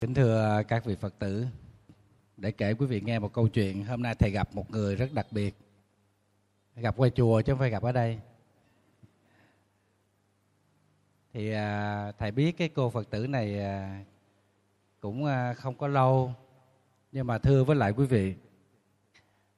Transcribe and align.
Kính 0.00 0.14
thưa 0.14 0.62
các 0.68 0.84
vị 0.84 0.96
Phật 0.96 1.18
tử, 1.18 1.46
để 2.36 2.50
kể 2.50 2.74
quý 2.74 2.86
vị 2.86 3.00
nghe 3.00 3.18
một 3.18 3.32
câu 3.32 3.48
chuyện. 3.48 3.84
Hôm 3.84 4.02
nay 4.02 4.14
thầy 4.14 4.30
gặp 4.30 4.54
một 4.54 4.70
người 4.70 4.96
rất 4.96 5.12
đặc 5.12 5.26
biệt. 5.30 5.54
Gặp 6.76 6.94
qua 6.96 7.08
chùa 7.08 7.42
chứ 7.42 7.52
không 7.52 7.58
phải 7.58 7.70
gặp 7.70 7.82
ở 7.82 7.92
đây. 7.92 8.18
Thì 11.32 11.52
à, 11.52 12.12
thầy 12.18 12.30
biết 12.30 12.56
cái 12.58 12.68
cô 12.68 12.90
Phật 12.90 13.10
tử 13.10 13.26
này 13.26 13.60
à, 13.60 14.04
cũng 15.00 15.24
à, 15.24 15.54
không 15.54 15.74
có 15.74 15.88
lâu. 15.88 16.34
Nhưng 17.12 17.26
mà 17.26 17.38
thưa 17.38 17.64
với 17.64 17.76
lại 17.76 17.92
quý 17.92 18.06
vị, 18.06 18.34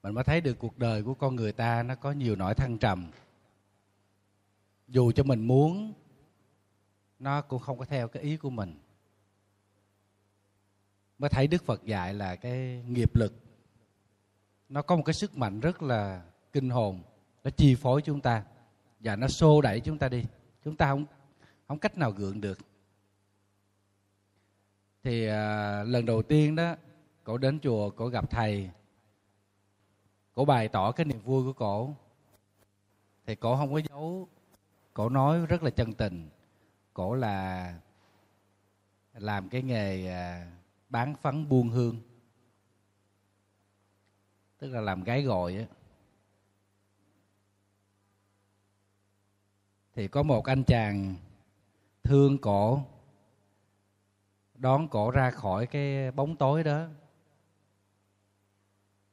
mình 0.03 0.15
mới 0.15 0.25
thấy 0.25 0.41
được 0.41 0.59
cuộc 0.59 0.79
đời 0.79 1.03
của 1.03 1.15
con 1.15 1.37
người 1.37 1.53
ta 1.53 1.83
nó 1.83 1.95
có 1.95 2.13
nhiều 2.13 2.37
nỗi 2.37 2.55
thăng 2.55 2.79
trầm. 2.79 3.11
Dù 4.89 5.13
cho 5.13 5.23
mình 5.23 5.47
muốn, 5.47 5.93
nó 7.19 7.41
cũng 7.41 7.61
không 7.61 7.79
có 7.79 7.85
theo 7.85 8.09
cái 8.09 8.23
ý 8.23 8.37
của 8.37 8.51
mình 8.51 8.79
mới 11.21 11.31
thấy 11.31 11.47
đức 11.47 11.65
phật 11.65 11.85
dạy 11.85 12.15
là 12.15 12.37
cái 12.37 12.83
nghiệp 12.87 13.17
lực. 13.17 13.35
Nó 14.69 14.83
có 14.83 14.97
một 14.97 15.03
cái 15.07 15.15
sức 15.15 15.37
mạnh 15.37 15.61
rất 15.61 15.83
là 15.83 16.23
kinh 16.53 16.71
hồn 16.71 17.03
nó 17.45 17.51
chi 17.51 17.75
phối 17.75 18.03
chúng 18.03 18.21
ta 18.21 18.45
và 19.01 19.17
nó 19.17 19.29
xô 19.29 19.61
đẩy 19.61 19.81
chúng 19.81 19.99
ta 19.99 20.09
đi. 20.09 20.25
Chúng 20.65 20.77
ta 20.77 20.87
không 20.87 21.07
không 21.69 21.79
cách 21.79 21.99
nào 21.99 22.11
gượng 22.11 22.41
được. 22.41 22.59
Thì 25.03 25.27
à, 25.27 25.83
lần 25.83 26.07
đầu 26.07 26.23
tiên 26.23 26.57
đó 26.57 26.77
cổ 27.25 27.39
đến 27.39 27.61
chùa 27.61 27.91
cổ 27.91 28.09
gặp 28.09 28.31
thầy 28.31 28.71
cổ 30.35 30.45
bày 30.45 30.69
tỏ 30.69 30.93
cái 30.93 31.07
niềm 31.07 31.21
vui 31.21 31.45
của 31.45 31.53
cổ. 31.53 31.95
Thì 33.27 33.35
cổ 33.35 33.57
không 33.57 33.73
có 33.73 33.81
giấu 33.89 34.29
cổ 34.95 35.09
nói 35.09 35.47
rất 35.47 35.63
là 35.63 35.71
chân 35.71 35.93
tình. 35.93 36.29
Cổ 36.95 37.15
là 37.15 37.75
làm 39.15 39.49
cái 39.49 39.63
nghề 39.63 40.07
à, 40.07 40.51
bán 40.91 41.15
phấn 41.15 41.49
buôn 41.49 41.69
hương. 41.69 42.01
Tức 44.59 44.69
là 44.69 44.81
làm 44.81 45.05
gái 45.05 45.23
gọi 45.23 45.57
á. 45.57 45.65
Thì 49.95 50.09
có 50.09 50.23
một 50.23 50.45
anh 50.45 50.65
chàng 50.65 51.15
thương 52.03 52.39
cổ, 52.39 52.83
đón 54.55 54.89
cổ 54.89 55.11
ra 55.11 55.31
khỏi 55.31 55.67
cái 55.67 56.11
bóng 56.11 56.37
tối 56.37 56.65
đó. 56.65 56.87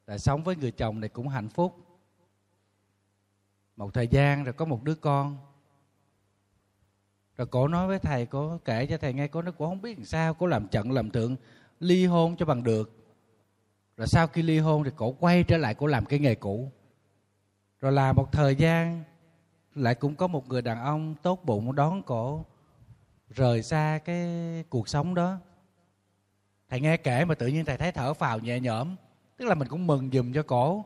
Là 0.07 0.17
sống 0.17 0.43
với 0.43 0.55
người 0.55 0.71
chồng 0.71 0.99
này 0.99 1.09
cũng 1.09 1.27
hạnh 1.27 1.49
phúc. 1.49 1.77
Một 3.75 3.93
thời 3.93 4.07
gian 4.07 4.43
rồi 4.43 4.53
có 4.53 4.65
một 4.65 4.83
đứa 4.83 4.95
con. 4.95 5.37
Rồi 7.37 7.47
cổ 7.47 7.67
nói 7.67 7.87
với 7.87 7.99
thầy, 7.99 8.25
cổ 8.25 8.57
kể 8.65 8.85
cho 8.85 8.97
thầy 8.97 9.13
nghe, 9.13 9.27
cổ 9.27 9.41
nó 9.41 9.51
cổ 9.51 9.69
không 9.69 9.81
biết 9.81 9.97
làm 9.97 10.05
sao, 10.05 10.33
cổ 10.33 10.47
làm 10.47 10.67
trận 10.67 10.91
làm 10.91 11.09
tượng 11.09 11.35
ly 11.79 12.05
hôn 12.05 12.35
cho 12.35 12.45
bằng 12.45 12.63
được. 12.63 12.93
Rồi 13.97 14.07
sau 14.07 14.27
khi 14.27 14.41
ly 14.41 14.59
hôn 14.59 14.83
thì 14.83 14.91
cổ 14.95 15.11
quay 15.11 15.43
trở 15.43 15.57
lại 15.57 15.75
cổ 15.75 15.87
làm 15.87 16.05
cái 16.05 16.19
nghề 16.19 16.35
cũ. 16.35 16.71
Rồi 17.79 17.91
làm 17.91 18.15
một 18.15 18.31
thời 18.31 18.55
gian, 18.55 19.03
lại 19.75 19.95
cũng 19.95 20.15
có 20.15 20.27
một 20.27 20.47
người 20.47 20.61
đàn 20.61 20.79
ông 20.79 21.15
tốt 21.15 21.45
bụng 21.45 21.75
đón 21.75 22.03
cổ 22.03 22.45
rời 23.29 23.63
xa 23.63 23.99
cái 24.05 24.27
cuộc 24.69 24.89
sống 24.89 25.15
đó. 25.15 25.37
Thầy 26.69 26.81
nghe 26.81 26.97
kể 26.97 27.25
mà 27.25 27.35
tự 27.35 27.47
nhiên 27.47 27.65
thầy 27.65 27.77
thấy 27.77 27.91
thở 27.91 28.13
phào 28.13 28.39
nhẹ 28.39 28.59
nhõm, 28.59 28.95
tức 29.37 29.45
là 29.45 29.55
mình 29.55 29.67
cũng 29.67 29.87
mừng 29.87 30.09
giùm 30.11 30.33
cho 30.33 30.43
cổ. 30.43 30.85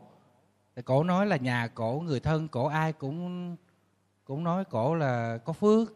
Thì 0.76 0.82
cổ 0.82 1.04
nói 1.04 1.26
là 1.26 1.36
nhà 1.36 1.68
cổ, 1.74 2.00
người 2.00 2.20
thân 2.20 2.48
cổ 2.48 2.66
ai 2.66 2.92
cũng 2.92 3.56
cũng 4.24 4.44
nói 4.44 4.64
cổ 4.64 4.94
là 4.94 5.38
có 5.44 5.52
phước. 5.52 5.92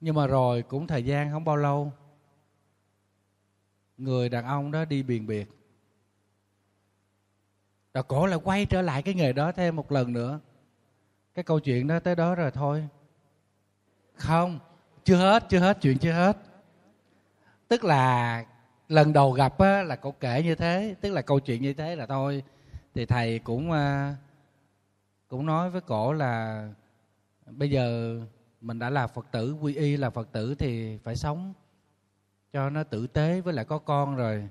Nhưng 0.00 0.14
mà 0.14 0.26
rồi 0.26 0.62
cũng 0.62 0.86
thời 0.86 1.04
gian 1.04 1.30
không 1.32 1.44
bao 1.44 1.56
lâu 1.56 1.92
người 3.98 4.28
đàn 4.28 4.44
ông 4.44 4.70
đó 4.70 4.84
đi 4.84 5.02
biền 5.02 5.26
biệt. 5.26 5.48
Rồi 7.94 8.04
cổ 8.04 8.26
lại 8.26 8.38
quay 8.44 8.66
trở 8.66 8.82
lại 8.82 9.02
cái 9.02 9.14
nghề 9.14 9.32
đó 9.32 9.52
thêm 9.52 9.76
một 9.76 9.92
lần 9.92 10.12
nữa. 10.12 10.40
Cái 11.34 11.44
câu 11.44 11.60
chuyện 11.60 11.86
đó 11.86 12.00
tới 12.00 12.16
đó 12.16 12.34
rồi 12.34 12.50
thôi. 12.50 12.88
Không 14.14 14.58
chưa 15.04 15.16
hết 15.16 15.44
chưa 15.48 15.58
hết 15.58 15.78
chuyện 15.80 15.98
chưa 15.98 16.12
hết. 16.12 16.36
Tức 17.68 17.84
là 17.84 18.44
lần 18.88 19.12
đầu 19.12 19.32
gặp 19.32 19.58
á, 19.58 19.82
là 19.82 19.96
cậu 19.96 20.12
kể 20.12 20.42
như 20.42 20.54
thế 20.54 20.94
tức 21.00 21.12
là 21.12 21.22
câu 21.22 21.40
chuyện 21.40 21.62
như 21.62 21.74
thế 21.74 21.96
là 21.96 22.06
thôi. 22.06 22.42
Thì 22.94 23.06
thầy 23.06 23.38
cũng 23.38 23.72
à, 23.72 24.16
cũng 25.28 25.46
nói 25.46 25.70
với 25.70 25.80
cổ 25.80 26.12
là 26.12 26.68
bây 27.46 27.70
giờ 27.70 28.18
mình 28.60 28.78
đã 28.78 28.90
là 28.90 29.06
phật 29.06 29.26
tử, 29.32 29.52
quy 29.52 29.74
y 29.74 29.96
là 29.96 30.10
phật 30.10 30.32
tử 30.32 30.54
thì 30.54 30.98
phải 30.98 31.16
sống 31.16 31.54
cho 32.52 32.70
nó 32.70 32.84
tử 32.84 33.06
tế 33.06 33.40
với 33.40 33.54
lại 33.54 33.64
có 33.64 33.78
con 33.78 34.16
rồi. 34.16 34.48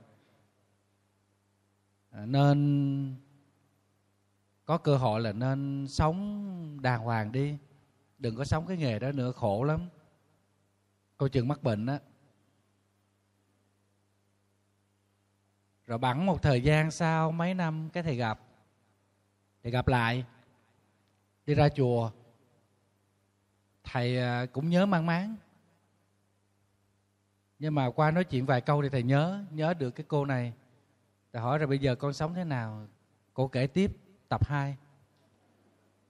À, 2.12 2.26
nên 2.26 3.16
có 4.66 4.78
cơ 4.78 4.98
hội 4.98 5.22
là 5.22 5.32
nên 5.32 5.88
sống 5.90 6.82
đàng 6.82 7.02
hoàng 7.02 7.32
đi. 7.32 7.58
Đừng 8.18 8.36
có 8.36 8.46
sống 8.46 8.68
cái 8.68 8.78
nghề 8.78 9.00
đó 9.00 9.12
nữa, 9.12 9.32
khổ 9.32 9.64
lắm. 9.64 9.82
Coi 11.18 11.30
chừng 11.30 11.48
mắc 11.48 11.64
bệnh 11.64 11.86
á. 11.86 12.00
Rồi 15.86 15.98
bẵng 15.98 16.26
một 16.26 16.42
thời 16.42 16.62
gian 16.62 16.92
sau, 16.92 17.32
mấy 17.32 17.54
năm, 17.54 17.90
cái 17.94 18.04
thầy 18.04 18.16
gặp. 18.16 18.40
Thì 19.64 19.72
gặp 19.72 19.88
lại. 19.88 20.26
Đi 21.46 21.54
ra 21.56 21.70
chùa 21.70 22.12
thầy 23.92 24.18
à, 24.18 24.46
cũng 24.46 24.70
nhớ 24.70 24.86
mang 24.86 25.06
máng. 25.06 25.36
Nhưng 27.60 27.76
mà 27.76 27.90
qua 27.90 28.12
nói 28.12 28.24
chuyện 28.24 28.46
vài 28.46 28.62
câu 28.62 28.82
thì 28.82 28.90
thầy 28.90 29.04
nhớ 29.04 29.44
nhớ 29.52 29.74
được 29.74 29.92
cái 29.92 30.06
cô 30.08 30.26
này. 30.26 30.54
Thầy 31.34 31.42
hỏi 31.42 31.58
rồi 31.58 31.68
bây 31.68 31.80
giờ 31.80 31.96
con 31.96 32.14
sống 32.14 32.34
thế 32.34 32.44
nào? 32.44 32.88
Cô 33.34 33.48
kể 33.48 33.68
tiếp, 33.68 33.92
tập 34.30 34.48
2 34.48 34.78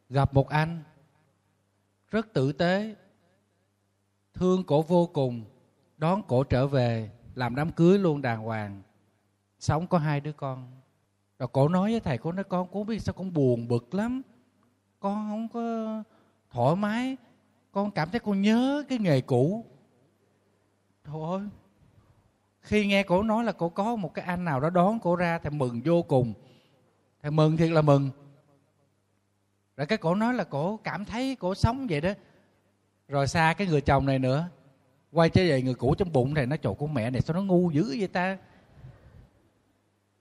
gặp 0.10 0.34
một 0.34 0.50
anh, 0.50 0.84
rất 2.12 2.34
tử 2.34 2.52
tế, 2.52 2.96
thương 4.34 4.64
cổ 4.64 4.82
vô 4.82 5.10
cùng, 5.14 5.46
đón 5.98 6.24
cổ 6.28 6.44
trở 6.44 6.68
về, 6.68 7.12
làm 7.36 7.56
đám 7.56 7.72
cưới 7.72 8.00
luôn 8.00 8.22
đàng 8.22 8.42
hoàng. 8.42 8.82
Sống 9.60 9.88
có 9.88 9.98
hai 9.98 10.20
đứa 10.20 10.32
con. 10.32 10.72
Rồi 11.40 11.50
cổ 11.54 11.68
nói 11.68 11.92
với 11.92 12.00
thầy 12.00 12.18
cô 12.18 12.32
nói, 12.32 12.44
con 12.44 12.68
cũng 12.72 12.88
biết 12.88 13.00
sao, 13.00 13.14
con 13.14 13.34
buồn 13.34 13.68
bực 13.68 13.94
lắm. 13.94 14.22
Con 15.00 15.30
không 15.30 15.48
có 15.50 16.04
thoải 16.52 16.76
mái 16.76 17.18
con 17.72 17.92
cảm 17.92 18.10
thấy 18.10 18.20
con 18.20 18.42
nhớ 18.42 18.84
cái 18.90 18.98
nghề 18.98 19.22
cũ. 19.22 19.66
Thôi, 21.04 21.42
khi 22.62 22.88
nghe 22.88 23.04
cổ 23.04 23.24
nói 23.24 23.44
là 23.44 23.52
cổ 23.52 23.70
có 23.70 23.96
một 23.96 24.14
cái 24.14 24.26
anh 24.26 24.46
nào 24.46 24.60
đó 24.60 24.70
đón 24.70 25.00
cổ 25.00 25.16
ra 25.16 25.40
thì 25.44 25.50
mừng 25.50 25.82
vô 25.86 26.02
cùng. 26.02 26.34
Thì 27.24 27.30
mừng 27.30 27.58
thiệt 27.58 27.72
là 27.72 27.82
mừng. 27.82 28.10
Rồi 29.78 29.88
cái 29.88 29.98
cổ 29.98 30.16
nói 30.16 30.34
là 30.34 30.44
cổ 30.44 30.78
cảm 30.84 31.06
thấy 31.06 31.36
cổ 31.36 31.56
sống 31.56 31.88
vậy 31.90 32.02
đó. 32.02 32.14
Rồi 33.08 33.28
xa 33.28 33.54
cái 33.58 33.68
người 33.68 33.82
chồng 33.82 34.06
này 34.06 34.20
nữa, 34.20 34.50
quay 35.12 35.30
trở 35.30 35.42
về 35.42 35.62
người 35.62 35.74
cũ 35.74 35.96
trong 35.98 36.12
bụng, 36.14 36.36
thầy 36.36 36.46
nó 36.46 36.58
chỗ 36.58 36.74
của 36.74 36.88
mẹ 36.88 37.10
này 37.10 37.22
sao 37.22 37.36
nó 37.36 37.42
ngu 37.42 37.72
dữ 37.72 37.96
vậy 38.00 38.08
ta? 38.08 38.38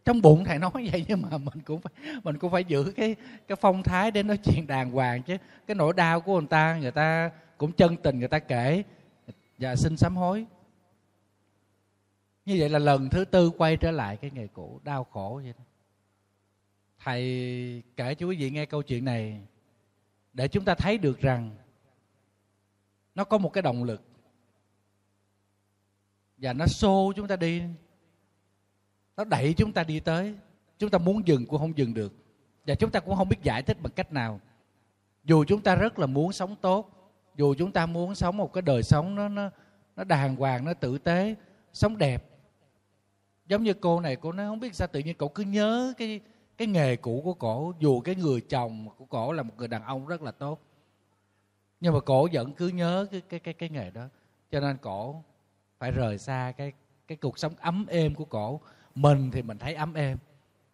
Trong 0.07 0.23
bụng 0.23 0.45
thầy 0.45 0.59
nói 0.59 0.71
vậy 0.93 1.05
nhưng 1.09 1.23
mà 1.23 1.39
mình 1.39 1.61
cũng 1.65 1.81
phải, 1.81 1.93
mình 2.25 2.39
cũng 2.39 2.53
phải 2.53 2.65
giữ 2.65 2.93
cái 2.97 3.17
cái 3.49 3.57
phong 3.57 3.83
thái 3.83 4.11
để 4.11 4.23
nói 4.23 4.39
chuyện 4.45 4.67
đàng 4.67 4.91
hoàng 4.91 5.23
chứ. 5.23 5.37
Cái 5.67 5.75
nỗi 5.75 5.93
đau 5.93 6.21
của 6.21 6.41
người 6.41 6.49
ta 6.49 6.77
người 6.77 6.91
ta 6.91 7.31
cũng 7.59 7.73
chân 7.73 7.97
tình 7.97 8.19
người 8.19 8.29
ta 8.29 8.39
kể. 8.39 8.83
Và 9.59 9.77
xin 9.77 9.97
sám 9.97 10.17
hối. 10.17 10.47
Như 12.45 12.57
vậy 12.59 12.69
là 12.69 12.79
lần 12.79 13.09
thứ 13.09 13.25
tư 13.25 13.51
quay 13.51 13.77
trở 13.77 13.91
lại 13.91 14.17
cái 14.17 14.31
nghề 14.35 14.47
cũ, 14.47 14.81
đau 14.85 15.05
khổ 15.05 15.41
vậy 15.45 15.53
đó. 15.59 15.65
Thầy 16.99 17.83
kể 17.97 18.15
cho 18.15 18.27
quý 18.27 18.37
vị 18.37 18.51
nghe 18.51 18.67
câu 18.67 18.83
chuyện 18.83 19.05
này 19.05 19.41
để 20.33 20.49
chúng 20.49 20.65
ta 20.65 20.75
thấy 20.75 20.99
được 20.99 21.21
rằng 21.21 21.57
nó 23.15 23.25
có 23.25 23.39
một 23.39 23.53
cái 23.53 23.63
động 23.63 23.85
lực. 23.85 24.03
Và 26.37 26.53
nó 26.53 26.67
xô 26.67 27.13
chúng 27.17 27.29
ta 27.29 27.37
đi 27.37 27.63
nó 29.17 29.25
đẩy 29.25 29.55
chúng 29.55 29.73
ta 29.73 29.85
đi 29.85 30.01
tới. 30.01 30.35
Chúng 30.79 30.91
ta 30.91 30.99
muốn 30.99 31.27
dừng 31.27 31.47
cũng 31.47 31.61
không 31.61 31.79
dừng 31.79 31.95
được. 31.95 32.13
Và 32.67 32.75
chúng 32.75 32.91
ta 32.91 33.01
cũng 33.01 33.17
không 33.17 33.29
biết 33.29 33.43
giải 33.43 33.63
thích 33.63 33.77
bằng 33.83 33.93
cách 33.93 34.13
nào. 34.13 34.41
Dù 35.25 35.45
chúng 35.45 35.61
ta 35.61 35.75
rất 35.75 35.99
là 35.99 36.07
muốn 36.07 36.33
sống 36.33 36.57
tốt, 36.57 37.13
dù 37.37 37.55
chúng 37.55 37.73
ta 37.73 37.87
muốn 37.87 38.15
sống 38.15 38.37
một 38.37 38.53
cái 38.53 38.63
đời 38.63 38.83
sống 38.83 39.15
nó 39.15 39.29
nó 39.29 39.51
nó 39.97 40.05
đàng 40.05 40.37
hoàng, 40.37 40.65
nó 40.65 40.75
tử 40.75 40.99
tế, 40.99 41.35
sống 41.73 41.99
đẹp. 41.99 42.25
Giống 43.47 43.63
như 43.63 43.75
cô 43.75 44.01
này, 44.01 44.17
cô 44.17 44.33
nói 44.33 44.47
không 44.47 44.61
biết 44.61 44.75
sao 44.75 44.89
tự 44.89 45.01
nhiên 45.01 45.17
cậu 45.19 45.29
cứ 45.29 45.43
nhớ 45.43 45.93
cái 45.99 46.21
cái 46.57 46.69
nghề 46.69 46.97
cũ 46.97 47.21
của 47.25 47.35
cổ. 47.35 47.73
Dù 47.79 48.01
cái 48.01 48.15
người 48.15 48.41
chồng 48.41 48.89
của 48.97 49.05
cổ 49.05 49.33
là 49.33 49.43
một 49.43 49.55
người 49.57 49.69
đàn 49.69 49.83
ông 49.83 50.07
rất 50.07 50.23
là 50.23 50.31
tốt. 50.31 50.61
Nhưng 51.81 51.95
mà 51.95 52.01
cổ 52.01 52.29
vẫn 52.33 52.53
cứ 52.53 52.69
nhớ 52.69 53.07
cái 53.11 53.21
cái 53.21 53.41
cái 53.41 53.55
cái 53.55 53.69
nghề 53.69 53.91
đó. 53.91 54.09
Cho 54.51 54.61
nên 54.61 54.77
cổ 54.77 55.23
phải 55.79 55.91
rời 55.91 56.19
xa 56.19 56.53
cái 56.57 56.73
cái 57.09 57.19
cuộc 57.19 57.39
sống 57.39 57.53
ấm 57.61 57.87
êm 57.89 58.15
của 58.15 58.25
cổ 58.25 58.61
mình 58.97 59.31
thì 59.31 59.43
mình 59.43 59.59
thấy 59.59 59.75
ấm 59.75 59.95
êm, 59.95 60.19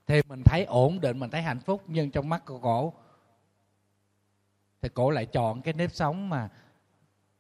thì 0.07 0.21
mình 0.29 0.43
thấy 0.45 0.65
ổn 0.65 1.01
định, 1.01 1.19
mình 1.19 1.31
thấy 1.31 1.43
hạnh 1.43 1.61
phúc, 1.61 1.83
nhưng 1.87 2.11
trong 2.11 2.29
mắt 2.29 2.45
của 2.47 2.59
cổ, 2.59 2.93
thì 4.83 4.89
cổ 4.89 5.11
lại 5.11 5.27
chọn 5.27 5.63
cái 5.63 5.75
nếp 5.75 5.93
sống 5.93 6.29
mà 6.29 6.49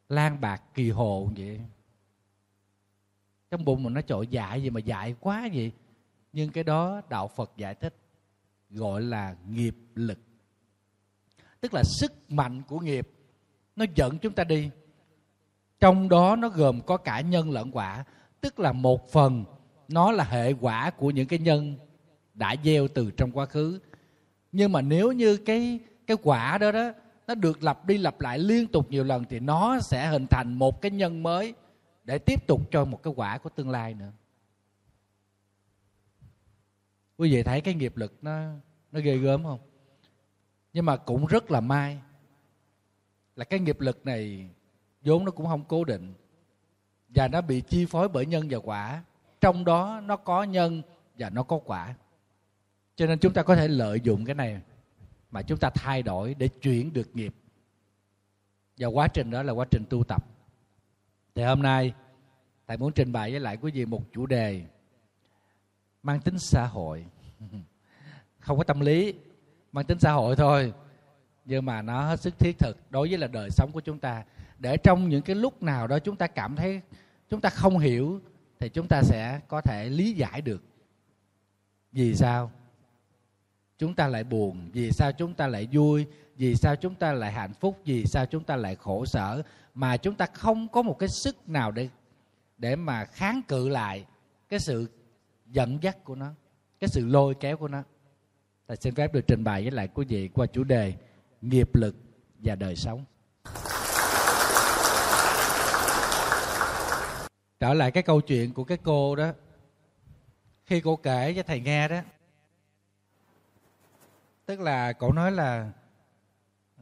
lan 0.08 0.40
bạc, 0.40 0.62
kỳ 0.74 0.90
hồ 0.90 1.30
vậy. 1.36 1.60
Trong 3.50 3.64
bụng 3.64 3.82
mình 3.82 3.94
nó 3.94 4.00
trội 4.00 4.26
dại 4.26 4.62
gì 4.62 4.70
mà 4.70 4.80
dại 4.80 5.14
quá 5.20 5.48
vậy. 5.54 5.72
Nhưng 6.32 6.50
cái 6.50 6.64
đó 6.64 7.02
đạo 7.08 7.28
phật 7.28 7.52
giải 7.56 7.74
thích, 7.74 7.96
gọi 8.70 9.02
là 9.02 9.36
nghiệp 9.48 9.76
lực. 9.94 10.18
Tức 11.60 11.74
là 11.74 11.82
sức 11.84 12.12
mạnh 12.28 12.62
của 12.62 12.80
nghiệp, 12.80 13.08
nó 13.76 13.84
dẫn 13.94 14.18
chúng 14.18 14.32
ta 14.32 14.44
đi. 14.44 14.70
Trong 15.80 16.08
đó 16.08 16.36
nó 16.36 16.48
gồm 16.48 16.80
có 16.80 16.96
cả 16.96 17.20
nhân 17.20 17.50
lẫn 17.50 17.70
quả, 17.72 18.04
tức 18.40 18.58
là 18.58 18.72
một 18.72 19.10
phần 19.10 19.44
nó 19.88 20.12
là 20.12 20.24
hệ 20.24 20.52
quả 20.52 20.90
của 20.90 21.10
những 21.10 21.28
cái 21.28 21.38
nhân 21.38 21.76
đã 22.34 22.56
gieo 22.64 22.88
từ 22.88 23.10
trong 23.10 23.32
quá 23.32 23.46
khứ. 23.46 23.80
Nhưng 24.52 24.72
mà 24.72 24.80
nếu 24.80 25.12
như 25.12 25.36
cái 25.36 25.80
cái 26.06 26.16
quả 26.22 26.58
đó 26.58 26.72
đó, 26.72 26.92
nó 27.26 27.34
được 27.34 27.62
lặp 27.62 27.86
đi 27.86 27.98
lặp 27.98 28.20
lại 28.20 28.38
liên 28.38 28.66
tục 28.66 28.90
nhiều 28.90 29.04
lần 29.04 29.24
thì 29.30 29.40
nó 29.40 29.80
sẽ 29.80 30.06
hình 30.06 30.26
thành 30.26 30.54
một 30.54 30.82
cái 30.82 30.90
nhân 30.90 31.22
mới 31.22 31.54
để 32.04 32.18
tiếp 32.18 32.46
tục 32.46 32.70
cho 32.70 32.84
một 32.84 33.02
cái 33.02 33.12
quả 33.16 33.38
của 33.38 33.50
tương 33.50 33.70
lai 33.70 33.94
nữa. 33.94 34.12
Quý 37.16 37.34
vị 37.34 37.42
thấy 37.42 37.60
cái 37.60 37.74
nghiệp 37.74 37.96
lực 37.96 38.18
nó 38.22 38.52
nó 38.92 39.00
ghê 39.00 39.16
gớm 39.16 39.42
không? 39.42 39.60
Nhưng 40.72 40.84
mà 40.84 40.96
cũng 40.96 41.26
rất 41.26 41.50
là 41.50 41.60
may 41.60 41.98
là 43.36 43.44
cái 43.44 43.60
nghiệp 43.60 43.80
lực 43.80 44.06
này 44.06 44.50
vốn 45.04 45.24
nó 45.24 45.30
cũng 45.30 45.46
không 45.46 45.64
cố 45.68 45.84
định 45.84 46.14
và 47.08 47.28
nó 47.28 47.40
bị 47.40 47.60
chi 47.60 47.86
phối 47.86 48.08
bởi 48.08 48.26
nhân 48.26 48.46
và 48.50 48.58
quả 48.58 49.04
trong 49.42 49.64
đó 49.64 50.00
nó 50.04 50.16
có 50.16 50.42
nhân 50.42 50.82
và 51.18 51.30
nó 51.30 51.42
có 51.42 51.58
quả. 51.64 51.94
Cho 52.96 53.06
nên 53.06 53.18
chúng 53.18 53.32
ta 53.32 53.42
có 53.42 53.56
thể 53.56 53.68
lợi 53.68 54.00
dụng 54.00 54.24
cái 54.24 54.34
này 54.34 54.60
mà 55.30 55.42
chúng 55.42 55.58
ta 55.58 55.70
thay 55.74 56.02
đổi 56.02 56.34
để 56.34 56.48
chuyển 56.48 56.92
được 56.92 57.16
nghiệp. 57.16 57.34
Và 58.78 58.86
quá 58.86 59.08
trình 59.08 59.30
đó 59.30 59.42
là 59.42 59.52
quá 59.52 59.66
trình 59.70 59.84
tu 59.90 60.04
tập. 60.04 60.24
Thì 61.34 61.42
hôm 61.42 61.62
nay 61.62 61.94
thầy 62.66 62.76
muốn 62.76 62.92
trình 62.92 63.12
bày 63.12 63.30
với 63.30 63.40
lại 63.40 63.56
quý 63.56 63.70
vị 63.70 63.84
một 63.84 64.02
chủ 64.12 64.26
đề 64.26 64.62
mang 66.02 66.20
tính 66.20 66.38
xã 66.38 66.66
hội. 66.66 67.06
Không 68.38 68.58
có 68.58 68.64
tâm 68.64 68.80
lý, 68.80 69.14
mang 69.72 69.84
tính 69.84 69.98
xã 69.98 70.12
hội 70.12 70.36
thôi. 70.36 70.72
Nhưng 71.44 71.64
mà 71.64 71.82
nó 71.82 72.02
hết 72.02 72.20
sức 72.20 72.38
thiết 72.38 72.58
thực 72.58 72.90
đối 72.90 73.08
với 73.08 73.18
là 73.18 73.26
đời 73.26 73.50
sống 73.50 73.70
của 73.72 73.80
chúng 73.80 73.98
ta. 73.98 74.24
Để 74.58 74.76
trong 74.76 75.08
những 75.08 75.22
cái 75.22 75.36
lúc 75.36 75.62
nào 75.62 75.86
đó 75.86 75.98
chúng 75.98 76.16
ta 76.16 76.26
cảm 76.26 76.56
thấy 76.56 76.80
chúng 77.30 77.40
ta 77.40 77.50
không 77.50 77.78
hiểu 77.78 78.20
thì 78.62 78.68
chúng 78.68 78.88
ta 78.88 79.02
sẽ 79.02 79.40
có 79.48 79.60
thể 79.60 79.88
lý 79.88 80.12
giải 80.12 80.40
được 80.40 80.62
vì 81.92 82.14
sao 82.14 82.52
chúng 83.78 83.94
ta 83.94 84.08
lại 84.08 84.24
buồn, 84.24 84.70
vì 84.72 84.90
sao 84.90 85.12
chúng 85.12 85.34
ta 85.34 85.46
lại 85.46 85.68
vui, 85.72 86.06
vì 86.36 86.54
sao 86.54 86.76
chúng 86.76 86.94
ta 86.94 87.12
lại 87.12 87.32
hạnh 87.32 87.52
phúc, 87.60 87.78
vì 87.84 88.04
sao 88.06 88.26
chúng 88.26 88.44
ta 88.44 88.56
lại 88.56 88.76
khổ 88.76 89.04
sở 89.06 89.42
mà 89.74 89.96
chúng 89.96 90.14
ta 90.14 90.26
không 90.26 90.68
có 90.68 90.82
một 90.82 90.98
cái 90.98 91.08
sức 91.08 91.48
nào 91.48 91.72
để 91.72 91.88
để 92.58 92.76
mà 92.76 93.04
kháng 93.04 93.42
cự 93.48 93.68
lại 93.68 94.04
cái 94.48 94.60
sự 94.60 94.88
dẫn 95.46 95.78
dắt 95.82 96.04
của 96.04 96.14
nó, 96.14 96.34
cái 96.80 96.88
sự 96.88 97.06
lôi 97.06 97.34
kéo 97.34 97.56
của 97.56 97.68
nó. 97.68 97.82
Thầy 98.68 98.76
xin 98.76 98.94
phép 98.94 99.14
được 99.14 99.26
trình 99.26 99.44
bày 99.44 99.62
với 99.62 99.70
lại 99.70 99.88
quý 99.94 100.06
vị 100.08 100.28
qua 100.28 100.46
chủ 100.46 100.64
đề 100.64 100.94
nghiệp 101.40 101.74
lực 101.74 101.96
và 102.38 102.54
đời 102.54 102.76
sống. 102.76 103.04
Trở 107.62 107.74
lại 107.74 107.90
cái 107.90 108.02
câu 108.02 108.20
chuyện 108.20 108.52
của 108.52 108.64
cái 108.64 108.78
cô 108.82 109.16
đó. 109.16 109.32
Khi 110.66 110.80
cô 110.80 110.96
kể 110.96 111.34
cho 111.36 111.42
thầy 111.42 111.60
nghe 111.60 111.88
đó 111.88 112.00
tức 114.46 114.60
là 114.60 114.92
cậu 114.92 115.12
nói 115.12 115.32
là 115.32 115.72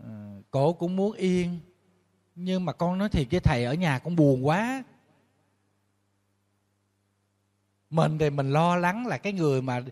uh, 0.01 0.07
cổ 0.51 0.73
cũng 0.73 0.97
muốn 0.97 1.13
yên 1.13 1.61
nhưng 2.35 2.65
mà 2.65 2.73
con 2.73 2.99
nói 2.99 3.09
thiệt 3.09 3.27
với 3.31 3.41
thầy 3.41 3.65
ở 3.65 3.75
nhà 3.75 3.99
con 3.99 4.17
buồn 4.17 4.47
quá. 4.47 4.85
Mình 7.91 8.19
thì 8.19 8.31
mình 8.31 8.53
lo 8.53 8.77
lắng 8.77 9.07
là 9.07 9.19
cái 9.19 9.33
người 9.33 9.63
mà 9.63 9.83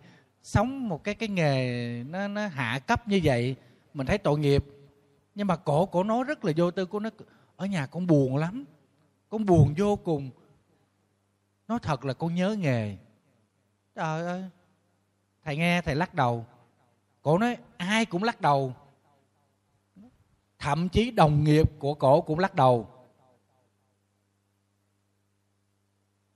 sống 0.43 0.89
một 0.89 1.03
cái 1.03 1.15
cái 1.15 1.29
nghề 1.29 2.03
nó 2.03 2.27
nó 2.27 2.47
hạ 2.47 2.79
cấp 2.87 3.07
như 3.07 3.21
vậy 3.23 3.55
mình 3.93 4.07
thấy 4.07 4.17
tội 4.17 4.39
nghiệp. 4.39 4.65
Nhưng 5.35 5.47
mà 5.47 5.55
cổ 5.55 5.85
cổ 5.85 6.03
nói 6.03 6.23
rất 6.23 6.45
là 6.45 6.53
vô 6.55 6.71
tư 6.71 6.85
cô 6.85 6.99
nói 6.99 7.11
ở 7.55 7.65
nhà 7.65 7.85
con 7.85 8.07
buồn 8.07 8.37
lắm 8.37 8.65
con 9.29 9.45
buồn 9.45 9.73
vô 9.77 9.95
cùng 9.95 10.31
nói 11.69 11.79
thật 11.81 12.05
là 12.05 12.13
con 12.13 12.35
nhớ 12.35 12.55
nghề. 12.59 12.97
Trời 13.95 14.25
ơi. 14.25 14.43
Thầy 15.43 15.57
nghe, 15.57 15.81
thầy 15.81 15.95
lắc 15.95 16.13
đầu. 16.13 16.45
Cổ 17.21 17.37
nói, 17.37 17.57
ai 17.77 18.05
cũng 18.05 18.23
lắc 18.23 18.41
đầu. 18.41 18.73
Thậm 20.59 20.89
chí 20.89 21.11
đồng 21.11 21.43
nghiệp 21.43 21.71
của 21.79 21.93
cổ 21.93 22.21
cũng 22.21 22.39
lắc 22.39 22.55
đầu. 22.55 22.89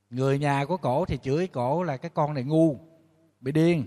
Người 0.10 0.40
nhà 0.40 0.66
của 0.66 0.78
cổ 0.78 1.06
thì 1.06 1.18
chửi 1.18 1.48
cổ 1.48 1.84
là 1.84 1.98
cái 1.98 2.12
con 2.14 2.34
này 2.34 2.44
ngu, 2.44 2.78
bị 3.40 3.52
điên. 3.52 3.86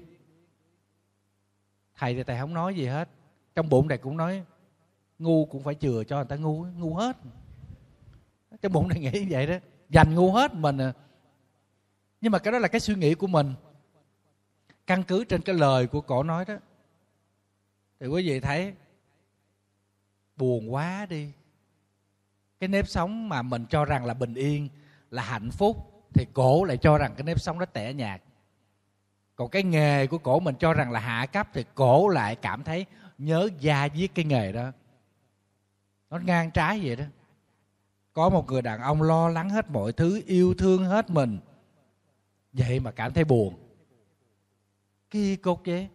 Thầy 1.95 2.15
thì 2.15 2.23
thầy 2.23 2.39
không 2.39 2.55
nói 2.55 2.75
gì 2.75 2.87
hết. 2.87 3.09
Trong 3.55 3.69
bụng 3.69 3.89
thầy 3.89 3.99
cũng 3.99 4.17
nói, 4.17 4.45
ngu 5.19 5.47
cũng 5.47 5.63
phải 5.63 5.75
chừa 5.75 6.05
cho 6.05 6.17
người 6.17 6.25
ta 6.25 6.37
ngu 6.37 6.65
ngu 6.65 6.95
hết. 6.95 7.17
Trong 8.63 8.73
bụng 8.73 8.89
thầy 8.91 9.01
nghĩ 9.01 9.27
vậy 9.31 9.47
đó. 9.47 9.55
Dành 9.89 10.15
ngu 10.15 10.33
hết 10.33 10.55
mình 10.55 10.79
à 10.79 10.93
nhưng 12.27 12.33
mà 12.33 12.39
cái 12.39 12.53
đó 12.53 12.59
là 12.59 12.69
cái 12.69 12.81
suy 12.81 12.95
nghĩ 12.95 13.15
của 13.15 13.27
mình. 13.27 13.55
Căn 14.87 15.03
cứ 15.03 15.25
trên 15.25 15.43
cái 15.43 15.55
lời 15.55 15.87
của 15.87 16.01
cổ 16.01 16.23
nói 16.23 16.45
đó. 16.45 16.55
Thì 18.01 18.07
quý 18.07 18.29
vị 18.29 18.41
thấy, 18.41 18.75
buồn 20.37 20.75
quá 20.75 21.07
đi. 21.11 21.33
Cái 22.61 22.69
nếp 22.69 22.89
sống 22.89 23.29
mà 23.29 23.43
mình 23.43 23.67
cho 23.71 23.85
rằng 23.85 24.05
là 24.05 24.15
bình 24.15 24.35
yên, 24.35 24.69
là 25.11 25.23
hạnh 25.23 25.51
phúc, 25.51 25.77
thì 26.15 26.27
cổ 26.33 26.65
lại 26.65 26.77
cho 26.77 26.99
rằng 26.99 27.15
cái 27.17 27.25
nếp 27.25 27.41
sống 27.41 27.59
đó 27.59 27.67
tẻ 27.67 27.93
nhạt. 27.95 28.23
Còn 29.37 29.51
cái 29.51 29.63
nghề 29.63 30.07
của 30.07 30.19
cổ 30.19 30.41
mình 30.41 30.55
cho 30.59 30.73
rằng 30.73 30.91
là 30.91 31.01
hạ 31.01 31.27
cấp, 31.27 31.49
thì 31.53 31.65
cổ 31.75 32.09
lại 32.09 32.37
cảm 32.37 32.65
thấy 32.65 32.87
nhớ 33.19 33.49
da 33.61 33.85
giết 33.85 34.15
cái 34.15 34.25
nghề 34.25 34.53
đó. 34.53 34.73
Nó 36.11 36.19
ngang 36.19 36.51
trái 36.51 36.81
vậy 36.85 36.97
đó. 36.97 37.05
Có 38.13 38.29
một 38.29 38.47
người 38.47 38.63
đàn 38.63 38.81
ông 38.81 39.03
lo 39.03 39.29
lắng 39.29 39.51
hết 39.51 39.71
mọi 39.71 39.93
thứ, 39.93 40.23
yêu 40.27 40.55
thương 40.59 40.85
hết 40.85 41.11
mình 41.11 41.39
vậy 42.59 42.81
mà 42.81 42.91
cảm 42.91 43.13
thấy 43.13 43.25
buồn. 43.25 43.55
Kỳ 45.11 45.37
cục 45.37 45.63
vậy? 45.67 45.89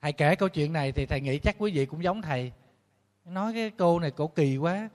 Thầy 0.00 0.12
kể 0.12 0.36
câu 0.36 0.48
chuyện 0.48 0.72
này 0.72 0.92
thì 0.92 1.06
thầy 1.06 1.20
nghĩ 1.20 1.38
chắc 1.38 1.56
quý 1.58 1.72
vị 1.74 1.86
cũng 1.86 2.02
giống 2.02 2.22
thầy. 2.22 2.52
Nói 3.24 3.52
cái 3.52 3.70
cô 3.70 3.98
này 3.98 4.10
cổ 4.10 4.28
kỳ 4.28 4.56
quá. 4.56 4.88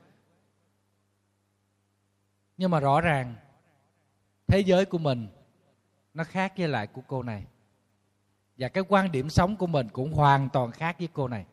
Nhưng 2.57 2.71
mà 2.71 2.79
rõ 2.79 3.01
ràng 3.01 3.35
thế 4.47 4.59
giới 4.59 4.85
của 4.85 4.97
mình 4.97 5.27
nó 6.13 6.23
khác 6.23 6.53
với 6.57 6.67
lại 6.67 6.87
của 6.87 7.01
cô 7.07 7.23
này. 7.23 7.45
Và 8.57 8.67
cái 8.67 8.83
quan 8.87 9.11
điểm 9.11 9.29
sống 9.29 9.55
của 9.55 9.67
mình 9.67 9.87
cũng 9.93 10.13
hoàn 10.13 10.49
toàn 10.49 10.71
khác 10.71 10.95
với 10.99 11.09
cô 11.13 11.27
này. 11.27 11.45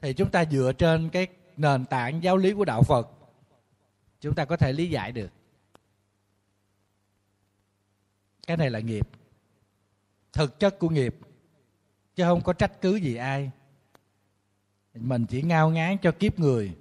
Thì 0.00 0.12
chúng 0.12 0.30
ta 0.30 0.44
dựa 0.44 0.72
trên 0.78 1.10
cái 1.10 1.26
nền 1.56 1.84
tảng 1.84 2.22
giáo 2.22 2.36
lý 2.36 2.52
của 2.52 2.64
đạo 2.64 2.82
phật 2.82 3.08
chúng 4.22 4.34
ta 4.34 4.44
có 4.44 4.56
thể 4.56 4.72
lý 4.72 4.90
giải 4.90 5.12
được. 5.12 5.30
Cái 8.46 8.56
này 8.56 8.70
là 8.70 8.80
nghiệp. 8.80 9.08
Thực 10.32 10.60
chất 10.60 10.78
của 10.78 10.88
nghiệp. 10.88 11.16
Chứ 12.14 12.24
không 12.24 12.42
có 12.44 12.52
trách 12.52 12.80
cứ 12.80 12.96
gì 12.96 13.14
ai. 13.14 13.50
Mình 14.94 15.26
chỉ 15.26 15.42
ngao 15.42 15.70
ngán 15.70 15.96
cho 16.02 16.12
kiếp 16.12 16.38
người. 16.38 16.76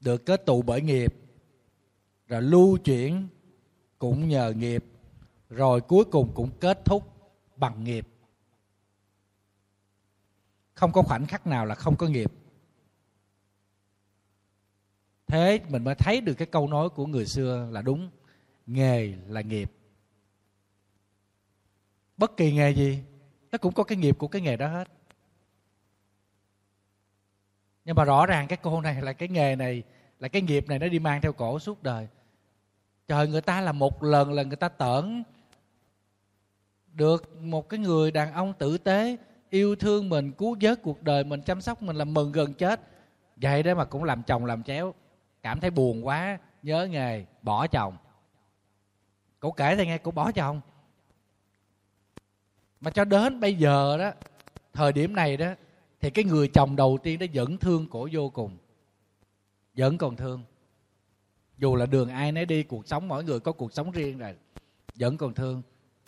Được 0.00 0.26
kết 0.26 0.46
tụ 0.46 0.62
bởi 0.62 0.82
nghiệp. 0.82 1.14
Rồi 2.26 2.42
lưu 2.42 2.78
chuyển 2.78 3.28
cũng 3.98 4.28
nhờ 4.28 4.52
nghiệp. 4.56 4.84
Rồi 5.48 5.80
cuối 5.80 6.04
cùng 6.04 6.32
cũng 6.34 6.50
kết 6.60 6.84
thúc 6.84 7.32
bằng 7.56 7.84
nghiệp. 7.84 8.08
Không 10.74 10.92
có 10.92 11.02
khoảnh 11.02 11.26
khắc 11.26 11.46
nào 11.46 11.66
là 11.66 11.74
không 11.74 11.96
có 11.96 12.08
nghiệp 12.08 12.32
thế 15.30 15.60
mình 15.68 15.84
mới 15.84 15.94
thấy 15.94 16.20
được 16.20 16.34
cái 16.34 16.46
câu 16.46 16.68
nói 16.68 16.88
của 16.88 17.06
người 17.06 17.26
xưa 17.26 17.68
là 17.70 17.82
đúng, 17.82 18.10
nghề 18.66 19.14
là 19.26 19.40
nghiệp. 19.40 19.72
Bất 22.16 22.36
kỳ 22.36 22.52
nghề 22.52 22.70
gì, 22.70 22.98
nó 23.52 23.58
cũng 23.58 23.74
có 23.74 23.84
cái 23.84 23.98
nghiệp 23.98 24.18
của 24.18 24.28
cái 24.28 24.42
nghề 24.42 24.56
đó 24.56 24.68
hết. 24.68 24.88
Nhưng 27.84 27.96
mà 27.96 28.04
rõ 28.04 28.26
ràng 28.26 28.46
cái 28.48 28.58
cô 28.62 28.80
này 28.80 29.02
là 29.02 29.12
cái 29.12 29.28
nghề 29.28 29.56
này, 29.56 29.82
là 30.18 30.28
cái 30.28 30.42
nghiệp 30.42 30.68
này 30.68 30.78
nó 30.78 30.88
đi 30.88 30.98
mang 30.98 31.20
theo 31.20 31.32
cổ 31.32 31.58
suốt 31.58 31.82
đời. 31.82 32.08
Trời, 33.08 33.28
người 33.28 33.40
ta 33.40 33.60
là 33.60 33.72
một 33.72 34.02
lần 34.02 34.32
là 34.32 34.42
người 34.42 34.56
ta 34.56 34.68
tởn 34.68 35.22
được 36.92 37.36
một 37.36 37.68
cái 37.68 37.80
người 37.80 38.10
đàn 38.10 38.32
ông 38.32 38.52
tử 38.58 38.78
tế 38.78 39.16
yêu 39.50 39.76
thương 39.76 40.08
mình, 40.08 40.32
cứu 40.32 40.56
vớt 40.60 40.82
cuộc 40.82 41.02
đời 41.02 41.24
mình, 41.24 41.42
chăm 41.42 41.60
sóc 41.60 41.82
mình 41.82 41.96
là 41.96 42.04
mừng 42.04 42.32
gần 42.32 42.54
chết. 42.54 42.80
Vậy 43.36 43.62
đó 43.62 43.74
mà 43.74 43.84
cũng 43.84 44.04
làm 44.04 44.22
chồng 44.22 44.44
làm 44.44 44.62
chéo 44.62 44.94
cảm 45.42 45.60
thấy 45.60 45.70
buồn 45.70 46.06
quá, 46.06 46.38
nhớ 46.62 46.86
nghề, 46.86 47.24
bỏ 47.42 47.66
chồng. 47.66 47.96
Cậu 49.40 49.52
kể 49.52 49.76
thì 49.76 49.86
nghe, 49.86 49.98
cậu 49.98 50.10
bỏ 50.10 50.32
chồng. 50.32 50.60
Mà 52.80 52.90
cho 52.90 53.04
đến 53.04 53.40
bây 53.40 53.54
giờ 53.54 53.98
đó, 53.98 54.12
thời 54.72 54.92
điểm 54.92 55.14
này 55.14 55.36
đó, 55.36 55.54
thì 56.00 56.10
cái 56.10 56.24
người 56.24 56.48
chồng 56.48 56.76
đầu 56.76 56.98
tiên 57.02 57.18
đó 57.18 57.26
vẫn 57.34 57.56
thương 57.58 57.88
cổ 57.90 58.08
vô 58.12 58.30
cùng. 58.30 58.58
Vẫn 59.76 59.98
còn 59.98 60.16
thương. 60.16 60.42
Dù 61.58 61.76
là 61.76 61.86
đường 61.86 62.08
ai 62.08 62.32
nấy 62.32 62.46
đi, 62.46 62.62
cuộc 62.62 62.86
sống 62.86 63.08
mỗi 63.08 63.24
người 63.24 63.40
có 63.40 63.52
cuộc 63.52 63.72
sống 63.72 63.90
riêng 63.90 64.18
rồi, 64.18 64.36
vẫn 64.94 65.16
còn 65.16 65.34
thương. 65.34 65.62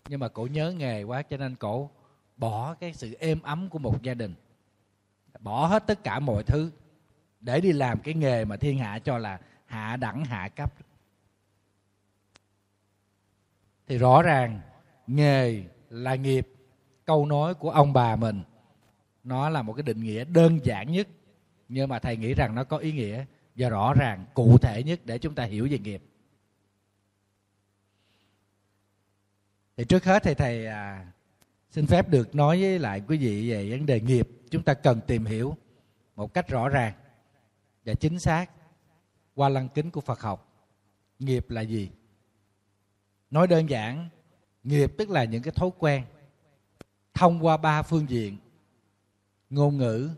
Nhưng 0.08 0.20
mà 0.20 0.28
cổ 0.28 0.46
nhớ 0.46 0.72
nghề 0.72 1.02
quá, 1.02 1.22
cho 1.22 1.36
nên 1.36 1.56
cổ 1.56 1.90
bỏ 2.36 2.74
cái 2.74 2.92
sự 2.92 3.14
êm 3.18 3.42
ấm 3.42 3.68
của 3.68 3.78
một 3.78 4.02
gia 4.02 4.14
đình. 4.14 4.34
Bỏ 5.40 5.66
hết 5.66 5.86
tất 5.86 6.04
cả 6.04 6.20
mọi 6.20 6.42
thứ 6.42 6.70
để 7.42 7.60
đi 7.60 7.72
làm 7.72 8.00
cái 8.00 8.14
nghề 8.14 8.44
mà 8.44 8.56
thiên 8.56 8.78
hạ 8.78 8.98
cho 8.98 9.18
là 9.18 9.40
hạ 9.66 9.96
đẳng 9.96 10.24
hạ 10.24 10.48
cấp. 10.48 10.74
Thì 13.86 13.98
rõ 13.98 14.22
ràng 14.22 14.60
nghề 15.06 15.64
là 15.90 16.14
nghiệp. 16.14 16.48
Câu 17.04 17.26
nói 17.26 17.54
của 17.54 17.70
ông 17.70 17.92
bà 17.92 18.16
mình 18.16 18.42
nó 19.24 19.48
là 19.48 19.62
một 19.62 19.72
cái 19.72 19.82
định 19.82 20.00
nghĩa 20.00 20.24
đơn 20.24 20.58
giản 20.64 20.92
nhất 20.92 21.08
nhưng 21.68 21.88
mà 21.88 21.98
thầy 21.98 22.16
nghĩ 22.16 22.34
rằng 22.34 22.54
nó 22.54 22.64
có 22.64 22.76
ý 22.76 22.92
nghĩa 22.92 23.24
và 23.56 23.68
rõ 23.68 23.94
ràng 23.94 24.24
cụ 24.34 24.58
thể 24.58 24.82
nhất 24.82 25.00
để 25.04 25.18
chúng 25.18 25.34
ta 25.34 25.44
hiểu 25.44 25.68
về 25.70 25.78
nghiệp. 25.78 26.02
Thì 29.76 29.84
trước 29.84 30.04
hết 30.04 30.22
thì 30.22 30.34
thầy 30.34 30.66
à, 30.66 31.06
xin 31.70 31.86
phép 31.86 32.08
được 32.08 32.34
nói 32.34 32.60
với 32.60 32.78
lại 32.78 33.02
quý 33.08 33.18
vị 33.18 33.50
về 33.50 33.70
vấn 33.70 33.86
đề 33.86 34.00
nghiệp. 34.00 34.28
Chúng 34.50 34.62
ta 34.62 34.74
cần 34.74 35.00
tìm 35.06 35.24
hiểu 35.24 35.56
một 36.16 36.34
cách 36.34 36.48
rõ 36.48 36.68
ràng 36.68 36.92
và 37.84 37.94
chính 37.94 38.18
xác, 38.18 38.50
qua 39.34 39.48
lăng 39.48 39.68
kính 39.68 39.90
của 39.90 40.00
Phật 40.00 40.20
học, 40.20 40.68
nghiệp 41.18 41.50
là 41.50 41.60
gì? 41.60 41.90
Nói 43.30 43.46
đơn 43.46 43.70
giản, 43.70 44.08
nghiệp 44.62 44.92
tức 44.98 45.10
là 45.10 45.24
những 45.24 45.42
cái 45.42 45.52
thói 45.52 45.70
quen. 45.78 46.04
Thông 47.14 47.46
qua 47.46 47.56
ba 47.56 47.82
phương 47.82 48.08
diện, 48.08 48.36
ngôn 49.50 49.76
ngữ, 49.76 50.10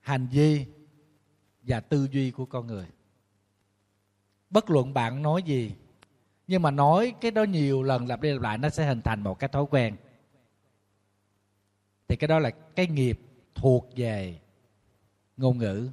hành 0.00 0.26
vi 0.26 0.66
và 1.62 1.80
tư 1.80 2.08
duy 2.12 2.30
của 2.30 2.46
con 2.46 2.66
người. 2.66 2.86
Bất 4.50 4.70
luận 4.70 4.94
bạn 4.94 5.22
nói 5.22 5.42
gì, 5.42 5.74
nhưng 6.46 6.62
mà 6.62 6.70
nói 6.70 7.14
cái 7.20 7.30
đó 7.30 7.42
nhiều 7.42 7.82
lần 7.82 8.06
lặp 8.06 8.20
đi 8.20 8.32
lặp 8.32 8.42
lại, 8.42 8.58
nó 8.58 8.68
sẽ 8.70 8.86
hình 8.86 9.02
thành 9.02 9.22
một 9.22 9.38
cái 9.38 9.48
thói 9.48 9.66
quen. 9.70 9.96
Thì 12.08 12.16
cái 12.16 12.28
đó 12.28 12.38
là 12.38 12.50
cái 12.50 12.86
nghiệp 12.86 13.20
thuộc 13.54 13.90
về 13.96 14.40
ngôn 15.36 15.58
ngữ 15.58 15.90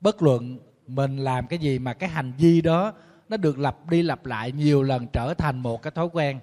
bất 0.00 0.22
luận 0.22 0.58
mình 0.86 1.16
làm 1.16 1.46
cái 1.46 1.58
gì 1.58 1.78
mà 1.78 1.94
cái 1.94 2.08
hành 2.08 2.32
vi 2.38 2.60
đó 2.60 2.92
nó 3.28 3.36
được 3.36 3.58
lặp 3.58 3.90
đi 3.90 4.02
lặp 4.02 4.26
lại 4.26 4.52
nhiều 4.52 4.82
lần 4.82 5.06
trở 5.12 5.34
thành 5.34 5.58
một 5.58 5.82
cái 5.82 5.90
thói 5.90 6.08
quen 6.12 6.40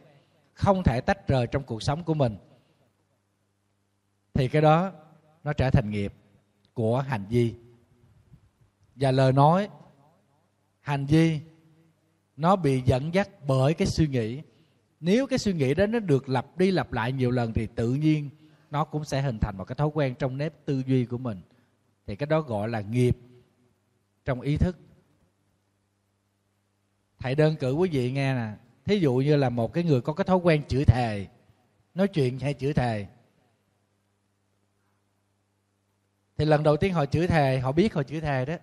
không 0.53 0.83
thể 0.83 1.01
tách 1.01 1.27
rời 1.27 1.47
trong 1.47 1.63
cuộc 1.63 1.83
sống 1.83 2.03
của 2.03 2.13
mình, 2.13 2.37
thì 4.33 4.47
cái 4.47 4.61
đó 4.61 4.91
nó 5.43 5.53
trở 5.53 5.69
thành 5.69 5.89
nghiệp 5.89 6.13
của 6.73 6.99
hành 6.99 7.25
vi. 7.29 7.53
Và 8.95 9.11
lời 9.11 9.33
nói, 9.33 9.69
hành 10.79 11.05
vi 11.05 11.39
nó 12.37 12.55
bị 12.55 12.81
dẫn 12.81 13.13
dắt 13.13 13.29
bởi 13.47 13.73
cái 13.73 13.87
suy 13.87 14.07
nghĩ. 14.07 14.41
Nếu 14.99 15.27
cái 15.27 15.39
suy 15.39 15.53
nghĩ 15.53 15.73
đó 15.73 15.85
nó 15.85 15.99
được 15.99 16.29
lặp 16.29 16.57
đi 16.57 16.71
lặp 16.71 16.93
lại 16.93 17.11
nhiều 17.11 17.31
lần 17.31 17.53
thì 17.53 17.67
tự 17.67 17.93
nhiên 17.93 18.29
nó 18.71 18.83
cũng 18.83 19.05
sẽ 19.05 19.21
hình 19.21 19.39
thành 19.39 19.57
một 19.57 19.65
cái 19.65 19.75
thói 19.75 19.87
quen 19.93 20.15
trong 20.15 20.37
nếp 20.37 20.65
tư 20.65 20.83
duy 20.87 21.05
của 21.05 21.17
mình. 21.17 21.41
Thì 22.07 22.15
cái 22.15 22.27
đó 22.27 22.41
gọi 22.41 22.69
là 22.69 22.81
nghiệp 22.81 23.17
trong 24.27 24.41
ý 24.41 24.57
thức. 24.57 24.77
Thầy 27.19 27.35
đơn 27.35 27.55
cử 27.55 27.73
quý 27.73 27.89
vị 27.89 28.11
nghe 28.11 28.33
nè. 28.33 28.51
Thí 28.85 28.99
dụ 28.99 29.15
như 29.15 29.35
là 29.35 29.49
một 29.49 29.73
cái 29.73 29.83
người 29.83 30.01
có 30.01 30.13
cái 30.13 30.25
thói 30.25 30.37
quen 30.37 30.63
chửi 30.67 30.85
thề, 30.85 31.27
nói 31.93 32.07
chuyện 32.07 32.39
hay 32.39 32.53
chửi 32.53 32.73
thề. 32.73 33.07
Thì 36.37 36.45
lần 36.45 36.63
đầu 36.63 36.77
tiên 36.77 36.93
họ 36.93 37.05
chửi 37.05 37.27
thề, 37.27 37.59
họ 37.59 37.71
biết 37.71 37.93
họ 37.93 38.03
chửi 38.03 38.21
thề 38.21 38.45
đó. 38.45 38.55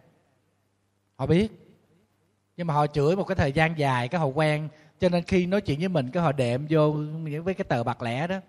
Họ 1.17 1.27
biết. 1.27 1.53
Nhưng 2.57 2.67
mà 2.67 2.75
họ 2.75 2.87
chửi 2.87 3.17
một 3.17 3.25
cái 3.25 3.37
thời 3.37 3.53
gian 3.53 3.79
dài, 3.79 4.09
cái 4.09 4.21
họ 4.21 4.27
quen. 4.27 4.69
Cho 5.01 5.09
nên 5.09 5.25
khi 5.25 5.47
nói 5.47 5.61
chuyện 5.61 5.79
với 5.79 5.89
mình, 5.89 6.11
cái 6.11 6.23
họ 6.23 6.33
đệm 6.33 6.67
vô 6.71 6.93
với 7.45 7.55
cái 7.55 7.65
tờ 7.65 7.85
bạc 7.85 8.03
lẻ 8.03 8.27
đó. 8.27 8.41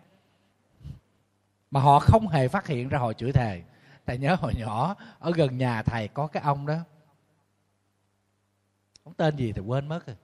Mà 1.72 1.79
họ 1.79 2.00
không 2.00 2.27
hề 2.27 2.48
phát 2.48 2.67
hiện 2.67 2.89
ra 2.89 3.00
họ 3.00 3.13
chửi 3.13 3.31
thề. 3.31 3.62
Thầy 4.05 4.17
nhớ 4.17 4.36
hồi 4.39 4.53
nhỏ, 4.57 4.95
ở 5.19 5.31
gần 5.36 5.57
nhà 5.57 5.84
thầy 5.84 6.07
có 6.07 6.27
cái 6.27 6.43
ông 6.43 6.65
đó 6.65 6.77
ông 9.06 9.14
tên 9.14 9.36
gì 9.36 9.52
thì 9.52 9.62
quên 9.62 9.88
mất 9.88 10.08
rồi. 10.08 10.16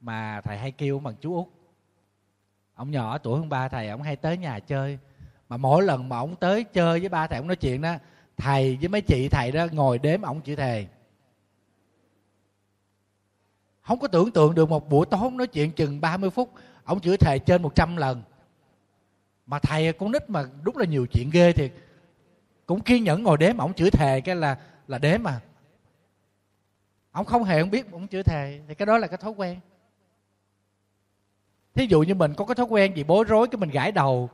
Mà 0.00 0.40
thầy 0.44 0.58
hay 0.58 0.72
kêu 0.72 0.98
bằng 0.98 1.14
chú 1.20 1.36
út. 1.36 1.46
Ông 2.74 2.90
nhỏ 2.90 3.18
tuổi 3.18 3.38
hơn 3.38 3.48
ba 3.48 3.68
thầy, 3.68 3.88
ông 3.88 4.02
hay 4.02 4.16
tới 4.16 4.36
nhà 4.36 4.58
chơi. 4.58 4.98
Mà 5.48 5.56
mỗi 5.56 5.82
lần 5.82 6.08
mà 6.08 6.18
ông 6.18 6.36
tới 6.36 6.64
chơi 6.64 7.00
với 7.00 7.08
ba 7.08 7.26
thầy, 7.26 7.38
ông 7.38 7.46
nói 7.46 7.56
chuyện 7.56 7.82
đó, 7.82 7.94
thầy 8.36 8.76
với 8.76 8.88
mấy 8.88 9.00
chị 9.00 9.28
thầy 9.28 9.52
đó 9.52 9.66
ngồi 9.72 9.98
đếm 9.98 10.22
ông 10.22 10.40
chữ 10.40 10.56
thề. 10.56 10.86
Không 13.80 13.98
có 13.98 14.08
tưởng 14.08 14.30
tượng 14.30 14.54
được 14.54 14.68
một 14.68 14.88
buổi 14.88 15.06
tối 15.06 15.30
nói 15.30 15.46
chuyện 15.46 15.72
chừng 15.72 16.00
30 16.00 16.30
phút, 16.30 16.52
ông 16.84 17.00
chửi 17.00 17.16
thề 17.16 17.38
trên 17.38 17.62
100 17.62 17.96
lần. 17.96 18.22
Mà 19.46 19.58
thầy 19.58 19.92
con 19.92 20.12
nít 20.12 20.30
mà 20.30 20.44
đúng 20.62 20.76
là 20.76 20.84
nhiều 20.84 21.06
chuyện 21.06 21.30
ghê 21.30 21.52
thiệt. 21.52 21.72
Cũng 22.66 22.80
kiên 22.80 23.04
nhẫn 23.04 23.22
ngồi 23.22 23.36
đếm 23.38 23.58
ông 23.58 23.74
chửi 23.74 23.90
thề 23.90 24.20
cái 24.20 24.36
là 24.36 24.58
là 24.88 24.98
đếm 24.98 25.22
mà 25.22 25.40
ông 27.12 27.26
không 27.26 27.44
hề 27.44 27.60
không 27.60 27.70
biết, 27.70 27.92
ông 27.92 28.06
chưa 28.06 28.22
thề. 28.22 28.60
Thì 28.68 28.74
cái 28.74 28.86
đó 28.86 28.98
là 28.98 29.06
cái 29.06 29.18
thói 29.18 29.32
quen. 29.32 29.60
Thí 31.74 31.86
dụ 31.86 32.02
như 32.02 32.14
mình 32.14 32.34
có 32.34 32.44
cái 32.44 32.54
thói 32.54 32.66
quen 32.66 32.96
gì 32.96 33.04
bối 33.04 33.24
rối, 33.28 33.48
cái 33.48 33.58
mình 33.58 33.70
gãi 33.70 33.92
đầu. 33.92 34.30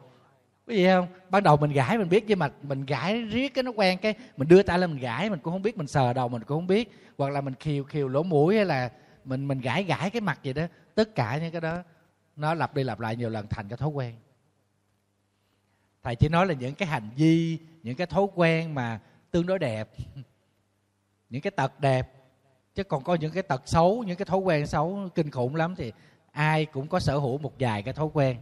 Cái 0.67 0.77
gì 0.77 0.87
không? 0.87 1.07
Ban 1.31 1.43
đầu 1.43 1.57
mình 1.57 1.73
gãi, 1.73 1.99
mình 1.99 2.09
biết, 2.09 2.25
nhưng 2.27 2.39
mà 2.39 2.51
mình 2.63 2.87
gãi 2.87 3.23
riết 3.23 3.55
cái 3.55 3.65
nó 3.65 3.73
quen, 3.77 3.99
cái 3.99 4.15
mình 4.37 4.49
đưa 4.49 4.63
tay 4.63 4.79
lên 4.79 4.91
mình 4.91 5.01
gãi, 5.01 5.31
mình 5.31 5.39
cũng 5.39 5.53
không 5.53 5.63
biết, 5.63 5.77
mình 5.77 5.87
sờ 5.87 6.13
đầu 6.13 6.29
mình 6.29 6.43
cũng 6.43 6.59
không 6.59 6.67
biết. 6.67 6.93
Hoặc 7.19 7.31
là 7.31 7.41
mình 7.41 7.55
khiều 7.61 7.85
khiều 7.85 8.09
lỗ 8.09 8.23
mũi 8.23 8.57
hay 8.57 8.65
là 8.65 8.91
mình 9.25 9.49
mình 9.49 9.61
gãi 9.61 9.85
gãi 9.85 10.11
cái 10.11 10.21
mặt 10.21 10.39
gì 10.43 10.53
đó. 10.53 10.63
Tất 10.95 11.15
cả 11.15 11.39
những 11.39 11.53
cái 11.53 11.61
đó, 11.61 11.83
nó 12.37 12.55
lặp 12.55 12.75
đi 12.75 12.83
lặp 12.83 13.01
lại 13.01 13.17
nhiều 13.17 13.31
lần 13.31 13.47
thành 13.47 13.69
cái 13.69 13.77
thói 13.77 13.89
quen. 13.89 14.15
Thầy 16.03 16.17
chỉ 16.17 16.29
nói 16.29 16.47
là 16.47 16.55
những 16.55 16.75
cái 16.75 16.89
hành 16.89 17.11
vi, 17.17 17.59
những 17.83 17.97
cái 17.97 18.07
thói 18.07 18.27
quen 18.35 18.75
mà 18.75 19.01
tương 19.31 19.47
đối 19.47 19.59
đẹp, 19.59 19.89
những 21.31 21.43
cái 21.43 21.51
tật 21.51 21.81
đẹp 21.81 22.16
chứ 22.77 22.85
còn 22.85 23.05
có 23.05 23.15
những 23.15 23.33
cái 23.33 23.43
tật 23.43 23.63
xấu 23.65 24.03
những 24.03 24.17
cái 24.17 24.27
thói 24.27 24.39
quen 24.39 24.67
xấu 24.67 25.09
kinh 25.15 25.31
khủng 25.31 25.57
lắm 25.57 25.75
thì 25.77 25.93
ai 26.31 26.67
cũng 26.67 26.89
có 26.89 27.01
sở 27.01 27.19
hữu 27.19 27.39
một 27.39 27.53
vài 27.59 27.83
cái 27.83 27.95
thói 27.95 28.09
quen. 28.13 28.37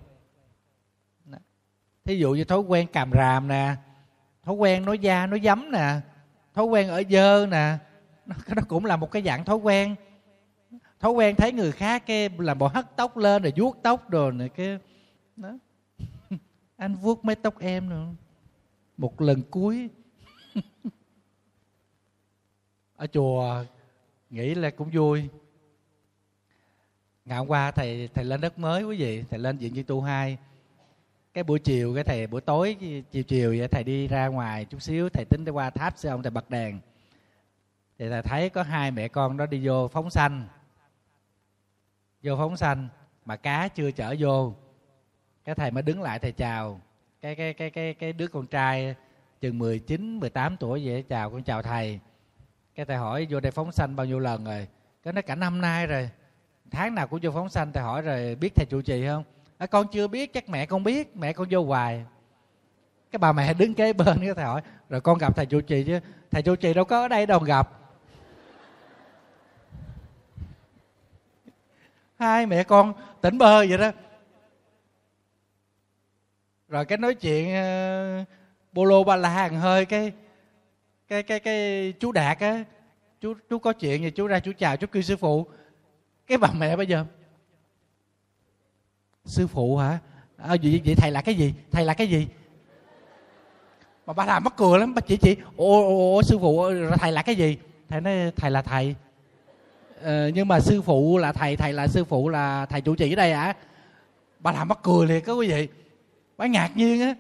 Thí 2.04 2.18
dụ 2.18 2.34
như 2.34 2.44
thói 2.44 2.60
quen 2.60 2.86
càm 2.86 3.10
ràm 3.12 3.48
nè 3.48 3.74
thói 4.42 4.54
quen 4.54 4.84
nói 4.84 4.98
da 4.98 5.26
nói 5.26 5.40
dấm 5.44 5.70
nè 5.70 6.00
thói 6.54 6.64
quen 6.64 6.88
ở 6.88 7.02
dơ 7.10 7.46
nè 7.46 7.78
nó, 8.26 8.36
nó 8.56 8.62
cũng 8.68 8.84
là 8.84 8.96
một 8.96 9.10
cái 9.10 9.22
dạng 9.22 9.44
thói 9.44 9.56
quen. 9.56 9.94
Thói 11.00 11.12
quen 11.12 11.36
thấy 11.36 11.52
người 11.52 11.72
khác 11.72 12.06
cái 12.06 12.28
làm 12.38 12.58
bộ 12.58 12.68
hất 12.68 12.96
tóc 12.96 13.16
lên 13.16 13.42
rồi 13.42 13.52
vuốt 13.56 13.82
tóc 13.82 14.10
đồ 14.10 14.30
này 14.30 14.48
cái 14.48 14.78
đó. 15.36 15.58
Anh 16.76 16.94
vuốt 16.94 17.24
mấy 17.24 17.36
tóc 17.36 17.58
em 17.58 17.88
nữa 17.88 18.06
một 18.96 19.20
lần 19.20 19.42
cuối. 19.50 19.88
Ở 22.96 23.06
chùa 23.06 23.64
nghĩ 24.34 24.54
là 24.54 24.70
cũng 24.70 24.90
vui. 24.92 25.28
Ngày 27.24 27.38
hôm 27.38 27.48
qua 27.48 27.70
thầy 27.70 28.08
thầy 28.14 28.24
lên 28.24 28.40
đất 28.40 28.58
mới 28.58 28.84
quý 28.84 28.96
vị 28.96 29.24
thầy 29.30 29.38
lên 29.38 29.58
diện 29.58 29.72
viên 29.72 29.84
tu 29.84 30.00
hai. 30.00 30.38
Cái 31.34 31.44
buổi 31.44 31.58
chiều 31.58 31.94
cái 31.94 32.04
thầy 32.04 32.26
buổi 32.26 32.40
tối 32.40 32.76
chiều 33.10 33.22
chiều 33.22 33.54
vậy 33.58 33.68
thầy 33.68 33.84
đi 33.84 34.08
ra 34.08 34.26
ngoài 34.26 34.64
chút 34.64 34.82
xíu 34.82 35.08
thầy 35.08 35.24
tính 35.24 35.44
đi 35.44 35.50
qua 35.50 35.70
tháp 35.70 35.98
sư 35.98 36.08
ông 36.08 36.22
thầy 36.22 36.30
bật 36.30 36.50
đèn. 36.50 36.80
Thì 37.98 38.08
thầy 38.08 38.22
thấy 38.22 38.50
có 38.50 38.62
hai 38.62 38.90
mẹ 38.90 39.08
con 39.08 39.36
đó 39.36 39.46
đi 39.46 39.60
vô 39.66 39.88
phóng 39.88 40.10
xanh 40.10 40.48
vô 42.22 42.36
phóng 42.36 42.56
xanh 42.56 42.88
mà 43.24 43.36
cá 43.36 43.68
chưa 43.68 43.90
chở 43.90 44.14
vô. 44.18 44.54
Cái 45.44 45.54
thầy 45.54 45.70
mới 45.70 45.82
đứng 45.82 46.02
lại 46.02 46.18
thầy 46.18 46.32
chào. 46.32 46.80
Cái 47.20 47.34
cái 47.34 47.54
cái 47.54 47.70
cái 47.70 47.94
cái 47.94 48.12
đứa 48.12 48.26
con 48.26 48.46
trai 48.46 48.94
chừng 49.40 49.58
19, 49.58 50.20
18 50.20 50.56
tuổi 50.56 50.86
vậy 50.86 51.04
chào 51.08 51.30
con 51.30 51.42
chào 51.42 51.62
thầy 51.62 52.00
cái 52.74 52.86
thầy 52.86 52.96
hỏi 52.96 53.26
vô 53.30 53.40
đây 53.40 53.52
phóng 53.52 53.72
sanh 53.72 53.96
bao 53.96 54.06
nhiêu 54.06 54.18
lần 54.18 54.44
rồi? 54.44 54.66
Cái 55.02 55.12
nó 55.12 55.22
cả 55.22 55.34
năm 55.34 55.60
nay 55.60 55.86
rồi. 55.86 56.10
Tháng 56.70 56.94
nào 56.94 57.06
cũng 57.06 57.20
vô 57.22 57.30
phóng 57.30 57.48
sanh 57.48 57.72
thầy 57.72 57.82
hỏi 57.82 58.02
rồi 58.02 58.34
biết 58.34 58.54
thầy 58.54 58.66
trụ 58.66 58.82
trì 58.82 59.06
không? 59.06 59.24
À, 59.58 59.66
con 59.66 59.86
chưa 59.92 60.08
biết 60.08 60.32
chắc 60.32 60.48
mẹ 60.48 60.66
con 60.66 60.84
biết 60.84 61.16
mẹ 61.16 61.32
con 61.32 61.46
vô 61.50 61.64
hoài. 61.64 62.04
Cái 63.10 63.18
bà 63.18 63.32
mẹ 63.32 63.54
đứng 63.54 63.74
kế 63.74 63.92
bên 63.92 64.18
cái 64.20 64.34
thầy 64.34 64.44
hỏi 64.44 64.62
rồi 64.88 65.00
con 65.00 65.18
gặp 65.18 65.36
thầy 65.36 65.46
trụ 65.46 65.60
trì 65.60 65.84
chứ? 65.84 66.00
Thầy 66.30 66.42
trụ 66.42 66.56
trì 66.56 66.74
đâu 66.74 66.84
có 66.84 67.02
ở 67.02 67.08
đây 67.08 67.26
đâu 67.26 67.40
gặp. 67.40 67.70
Hai 72.18 72.46
mẹ 72.46 72.64
con 72.64 72.92
tỉnh 73.20 73.38
bơ 73.38 73.58
vậy 73.58 73.78
đó. 73.78 73.90
Rồi 76.68 76.84
cái 76.84 76.98
nói 76.98 77.14
chuyện 77.14 77.54
uh, 78.20 78.28
bô 78.72 79.04
ba 79.04 79.16
la 79.16 79.28
hàng 79.28 79.60
hơi 79.60 79.84
cái 79.86 80.12
cái 81.08 81.22
cái 81.22 81.40
cái 81.40 81.92
chú 82.00 82.12
đạt 82.12 82.38
á 82.38 82.64
chú 83.20 83.34
chú 83.50 83.58
có 83.58 83.72
chuyện 83.72 84.02
gì 84.02 84.10
chú 84.10 84.26
ra 84.26 84.40
chú 84.40 84.52
chào 84.58 84.76
chú 84.76 84.86
kêu 84.86 85.02
sư 85.02 85.16
phụ. 85.16 85.46
Cái 86.26 86.38
bà 86.38 86.48
mẹ 86.58 86.76
bây 86.76 86.86
giờ 86.86 87.04
sư 89.24 89.46
phụ 89.46 89.76
hả? 89.76 89.98
À, 90.36 90.56
vậy, 90.62 90.82
vậy 90.84 90.94
thầy 90.94 91.10
là 91.10 91.22
cái 91.22 91.34
gì? 91.34 91.54
Thầy 91.70 91.84
là 91.84 91.94
cái 91.94 92.06
gì? 92.06 92.26
Mà 94.06 94.12
bà 94.12 94.24
làm 94.24 94.44
mắc 94.44 94.54
cười 94.56 94.78
lắm 94.78 94.94
bà 94.94 95.00
chỉ 95.00 95.16
chỉ 95.16 95.36
ô, 95.56 95.82
ô, 95.82 96.16
ô 96.16 96.22
sư 96.22 96.38
phụ 96.40 96.70
thầy 97.00 97.12
là 97.12 97.22
cái 97.22 97.34
gì? 97.34 97.58
Thầy 97.88 98.00
nói 98.00 98.32
thầy 98.36 98.50
là 98.50 98.62
thầy. 98.62 98.94
Ờ, 100.02 100.28
nhưng 100.28 100.48
mà 100.48 100.60
sư 100.60 100.82
phụ 100.82 101.18
là 101.18 101.32
thầy 101.32 101.56
thầy 101.56 101.72
là 101.72 101.86
sư 101.86 102.04
phụ 102.04 102.28
là 102.28 102.66
thầy 102.66 102.80
chủ 102.80 102.94
trì 102.94 103.12
ở 103.12 103.16
đây 103.16 103.32
à 103.32 103.54
bà 104.38 104.52
làm 104.52 104.68
mắc 104.68 104.78
cười 104.82 105.06
liền 105.06 105.24
có 105.24 105.34
quý 105.34 105.48
vị 105.48 105.68
bà 106.36 106.46
ngạc 106.46 106.76
nhiên 106.76 107.00
á 107.00 107.14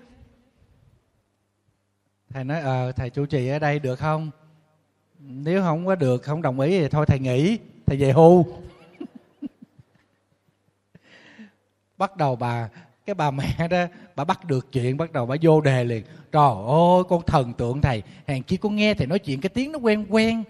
thầy 2.34 2.44
nói 2.44 2.60
ờ 2.60 2.92
thầy 2.92 3.10
chủ 3.10 3.26
trì 3.26 3.48
ở 3.48 3.58
đây 3.58 3.78
được 3.78 3.96
không? 3.96 4.30
Nếu 5.18 5.62
không 5.62 5.86
có 5.86 5.94
được, 5.94 6.22
không 6.22 6.42
đồng 6.42 6.60
ý 6.60 6.80
thì 6.80 6.88
thôi 6.88 7.06
thầy 7.06 7.18
nghỉ, 7.18 7.58
thầy 7.86 7.96
về 7.96 8.12
hưu. 8.12 8.46
Bắt 11.98 12.16
đầu 12.16 12.36
bà, 12.36 12.68
cái 13.06 13.14
bà 13.14 13.30
mẹ 13.30 13.68
đó, 13.70 13.86
bà 14.16 14.24
bắt 14.24 14.44
được 14.44 14.72
chuyện, 14.72 14.96
bắt 14.96 15.12
đầu 15.12 15.26
bà 15.26 15.36
vô 15.42 15.60
đề 15.60 15.84
liền. 15.84 16.04
Trời 16.32 16.52
ơi, 16.68 17.02
con 17.08 17.22
thần 17.26 17.52
tượng 17.52 17.80
thầy 17.80 18.02
hàng 18.26 18.42
chi 18.42 18.56
con 18.56 18.76
nghe 18.76 18.94
thầy 18.94 19.06
nói 19.06 19.18
chuyện 19.18 19.40
cái 19.40 19.48
tiếng 19.48 19.72
nó 19.72 19.78
quen 19.78 20.06
quen. 20.08 20.44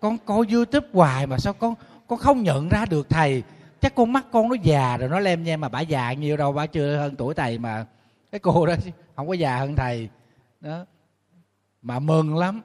Con 0.00 0.18
coi 0.18 0.46
youtube 0.52 0.88
hoài 0.92 1.26
mà 1.26 1.38
sao 1.38 1.52
con 1.52 1.74
con 2.06 2.18
không 2.18 2.42
nhận 2.42 2.68
ra 2.68 2.86
được 2.86 3.10
thầy. 3.10 3.42
Chắc 3.80 3.94
con 3.94 4.12
mắt 4.12 4.26
con 4.32 4.48
nó 4.48 4.56
già 4.62 4.96
rồi 4.96 5.08
nó 5.08 5.20
lem 5.20 5.42
nhem 5.42 5.60
mà 5.60 5.68
bà 5.68 5.80
già 5.80 6.12
nhiều 6.12 6.36
đâu 6.36 6.52
bà 6.52 6.66
chưa 6.66 6.96
hơn 6.96 7.16
tuổi 7.16 7.34
thầy 7.34 7.58
mà. 7.58 7.86
Cái 8.32 8.38
cô 8.38 8.66
đó 8.66 8.74
không 9.16 9.28
có 9.28 9.34
già 9.34 9.58
hơn 9.58 9.76
thầy. 9.76 10.08
Đó 10.60 10.84
mà 11.82 11.98
mừng 11.98 12.36
lắm. 12.36 12.62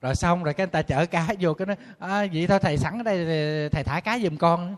Rồi 0.00 0.14
xong 0.14 0.44
rồi 0.44 0.54
cái 0.54 0.66
người 0.66 0.72
ta 0.72 0.82
chở 0.82 1.06
cá 1.06 1.26
vô 1.40 1.54
cái 1.54 1.66
nói 1.66 1.76
à, 1.98 2.26
vậy 2.32 2.46
thôi 2.46 2.58
thầy 2.58 2.78
sẵn 2.78 2.98
ở 2.98 3.02
đây 3.02 3.68
thầy 3.68 3.84
thả 3.84 4.00
cá 4.00 4.18
giùm 4.18 4.36
con. 4.36 4.76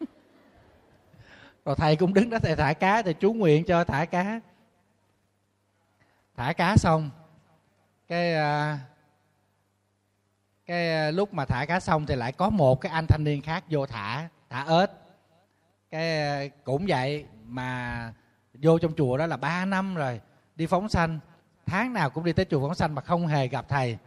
Rồi 1.64 1.76
thầy 1.76 1.96
cũng 1.96 2.14
đứng 2.14 2.30
đó 2.30 2.38
thầy 2.38 2.56
thả 2.56 2.72
cá 2.72 3.02
thì 3.02 3.12
chú 3.12 3.32
nguyện 3.32 3.64
cho 3.64 3.84
thả 3.84 4.04
cá. 4.04 4.40
Thả 6.36 6.52
cá 6.52 6.76
xong 6.76 7.10
cái 8.08 8.34
à, 8.34 8.78
cái 10.66 10.94
à, 10.94 11.10
lúc 11.10 11.34
mà 11.34 11.44
thả 11.44 11.64
cá 11.64 11.80
xong 11.80 12.06
thì 12.06 12.16
lại 12.16 12.32
có 12.32 12.50
một 12.50 12.80
cái 12.80 12.92
anh 12.92 13.06
thanh 13.06 13.24
niên 13.24 13.42
khác 13.42 13.64
vô 13.70 13.86
thả 13.86 14.28
thả 14.50 14.64
ếch. 14.80 14.90
Cái 15.90 16.20
à, 16.20 16.54
cũng 16.64 16.86
vậy 16.88 17.24
mà 17.46 18.12
vô 18.54 18.78
trong 18.78 18.92
chùa 18.96 19.16
đó 19.16 19.26
là 19.26 19.36
ba 19.36 19.64
năm 19.64 19.94
rồi 19.94 20.20
đi 20.56 20.66
phóng 20.66 20.88
sanh 20.88 21.18
tháng 21.68 21.92
nào 21.92 22.10
cũng 22.10 22.24
đi 22.24 22.32
tới 22.32 22.46
chùa 22.50 22.60
phóng 22.60 22.74
sanh 22.74 22.94
mà 22.94 23.02
không 23.02 23.26
hề 23.26 23.48
gặp 23.48 23.68
thầy. 23.68 23.98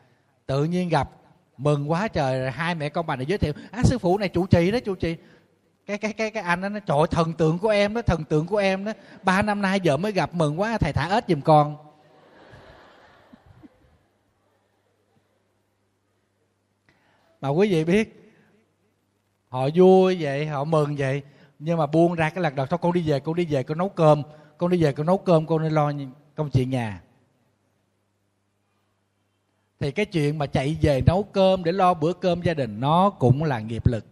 Tự 0.46 0.64
nhiên 0.64 0.90
gặp, 0.90 1.10
mừng 1.58 1.92
quá 1.92 2.08
trời, 2.08 2.52
hai 2.52 2.76
mẹ 2.76 2.90
con 2.90 3.08
bà 3.08 3.16
này 3.16 3.26
giới 3.26 3.38
thiệu 3.38 3.54
á 3.72 3.84
sư 3.84 3.98
phụ 3.98 4.18
này 4.18 4.30
chủ 4.30 4.48
trì 4.48 4.72
đó, 4.72 4.80
chủ 4.86 4.96
trì. 4.96 5.16
Cái 5.86 5.98
cái 5.98 6.14
cái 6.14 6.32
cái 6.32 6.44
anh 6.44 6.62
đó 6.62 6.70
nó 6.70 6.80
trội 6.88 7.08
thần 7.08 7.34
tượng 7.34 7.60
của 7.60 7.70
em 7.70 7.94
đó, 7.94 8.02
thần 8.02 8.24
tượng 8.24 8.48
của 8.48 8.58
em 8.58 8.86
đó, 8.86 8.92
ba 9.24 9.42
năm 9.42 9.62
nay 9.62 9.80
giờ 9.80 9.98
mới 9.98 10.12
gặp, 10.12 10.34
mừng 10.34 10.60
quá, 10.60 10.78
thầy 10.78 10.94
thả 10.94 11.10
ếch 11.10 11.24
giùm 11.28 11.42
con. 11.42 11.78
Mà 17.42 17.50
quý 17.50 17.72
vị 17.72 17.84
biết, 17.84 18.34
họ 19.50 19.70
vui 19.76 20.18
vậy, 20.20 20.48
họ 20.48 20.64
mừng 20.64 20.96
vậy, 20.98 21.22
nhưng 21.60 21.78
mà 21.78 21.86
buông 21.86 22.16
ra 22.16 22.30
cái 22.30 22.44
lần 22.44 22.56
đầu 22.56 22.66
thôi, 22.66 22.80
con 22.82 22.94
đi 22.94 23.10
về, 23.10 23.20
con 23.20 23.36
đi 23.36 23.46
về, 23.46 23.64
con 23.64 23.78
nấu 23.78 23.90
cơm, 23.90 24.24
con 24.58 24.70
đi 24.70 24.84
về, 24.84 24.92
con 24.92 25.06
nấu 25.06 25.18
cơm, 25.18 25.48
con 25.48 25.64
đi 25.64 25.70
lo 25.70 25.92
công 26.36 26.50
chuyện 26.50 26.70
nhà 26.70 27.02
thì 29.82 29.92
cái 29.92 30.06
chuyện 30.06 30.38
mà 30.38 30.46
chạy 30.46 30.78
về 30.82 31.02
nấu 31.02 31.24
cơm 31.24 31.64
để 31.64 31.72
lo 31.72 31.94
bữa 31.94 32.14
cơm 32.14 32.42
gia 32.42 32.54
đình 32.54 32.80
nó 32.80 33.10
cũng 33.10 33.44
là 33.44 33.60
nghiệp 33.60 33.88
lực. 33.88 34.06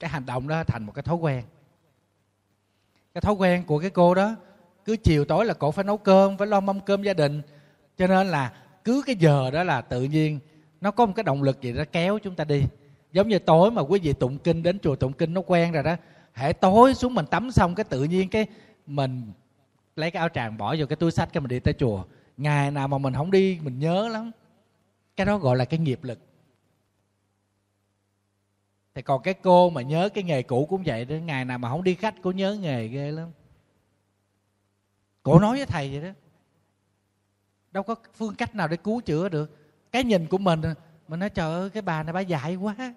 Cái 0.00 0.10
hành 0.10 0.26
động 0.26 0.48
đó 0.48 0.64
thành 0.64 0.86
một 0.86 0.92
cái 0.94 1.02
thói 1.02 1.16
quen. 1.16 1.44
Cái 3.14 3.20
thói 3.20 3.34
quen 3.34 3.64
của 3.64 3.78
cái 3.78 3.90
cô 3.90 4.14
đó, 4.14 4.36
cứ 4.84 4.96
chiều 4.96 5.24
tối 5.24 5.46
là 5.46 5.54
cổ 5.54 5.70
phải 5.70 5.84
nấu 5.84 5.96
cơm, 5.96 6.36
phải 6.36 6.46
lo 6.46 6.60
mâm 6.60 6.80
cơm 6.80 7.02
gia 7.02 7.14
đình. 7.14 7.42
Cho 7.98 8.06
nên 8.06 8.26
là 8.26 8.52
cứ 8.84 9.02
cái 9.06 9.16
giờ 9.16 9.50
đó 9.50 9.64
là 9.64 9.80
tự 9.80 10.02
nhiên 10.02 10.38
nó 10.80 10.90
có 10.90 11.06
một 11.06 11.12
cái 11.16 11.22
động 11.22 11.42
lực 11.42 11.62
gì 11.62 11.72
đó 11.72 11.84
kéo 11.92 12.18
chúng 12.18 12.34
ta 12.34 12.44
đi. 12.44 12.64
Giống 13.12 13.28
như 13.28 13.38
tối 13.38 13.70
mà 13.70 13.82
quý 13.82 14.00
vị 14.02 14.12
tụng 14.12 14.38
kinh 14.38 14.62
đến 14.62 14.78
chùa 14.78 14.96
tụng 14.96 15.12
kinh 15.12 15.34
nó 15.34 15.40
quen 15.46 15.72
rồi 15.72 15.82
đó 15.82 15.96
hệ 16.32 16.52
tối 16.52 16.94
xuống 16.94 17.14
mình 17.14 17.26
tắm 17.26 17.50
xong 17.50 17.74
cái 17.74 17.84
tự 17.84 18.04
nhiên 18.04 18.28
cái 18.28 18.46
mình 18.86 19.32
lấy 19.96 20.10
cái 20.10 20.20
áo 20.20 20.28
tràng 20.28 20.58
bỏ 20.58 20.74
vô 20.78 20.86
cái 20.86 20.96
túi 20.96 21.10
sách 21.10 21.28
cái 21.32 21.40
mình 21.40 21.48
đi 21.48 21.60
tới 21.60 21.74
chùa 21.78 22.04
ngày 22.36 22.70
nào 22.70 22.88
mà 22.88 22.98
mình 22.98 23.14
không 23.14 23.30
đi, 23.30 23.60
mình 23.62 23.78
nhớ 23.78 24.08
lắm. 24.08 24.30
Cái 25.16 25.26
đó 25.26 25.38
gọi 25.38 25.56
là 25.56 25.64
cái 25.64 25.78
nghiệp 25.80 26.04
lực. 26.04 26.18
Thì 28.94 29.02
còn 29.02 29.22
cái 29.22 29.34
cô 29.34 29.70
mà 29.70 29.82
nhớ 29.82 30.08
cái 30.08 30.24
nghề 30.24 30.42
cũ 30.42 30.66
cũng 30.70 30.82
vậy 30.86 31.04
đó, 31.04 31.14
ngày 31.14 31.44
nào 31.44 31.58
mà 31.58 31.68
không 31.68 31.84
đi 31.84 31.94
khách 31.94 32.14
cô 32.22 32.30
nhớ 32.30 32.54
nghề 32.54 32.88
ghê 32.88 33.10
lắm. 33.10 33.28
Cổ 35.22 35.38
nói 35.38 35.56
với 35.56 35.66
thầy 35.66 35.90
vậy 35.90 36.02
đó. 36.02 36.18
Đâu 37.70 37.82
có 37.82 37.94
phương 38.14 38.34
cách 38.34 38.54
nào 38.54 38.68
để 38.68 38.76
cứu 38.76 39.00
chữa 39.00 39.28
được. 39.28 39.58
Cái 39.92 40.04
nhìn 40.04 40.26
của 40.26 40.38
mình 40.38 40.60
mình 41.08 41.20
nói, 41.20 41.30
trời 41.30 41.52
ơi, 41.52 41.70
cái 41.70 41.82
bà 41.82 42.02
này 42.02 42.12
bà 42.12 42.20
dại 42.20 42.56
quá. 42.56 42.94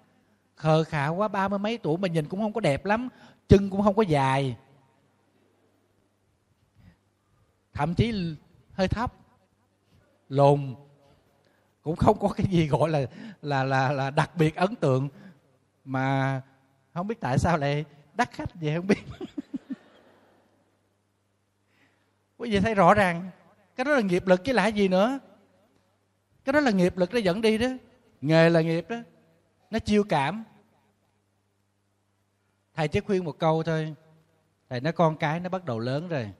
Khờ 0.56 0.84
khạo 0.84 1.14
quá, 1.14 1.28
ba 1.28 1.48
mươi 1.48 1.58
mấy 1.58 1.78
tuổi 1.78 1.98
mà 1.98 2.08
nhìn 2.08 2.28
cũng 2.28 2.40
không 2.40 2.52
có 2.52 2.60
đẹp 2.60 2.84
lắm, 2.84 3.08
chân 3.48 3.70
cũng 3.70 3.82
không 3.82 3.94
có 3.94 4.02
dài. 4.02 4.56
Thậm 7.72 7.94
chí 7.94 8.36
hơi 8.72 8.88
thấp 8.88 9.14
lùn 10.28 10.74
cũng 11.82 11.96
không 11.96 12.18
có 12.18 12.28
cái 12.28 12.46
gì 12.50 12.66
gọi 12.66 12.90
là 12.90 13.06
là 13.42 13.64
là 13.64 13.92
là 13.92 14.10
đặc 14.10 14.36
biệt 14.36 14.56
ấn 14.56 14.74
tượng. 14.76 15.08
Mà 15.84 16.42
không 16.94 17.06
biết 17.06 17.20
tại 17.20 17.38
sao 17.38 17.58
lại 17.58 17.84
đắt 18.14 18.32
khách 18.32 18.54
vậy 18.54 18.74
không 18.76 18.86
biết. 18.86 18.98
Quý 22.38 22.50
vị 22.50 22.60
thấy 22.60 22.74
rõ 22.74 22.94
ràng 22.94 23.30
cái 23.76 23.84
đó 23.84 23.94
là 23.94 24.00
nghiệp 24.00 24.26
lực 24.26 24.44
chứ 24.44 24.52
lại 24.52 24.72
gì 24.72 24.88
nữa? 24.88 25.18
Cái 26.44 26.52
đó 26.52 26.60
là 26.60 26.70
nghiệp 26.70 26.96
lực 26.96 27.14
nó 27.14 27.18
dẫn 27.18 27.40
đi 27.40 27.58
đó. 27.58 27.68
Nghề 28.20 28.50
là 28.50 28.60
nghiệp 28.60 28.86
đó. 28.88 28.96
Nó 29.70 29.78
chiêu 29.78 30.04
cảm. 30.08 30.44
Thầy 32.74 32.88
chỉ 32.88 33.00
khuyên 33.00 33.24
một 33.24 33.38
câu 33.38 33.62
thôi. 33.62 33.94
Thầy 34.68 34.80
nói 34.80 34.92
con 34.92 35.16
cái 35.16 35.40
nó 35.40 35.48
bắt 35.48 35.64
đầu 35.64 35.78
lớn 35.78 36.08
rồi. 36.08 36.30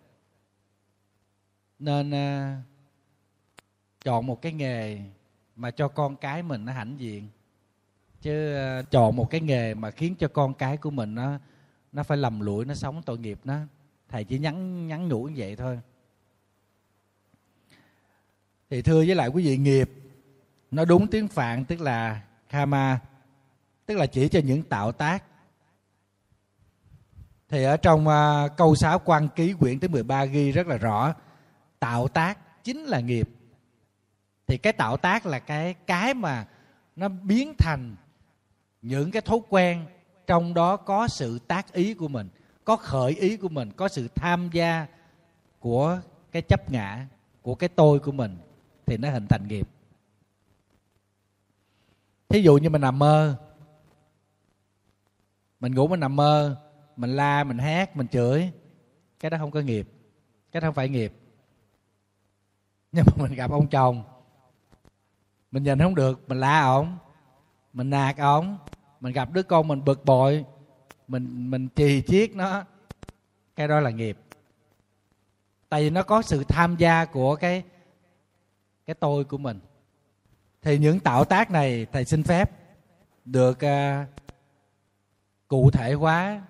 Nên 1.79 2.11
uh, 2.11 2.64
chọn 4.04 4.26
một 4.26 4.42
cái 4.42 4.52
nghề 4.52 4.98
mà 5.56 5.70
cho 5.70 5.88
con 5.88 6.16
cái 6.16 6.42
mình 6.42 6.64
nó 6.64 6.72
hãnh 6.72 7.00
diện. 7.00 7.28
Chứ 8.20 8.54
ờ, 8.54 8.82
chọn 8.82 9.16
một 9.16 9.30
cái 9.30 9.40
nghề 9.40 9.74
mà 9.74 9.90
khiến 9.90 10.14
cho 10.18 10.28
con 10.28 10.54
cái 10.54 10.76
của 10.76 10.90
mình 10.90 11.14
nó 11.14 11.38
nó 11.92 12.02
phải 12.02 12.18
lầm 12.18 12.40
lũi 12.40 12.64
nó 12.64 12.74
sống 12.74 13.02
tội 13.02 13.18
nghiệp 13.18 13.38
nó 13.44 13.58
thầy 14.08 14.24
chỉ 14.24 14.38
nhắn 14.38 14.87
nhắn 14.88 15.08
nhủ 15.08 15.24
như 15.24 15.34
vậy 15.37 15.56
thôi. 15.56 15.80
Thì 18.70 18.82
thưa 18.82 19.04
với 19.06 19.14
lại 19.14 19.28
quý 19.28 19.44
vị 19.44 19.56
nghiệp 19.56 19.90
nó 20.70 20.84
đúng 20.84 21.06
tiếng 21.06 21.28
phạn 21.28 21.64
tức 21.64 21.80
là 21.80 22.22
karma 22.48 23.00
tức 23.87 23.96
là 23.96 24.06
chỉ 24.06 24.28
cho 24.28 24.40
những 24.44 24.62
tạo 24.62 24.92
tác. 24.92 25.24
Thì 27.48 27.64
ở 27.64 27.76
trong 27.76 28.06
uh, 28.06 28.56
câu 28.56 28.74
sáu 28.74 28.98
quan 28.98 29.28
ký 29.28 29.52
quyển 29.52 29.80
thứ 29.80 29.88
13 29.88 30.24
ghi 30.24 30.52
rất 30.52 30.66
là 30.66 30.76
rõ 30.76 31.14
tạo 31.78 32.08
tác 32.08 32.64
chính 32.64 32.84
là 32.84 33.00
nghiệp 33.00 33.28
thì 34.48 34.58
cái 34.58 34.72
tạo 34.72 34.96
tác 34.96 35.26
là 35.26 35.38
cái 35.38 35.74
cái 35.74 36.14
mà 36.14 36.46
nó 36.96 37.08
biến 37.08 37.54
thành 37.58 37.96
những 38.82 39.11
cái 39.11 39.22
thói 39.22 39.38
quen 39.48 39.87
trong 40.26 40.54
đó 40.54 40.76
có 40.76 41.08
sự 41.08 41.38
tác 41.38 41.72
ý 41.72 41.94
của 41.94 42.08
mình, 42.08 42.28
có 42.64 42.76
khởi 42.76 43.12
ý 43.12 43.37
của 43.37 43.48
mình, 43.48 43.72
có 43.76 43.88
sự 43.88 44.08
tham 44.14 44.50
gia 44.52 44.87
của 45.58 46.00
cái 46.32 46.42
chấp 46.42 46.70
ngã 46.70 47.06
của 47.42 47.54
cái 47.54 47.68
tôi 47.68 47.98
của 47.98 48.12
mình 48.12 48.38
thì 48.87 48.96
nó 48.96 49.11
hình 49.11 49.26
thành 49.26 49.48
nghiệp. 49.48 49.68
Thí 52.28 52.42
dụ 52.42 52.58
như 52.58 52.70
mình 52.70 52.80
nằm 52.80 52.98
mơ, 52.98 53.37
mình 55.61 55.74
ngủ 55.74 55.88
mình 55.88 56.00
nằm 56.00 56.16
mơ, 56.16 56.56
mình 56.96 57.16
la, 57.16 57.44
mình 57.44 57.58
hát, 57.58 57.96
mình 57.96 58.08
chửi, 58.08 58.50
cái 59.20 59.30
đó 59.30 59.38
không 59.38 59.50
có 59.50 59.61
nghiệp, 59.61 59.88
cái 60.52 60.61
đó 60.61 60.68
không 60.68 60.74
phải 60.74 60.88
nghiệp. 60.88 61.12
Nhưng 62.92 63.04
mà 63.06 63.22
mình 63.22 63.34
gặp 63.34 63.50
ông 63.50 63.68
chồng 63.68 64.04
mình 65.50 65.62
nhìn 65.62 65.78
không 65.78 65.94
được 65.94 66.28
mình 66.28 66.40
la 66.40 66.62
ổng 66.62 66.98
mình 67.72 67.90
nạt 67.90 68.16
ổng 68.16 68.58
mình 69.00 69.12
gặp 69.12 69.32
đứa 69.32 69.42
con 69.42 69.68
mình 69.68 69.84
bực 69.84 70.04
bội 70.04 70.44
mình 71.08 71.50
mình 71.50 71.68
trì 71.68 72.02
chiết 72.02 72.34
nó. 72.34 72.64
Cái 73.56 73.68
đó 73.68 73.80
là 73.80 73.90
nghiệp. 73.90 74.18
Tại 75.68 75.82
vì 75.82 75.90
nó 75.90 76.02
có 76.02 76.22
sự 76.22 76.44
tham 76.44 76.76
gia 76.76 77.04
của 77.04 77.37
cái 77.37 77.62
cái 78.87 78.94
tôi 78.94 79.24
của 79.24 79.38
mình. 79.38 79.61
Thì 80.62 80.78
những 80.78 81.00
tạo 81.00 81.24
tác 81.24 81.50
này 81.50 81.87
thầy 81.92 82.04
xin 82.04 82.22
phép 82.22 82.50
được 83.24 83.58
uh, 83.64 84.08
cụ 85.48 85.70
thể 85.70 85.92
hóa 85.92 86.42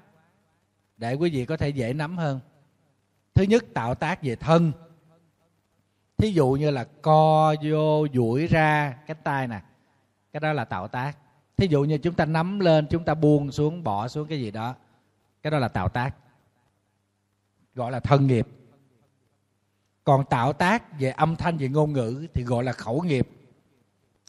để 0.96 1.14
quý 1.14 1.30
vị 1.30 1.44
có 1.44 1.56
thể 1.56 1.68
dễ 1.68 1.92
nắm 1.92 2.18
hơn. 2.18 2.40
Thứ 3.34 3.42
nhất 3.42 3.64
tạo 3.74 3.94
tác 3.94 4.22
về 4.22 4.36
thân 4.36 4.72
thí 6.18 6.30
dụ 6.30 6.50
như 6.50 6.70
là 6.70 6.84
co 7.02 7.54
vô 7.62 8.08
duỗi 8.14 8.46
ra, 8.46 8.98
cái 9.06 9.16
tay 9.24 9.48
nè, 9.48 9.60
cái 10.32 10.40
đó 10.40 10.52
là 10.52 10.64
tạo 10.64 10.88
tác. 10.88 11.16
Thí 11.56 11.66
dụ 11.66 11.84
như 11.84 11.98
chúng 11.98 12.14
ta 12.14 12.24
nắm 12.24 12.60
lên, 12.60 12.86
chúng 12.90 13.04
ta 13.04 13.14
buông 13.14 13.52
xuống, 13.52 13.84
bỏ 13.84 14.08
xuống 14.08 14.28
cái 14.28 14.40
gì 14.40 14.50
đó, 14.50 14.74
cái 15.42 15.50
đó 15.50 15.58
là 15.58 15.68
tạo 15.68 15.88
tác, 15.88 16.14
gọi 17.74 17.92
là 17.92 18.00
thân 18.00 18.26
nghiệp. 18.26 18.48
Còn 20.04 20.24
tạo 20.24 20.52
tác 20.52 21.00
về 21.00 21.10
âm 21.10 21.36
thanh, 21.36 21.56
về 21.56 21.68
ngôn 21.68 21.92
ngữ 21.92 22.26
thì 22.34 22.44
gọi 22.44 22.64
là 22.64 22.72
khẩu 22.72 23.00
nghiệp. 23.00 23.28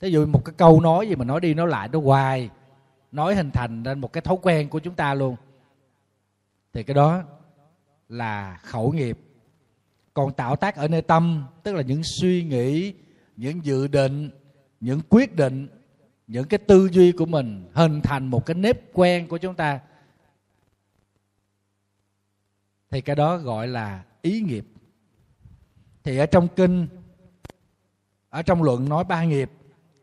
Thí 0.02 0.10
dụ 0.10 0.26
một 0.26 0.46
cái 0.46 0.54
câu 0.58 0.82
nói 0.82 1.08
gì 1.08 1.16
mà 1.16 1.26
nói 1.26 1.42
đi 1.42 1.54
nói 1.54 1.68
lại, 1.68 1.90
nó 1.92 2.00
hoài, 2.00 2.50
nói 3.12 3.36
hình 3.36 3.52
thành 3.52 3.84
nên 3.84 4.00
một 4.00 4.14
cái 4.14 4.22
thói 4.22 4.38
quen 4.42 4.70
của 4.70 4.80
chúng 4.80 4.96
ta 4.96 5.14
luôn, 5.14 5.36
thì 6.74 6.84
cái 6.84 6.94
đó 6.94 7.24
là 8.10 8.60
khẩu 8.64 8.92
nghiệp 8.92 9.20
còn 10.20 10.34
tạo 10.34 10.56
tác 10.56 10.76
ở 10.76 10.88
nơi 10.88 11.02
tâm, 11.02 11.46
tức 11.64 11.74
là 11.74 11.82
những 11.82 12.02
suy 12.04 12.44
nghĩ, 12.44 12.94
những 13.38 13.66
dự 13.66 13.88
định, 13.88 14.30
những 14.80 15.02
quyết 15.10 15.36
định, 15.36 15.68
những 16.28 16.48
cái 16.48 16.58
tư 16.58 16.90
duy 16.92 17.12
của 17.12 17.26
mình 17.26 17.70
hình 17.74 18.02
thành 18.02 18.28
một 18.28 18.46
cái 18.46 18.56
nếp 18.56 18.94
quen 18.94 19.28
của 19.28 19.38
chúng 19.38 19.56
ta. 19.56 19.80
Thì 22.90 23.02
cái 23.02 23.16
đó 23.16 23.38
gọi 23.38 23.68
là 23.68 24.04
ý 24.22 24.42
nghiệp. 24.42 24.66
Thì 26.04 26.18
ở 26.18 26.26
trong 26.26 26.48
kinh, 26.48 26.88
ở 28.30 28.42
trong 28.42 28.64
luận 28.64 28.90
nói 28.90 29.04
ba 29.04 29.24
nghiệp 29.24 29.52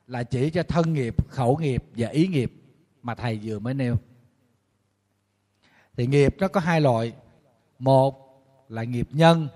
là 0.07 0.23
chỉ 0.23 0.51
cho 0.51 0.63
thân 0.63 0.93
nghiệp, 0.93 1.29
khẩu 1.29 1.57
nghiệp 1.57 1.85
và 1.97 2.09
ý 2.09 2.27
nghiệp 2.27 2.53
mà 3.03 3.15
thầy 3.15 3.41
vừa 3.43 3.59
mới 3.59 3.75
nêu. 3.75 3.97
Thì 5.97 6.07
nghiệp 6.07 6.37
nó 6.39 6.49
có 6.49 6.61
hai 6.61 6.81
loại. 6.81 7.13
Một 7.79 8.43
là 8.69 8.85
nghiệp 8.85 9.09
nhân 9.11 9.49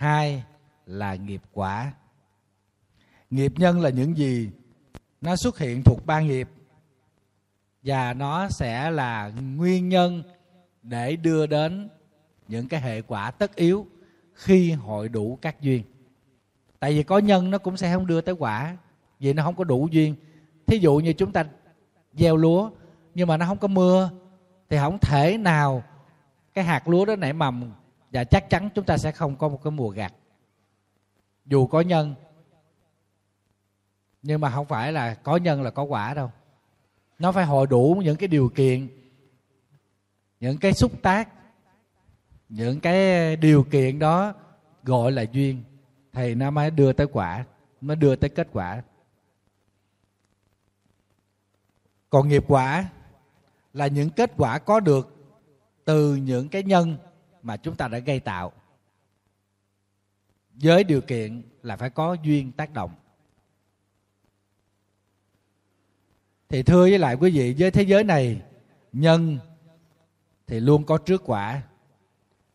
hai 0.00 0.44
là 0.86 1.14
nghiệp 1.14 1.42
quả. 1.52 1.92
Nghiệp 3.30 3.52
nhân 3.56 3.80
là 3.80 3.90
những 3.90 4.16
gì? 4.16 4.50
Nó 5.20 5.36
xuất 5.36 5.58
hiện 5.58 5.82
thuộc 5.82 6.06
ba 6.06 6.20
nghiệp. 6.20 6.48
Và 7.82 8.14
nó 8.14 8.48
sẽ 8.48 8.90
là 8.90 9.32
nguyên 9.56 9.88
nhân 9.88 10.22
để 10.82 11.16
đưa 11.16 11.46
đến 11.46 11.88
những 12.48 12.68
cái 12.68 12.80
hệ 12.80 13.02
quả 13.02 13.30
tất 13.30 13.56
yếu 13.56 13.86
khi 14.34 14.72
hội 14.72 15.08
đủ 15.08 15.38
các 15.42 15.60
duyên. 15.60 15.82
Tại 16.78 16.92
vì 16.92 17.02
có 17.02 17.18
nhân 17.18 17.50
nó 17.50 17.58
cũng 17.58 17.76
sẽ 17.76 17.94
không 17.94 18.06
đưa 18.06 18.20
tới 18.20 18.34
quả, 18.38 18.76
vì 19.18 19.32
nó 19.32 19.42
không 19.42 19.56
có 19.56 19.64
đủ 19.64 19.88
duyên. 19.90 20.14
Thí 20.66 20.78
dụ 20.78 20.96
như 20.96 21.12
chúng 21.12 21.32
ta 21.32 21.44
gieo 22.12 22.36
lúa, 22.36 22.70
nhưng 23.14 23.28
mà 23.28 23.36
nó 23.36 23.46
không 23.46 23.58
có 23.58 23.68
mưa, 23.68 24.10
thì 24.68 24.76
không 24.76 24.98
thể 24.98 25.38
nào 25.38 25.82
cái 26.54 26.64
hạt 26.64 26.88
lúa 26.88 27.04
đó 27.04 27.16
nảy 27.16 27.32
mầm 27.32 27.72
và 28.10 28.24
chắc 28.24 28.50
chắn 28.50 28.68
chúng 28.74 28.84
ta 28.84 28.98
sẽ 28.98 29.12
không 29.12 29.36
có 29.36 29.48
một 29.48 29.60
cái 29.64 29.70
mùa 29.70 29.88
gặt. 29.88 30.14
Dù 31.46 31.66
có 31.66 31.80
nhân, 31.80 32.14
nhưng 34.22 34.40
mà 34.40 34.50
không 34.50 34.66
phải 34.66 34.92
là 34.92 35.14
có 35.14 35.36
nhân 35.36 35.62
là 35.62 35.70
có 35.70 35.82
quả 35.82 36.14
đâu. 36.14 36.30
Nó 37.18 37.32
phải 37.32 37.44
hội 37.44 37.66
đủ 37.66 38.02
những 38.04 38.16
cái 38.16 38.28
điều 38.28 38.48
kiện, 38.48 38.88
những 40.40 40.58
cái 40.58 40.72
xúc 40.72 40.92
tác, 41.02 41.28
những 42.48 42.80
cái 42.80 43.36
điều 43.36 43.64
kiện 43.64 43.98
đó 43.98 44.34
gọi 44.82 45.12
là 45.12 45.22
duyên. 45.32 45.62
Thì 46.12 46.34
nó 46.34 46.50
mới 46.50 46.70
đưa 46.70 46.92
tới 46.92 47.06
quả, 47.12 47.44
mới 47.80 47.96
đưa 47.96 48.16
tới 48.16 48.30
kết 48.30 48.48
quả. 48.52 48.82
Còn 52.10 52.28
nghiệp 52.28 52.44
quả 52.48 52.90
là 53.72 53.86
những 53.86 54.10
kết 54.10 54.32
quả 54.36 54.58
có 54.58 54.80
được 54.80 55.16
từ 55.84 56.16
những 56.16 56.48
cái 56.48 56.62
nhân 56.62 56.96
mà 57.42 57.56
chúng 57.56 57.76
ta 57.76 57.88
đã 57.88 57.98
gây 57.98 58.20
tạo. 58.20 58.52
Với 60.54 60.84
điều 60.84 61.00
kiện 61.00 61.42
là 61.62 61.76
phải 61.76 61.90
có 61.90 62.16
duyên 62.22 62.52
tác 62.52 62.72
động. 62.72 62.94
Thì 66.48 66.62
thưa 66.62 66.82
với 66.82 66.98
lại 66.98 67.14
quý 67.14 67.30
vị, 67.30 67.54
với 67.58 67.70
thế 67.70 67.82
giới 67.82 68.04
này, 68.04 68.42
nhân 68.92 69.38
thì 70.46 70.60
luôn 70.60 70.84
có 70.84 70.98
trước 70.98 71.22
quả. 71.24 71.62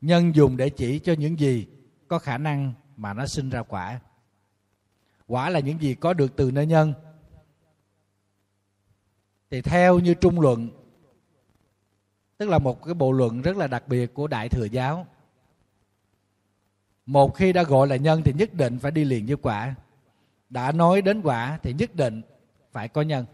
Nhân 0.01 0.35
dùng 0.35 0.57
để 0.57 0.69
chỉ 0.69 0.99
cho 0.99 1.13
những 1.13 1.39
gì 1.39 1.67
có 2.07 2.19
khả 2.19 2.37
năng 2.37 2.73
mà 2.97 3.13
nó 3.13 3.25
sinh 3.25 3.49
ra 3.49 3.63
quả. 3.63 3.99
Quả 5.27 5.49
là 5.49 5.59
những 5.59 5.81
gì 5.81 5.95
có 5.95 6.13
được 6.13 6.35
từ 6.35 6.51
nơi 6.51 6.65
nhân. 6.65 6.93
Thì 9.49 9.61
theo 9.61 9.99
như 9.99 10.13
trung 10.13 10.39
luận 10.39 10.84
tức 12.37 12.49
là 12.49 12.59
một 12.59 12.83
cái 12.83 12.93
bộ 12.93 13.11
luận 13.11 13.41
rất 13.41 13.57
là 13.57 13.67
đặc 13.67 13.87
biệt 13.87 14.13
của 14.13 14.27
đại 14.27 14.49
thừa 14.49 14.65
giáo. 14.65 15.07
Một 17.05 17.35
khi 17.35 17.53
đã 17.53 17.63
gọi 17.63 17.87
là 17.87 17.95
nhân 17.95 18.21
thì 18.25 18.33
nhất 18.33 18.53
định 18.53 18.79
phải 18.79 18.91
đi 18.91 19.03
liền 19.03 19.25
với 19.25 19.35
quả. 19.35 19.75
Đã 20.49 20.71
nói 20.71 21.01
đến 21.01 21.21
quả 21.21 21.59
thì 21.63 21.73
nhất 21.73 21.95
định 21.95 22.21
phải 22.71 22.87
có 22.87 23.01
nhân. 23.01 23.25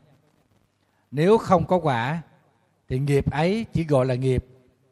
Nếu 1.11 1.37
không 1.37 1.67
có 1.67 1.77
quả 1.77 2.21
thì 2.89 2.99
nghiệp 2.99 3.31
ấy 3.31 3.65
chỉ 3.73 3.83
gọi 3.83 4.05
là 4.05 4.15
nghiệp, 4.15 4.45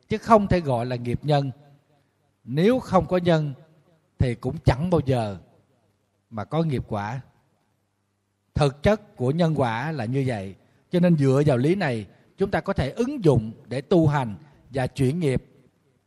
chứ 0.09 0.17
không 0.17 0.47
thể 0.47 0.59
gọi 0.59 0.85
là 0.85 0.95
nghiệp 0.95 1.19
nhân. 1.23 1.51
Nếu 2.43 2.79
không 2.79 3.05
có 3.05 3.17
nhân 3.17 3.53
thì 4.19 4.35
cũng 4.35 4.57
chẳng 4.65 4.89
bao 4.89 5.01
giờ 5.05 5.37
mà 6.29 6.43
có 6.43 6.63
nghiệp 6.63 6.83
quả. 6.87 7.21
Thực 8.53 8.83
chất 8.83 9.15
của 9.15 9.31
nhân 9.31 9.53
quả 9.55 9.91
là 9.91 10.05
như 10.05 10.23
vậy. 10.27 10.55
Cho 10.91 10.99
nên 10.99 11.17
dựa 11.17 11.43
vào 11.45 11.57
lý 11.57 11.75
này 11.75 12.07
chúng 12.39 12.51
ta 12.51 12.61
có 12.61 12.73
thể 12.73 12.89
ứng 12.89 13.23
dụng 13.23 13.51
để 13.67 13.81
tu 13.81 14.07
hành 14.07 14.35
và 14.69 14.87
chuyển 14.87 15.19
nghiệp, 15.19 15.43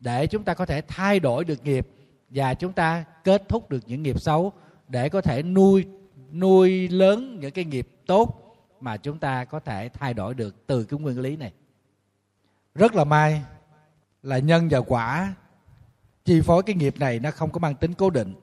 để 0.00 0.26
chúng 0.26 0.44
ta 0.44 0.54
có 0.54 0.66
thể 0.66 0.80
thay 0.88 1.20
đổi 1.20 1.44
được 1.44 1.64
nghiệp 1.64 1.88
và 2.30 2.54
chúng 2.54 2.72
ta 2.72 3.04
kết 3.24 3.48
thúc 3.48 3.70
được 3.70 3.80
những 3.86 4.02
nghiệp 4.02 4.20
xấu, 4.20 4.52
để 4.88 5.08
có 5.08 5.20
thể 5.20 5.42
nuôi 5.42 5.86
nuôi 6.32 6.88
lớn 6.88 7.38
những 7.40 7.50
cái 7.50 7.64
nghiệp 7.64 7.88
tốt 8.06 8.56
mà 8.80 8.96
chúng 8.96 9.18
ta 9.18 9.44
có 9.44 9.60
thể 9.60 9.88
thay 9.88 10.14
đổi 10.14 10.34
được 10.34 10.66
từ 10.66 10.84
cái 10.84 11.00
nguyên 11.00 11.20
lý 11.20 11.36
này. 11.36 11.52
Rất 12.74 12.94
là 12.94 13.04
may 13.04 13.42
là 14.22 14.38
nhân 14.38 14.68
và 14.70 14.80
quả 14.80 15.34
chi 16.24 16.40
phối 16.40 16.62
cái 16.62 16.76
nghiệp 16.76 16.94
này 16.98 17.18
nó 17.18 17.30
không 17.30 17.50
có 17.50 17.58
mang 17.58 17.74
tính 17.74 17.94
cố 17.94 18.10
định. 18.10 18.34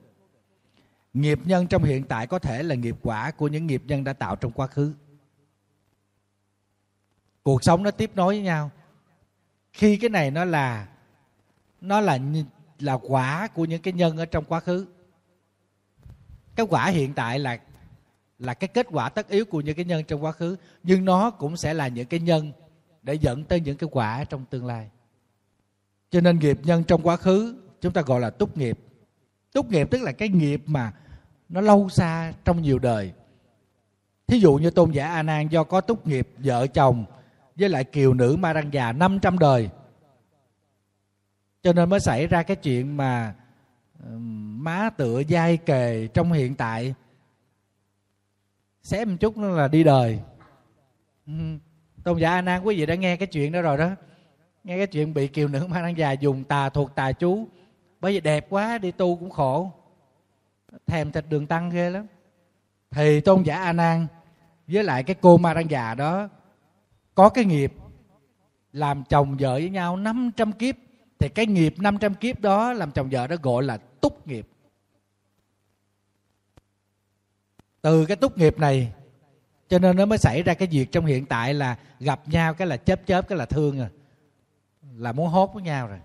Nghiệp 1.14 1.38
nhân 1.44 1.66
trong 1.66 1.84
hiện 1.84 2.04
tại 2.04 2.26
có 2.26 2.38
thể 2.38 2.62
là 2.62 2.74
nghiệp 2.74 2.96
quả 3.02 3.30
của 3.30 3.48
những 3.48 3.66
nghiệp 3.66 3.82
nhân 3.86 4.04
đã 4.04 4.12
tạo 4.12 4.36
trong 4.36 4.52
quá 4.52 4.66
khứ 4.66 4.92
cuộc 7.42 7.64
sống 7.64 7.82
nó 7.82 7.90
tiếp 7.90 8.10
nối 8.14 8.34
với 8.34 8.42
nhau. 8.42 8.70
Khi 9.72 9.96
cái 9.96 10.10
này 10.10 10.30
nó 10.30 10.44
là 10.44 10.88
nó 11.80 12.00
là 12.00 12.18
là 12.78 12.98
quả 13.02 13.48
của 13.54 13.64
những 13.64 13.82
cái 13.82 13.92
nhân 13.92 14.16
ở 14.16 14.26
trong 14.26 14.44
quá 14.44 14.60
khứ. 14.60 14.86
Cái 16.56 16.66
quả 16.70 16.86
hiện 16.86 17.14
tại 17.14 17.38
là 17.38 17.58
là 18.38 18.54
cái 18.54 18.68
kết 18.68 18.86
quả 18.90 19.08
tất 19.08 19.28
yếu 19.28 19.44
của 19.44 19.60
những 19.60 19.76
cái 19.76 19.84
nhân 19.84 20.04
trong 20.04 20.24
quá 20.24 20.32
khứ, 20.32 20.56
nhưng 20.82 21.04
nó 21.04 21.30
cũng 21.30 21.56
sẽ 21.56 21.74
là 21.74 21.88
những 21.88 22.06
cái 22.06 22.20
nhân 22.20 22.52
để 23.02 23.14
dẫn 23.14 23.44
tới 23.44 23.60
những 23.60 23.76
cái 23.76 23.88
quả 23.92 24.24
trong 24.24 24.44
tương 24.44 24.66
lai. 24.66 24.90
Cho 26.10 26.20
nên 26.20 26.38
nghiệp 26.38 26.58
nhân 26.62 26.84
trong 26.84 27.02
quá 27.02 27.16
khứ, 27.16 27.56
chúng 27.80 27.92
ta 27.92 28.02
gọi 28.02 28.20
là 28.20 28.30
túc 28.30 28.56
nghiệp. 28.56 28.78
Túc 29.52 29.70
nghiệp 29.70 29.88
tức 29.90 30.02
là 30.02 30.12
cái 30.12 30.28
nghiệp 30.28 30.62
mà 30.66 30.92
nó 31.48 31.60
lâu 31.60 31.88
xa 31.88 32.32
trong 32.44 32.62
nhiều 32.62 32.78
đời. 32.78 33.12
Thí 34.26 34.38
dụ 34.38 34.54
như 34.54 34.70
tôn 34.70 34.90
giả 34.90 35.08
a 35.08 35.22
nan 35.22 35.48
do 35.48 35.64
có 35.64 35.80
túc 35.80 36.06
nghiệp 36.06 36.28
vợ 36.38 36.66
chồng 36.66 37.04
với 37.60 37.68
lại 37.68 37.84
kiều 37.84 38.14
nữ 38.14 38.36
ma 38.38 38.52
răng 38.52 38.72
già 38.72 38.92
500 38.92 39.38
đời. 39.38 39.70
Cho 41.62 41.72
nên 41.72 41.88
mới 41.88 42.00
xảy 42.00 42.26
ra 42.26 42.42
cái 42.42 42.56
chuyện 42.56 42.96
mà 42.96 43.34
má 44.62 44.90
tựa 44.96 45.22
dai 45.28 45.56
kề 45.56 46.08
trong 46.14 46.32
hiện 46.32 46.54
tại. 46.54 46.94
Xém 48.82 49.10
một 49.10 49.16
chút 49.20 49.36
nữa 49.36 49.56
là 49.56 49.68
đi 49.68 49.84
đời. 49.84 50.20
Tôn 52.04 52.18
giả 52.18 52.30
a 52.30 52.42
nan 52.42 52.62
quý 52.62 52.76
vị 52.76 52.86
đã 52.86 52.94
nghe 52.94 53.16
cái 53.16 53.26
chuyện 53.26 53.52
đó 53.52 53.62
rồi 53.62 53.76
đó. 53.76 53.90
Nghe 54.64 54.76
cái 54.76 54.86
chuyện 54.86 55.14
bị 55.14 55.28
kiều 55.28 55.48
nữ 55.48 55.66
ma 55.66 55.80
răng 55.80 55.98
già 55.98 56.12
dùng 56.12 56.44
tà 56.44 56.68
thuộc 56.68 56.94
tà 56.94 57.12
chú. 57.12 57.48
Bởi 58.00 58.12
vì 58.12 58.20
đẹp 58.20 58.46
quá, 58.50 58.78
đi 58.78 58.90
tu 58.90 59.16
cũng 59.16 59.30
khổ. 59.30 59.72
Thèm 60.86 61.12
thịt 61.12 61.24
đường 61.28 61.46
tăng 61.46 61.70
ghê 61.70 61.90
lắm. 61.90 62.06
Thì 62.90 63.20
tôn 63.20 63.42
giả 63.42 63.62
a 63.62 63.72
nan 63.72 64.06
với 64.66 64.84
lại 64.84 65.02
cái 65.02 65.16
cô 65.20 65.36
ma 65.36 65.54
răng 65.54 65.70
già 65.70 65.94
đó 65.94 66.28
có 67.14 67.28
cái 67.28 67.44
nghiệp 67.44 67.72
làm 68.72 69.04
chồng 69.04 69.36
vợ 69.36 69.52
với 69.52 69.70
nhau 69.70 69.96
500 69.96 70.52
kiếp, 70.52 70.74
thì 71.18 71.28
cái 71.28 71.46
nghiệp 71.46 71.74
500 71.78 72.14
kiếp 72.14 72.40
đó 72.40 72.72
làm 72.72 72.90
chồng 72.90 73.08
vợ 73.10 73.26
đó 73.26 73.36
gọi 73.42 73.62
là 73.62 73.76
túc 73.76 74.26
nghiệp. 74.26 74.48
Từ 77.82 78.06
cái 78.06 78.16
túc 78.16 78.38
nghiệp 78.38 78.58
này, 78.58 78.92
cho 79.68 79.78
nên 79.78 79.96
nó 79.96 80.06
mới 80.06 80.18
xảy 80.18 80.42
ra 80.42 80.54
cái 80.54 80.68
việc 80.68 80.92
trong 80.92 81.06
hiện 81.06 81.26
tại 81.26 81.54
là 81.54 81.78
gặp 82.00 82.28
nhau 82.28 82.54
cái 82.54 82.68
là 82.68 82.76
chớp 82.76 83.06
chớp, 83.06 83.28
cái 83.28 83.38
là 83.38 83.46
thương 83.46 83.78
rồi 83.78 83.88
là 84.96 85.12
muốn 85.12 85.28
hốt 85.28 85.54
với 85.54 85.62
nhau 85.62 85.88
rồi. 85.88 85.98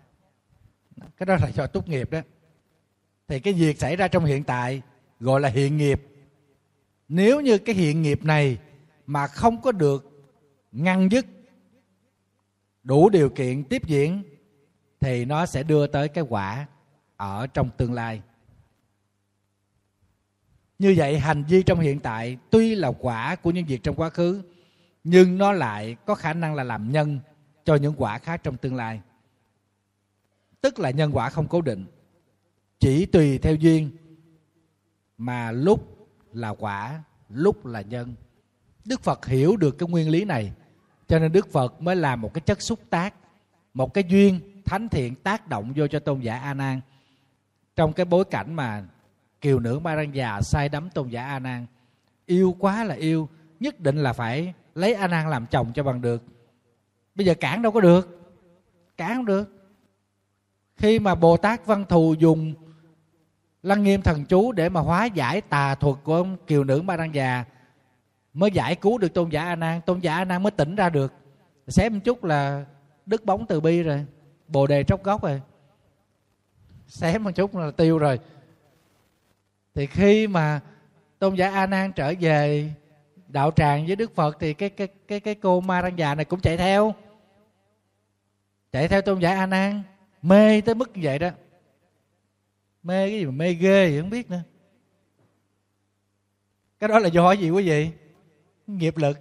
Cái 1.18 1.26
đó 1.26 1.36
là 1.42 1.50
do 1.50 1.68
túc 1.68 1.88
nghiệp 1.88 2.12
đó. 2.12 2.22
Thì 3.28 3.40
cái 3.40 3.54
việc 3.54 3.80
xảy 3.80 3.96
ra 3.96 4.08
trong 4.08 4.26
hiện 4.26 4.44
tại 4.44 4.82
gọi 5.20 5.42
là 5.42 5.50
hiện 5.50 5.78
nghiệp. 5.78 6.04
Nếu 7.08 7.42
như 7.42 7.58
cái 7.58 7.76
hiện 7.76 8.02
nghiệp 8.02 8.24
này 8.24 8.58
mà 9.06 9.28
không 9.28 9.62
có 9.62 9.72
được 9.72 10.15
ngăn 10.76 11.12
dứt 11.12 11.26
đủ 12.84 13.10
điều 13.10 13.30
kiện 13.30 13.64
tiếp 13.64 13.88
diễn, 13.88 14.24
thì 15.00 15.26
nó 15.26 15.46
sẽ 15.46 15.64
đưa 15.64 15.88
tới 15.88 16.08
cái 16.08 16.24
quả 16.30 16.68
ở 17.18 17.48
trong 17.48 17.70
tương 17.78 17.94
lai. 17.94 18.22
Như 20.80 20.94
vậy, 20.98 21.20
hành 21.20 21.44
vi 21.44 21.64
trong 21.64 21.80
hiện 21.80 22.00
tại 22.00 22.38
tuy 22.50 22.76
là 22.76 22.92
quả 23.00 23.36
của 23.36 23.52
những 23.52 23.66
việc 23.66 23.84
trong 23.84 23.96
quá 23.96 24.10
khứ, 24.10 24.42
nhưng 25.04 25.38
nó 25.38 25.52
lại 25.52 25.96
có 26.06 26.16
khả 26.16 26.34
năng 26.34 26.56
là 26.56 26.64
làm 26.64 26.92
nhân 26.92 27.20
cho 27.66 27.76
những 27.76 27.94
quả 27.98 28.18
khác 28.18 28.42
trong 28.44 28.58
tương 28.58 28.76
lai. 28.76 29.02
Tức 30.62 30.80
là 30.80 30.92
nhân 30.92 31.12
quả 31.14 31.30
không 31.30 31.48
cố 31.48 31.62
định, 31.62 31.86
chỉ 32.80 33.06
tùy 33.06 33.38
theo 33.38 33.56
duyên, 33.56 33.92
mà 35.18 35.52
lúc 35.52 36.08
là 36.34 36.50
quả, 36.50 37.04
lúc 37.30 37.66
là 37.66 37.82
nhân. 37.82 38.16
Đức 38.86 39.02
phật 39.02 39.26
hiểu 39.26 39.58
được 39.58 39.78
cái 39.78 39.90
nguyên 39.90 40.10
lý 40.10 40.26
này 40.26 40.54
cho 41.08 41.20
nên 41.20 41.32
đức 41.32 41.52
phật 41.52 41.82
mới 41.82 41.96
làm 41.96 42.22
một 42.22 42.34
cái 42.34 42.42
chất 42.42 42.62
xúc 42.62 42.80
tác, 42.90 43.14
một 43.74 43.94
cái 43.94 44.04
duyên 44.04 44.40
thánh 44.66 44.90
thiện 44.90 45.16
tác 45.16 45.48
động 45.48 45.74
vô 45.76 45.88
cho 45.88 46.00
tôn 46.00 46.20
giả 46.20 46.38
a 46.38 46.54
nan. 46.54 46.82
Trong 47.76 47.94
cái 47.94 48.06
bối 48.06 48.26
cảnh 48.26 48.54
mà 48.54 48.84
kiều 49.42 49.60
nữ 49.60 49.80
ma 49.80 49.96
răng 49.96 50.16
già 50.16 50.42
sai 50.42 50.70
đắm 50.70 50.90
tôn 50.90 51.10
giả 51.10 51.26
a 51.26 51.40
nan, 51.40 51.66
yêu 52.26 52.56
quá 52.60 52.84
là 52.84 52.96
yêu, 52.96 53.30
nhất 53.60 53.80
định 53.80 53.98
là 53.98 54.14
phải 54.14 54.54
lấy 54.76 54.94
a 54.94 55.08
nan 55.08 55.30
làm 55.30 55.46
chồng 55.46 55.72
cho 55.76 55.84
bằng 55.84 56.02
được. 56.02 56.24
Bây 57.16 57.26
giờ 57.26 57.34
cản 57.40 57.62
đâu 57.62 57.72
có 57.72 57.82
được, 57.82 58.34
cản 58.98 59.16
không 59.16 59.26
được. 59.26 59.52
Khi 60.78 61.00
mà 61.00 61.16
bồ 61.16 61.38
tát 61.38 61.66
văn 61.66 61.86
thù 61.90 62.16
dùng 62.20 62.54
lăng 63.64 63.84
nghiêm 63.84 64.02
thần 64.02 64.26
chú 64.26 64.52
để 64.52 64.70
mà 64.70 64.82
hóa 64.82 65.06
giải 65.06 65.42
tà 65.42 65.76
thuật 65.76 65.96
của 66.04 66.16
ông 66.16 66.38
kiều 66.48 66.64
nữ 66.64 66.82
ma 66.82 66.96
răng 66.96 67.16
già 67.16 67.46
mới 68.36 68.52
giải 68.52 68.76
cứu 68.76 68.98
được 68.98 69.14
tôn 69.14 69.30
giả 69.30 69.44
a 69.44 69.56
nan. 69.56 69.82
Tôn 69.82 70.00
giả 70.00 70.16
a 70.16 70.26
nan 70.26 70.44
mới 70.44 70.52
tỉnh 70.52 70.76
ra 70.76 70.90
được. 70.90 71.14
Xém 71.68 71.94
một 71.94 72.00
chút 72.04 72.24
là 72.24 72.66
đứt 73.06 73.26
bóng 73.26 73.46
từ 73.46 73.62
bi 73.62 73.84
rồi. 73.84 74.06
Bồ 74.48 74.68
đề 74.68 74.84
tróc 74.84 75.04
gốc 75.04 75.24
rồi. 75.24 75.42
Xém 76.88 77.24
một 77.24 77.32
chút 77.32 77.56
là 77.56 77.72
tiêu 77.72 77.98
rồi. 77.98 78.20
Thì 79.74 79.86
khi 79.86 80.28
mà 80.28 80.62
tôn 81.20 81.36
giả 81.36 81.50
a 81.50 81.66
nan 81.66 81.92
trở 81.92 82.14
về 82.20 82.72
đạo 83.28 83.52
tràng 83.52 83.86
với 83.86 83.96
đức 83.96 84.16
phật 84.16 84.38
thì 84.40 84.54
cái 84.54 84.70
cái 84.70 84.88
cái 85.08 85.20
cái 85.20 85.36
cô 85.36 85.62
ma 85.62 85.82
răng 85.82 85.98
già 85.98 86.16
này 86.16 86.26
cũng 86.26 86.40
chạy 86.40 86.58
theo. 86.58 86.94
Chạy 88.72 88.88
theo 88.88 89.02
tôn 89.02 89.20
giả 89.20 89.36
a 89.36 89.46
nan. 89.46 89.82
Mê 90.22 90.62
tới 90.62 90.76
mức 90.76 90.92
như 90.98 91.02
vậy 91.04 91.20
đó. 91.20 91.30
Mê 92.84 93.10
cái 93.10 93.20
gì 93.20 93.26
mà 93.26 93.32
mê 93.32 93.54
ghê 93.54 93.90
vậy 93.90 94.02
không 94.02 94.10
biết 94.10 94.30
nữa. 94.30 94.42
Cái 96.80 96.88
đó 96.88 97.00
là 97.00 97.08
do 97.08 97.32
gì 97.32 97.50
quý 97.50 97.70
vị? 97.70 97.92
Nghiệp 98.68 98.98
lực. 98.98 99.20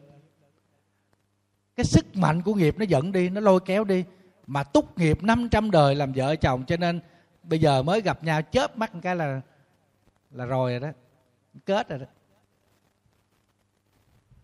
Cái 1.76 1.84
sức 1.84 2.16
mạnh 2.16 2.42
của 2.42 2.54
nghiệp 2.54 2.74
nó 2.78 2.84
dẫn 2.84 3.12
đi, 3.12 3.28
nó 3.28 3.40
lôi 3.40 3.60
kéo 3.60 3.84
đi. 3.84 4.04
Mà 4.46 4.64
túc 4.64 4.98
nghiệp 4.98 5.22
500 5.22 5.70
đời 5.70 5.94
làm 5.94 6.12
vợ 6.12 6.36
chồng, 6.36 6.64
cho 6.66 6.76
nên 6.76 7.00
bây 7.42 7.58
giờ 7.58 7.82
mới 7.82 8.00
gặp 8.00 8.24
nhau, 8.24 8.42
chớp 8.42 8.78
mắt 8.78 8.94
một 8.94 9.00
cái 9.02 9.16
là 9.16 9.40
là 10.30 10.44
rồi 10.44 10.70
rồi 10.70 10.80
đó. 10.80 10.88
Kết 11.66 11.88
rồi 11.88 11.98
đó. 11.98 12.06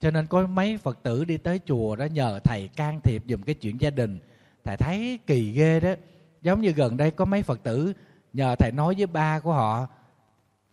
Cho 0.00 0.10
nên 0.10 0.26
có 0.26 0.46
mấy 0.46 0.78
phật 0.78 1.02
tử 1.02 1.24
đi 1.24 1.36
tới 1.36 1.60
chùa 1.66 1.96
đó 1.96 2.04
nhờ 2.04 2.40
thầy 2.44 2.68
can 2.68 3.00
thiệp 3.00 3.22
dùm 3.28 3.42
cái 3.42 3.54
chuyện 3.54 3.80
gia 3.80 3.90
đình. 3.90 4.18
Thầy 4.64 4.76
thấy 4.76 5.18
kỳ 5.26 5.52
ghê 5.52 5.80
đó. 5.80 5.94
Giống 6.42 6.60
như 6.60 6.70
gần 6.70 6.96
đây 6.96 7.10
có 7.10 7.24
mấy 7.24 7.42
phật 7.42 7.62
tử 7.62 7.92
nhờ 8.32 8.56
thầy 8.56 8.72
nói 8.72 8.94
với 8.98 9.06
ba 9.06 9.40
của 9.40 9.52
họ, 9.52 9.86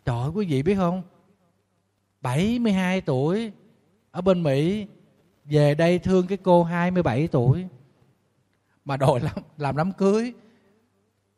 trời 0.05 0.21
ơi, 0.21 0.31
quý 0.33 0.45
vị 0.45 0.63
biết 0.63 0.75
không? 0.75 1.03
72 2.21 3.01
tuổi 3.01 3.51
ở 4.17 4.21
bên 4.21 4.43
Mỹ, 4.43 4.87
về 5.45 5.75
đây 5.75 5.99
thương 5.99 6.27
cái 6.27 6.37
cô 6.37 6.63
27 6.63 7.27
tuổi. 7.27 7.67
Mà 8.85 8.97
đòi 8.97 9.19
làm 9.19 9.35
làm 9.57 9.77
đám 9.77 9.91
cưới. 9.91 10.33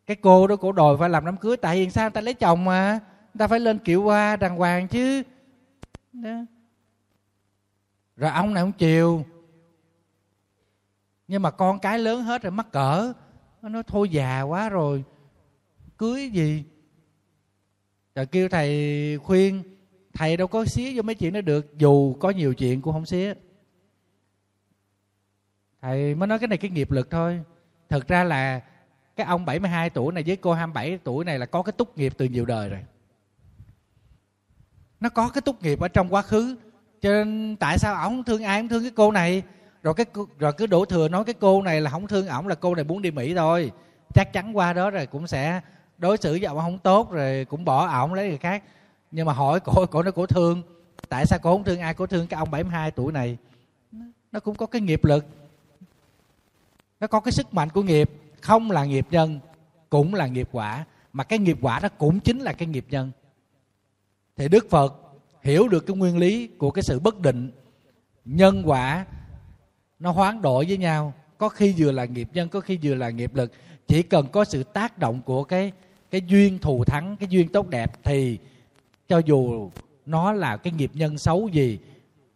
Cái 0.06 0.16
cô 0.16 0.48
đó 0.48 0.56
cổ 0.56 0.72
đòi 0.72 0.98
phải 0.98 1.10
làm 1.10 1.26
đám 1.26 1.38
cưới, 1.38 1.58
tại 1.58 1.86
vì 1.86 1.92
sao? 1.92 2.06
Người 2.06 2.12
ta 2.12 2.22
lấy 2.22 2.34
chồng 2.34 2.66
mà. 2.66 3.00
Người 3.34 3.40
ta 3.40 3.48
phải 3.48 3.60
lên 3.60 3.80
kiệu 3.80 4.04
hoa, 4.04 4.36
đàng 4.36 4.58
hoàng 4.58 4.88
chứ. 4.88 5.24
Đó. 6.14 6.46
rồi 8.16 8.32
ông 8.32 8.54
này 8.54 8.64
không 8.64 8.72
chiều. 8.72 9.26
Nhưng 11.28 11.42
mà 11.42 11.52
con 11.52 11.80
cái 11.80 12.00
lớn 12.00 12.24
hết 12.24 12.42
rồi, 12.42 12.52
mắc 12.52 12.72
cỡ. 12.72 13.14
Nó 13.62 13.70
nói, 13.70 13.84
thôi 13.88 14.10
già 14.10 14.42
quá 14.42 14.70
rồi. 14.70 15.04
Cưới 15.98 16.30
gì? 16.30 16.64
Rồi 18.16 18.26
kêu 18.26 18.50
thầy 18.50 19.18
khuyên 19.18 19.64
thầy 20.20 20.38
đâu 20.38 20.48
có 20.48 20.66
xía 20.66 20.92
vô 20.96 21.02
mấy 21.02 21.16
chuyện 21.16 21.34
đó 21.34 21.42
được, 21.42 21.78
dù 21.78 22.14
có 22.14 22.30
nhiều 22.30 22.54
chuyện 22.54 22.82
cũng 22.82 22.94
không 22.94 23.06
xía. 23.06 23.34
Thầy 25.82 26.16
mới 26.16 26.28
nói 26.28 26.40
cái 26.40 26.48
này 26.48 26.58
cái 26.58 26.72
nghiệp 26.72 26.92
lực 26.92 27.12
thôi. 27.12 27.44
Thực 27.90 28.08
ra 28.08 28.24
là 28.24 28.62
cái 29.16 29.26
ông 29.26 29.46
72 29.46 29.90
tuổi 29.90 30.14
này 30.14 30.24
với 30.28 30.36
cô 30.36 30.54
27 30.54 31.00
tuổi 31.04 31.26
này 31.26 31.40
là 31.40 31.46
có 31.46 31.62
cái 31.62 31.74
túc 31.74 31.98
nghiệp 31.98 32.14
từ 32.18 32.26
nhiều 32.26 32.46
đời 32.46 32.70
rồi. 32.70 32.80
Nó 35.00 35.10
có 35.10 35.30
cái 35.30 35.42
túc 35.42 35.64
nghiệp 35.64 35.80
ở 35.80 35.88
trong 35.88 36.14
quá 36.14 36.22
khứ. 36.22 36.56
Cho 37.02 37.10
nên 37.10 37.56
tại 37.60 37.78
sao 37.78 37.96
ổng 38.04 38.24
thương 38.24 38.44
ai 38.44 38.62
không 38.62 38.68
thương 38.68 38.84
cái 38.84 38.92
cô 38.96 39.12
này? 39.12 39.44
Rồi 39.84 39.94
cái 39.94 40.06
rồi 40.40 40.54
cứ 40.54 40.68
đổ 40.68 40.86
thừa 40.86 41.10
nói 41.10 41.26
cái 41.26 41.36
cô 41.40 41.62
này 41.62 41.82
là 41.82 41.90
không 41.90 42.08
thương 42.08 42.28
ổng, 42.28 42.48
là 42.48 42.56
cô 42.56 42.76
này 42.76 42.84
muốn 42.84 43.02
đi 43.02 43.12
mỹ 43.12 43.36
thôi. 43.36 43.72
Chắc 44.14 44.34
chắn 44.34 44.58
qua 44.58 44.74
đó 44.74 44.90
rồi 44.90 45.06
cũng 45.06 45.28
sẽ 45.28 45.62
đối 45.98 46.18
xử 46.18 46.32
với 46.32 46.46
ổng 46.46 46.58
không 46.58 46.80
tốt, 46.80 47.12
rồi 47.12 47.46
cũng 47.46 47.66
bỏ 47.66 47.88
ổng 47.88 48.14
lấy 48.14 48.30
người 48.30 48.38
khác 48.38 48.64
nhưng 49.12 49.26
mà 49.26 49.34
hỏi 49.34 49.60
cổ 49.60 49.86
cổ 49.86 50.04
nó 50.04 50.12
cổ 50.12 50.26
thương, 50.26 50.62
tại 51.10 51.26
sao 51.26 51.40
cổ 51.40 51.54
không 51.54 51.64
thương 51.64 51.80
ai? 51.80 51.94
Cổ 51.94 52.08
thương 52.08 52.28
cái 52.28 52.38
ông 52.38 52.52
72 52.52 52.92
tuổi 52.92 53.12
này. 53.12 53.38
Nó 54.32 54.40
cũng 54.40 54.56
có 54.56 54.66
cái 54.66 54.82
nghiệp 54.82 55.06
lực. 55.06 55.26
Nó 57.00 57.08
có 57.08 57.20
cái 57.20 57.32
sức 57.32 57.54
mạnh 57.54 57.70
của 57.70 57.84
nghiệp, 57.84 58.12
không 58.42 58.72
là 58.72 58.86
nghiệp 58.86 59.08
nhân, 59.12 59.40
cũng 59.90 60.14
là 60.14 60.28
nghiệp 60.28 60.50
quả. 60.52 60.86
Mà 61.14 61.24
cái 61.24 61.40
nghiệp 61.40 61.58
quả 61.62 61.80
đó 61.80 61.90
cũng 61.98 62.20
chính 62.20 62.40
là 62.40 62.54
cái 62.54 62.68
nghiệp 62.68 62.86
nhân. 62.90 63.12
Thì 64.36 64.48
đức 64.48 64.70
phật 64.70 65.02
hiểu 65.42 65.68
được 65.68 65.86
cái 65.86 65.98
nguyên 65.98 66.18
lý 66.18 66.48
của 66.48 66.72
cái 66.72 66.84
sự 66.84 67.00
bất 67.00 67.20
định. 67.20 67.52
Nhân 68.26 68.64
quả, 68.66 69.06
nó 70.00 70.12
hoán 70.12 70.42
đổi 70.42 70.66
với 70.66 70.78
nhau. 70.78 71.14
Có 71.38 71.50
khi 71.50 71.74
vừa 71.78 71.92
là 71.92 72.06
nghiệp 72.06 72.30
nhân, 72.34 72.50
có 72.50 72.60
khi 72.60 72.80
vừa 72.84 72.96
là 72.96 73.10
nghiệp 73.10 73.36
lực. 73.36 73.52
Chỉ 73.88 74.04
cần 74.04 74.28
có 74.32 74.46
sự 74.46 74.64
tác 74.64 74.98
động 74.98 75.22
của 75.26 75.44
cái 75.44 75.72
cái 76.12 76.22
duyên 76.28 76.60
thù 76.60 76.84
thắng, 76.84 77.18
cái 77.20 77.30
duyên 77.30 77.50
tốt 77.50 77.70
đẹp 77.70 78.04
thì 78.04 78.38
cho 79.10 79.18
dù 79.18 79.72
nó 80.06 80.34
là 80.34 80.58
cái 80.58 80.74
nghiệp 80.74 80.92
nhân 80.94 81.18
xấu 81.18 81.48
gì, 81.48 81.80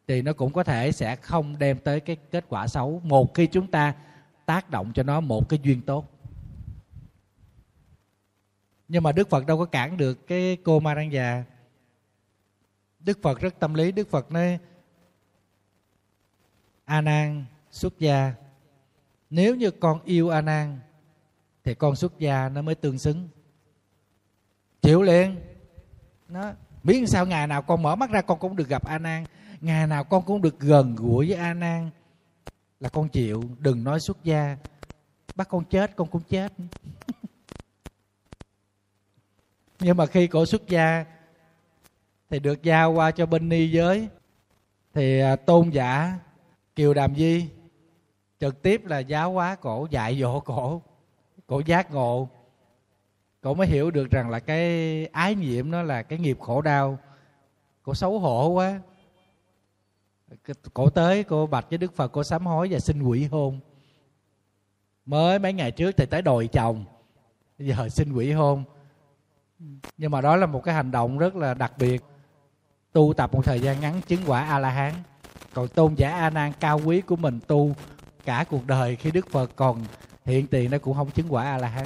thì 0.07 0.21
nó 0.21 0.33
cũng 0.33 0.53
có 0.53 0.63
thể 0.63 0.91
sẽ 0.91 1.15
không 1.15 1.59
đem 1.59 1.77
tới 1.77 1.99
cái 1.99 2.15
kết 2.15 2.45
quả 2.49 2.67
xấu. 2.67 3.01
Một 3.03 3.33
khi 3.33 3.47
chúng 3.47 3.67
ta 3.71 3.95
tác 4.45 4.69
động 4.69 4.91
cho 4.95 5.03
nó 5.03 5.19
một 5.19 5.49
cái 5.49 5.59
duyên 5.63 5.81
tốt. 5.81 6.09
Nhưng 8.87 9.03
mà 9.03 9.11
đức 9.11 9.29
phật 9.29 9.45
đâu 9.45 9.57
có 9.57 9.65
cản 9.65 9.97
được 9.97 10.27
cái 10.27 10.57
cô 10.63 10.79
ma 10.79 10.93
răng 10.93 11.11
già 11.11 11.43
đức 12.99 13.19
phật 13.21 13.39
rất 13.39 13.59
tâm 13.59 13.73
lý, 13.73 13.91
đức 13.91 14.09
phật 14.09 14.31
nói 14.31 14.59
a 16.85 17.01
nan 17.01 17.45
xuất 17.71 17.99
gia. 17.99 18.33
Nếu 19.29 19.55
như 19.55 19.71
con 19.71 20.03
yêu 20.03 20.29
a 20.29 20.41
nan 20.41 20.79
thì 21.63 21.73
con 21.73 21.95
xuất 21.95 22.19
gia 22.19 22.49
nó 22.49 22.61
mới 22.61 22.75
tương 22.75 22.97
xứng. 22.97 23.29
Chịu 24.81 25.01
liền. 25.01 25.35
Nó 26.27 26.53
miễn 26.83 27.07
sao 27.07 27.25
ngày 27.25 27.47
nào 27.47 27.61
con 27.61 27.83
mở 27.83 27.95
mắt 27.95 28.09
ra 28.09 28.21
con 28.21 28.39
cũng 28.39 28.55
được 28.55 28.67
gặp 28.67 28.85
a 28.85 28.97
nan 28.97 29.25
ngày 29.61 29.87
nào 29.87 30.03
con 30.03 30.23
cũng 30.25 30.41
được 30.41 30.59
gần 30.59 30.95
gũi 30.95 31.27
với 31.27 31.37
a 31.37 31.53
nan 31.53 31.89
là 32.83 32.89
con 32.89 33.09
chịu, 33.09 33.43
đừng 33.59 33.83
nói 33.83 33.99
xuất 33.99 34.23
gia. 34.23 34.57
Bắt 35.35 35.47
con 35.49 35.63
chết, 35.65 35.95
con 35.95 36.07
cũng 36.07 36.21
chết. 36.29 36.53
Nhưng 39.79 39.97
mà 39.97 40.05
khi 40.05 40.27
cổ 40.27 40.45
xuất 40.45 40.67
gia, 40.67 41.05
thì 42.29 42.39
được 42.39 42.63
giao 42.63 42.91
qua 42.91 43.11
cho 43.11 43.25
bên 43.25 43.49
ni 43.49 43.71
giới. 43.71 44.07
Thì 44.93 45.19
à, 45.19 45.35
tôn 45.35 45.69
giả 45.69 46.19
kiều 46.75 46.93
đàm 46.93 47.15
di 47.15 47.49
trực 48.39 48.61
tiếp 48.61 48.85
là 48.85 48.99
giáo 48.99 49.31
hóa 49.31 49.55
cổ, 49.55 49.87
dạy 49.91 50.19
dỗ 50.19 50.39
cổ 50.39 50.81
cổ 51.47 51.61
giác 51.65 51.91
ngộ 51.91 52.29
cậu 53.43 53.53
mới 53.53 53.67
hiểu 53.67 53.91
được 53.91 54.11
rằng 54.11 54.29
là 54.29 54.39
cái 54.39 55.05
ái 55.05 55.35
nhiễm 55.35 55.71
nó 55.71 55.81
là 55.81 56.03
cái 56.03 56.19
nghiệp 56.19 56.37
khổ 56.39 56.61
đau. 56.61 56.99
Cô 57.83 57.93
xấu 57.93 58.19
hổ 58.19 58.47
quá. 58.47 58.79
Cổ 60.73 60.89
tới 60.89 61.23
cô 61.23 61.47
bạch 61.47 61.69
với 61.69 61.77
đức 61.77 61.95
phật, 61.95 62.07
cô 62.07 62.23
sám 62.23 62.45
hối 62.45 62.67
và 62.71 62.79
xin 62.79 63.03
quỷ 63.03 63.25
hôn. 63.25 63.59
Mới 65.05 65.39
mấy 65.39 65.53
ngày 65.53 65.71
trước 65.71 65.91
thì 65.97 66.05
tới 66.05 66.21
đòi 66.21 66.47
chồng. 66.47 66.85
Giờ 67.57 67.89
xin 67.89 68.13
quỷ 68.13 68.31
hôn. 68.31 68.63
Nhưng 69.97 70.11
mà 70.11 70.21
đó 70.21 70.35
là 70.35 70.45
một 70.45 70.63
cái 70.63 70.75
hành 70.75 70.91
động 70.91 71.17
rất 71.17 71.35
là 71.35 71.53
đặc 71.53 71.73
biệt. 71.77 72.03
Tu 72.93 73.13
tập 73.17 73.33
một 73.33 73.45
thời 73.45 73.59
gian 73.59 73.79
ngắn, 73.79 74.01
chứng 74.07 74.21
quả 74.25 74.43
a 74.43 74.59
la 74.59 74.69
hán 74.69 74.93
còn 75.53 75.67
tôn 75.67 75.95
giả 75.95 76.11
a 76.11 76.29
nan 76.29 76.51
cao 76.59 76.81
quý 76.85 77.01
của 77.01 77.15
mình 77.15 77.39
tu 77.47 77.75
cả 78.25 78.45
cuộc 78.49 78.67
đời 78.67 78.95
khi 78.95 79.11
đức 79.11 79.29
phật 79.29 79.51
còn 79.55 79.85
hiện 80.25 80.47
tiền 80.47 80.71
nó 80.71 80.77
cũng 80.77 80.95
không 80.95 81.11
chứng 81.11 81.33
quả 81.33 81.43
a 81.43 81.57
la 81.57 81.67
hán 81.67 81.85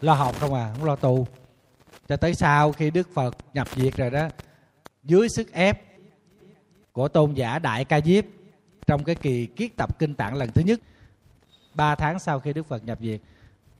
lo 0.00 0.14
học 0.14 0.34
không 0.40 0.54
à 0.54 0.72
không 0.72 0.84
lo 0.84 0.96
tu. 0.96 1.26
Cho 2.08 2.16
tới 2.16 2.34
sau 2.34 2.72
khi 2.72 2.90
đức 2.90 3.08
phật 3.14 3.36
nhập 3.54 3.68
diệt 3.76 3.96
rồi 3.96 4.10
đó, 4.10 4.28
dưới 5.04 5.28
sức 5.28 5.52
ép 5.52 5.82
của 6.92 7.08
tôn 7.08 7.34
giả 7.34 7.58
đại 7.58 7.84
ca 7.84 8.00
diếp 8.00 8.24
trong 8.86 9.04
cái 9.04 9.14
kỳ 9.14 9.46
kiết 9.46 9.76
tập 9.76 9.98
kinh 9.98 10.14
tạng 10.14 10.34
lần 10.34 10.52
thứ 10.52 10.62
nhất, 10.62 10.80
ba 11.74 11.94
tháng 11.94 12.18
sau 12.18 12.40
khi 12.40 12.52
đức 12.52 12.66
phật 12.66 12.84
nhập 12.84 12.98
diệt, 13.00 13.20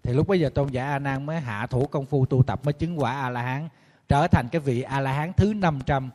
thì 0.03 0.13
lúc 0.13 0.29
bây 0.29 0.41
giờ 0.41 0.51
tôn 0.55 0.69
giả 0.69 0.89
a 0.89 0.99
nan 0.99 1.27
mới 1.27 1.41
hạ 1.41 1.67
thủ 1.67 1.87
công 1.87 2.07
phu 2.07 2.27
tu 2.27 2.43
tập, 2.43 2.61
mới 2.65 2.73
chứng 2.73 3.01
quả 3.01 3.13
a 3.13 3.31
la 3.31 3.43
hán 3.43 3.69
trở 4.09 4.27
thành 4.27 4.49
cái 4.49 4.61
vị 4.61 4.83
a 4.83 5.01
la 5.01 5.13
hán 5.13 5.33
thứ 5.33 5.55
500 5.55 6.11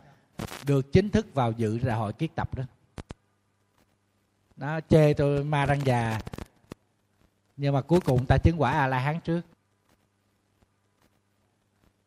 được 0.65 0.91
chính 0.91 1.09
thức 1.09 1.33
vào 1.33 1.51
dự 1.51 1.79
đại 1.79 1.97
hội 1.97 2.13
kiết 2.13 2.35
tập 2.35 2.55
đó. 2.55 2.63
Nó 4.57 4.79
chê 4.89 5.13
tôi 5.13 5.43
ma 5.43 5.65
răng 5.65 5.85
già 5.85 6.19
nhưng 7.57 7.73
mà 7.73 7.81
cuối 7.81 7.99
cùng 7.99 8.25
ta 8.25 8.37
chứng 8.37 8.61
quả 8.61 8.71
a 8.71 8.87
la 8.87 8.99
hán 8.99 9.19
trước 9.19 9.41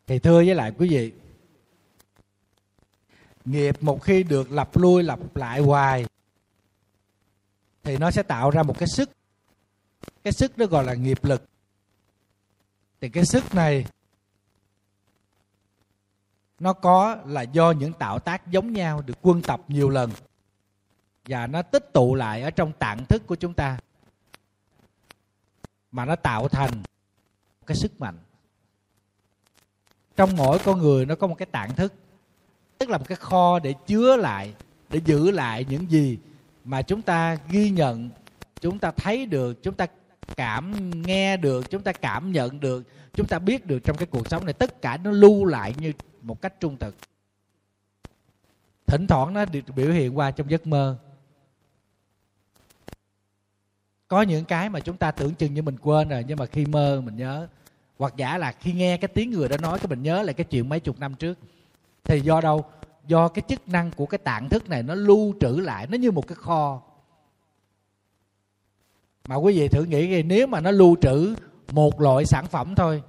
thì 0.06 0.18
thưa 0.18 0.36
với 0.36 0.54
lại 0.54 0.72
quý 0.78 0.88
vị, 0.88 1.12
nghiệp 3.44 3.82
một 3.82 4.02
khi 4.02 4.22
được 4.22 4.50
lặp 4.50 4.76
lui 4.76 5.02
lặp 5.02 5.36
lại 5.36 5.60
hoài, 5.60 6.06
thì 7.82 7.96
nó 7.96 8.10
sẽ 8.10 8.22
tạo 8.22 8.50
ra 8.50 8.62
một 8.62 8.78
cái 8.78 8.88
sức. 8.88 9.10
Cái 10.24 10.32
sức 10.32 10.58
đó 10.58 10.66
gọi 10.66 10.84
là 10.84 10.94
nghiệp 10.94 11.24
lực. 11.24 11.42
Thì 13.00 13.08
cái 13.08 13.24
sức 13.24 13.54
này, 13.54 13.86
nó 16.58 16.72
có 16.72 17.16
là 17.26 17.42
do 17.42 17.70
những 17.70 17.92
tạo 17.92 18.18
tác 18.18 18.46
giống 18.46 18.72
nhau 18.72 19.02
được 19.02 19.14
quân 19.22 19.42
tập 19.42 19.60
nhiều 19.68 19.88
lần, 19.88 20.10
và 21.28 21.46
nó 21.46 21.62
tích 21.62 21.92
tụ 21.92 22.14
lại 22.14 22.42
ở 22.42 22.50
trong 22.50 22.72
tạng 22.72 23.04
thức 23.04 23.26
của 23.26 23.34
chúng 23.34 23.54
ta, 23.54 23.78
mà 25.92 26.04
nó 26.04 26.16
tạo 26.16 26.48
thành 26.48 26.82
cái 27.66 27.76
sức 27.76 28.00
mạnh 28.00 28.18
trong 30.16 30.36
mỗi 30.36 30.58
con 30.58 30.78
người 30.78 31.06
nó 31.06 31.14
có 31.14 31.26
một 31.26 31.34
cái 31.34 31.46
tạng 31.46 31.74
thức, 31.74 31.92
tức 32.78 32.88
là 32.88 32.98
một 32.98 33.04
cái 33.08 33.16
kho 33.16 33.58
để 33.58 33.74
chứa 33.86 34.16
lại, 34.16 34.54
để 34.90 35.00
giữ 35.04 35.30
lại 35.30 35.66
những 35.68 35.90
gì 35.90 36.18
mà 36.64 36.82
chúng 36.82 37.02
ta 37.02 37.36
ghi 37.48 37.70
nhận, 37.70 38.10
chúng 38.60 38.78
ta 38.78 38.90
thấy 38.90 39.26
được, 39.26 39.62
chúng 39.62 39.74
ta 39.74 39.86
cảm 40.36 40.90
nghe 41.02 41.36
được, 41.36 41.70
chúng 41.70 41.82
ta 41.82 41.92
cảm 41.92 42.32
nhận 42.32 42.60
được, 42.60 42.82
chúng 43.14 43.26
ta 43.26 43.38
biết 43.38 43.66
được 43.66 43.78
trong 43.78 43.96
cái 43.96 44.06
cuộc 44.06 44.28
sống 44.28 44.44
này. 44.44 44.54
Tất 44.54 44.82
cả 44.82 44.96
nó 44.96 45.10
lưu 45.10 45.44
lại 45.44 45.74
như 45.78 45.92
một 46.22 46.42
cách 46.42 46.60
trung 46.60 46.76
thực. 46.78 46.96
Thỉnh 48.86 49.06
thoảng 49.06 49.34
nó 49.34 49.44
được 49.44 49.60
biểu 49.76 49.92
hiện 49.92 50.18
qua 50.18 50.30
trong 50.30 50.50
giấc 50.50 50.66
mơ. 50.66 50.98
Có 54.08 54.22
những 54.22 54.44
cái 54.44 54.68
mà 54.68 54.80
chúng 54.80 54.96
ta 54.96 55.10
tưởng 55.10 55.34
chừng 55.34 55.54
như 55.54 55.62
mình 55.62 55.76
quên 55.82 56.08
rồi, 56.08 56.24
nhưng 56.28 56.38
mà 56.38 56.46
khi 56.46 56.66
mơ 56.66 57.02
mình 57.04 57.16
nhớ 57.16 57.48
hoặc 57.98 58.14
giả 58.16 58.38
là 58.38 58.52
khi 58.52 58.72
nghe 58.72 58.96
cái 58.96 59.08
tiếng 59.08 59.30
người 59.30 59.48
đó 59.48 59.56
nói, 59.56 59.78
cái 59.78 59.88
mình 59.88 60.02
nhớ 60.02 60.22
lại 60.22 60.34
cái 60.34 60.44
chuyện 60.44 60.68
mấy 60.68 60.80
chục 60.80 60.98
năm 60.98 61.14
trước. 61.14 61.38
Thì 62.04 62.20
do 62.20 62.40
đâu? 62.40 62.64
Do 63.06 63.28
cái 63.28 63.42
chức 63.48 63.68
năng 63.68 63.90
của 63.90 64.06
cái 64.06 64.18
tạng 64.18 64.48
thức 64.48 64.68
này 64.68 64.82
nó 64.82 64.94
lưu 64.94 65.34
trữ 65.40 65.48
lại, 65.48 65.86
nó 65.86 65.96
như 65.96 66.10
một 66.10 66.28
cái 66.28 66.36
kho. 66.36 66.82
Mà 69.28 69.36
quý 69.36 69.58
vị 69.58 69.68
thử 69.68 69.84
nghĩ 69.84 70.22
nếu 70.22 70.46
mà 70.46 70.60
nó 70.60 70.70
lưu 70.70 70.96
trữ 71.00 71.34
một 71.72 72.00
loại 72.00 72.24
sản 72.24 72.46
phẩm 72.46 72.74
thôi, 72.74 73.02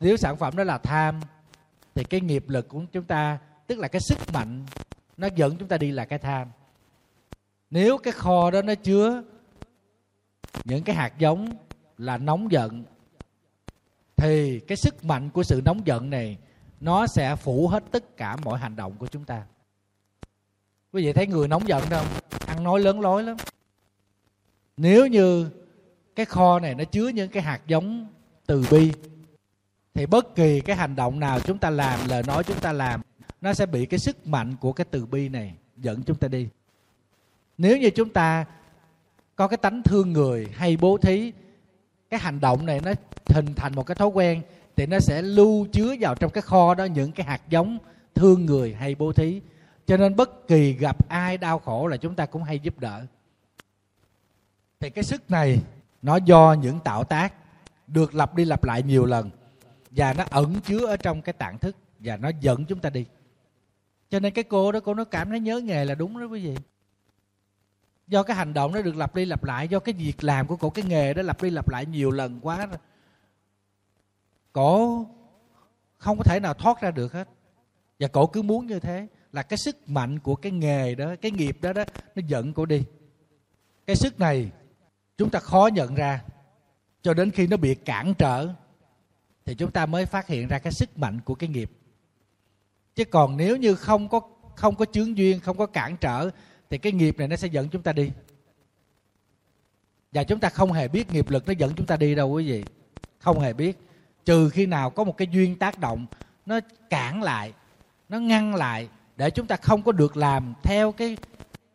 nếu 0.00 0.16
sản 0.16 0.36
phẩm 0.36 0.56
đó 0.56 0.64
là 0.64 0.78
tham, 0.78 1.20
thì 1.94 2.04
cái 2.04 2.20
nghiệp 2.20 2.48
lực 2.48 2.68
của 2.68 2.82
chúng 2.92 3.04
ta, 3.04 3.38
tức 3.66 3.78
là 3.78 3.88
cái 3.88 4.00
sức 4.00 4.32
mạnh, 4.32 4.66
nó 5.16 5.28
dẫn 5.36 5.56
chúng 5.56 5.68
ta 5.68 5.78
đi 5.78 5.90
là 5.90 6.04
cái 6.04 6.18
tham. 6.18 6.48
Nếu 7.70 7.98
cái 7.98 8.12
kho 8.12 8.50
đó 8.50 8.62
nó 8.62 8.74
chứa 8.74 9.22
những 10.64 10.82
cái 10.82 10.96
hạt 10.96 11.18
giống 11.18 11.48
là 11.98 12.18
nóng 12.18 12.52
giận, 12.52 12.84
thì 14.16 14.60
cái 14.60 14.76
sức 14.76 15.04
mạnh 15.04 15.30
của 15.30 15.42
sự 15.42 15.62
nóng 15.64 15.86
giận 15.86 16.10
này, 16.10 16.38
nó 16.80 17.06
sẽ 17.06 17.36
phủ 17.36 17.68
hết 17.68 17.84
tất 17.90 18.16
cả 18.16 18.36
mọi 18.36 18.58
hành 18.58 18.76
động 18.76 18.96
của 18.98 19.06
chúng 19.06 19.24
ta. 19.24 19.42
Quý 20.92 21.04
vị 21.06 21.12
thấy 21.12 21.26
người 21.26 21.48
nóng 21.48 21.68
giận 21.68 21.84
không 21.90 22.06
ăn 22.46 22.64
nói 22.64 22.80
lớn 22.80 23.00
lối 23.00 23.22
lắm. 23.22 23.36
Nếu 24.76 25.06
như 25.06 25.50
cái 26.16 26.26
kho 26.26 26.58
này 26.60 26.74
nó 26.74 26.84
chứa 26.84 27.08
những 27.08 27.30
cái 27.30 27.42
hạt 27.42 27.60
giống 27.66 28.06
từ 28.46 28.64
bi, 28.70 28.92
thì 29.94 30.06
bất 30.06 30.34
kỳ 30.34 30.60
cái 30.60 30.76
hành 30.76 30.96
động 30.96 31.20
nào 31.20 31.40
chúng 31.40 31.58
ta 31.58 31.70
làm, 31.70 32.08
lời 32.08 32.22
nói 32.26 32.44
chúng 32.44 32.60
ta 32.60 32.72
làm, 32.72 33.00
nó 33.40 33.54
sẽ 33.54 33.66
bị 33.66 33.86
cái 33.86 33.98
sức 33.98 34.26
mạnh 34.26 34.56
của 34.60 34.72
cái 34.72 34.84
từ 34.90 35.06
bi 35.06 35.28
này 35.28 35.54
dẫn 35.76 36.02
chúng 36.02 36.16
ta 36.16 36.28
đi. 36.28 36.48
Nếu 37.58 37.78
như 37.78 37.90
chúng 37.90 38.08
ta 38.08 38.44
có 39.36 39.48
cái 39.48 39.56
tánh 39.56 39.82
thương 39.82 40.12
người 40.12 40.48
hay 40.54 40.76
bố 40.76 40.98
thí 40.98 41.32
cái 42.10 42.20
hành 42.20 42.40
động 42.40 42.66
này 42.66 42.80
nó 42.84 42.92
hình 43.26 43.54
thành 43.54 43.72
một 43.74 43.86
cái 43.86 43.94
thói 43.94 44.08
quen 44.08 44.42
thì 44.76 44.86
nó 44.86 45.00
sẽ 45.00 45.22
lưu 45.22 45.66
chứa 45.72 45.94
vào 46.00 46.14
trong 46.14 46.30
cái 46.30 46.42
kho 46.42 46.74
đó 46.74 46.84
những 46.84 47.12
cái 47.12 47.26
hạt 47.26 47.40
giống 47.48 47.78
thương 48.14 48.46
người 48.46 48.74
hay 48.74 48.94
bố 48.94 49.12
thí. 49.12 49.40
Cho 49.86 49.96
nên 49.96 50.16
bất 50.16 50.48
kỳ 50.48 50.72
gặp 50.72 51.08
ai 51.08 51.38
đau 51.38 51.58
khổ 51.58 51.86
là 51.86 51.96
chúng 51.96 52.14
ta 52.14 52.26
cũng 52.26 52.42
hay 52.42 52.58
giúp 52.58 52.78
đỡ. 52.78 53.06
Thì 54.80 54.90
cái 54.90 55.04
sức 55.04 55.30
này, 55.30 55.60
nó 56.02 56.16
do 56.16 56.56
những 56.62 56.80
tạo 56.80 57.04
tác 57.04 57.34
được 57.86 58.14
lặp 58.14 58.34
đi 58.34 58.44
lặp 58.44 58.64
lại 58.64 58.82
nhiều 58.82 59.04
lần 59.04 59.30
và 59.90 60.12
nó 60.12 60.24
ẩn 60.30 60.60
chứa 60.60 60.86
ở 60.86 60.96
trong 60.96 61.22
cái 61.22 61.32
tạng 61.32 61.58
thức 61.58 61.76
và 61.98 62.16
nó 62.16 62.30
dẫn 62.40 62.64
chúng 62.64 62.78
ta 62.78 62.90
đi. 62.90 63.04
Cho 64.10 64.20
nên 64.20 64.32
cái 64.32 64.44
cô 64.44 64.72
đó, 64.72 64.80
cô 64.80 64.94
nó 64.94 65.04
cảm 65.04 65.30
thấy 65.30 65.40
nhớ 65.40 65.60
nghề 65.60 65.84
là 65.84 65.94
đúng 65.94 66.20
đó 66.20 66.26
quý 66.26 66.46
vị 66.46 66.56
do 68.08 68.22
cái 68.22 68.36
hành 68.36 68.54
động 68.54 68.72
nó 68.72 68.82
được 68.82 68.96
lặp 68.96 69.14
đi 69.14 69.24
lặp 69.24 69.44
lại, 69.44 69.68
do 69.68 69.78
cái 69.78 69.94
việc 69.94 70.24
làm 70.24 70.46
của 70.46 70.56
cổ, 70.56 70.70
cái 70.70 70.84
nghề 70.84 71.14
đó 71.14 71.22
lặp 71.22 71.42
đi 71.42 71.50
lặp 71.50 71.68
lại 71.68 71.86
nhiều 71.86 72.10
lần 72.10 72.40
quá 72.42 72.68
cổ 74.52 75.06
không 75.98 76.18
có 76.18 76.24
thể 76.24 76.40
nào 76.40 76.54
thoát 76.54 76.80
ra 76.80 76.90
được 76.90 77.12
hết. 77.12 77.28
Và 77.98 78.08
cổ 78.08 78.26
cứ 78.26 78.42
muốn 78.42 78.66
như 78.66 78.80
thế, 78.80 79.06
là 79.32 79.42
cái 79.42 79.56
sức 79.56 79.88
mạnh 79.88 80.18
của 80.18 80.34
cái 80.34 80.52
nghề 80.52 80.94
đó, 80.94 81.14
cái 81.20 81.30
nghiệp 81.30 81.58
đó 81.60 81.72
đó, 81.72 81.84
nó 82.14 82.22
dẫn 82.26 82.52
cổ 82.52 82.66
đi. 82.66 82.84
Cái 83.86 83.96
sức 83.96 84.20
này 84.20 84.50
chúng 85.18 85.30
ta 85.30 85.38
khó 85.38 85.68
nhận 85.72 85.94
ra, 85.94 86.22
cho 87.02 87.14
đến 87.14 87.30
khi 87.30 87.46
nó 87.46 87.56
bị 87.56 87.74
cản 87.74 88.14
trở, 88.14 88.48
thì 89.44 89.54
chúng 89.54 89.70
ta 89.70 89.86
mới 89.86 90.06
phát 90.06 90.26
hiện 90.26 90.48
ra 90.48 90.58
cái 90.58 90.72
sức 90.72 90.98
mạnh 90.98 91.20
của 91.20 91.34
cái 91.34 91.48
nghiệp. 91.48 91.70
Chứ 92.94 93.04
còn 93.04 93.36
nếu 93.36 93.56
như 93.56 93.74
không 93.74 94.08
có 94.08 94.20
không 94.56 94.74
có 94.74 94.84
chướng 94.84 95.16
duyên, 95.16 95.40
không 95.40 95.56
có 95.56 95.66
cản 95.66 95.96
trở 95.96 96.30
thì 96.70 96.78
cái 96.78 96.92
nghiệp 96.92 97.18
này 97.18 97.28
nó 97.28 97.36
sẽ 97.36 97.48
dẫn 97.48 97.68
chúng 97.68 97.82
ta 97.82 97.92
đi. 97.92 98.10
Và 100.12 100.24
chúng 100.24 100.40
ta 100.40 100.48
không 100.48 100.72
hề 100.72 100.88
biết 100.88 101.12
nghiệp 101.12 101.30
lực 101.30 101.46
nó 101.46 101.52
dẫn 101.52 101.74
chúng 101.74 101.86
ta 101.86 101.96
đi 101.96 102.14
đâu 102.14 102.30
quý 102.30 102.50
vị. 102.50 102.64
Không 103.18 103.40
hề 103.40 103.52
biết. 103.52 103.78
Trừ 104.24 104.50
khi 104.50 104.66
nào 104.66 104.90
có 104.90 105.04
một 105.04 105.16
cái 105.16 105.28
duyên 105.30 105.58
tác 105.58 105.78
động, 105.78 106.06
nó 106.46 106.60
cản 106.90 107.22
lại, 107.22 107.52
nó 108.08 108.18
ngăn 108.18 108.54
lại 108.54 108.88
để 109.16 109.30
chúng 109.30 109.46
ta 109.46 109.56
không 109.56 109.82
có 109.82 109.92
được 109.92 110.16
làm 110.16 110.54
theo 110.62 110.92
cái 110.92 111.16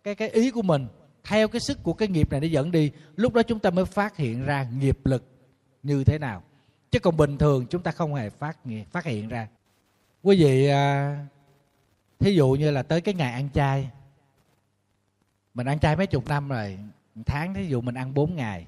cái 0.04 0.16
cái 0.16 0.30
ý 0.30 0.52
của 0.52 0.62
mình, 0.62 0.88
theo 1.24 1.48
cái 1.48 1.60
sức 1.60 1.84
của 1.84 1.94
cái 1.94 2.08
nghiệp 2.08 2.32
này 2.32 2.40
nó 2.40 2.48
dẫn 2.48 2.72
đi, 2.72 2.92
lúc 3.16 3.34
đó 3.34 3.44
chúng 3.44 3.60
ta 3.60 3.70
mới 3.70 3.86
phát 3.86 4.18
hiện 4.18 4.46
ra 4.46 4.68
nghiệp 4.80 5.06
lực 5.06 5.24
như 5.84 6.04
thế 6.04 6.18
nào. 6.20 6.44
Chứ 6.92 7.00
còn 7.00 7.18
bình 7.18 7.38
thường 7.38 7.66
chúng 7.70 7.82
ta 7.82 7.92
không 7.92 8.16
hề 8.16 8.30
phát 8.30 8.58
phát 8.92 9.06
hiện 9.06 9.30
ra. 9.30 9.48
Quý 10.24 10.44
vị 10.44 10.68
à, 10.68 11.18
thí 12.20 12.36
dụ 12.36 12.52
như 12.52 12.72
là 12.72 12.84
tới 12.84 13.02
cái 13.02 13.14
ngày 13.14 13.34
ăn 13.34 13.50
chay 13.54 13.90
mình 15.54 15.68
ăn 15.68 15.80
chay 15.80 15.96
mấy 15.96 16.08
chục 16.08 16.28
năm 16.28 16.50
rồi 16.50 16.80
tháng 17.26 17.54
thí 17.54 17.68
dụ 17.68 17.82
mình 17.82 17.96
ăn 17.96 18.14
4 18.14 18.36
ngày. 18.36 18.68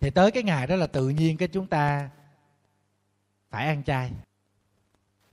Thì 0.00 0.10
tới 0.10 0.30
cái 0.30 0.42
ngày 0.42 0.66
đó 0.66 0.76
là 0.76 0.86
tự 0.86 1.08
nhiên 1.08 1.36
cái 1.36 1.48
chúng 1.48 1.66
ta 1.66 2.10
phải 3.50 3.66
ăn 3.66 3.84
chay. 3.84 4.12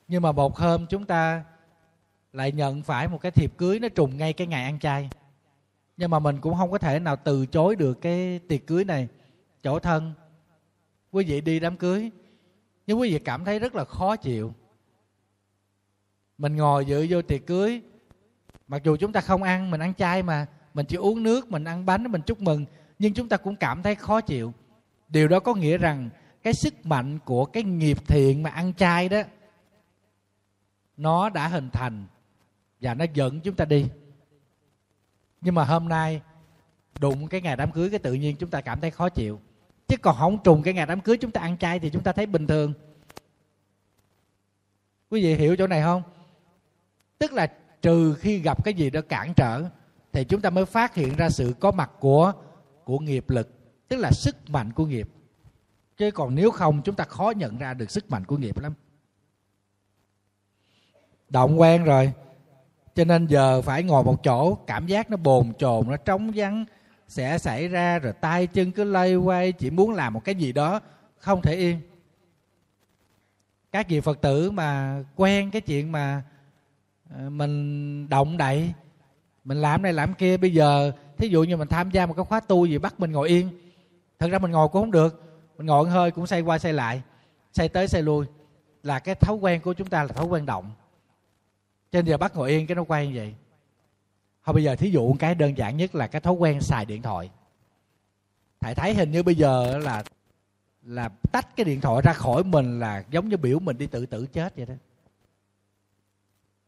Nhưng 0.07 0.21
mà 0.21 0.31
một 0.31 0.57
hôm 0.57 0.85
chúng 0.89 1.05
ta 1.05 1.43
lại 2.33 2.51
nhận 2.51 2.83
phải 2.83 3.07
một 3.07 3.21
cái 3.21 3.31
thiệp 3.31 3.53
cưới 3.57 3.79
nó 3.79 3.89
trùng 3.89 4.17
ngay 4.17 4.33
cái 4.33 4.47
ngày 4.47 4.63
ăn 4.63 4.79
chay. 4.79 5.09
Nhưng 5.97 6.11
mà 6.11 6.19
mình 6.19 6.41
cũng 6.41 6.57
không 6.57 6.71
có 6.71 6.77
thể 6.77 6.99
nào 6.99 7.15
từ 7.15 7.45
chối 7.45 7.75
được 7.75 8.01
cái 8.01 8.39
tiệc 8.39 8.67
cưới 8.67 8.85
này. 8.85 9.07
Chỗ 9.63 9.79
thân, 9.79 10.13
quý 11.11 11.25
vị 11.25 11.41
đi 11.41 11.59
đám 11.59 11.77
cưới, 11.77 12.11
nhưng 12.87 12.99
quý 12.99 13.13
vị 13.13 13.19
cảm 13.19 13.45
thấy 13.45 13.59
rất 13.59 13.75
là 13.75 13.85
khó 13.85 14.15
chịu. 14.15 14.53
Mình 16.37 16.55
ngồi 16.55 16.85
dự 16.85 17.07
vô 17.09 17.21
tiệc 17.21 17.45
cưới 17.47 17.81
mặc 18.69 18.83
dù 18.83 18.97
chúng 18.97 19.11
ta 19.11 19.21
không 19.21 19.43
ăn, 19.43 19.71
mình 19.71 19.81
ăn 19.81 19.93
chay 19.93 20.23
mà, 20.23 20.45
mình 20.73 20.85
chỉ 20.85 20.95
uống 20.95 21.23
nước, 21.23 21.51
mình 21.51 21.63
ăn 21.63 21.85
bánh, 21.85 22.11
mình 22.11 22.21
chúc 22.21 22.41
mừng, 22.41 22.65
nhưng 22.99 23.13
chúng 23.13 23.29
ta 23.29 23.37
cũng 23.37 23.55
cảm 23.55 23.83
thấy 23.83 23.95
khó 23.95 24.21
chịu. 24.21 24.53
Điều 25.07 25.27
đó 25.27 25.39
có 25.39 25.53
nghĩa 25.53 25.77
rằng 25.77 26.09
cái 26.43 26.53
sức 26.53 26.85
mạnh 26.85 27.19
của 27.25 27.45
cái 27.45 27.63
nghiệp 27.63 27.97
thiện 28.07 28.43
mà 28.43 28.49
ăn 28.49 28.73
chay 28.73 29.09
đó, 29.09 29.21
nó 30.97 31.29
đã 31.29 31.47
hình 31.47 31.69
thành 31.69 32.05
và 32.81 32.93
nó 32.93 33.05
dẫn 33.13 33.39
chúng 33.41 33.55
ta 33.55 33.65
đi. 33.65 33.85
Nhưng 35.41 35.55
mà 35.55 35.63
hôm 35.63 35.89
nay, 35.89 36.21
đụng 36.99 37.27
cái 37.27 37.41
ngày 37.41 37.55
đám 37.55 37.71
cưới 37.71 37.89
cái 37.89 37.99
tự 37.99 38.13
nhiên 38.13 38.35
chúng 38.35 38.49
ta 38.49 38.61
cảm 38.61 38.79
thấy 38.79 38.91
khó 38.91 39.09
chịu. 39.09 39.39
Chứ 39.87 39.97
còn 39.97 40.15
không 40.19 40.43
trùng 40.43 40.63
cái 40.63 40.73
ngày 40.73 40.85
đám 40.85 41.01
cưới 41.01 41.17
chúng 41.17 41.31
ta 41.31 41.41
ăn 41.41 41.57
chay 41.57 41.79
thì 41.79 41.89
chúng 41.89 42.03
ta 42.03 42.11
thấy 42.11 42.25
bình 42.25 42.47
thường. 42.47 42.73
Quý 45.09 45.21
vị 45.23 45.35
hiểu 45.35 45.55
chỗ 45.55 45.67
này 45.67 45.81
không? 45.81 46.03
Tức 47.17 47.33
là 47.33 47.47
trừ 47.81 48.13
khi 48.13 48.39
gặp 48.39 48.63
cái 48.63 48.73
gì 48.73 48.89
đó 48.89 49.01
cản 49.09 49.33
trở, 49.33 49.63
thì 50.13 50.23
chúng 50.23 50.41
ta 50.41 50.49
mới 50.49 50.65
phát 50.65 50.95
hiện 50.95 51.15
ra 51.15 51.29
sự 51.29 51.53
có 51.59 51.71
mặt 51.71 51.91
của 51.99 52.33
của 52.83 52.99
nghiệp 52.99 53.29
lực, 53.29 53.49
tức 53.87 53.97
là 53.97 54.11
sức 54.11 54.49
mạnh 54.49 54.73
của 54.73 54.85
nghiệp. 54.85 55.09
Chứ 55.97 56.11
còn 56.11 56.35
nếu 56.35 56.51
không, 56.51 56.81
chúng 56.85 56.95
ta 56.95 57.03
khó 57.03 57.33
nhận 57.35 57.57
ra 57.57 57.73
được 57.73 57.91
sức 57.91 58.11
mạnh 58.11 58.25
của 58.25 58.37
nghiệp 58.37 58.59
lắm. 58.59 58.73
Động 61.29 61.59
quen 61.59 61.83
rồi. 61.83 62.13
Cho 62.95 63.03
nên 63.03 63.27
giờ 63.27 63.61
phải 63.61 63.83
ngồi 63.83 64.03
một 64.03 64.23
chỗ, 64.23 64.55
cảm 64.55 64.87
giác 64.87 65.09
nó 65.09 65.17
bồn 65.17 65.53
chồn, 65.59 65.87
nó 65.89 65.97
trống 65.97 66.31
vắng 66.35 66.65
sẽ 67.07 67.37
xảy 67.37 67.67
ra, 67.67 67.99
rồi 67.99 68.13
tay 68.13 68.47
chân 68.47 68.71
cứ 68.71 68.83
lay 68.83 69.15
quay 69.15 69.51
chỉ 69.51 69.69
muốn 69.69 69.91
làm 69.91 70.13
một 70.13 70.23
cái 70.23 70.35
gì 70.35 70.51
đó, 70.51 70.79
không 71.17 71.41
thể 71.41 71.55
yên. 71.55 71.79
Các 73.71 73.89
vị 73.89 74.01
phật 74.01 74.21
tử 74.21 74.51
mà 74.51 74.99
quen 75.15 75.51
cái 75.51 75.61
chuyện 75.61 75.91
mà 75.91 76.23
Ờ, 77.09 77.29
mình 77.29 78.09
động 78.09 78.37
đậy. 78.37 78.73
Mình 79.43 79.61
làm 79.61 79.81
này 79.81 79.93
làm 79.93 80.13
kia, 80.13 80.37
bây 80.37 80.53
giờ, 80.53 80.91
thí 81.17 81.27
dụ 81.27 81.43
như 81.43 81.57
mình 81.57 81.67
tham 81.67 81.91
gia 81.91 82.05
một 82.05 82.13
cái 82.13 82.25
khóa 82.25 82.39
tu 82.39 82.65
gì 82.65 82.77
bắt 82.77 82.99
mình 82.99 83.11
ngồi 83.11 83.29
yên. 83.29 83.49
Thật 84.19 84.27
ra 84.31 84.39
mình 84.39 84.51
ngồi 84.51 84.67
cũng 84.67 84.81
không 84.81 84.91
được. 84.91 85.23
Mình 85.57 85.67
ngồi 85.67 85.89
hơi 85.89 86.11
cũng 86.11 86.27
xoay 86.27 86.41
qua 86.41 86.59
xoay 86.59 86.73
lại. 86.73 87.01
Xoay 87.53 87.69
tới 87.69 87.87
xoay 87.87 88.03
lui. 88.03 88.25
Là 88.83 88.99
cái 88.99 89.15
thói 89.15 89.35
quen 89.35 89.61
của 89.61 89.73
chúng 89.73 89.87
ta 89.87 90.03
là 90.03 90.07
thói 90.07 90.25
quen 90.25 90.45
động. 90.45 90.71
Cho 91.91 91.97
nên 92.01 92.05
giờ 92.05 92.17
bắt 92.17 92.35
ngồi 92.35 92.49
yên 92.49 92.67
cái 92.67 92.75
nó 92.75 92.83
quen 92.83 93.09
như 93.09 93.19
vậy. 93.19 93.35
Thôi 94.45 94.53
bây 94.53 94.63
giờ 94.63 94.75
thí 94.75 94.89
dụ 94.89 95.15
cái 95.19 95.35
đơn 95.35 95.57
giản 95.57 95.77
nhất 95.77 95.95
là 95.95 96.07
cái 96.07 96.21
thói 96.21 96.33
quen 96.33 96.61
xài 96.61 96.85
điện 96.85 97.01
thoại. 97.01 97.29
Thầy 98.61 98.75
thấy 98.75 98.93
hình 98.93 99.11
như 99.11 99.23
bây 99.23 99.35
giờ 99.35 99.77
là 99.77 100.03
là 100.83 101.09
tách 101.31 101.55
cái 101.55 101.65
điện 101.65 101.81
thoại 101.81 102.01
ra 102.01 102.13
khỏi 102.13 102.43
mình 102.43 102.79
là 102.79 103.03
giống 103.11 103.29
như 103.29 103.37
biểu 103.37 103.59
mình 103.59 103.77
đi 103.77 103.87
tự 103.87 104.05
tử 104.05 104.25
chết 104.25 104.55
vậy 104.55 104.65
đó 104.65 104.73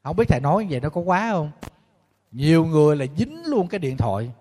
không 0.04 0.16
biết 0.16 0.28
thầy 0.28 0.40
nói 0.40 0.64
như 0.64 0.68
vậy 0.72 0.80
nó 0.80 0.90
có 0.90 1.02
quá 1.02 1.30
không? 1.32 1.52
Nhiều 2.32 2.66
người 2.66 2.96
là 2.96 3.06
dính 3.18 3.46
luôn 3.46 3.68
cái 3.68 3.80
điện 3.80 3.98
thoại. 3.98 4.32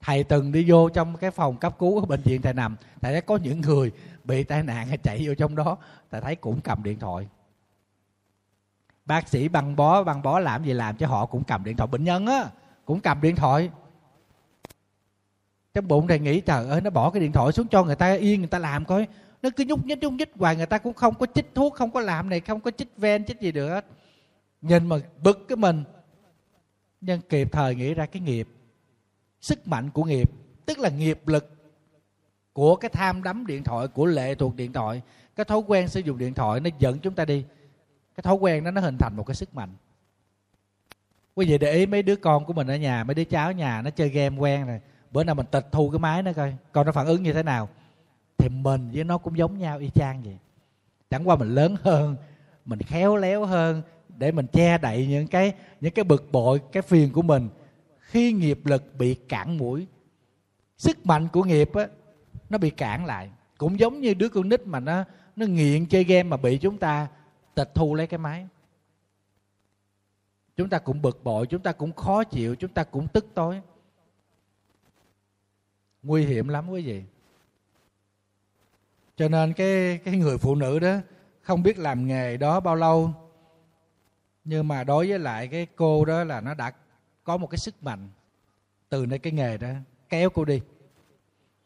Thầy 0.00 0.24
từng 0.24 0.52
đi 0.52 0.64
vô 0.70 0.88
trong 0.88 1.16
cái 1.16 1.30
phòng 1.30 1.56
cấp 1.56 1.78
cứu 1.78 2.00
ở 2.00 2.06
bệnh 2.06 2.22
viện 2.22 2.42
thầy 2.42 2.54
nằm. 2.54 2.76
Thầy 3.00 3.12
thấy 3.12 3.20
có 3.20 3.36
những 3.36 3.60
người 3.60 3.92
bị 4.24 4.44
tai 4.44 4.62
nạn 4.62 4.86
hay 4.86 4.98
chạy 4.98 5.26
vô 5.26 5.34
trong 5.34 5.56
đó. 5.56 5.76
Thầy 6.10 6.20
thấy 6.20 6.36
cũng 6.36 6.60
cầm 6.60 6.82
điện 6.82 6.98
thoại. 6.98 7.28
Bác 9.04 9.28
sĩ 9.28 9.48
băng 9.48 9.76
bó 9.76 10.02
băng 10.02 10.22
bó 10.22 10.38
làm 10.38 10.64
gì 10.64 10.72
làm 10.72 10.96
cho 10.96 11.06
họ 11.06 11.26
cũng 11.26 11.44
cầm 11.44 11.64
điện 11.64 11.76
thoại. 11.76 11.86
Bệnh 11.86 12.04
nhân 12.04 12.26
á, 12.26 12.50
cũng 12.84 13.00
cầm 13.00 13.20
điện 13.20 13.36
thoại. 13.36 13.70
Trong 15.74 15.88
bụng 15.88 16.08
thầy 16.08 16.18
nghĩ 16.18 16.40
trời 16.40 16.68
ơi, 16.68 16.80
nó 16.80 16.90
bỏ 16.90 17.10
cái 17.10 17.20
điện 17.20 17.32
thoại 17.32 17.52
xuống 17.52 17.68
cho 17.68 17.84
người 17.84 17.96
ta 17.96 18.12
yên, 18.12 18.40
người 18.40 18.48
ta 18.48 18.58
làm 18.58 18.84
coi 18.84 19.06
nó 19.42 19.50
cứ 19.56 19.64
nhúc 19.64 19.86
nhích 19.86 19.98
nhúc 19.98 20.12
nhích 20.12 20.32
hoài, 20.38 20.56
người 20.56 20.66
ta 20.66 20.78
cũng 20.78 20.94
không 20.94 21.14
có 21.14 21.26
chích 21.34 21.54
thuốc, 21.54 21.74
không 21.74 21.90
có 21.90 22.00
làm 22.00 22.28
này, 22.28 22.40
không 22.40 22.60
có 22.60 22.70
chích 22.70 22.96
ven, 22.96 23.24
chích 23.24 23.40
gì 23.40 23.52
được 23.52 23.68
hết. 23.68 23.86
Nhìn 24.62 24.88
mà 24.88 24.96
bực 25.22 25.48
cái 25.48 25.56
mình. 25.56 25.84
Nhưng 27.00 27.20
kịp 27.20 27.52
thời 27.52 27.74
nghĩ 27.74 27.94
ra 27.94 28.06
cái 28.06 28.22
nghiệp. 28.22 28.48
Sức 29.40 29.68
mạnh 29.68 29.90
của 29.90 30.04
nghiệp, 30.04 30.30
tức 30.66 30.78
là 30.78 30.88
nghiệp 30.88 31.28
lực 31.28 31.54
của 32.52 32.76
cái 32.76 32.88
tham 32.88 33.22
đắm 33.22 33.46
điện 33.46 33.64
thoại, 33.64 33.88
của 33.88 34.06
lệ 34.06 34.34
thuộc 34.34 34.56
điện 34.56 34.72
thoại. 34.72 35.02
Cái 35.36 35.44
thói 35.44 35.58
quen 35.66 35.88
sử 35.88 36.00
dụng 36.00 36.18
điện 36.18 36.34
thoại 36.34 36.60
nó 36.60 36.70
dẫn 36.78 36.98
chúng 36.98 37.14
ta 37.14 37.24
đi. 37.24 37.44
Cái 38.14 38.22
thói 38.22 38.34
quen 38.34 38.64
đó 38.64 38.70
nó 38.70 38.80
hình 38.80 38.98
thành 38.98 39.16
một 39.16 39.26
cái 39.26 39.34
sức 39.34 39.54
mạnh. 39.54 39.70
Quý 41.34 41.46
vị 41.46 41.58
để 41.58 41.72
ý 41.72 41.86
mấy 41.86 42.02
đứa 42.02 42.16
con 42.16 42.44
của 42.44 42.52
mình 42.52 42.66
ở 42.66 42.76
nhà, 42.76 43.04
mấy 43.04 43.14
đứa 43.14 43.24
cháu 43.24 43.46
ở 43.46 43.52
nhà 43.52 43.82
nó 43.82 43.90
chơi 43.90 44.08
game 44.08 44.36
quen 44.38 44.66
rồi. 44.66 44.80
Bữa 45.10 45.24
nào 45.24 45.34
mình 45.34 45.46
tịch 45.50 45.66
thu 45.72 45.90
cái 45.90 45.98
máy 45.98 46.22
nó 46.22 46.32
coi 46.32 46.54
con 46.72 46.86
nó 46.86 46.92
phản 46.92 47.06
ứng 47.06 47.22
như 47.22 47.32
thế 47.32 47.42
nào 47.42 47.68
thì 48.42 48.48
mình 48.48 48.90
với 48.94 49.04
nó 49.04 49.18
cũng 49.18 49.38
giống 49.38 49.58
nhau 49.58 49.78
y 49.78 49.90
chang 49.90 50.22
vậy. 50.22 50.38
Chẳng 51.10 51.28
qua 51.28 51.36
mình 51.36 51.54
lớn 51.54 51.76
hơn, 51.82 52.16
mình 52.64 52.78
khéo 52.78 53.16
léo 53.16 53.44
hơn 53.44 53.82
để 54.08 54.32
mình 54.32 54.46
che 54.46 54.78
đậy 54.78 55.06
những 55.06 55.26
cái 55.26 55.54
những 55.80 55.94
cái 55.94 56.04
bực 56.04 56.32
bội, 56.32 56.60
cái 56.72 56.82
phiền 56.82 57.12
của 57.12 57.22
mình. 57.22 57.48
Khi 57.98 58.32
nghiệp 58.32 58.66
lực 58.66 58.94
bị 58.98 59.14
cản 59.14 59.58
mũi, 59.58 59.86
sức 60.76 61.06
mạnh 61.06 61.28
của 61.32 61.44
nghiệp 61.44 61.74
á, 61.74 61.86
nó 62.50 62.58
bị 62.58 62.70
cản 62.70 63.06
lại. 63.06 63.30
Cũng 63.58 63.78
giống 63.78 64.00
như 64.00 64.14
đứa 64.14 64.28
con 64.28 64.48
nít 64.48 64.66
mà 64.66 64.80
nó 64.80 65.04
nó 65.36 65.46
nghiện 65.46 65.86
chơi 65.86 66.04
game 66.04 66.22
mà 66.22 66.36
bị 66.36 66.58
chúng 66.58 66.78
ta 66.78 67.08
tịch 67.54 67.70
thu 67.74 67.94
lấy 67.94 68.06
cái 68.06 68.18
máy. 68.18 68.48
Chúng 70.56 70.68
ta 70.68 70.78
cũng 70.78 71.02
bực 71.02 71.24
bội, 71.24 71.46
chúng 71.46 71.62
ta 71.62 71.72
cũng 71.72 71.92
khó 71.92 72.24
chịu, 72.24 72.54
chúng 72.54 72.70
ta 72.70 72.84
cũng 72.84 73.08
tức 73.08 73.26
tối. 73.34 73.60
Nguy 76.02 76.26
hiểm 76.26 76.48
lắm 76.48 76.70
quý 76.70 76.82
vị 76.82 77.02
cho 79.22 79.28
nên 79.28 79.52
cái 79.52 80.00
cái 80.04 80.16
người 80.16 80.38
phụ 80.38 80.54
nữ 80.54 80.78
đó 80.78 80.96
không 81.42 81.62
biết 81.62 81.78
làm 81.78 82.06
nghề 82.06 82.36
đó 82.36 82.60
bao 82.60 82.76
lâu. 82.76 83.10
Nhưng 84.44 84.68
mà 84.68 84.84
đối 84.84 85.08
với 85.08 85.18
lại 85.18 85.48
cái 85.48 85.66
cô 85.76 86.04
đó 86.04 86.24
là 86.24 86.40
nó 86.40 86.54
đã 86.54 86.72
có 87.24 87.36
một 87.36 87.46
cái 87.46 87.58
sức 87.58 87.82
mạnh 87.82 88.08
từ 88.88 89.06
nơi 89.06 89.18
cái 89.18 89.32
nghề 89.32 89.56
đó. 89.56 89.68
Kéo 90.08 90.30
cô 90.30 90.44
đi. 90.44 90.60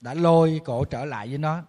Đã 0.00 0.14
lôi 0.14 0.60
cổ 0.64 0.84
trở 0.84 1.04
lại 1.04 1.28
với 1.28 1.38
nó. 1.38 1.62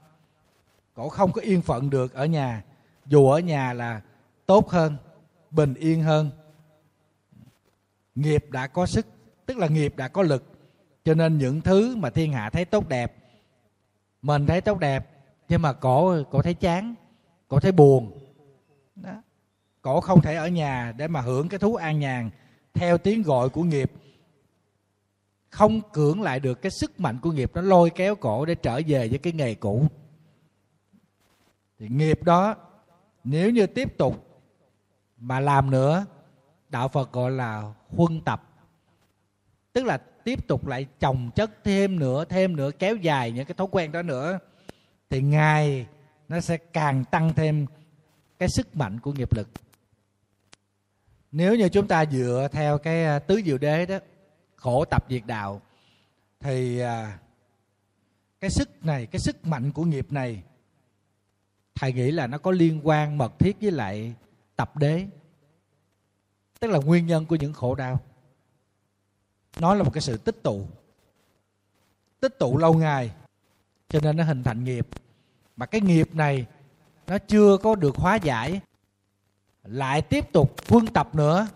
Cổ 0.93 1.09
không 1.09 1.31
có 1.31 1.41
yên 1.41 1.61
phận 1.61 1.89
được 1.89 2.13
ở 2.13 2.25
nhà. 2.25 2.63
Dù 3.05 3.29
ở 3.29 3.39
nhà 3.39 3.73
là 3.73 4.01
tốt 4.45 4.69
hơn, 4.69 4.97
bình 5.51 5.73
yên 5.73 6.03
hơn. 6.03 6.29
Nghiệp 8.15 8.45
đã 8.49 8.67
có 8.67 8.85
sức, 8.85 9.05
tức 9.45 9.57
là 9.57 9.67
nghiệp 9.67 9.93
đã 9.97 10.07
có 10.07 10.21
lực. 10.21 10.43
Cho 11.05 11.13
nên 11.13 11.37
những 11.37 11.61
thứ 11.61 11.95
mà 11.95 12.09
thiên 12.09 12.33
hạ 12.33 12.49
thấy 12.49 12.65
tốt 12.65 12.87
đẹp, 12.87 13.15
mình 14.21 14.45
thấy 14.45 14.61
tốt 14.61 14.79
đẹp 14.79 15.16
nhưng 15.49 15.61
mà 15.61 15.73
cổ 15.73 16.23
cổ 16.31 16.41
thấy 16.41 16.53
chán 16.53 16.95
cổ 17.47 17.59
thấy 17.59 17.71
buồn. 17.71 18.11
Đó. 18.95 19.23
Cổ 19.81 20.01
không 20.01 20.21
thể 20.21 20.35
ở 20.35 20.47
nhà 20.47 20.93
để 20.97 21.07
mà 21.07 21.21
hưởng 21.21 21.49
cái 21.49 21.59
thú 21.59 21.75
an 21.75 21.99
nhàn 21.99 22.29
theo 22.73 22.97
tiếng 22.97 23.23
gọi 23.23 23.49
của 23.49 23.63
nghiệp. 23.63 23.91
Không 25.49 25.81
cưỡng 25.93 26.21
lại 26.21 26.39
được 26.39 26.61
cái 26.61 26.71
sức 26.71 26.99
mạnh 26.99 27.19
của 27.21 27.31
nghiệp 27.31 27.51
nó 27.53 27.61
lôi 27.61 27.89
kéo 27.89 28.15
cổ 28.15 28.45
để 28.45 28.55
trở 28.55 28.81
về 28.87 29.07
với 29.07 29.17
cái 29.17 29.33
nghề 29.33 29.55
cũ. 29.55 29.85
Thì 31.79 31.87
nghiệp 31.89 32.23
đó 32.23 32.55
nếu 33.23 33.49
như 33.49 33.67
tiếp 33.67 33.97
tục 33.97 34.41
mà 35.17 35.39
làm 35.39 35.71
nữa 35.71 36.05
đạo 36.69 36.87
phật 36.87 37.11
gọi 37.11 37.31
là 37.31 37.73
huân 37.89 38.21
tập. 38.21 38.43
Tức 39.73 39.85
là 39.85 39.97
tiếp 39.97 40.47
tục 40.47 40.67
lại 40.67 40.87
chồng 40.99 41.31
chất 41.35 41.51
thêm 41.63 41.99
nữa 41.99 42.25
thêm 42.25 42.55
nữa 42.55 42.71
kéo 42.79 42.95
dài 42.95 43.31
những 43.31 43.45
cái 43.45 43.55
thói 43.55 43.67
quen 43.71 43.91
đó 43.91 44.01
nữa 44.01 44.39
thì 45.09 45.21
ngày 45.21 45.87
nó 46.27 46.39
sẽ 46.39 46.57
càng 46.57 47.03
tăng 47.11 47.33
thêm 47.33 47.65
cái 48.39 48.49
sức 48.49 48.75
mạnh 48.75 48.99
của 48.99 49.11
nghiệp 49.11 49.33
lực. 49.33 49.49
Nếu 51.31 51.55
như 51.55 51.69
chúng 51.69 51.87
ta 51.87 52.05
dựa 52.05 52.47
theo 52.51 52.77
cái 52.77 53.05
à, 53.05 53.19
tứ 53.19 53.41
diệu 53.45 53.57
đế 53.57 53.85
đó, 53.85 53.99
khổ 54.55 54.85
tập 54.85 55.05
diệt 55.09 55.23
đạo, 55.25 55.61
thì 56.39 56.79
à, 56.79 57.19
cái 58.39 58.49
sức 58.49 58.85
này, 58.85 59.05
cái 59.05 59.19
sức 59.19 59.45
mạnh 59.45 59.71
của 59.71 59.83
nghiệp 59.83 60.11
này, 60.11 60.43
thầy 61.75 61.93
nghĩ 61.93 62.11
là 62.11 62.27
nó 62.27 62.37
có 62.37 62.51
liên 62.51 62.79
quan 62.83 63.17
mật 63.17 63.39
thiết 63.39 63.57
với 63.61 63.71
lại 63.71 64.13
tập 64.55 64.77
đế. 64.77 65.07
Tức 66.59 66.67
là 66.67 66.79
nguyên 66.79 67.07
nhân 67.07 67.25
của 67.25 67.35
những 67.35 67.53
khổ 67.53 67.75
đau. 67.75 67.99
Nó 69.59 69.75
là 69.75 69.83
một 69.83 69.93
cái 69.93 70.01
sự 70.01 70.17
tích 70.17 70.43
tụ. 70.43 70.67
Tích 72.19 72.39
tụ 72.39 72.57
lâu 72.57 72.73
ngày 72.73 73.11
cho 73.89 73.99
nên 74.03 74.17
nó 74.17 74.23
hình 74.23 74.43
thành 74.43 74.63
nghiệp. 74.63 74.87
Mà 75.55 75.65
cái 75.65 75.81
nghiệp 75.81 76.15
này, 76.15 76.45
nó 77.07 77.17
chưa 77.17 77.57
có 77.57 77.75
được 77.75 77.95
hóa 77.95 78.15
giải. 78.15 78.61
Lại 79.63 80.01
tiếp 80.01 80.31
tục 80.31 80.55
phương 80.57 80.87
tập 80.87 81.15
nữa, 81.15 81.47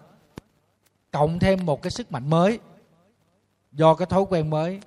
cộng 1.11 1.39
thêm 1.39 1.65
một 1.65 1.81
cái 1.81 1.91
sức 1.91 2.11
mạnh 2.11 2.29
mới. 2.29 2.59
Do 3.71 3.95
cái 3.95 4.05
thói 4.05 4.25
quen 4.29 4.49
mới, 4.49 4.81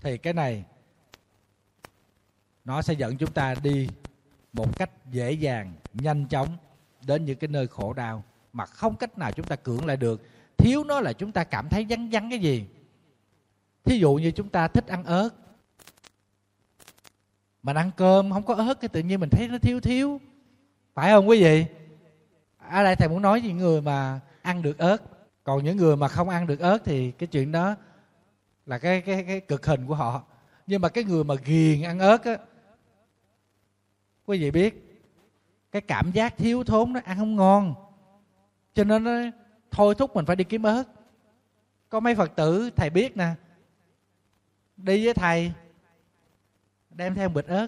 thì 0.00 0.18
cái 0.18 0.32
này, 0.32 0.64
nó 2.64 2.82
sẽ 2.82 2.94
dẫn 2.94 3.16
chúng 3.16 3.32
ta 3.32 3.54
đi 3.62 3.88
một 4.52 4.78
cách 4.78 4.90
dễ 5.10 5.32
dàng, 5.32 5.72
nhanh 5.94 6.26
chóng 6.26 6.56
đến 7.06 7.24
những 7.24 7.38
cái 7.38 7.48
nơi 7.48 7.66
khổ 7.66 7.92
đau. 7.92 8.24
Mà 8.52 8.66
không 8.66 8.96
cách 8.96 9.18
nào 9.18 9.32
chúng 9.32 9.46
ta 9.46 9.56
cưỡng 9.56 9.86
lại 9.86 9.96
được. 9.96 10.22
Thiếu 10.58 10.84
nó 10.84 11.00
là 11.00 11.12
chúng 11.12 11.32
ta 11.32 11.44
cảm 11.44 11.68
thấy 11.68 11.86
vắng 11.88 12.10
vắng 12.10 12.30
cái 12.30 12.38
gì. 12.38 12.66
Thí 13.84 13.98
dụ 13.98 14.14
như 14.14 14.30
chúng 14.30 14.48
ta 14.48 14.68
thích 14.68 14.86
ăn 14.86 15.04
ớt 15.04 15.30
mình 17.62 17.76
ăn 17.76 17.90
cơm, 17.96 18.32
không 18.32 18.42
có 18.42 18.54
ớt, 18.54 18.80
cái 18.80 18.88
tự 18.88 19.00
nhiên 19.00 19.20
mình 19.20 19.30
thấy 19.30 19.48
nó 19.48 19.58
thiếu 19.58 19.80
thiếu. 19.80 20.20
Phải 20.94 21.10
không 21.10 21.28
quý 21.28 21.42
vị? 21.42 21.66
Ở 22.58 22.84
đây 22.84 22.96
thầy 22.96 23.08
muốn 23.08 23.22
nói 23.22 23.40
những 23.40 23.56
người 23.56 23.80
mà 23.80 24.20
ăn 24.42 24.62
được 24.62 24.78
ớt. 24.78 24.96
Còn 25.44 25.64
những 25.64 25.76
người 25.76 25.96
mà 25.96 26.08
không 26.08 26.28
ăn 26.28 26.46
được 26.46 26.60
ớt 26.60 26.78
thì 26.84 27.10
cái 27.10 27.26
chuyện 27.26 27.52
đó 27.52 27.76
là 28.66 28.78
cái 28.78 29.00
cái 29.00 29.24
cái 29.24 29.40
cực 29.40 29.66
hình 29.66 29.86
của 29.86 29.94
họ. 29.94 30.22
Nhưng 30.66 30.80
mà 30.80 30.88
cái 30.88 31.04
người 31.04 31.24
mà 31.24 31.34
ghiền 31.34 31.82
ăn 31.82 31.98
ớt 31.98 32.24
á, 32.24 32.38
quý 34.26 34.38
vị 34.38 34.50
biết, 34.50 35.02
cái 35.72 35.82
cảm 35.82 36.10
giác 36.12 36.36
thiếu 36.36 36.64
thốn 36.64 36.92
nó 36.92 37.00
ăn 37.04 37.16
không 37.18 37.36
ngon. 37.36 37.74
Cho 38.74 38.84
nên 38.84 39.04
nó 39.04 39.20
thôi 39.70 39.94
thúc 39.94 40.16
mình 40.16 40.26
phải 40.26 40.36
đi 40.36 40.44
kiếm 40.44 40.62
ớt. 40.62 40.84
Có 41.88 42.00
mấy 42.00 42.14
phật 42.14 42.36
tử, 42.36 42.70
thầy 42.76 42.90
biết 42.90 43.16
nè, 43.16 43.28
đi 44.76 45.04
với 45.04 45.14
thầy 45.14 45.52
đem 46.90 47.14
theo 47.14 47.28
bịch 47.28 47.46
ớt. 47.46 47.66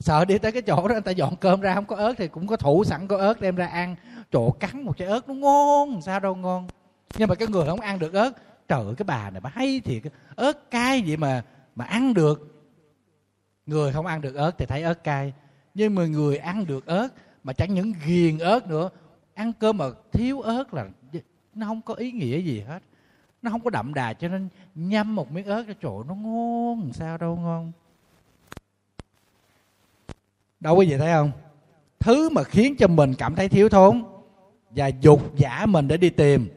Sợ 0.00 0.24
đi 0.24 0.38
tới 0.38 0.52
cái 0.52 0.62
chỗ 0.62 0.88
đó, 0.88 0.92
người 0.92 1.00
ta 1.00 1.10
dọn 1.10 1.36
cơm 1.36 1.60
ra, 1.60 1.74
không 1.74 1.86
có 1.86 1.96
ớt 1.96 2.14
thì 2.18 2.28
cũng 2.28 2.46
có 2.46 2.56
thủ 2.56 2.84
sẵn 2.84 3.06
có 3.08 3.16
ớt 3.16 3.40
đem 3.40 3.56
ra 3.56 3.66
ăn. 3.66 3.96
Chỗ 4.32 4.50
cắn 4.50 4.82
một 4.82 4.96
trái 4.96 5.08
ớt 5.08 5.28
nó 5.28 5.34
ngon, 5.34 6.02
sao 6.02 6.20
đâu 6.20 6.34
ngon. 6.34 6.68
Nhưng 7.18 7.28
mà 7.28 7.34
cái 7.34 7.48
người 7.48 7.66
không 7.66 7.80
ăn 7.80 7.98
được 7.98 8.12
ớt, 8.12 8.30
trời 8.68 8.84
ơi, 8.84 8.94
cái 8.96 9.04
bà 9.04 9.30
này 9.30 9.40
bà 9.40 9.50
hay 9.54 9.80
thiệt. 9.80 10.02
Ớt 10.34 10.70
cay 10.70 11.02
vậy 11.06 11.16
mà 11.16 11.44
mà 11.74 11.84
ăn 11.84 12.14
được. 12.14 12.52
Người 13.66 13.92
không 13.92 14.06
ăn 14.06 14.20
được 14.20 14.34
ớt 14.34 14.58
thì 14.58 14.66
thấy 14.66 14.82
ớt 14.82 15.04
cay. 15.04 15.32
Nhưng 15.74 15.94
mà 15.94 16.06
người 16.06 16.36
ăn 16.36 16.66
được 16.66 16.86
ớt, 16.86 17.08
mà 17.44 17.52
chẳng 17.52 17.74
những 17.74 17.92
ghiền 18.06 18.38
ớt 18.38 18.66
nữa, 18.66 18.90
ăn 19.34 19.52
cơm 19.60 19.78
mà 19.78 19.86
thiếu 20.12 20.40
ớt 20.40 20.74
là 20.74 20.88
nó 21.54 21.66
không 21.66 21.82
có 21.82 21.94
ý 21.94 22.12
nghĩa 22.12 22.38
gì 22.38 22.60
hết 22.60 22.82
nó 23.42 23.50
không 23.50 23.60
có 23.60 23.70
đậm 23.70 23.94
đà 23.94 24.12
cho 24.12 24.28
nên 24.28 24.48
nhâm 24.74 25.14
một 25.14 25.32
miếng 25.32 25.46
ớt 25.46 25.64
cho 25.68 25.74
chỗ 25.82 26.02
nó 26.02 26.14
ngon 26.14 26.92
sao 26.92 27.18
đâu 27.18 27.36
ngon. 27.36 27.72
Đâu 30.60 30.76
quý 30.76 30.86
vị 30.90 30.96
thấy 30.96 31.12
không? 31.12 31.30
Thứ 31.98 32.28
mà 32.28 32.42
khiến 32.42 32.76
cho 32.78 32.88
mình 32.88 33.14
cảm 33.14 33.34
thấy 33.34 33.48
thiếu 33.48 33.68
thốn 33.68 34.04
và 34.70 34.86
dục 34.86 35.36
giả 35.36 35.66
mình 35.66 35.88
để 35.88 35.96
đi 35.96 36.10
tìm, 36.10 36.48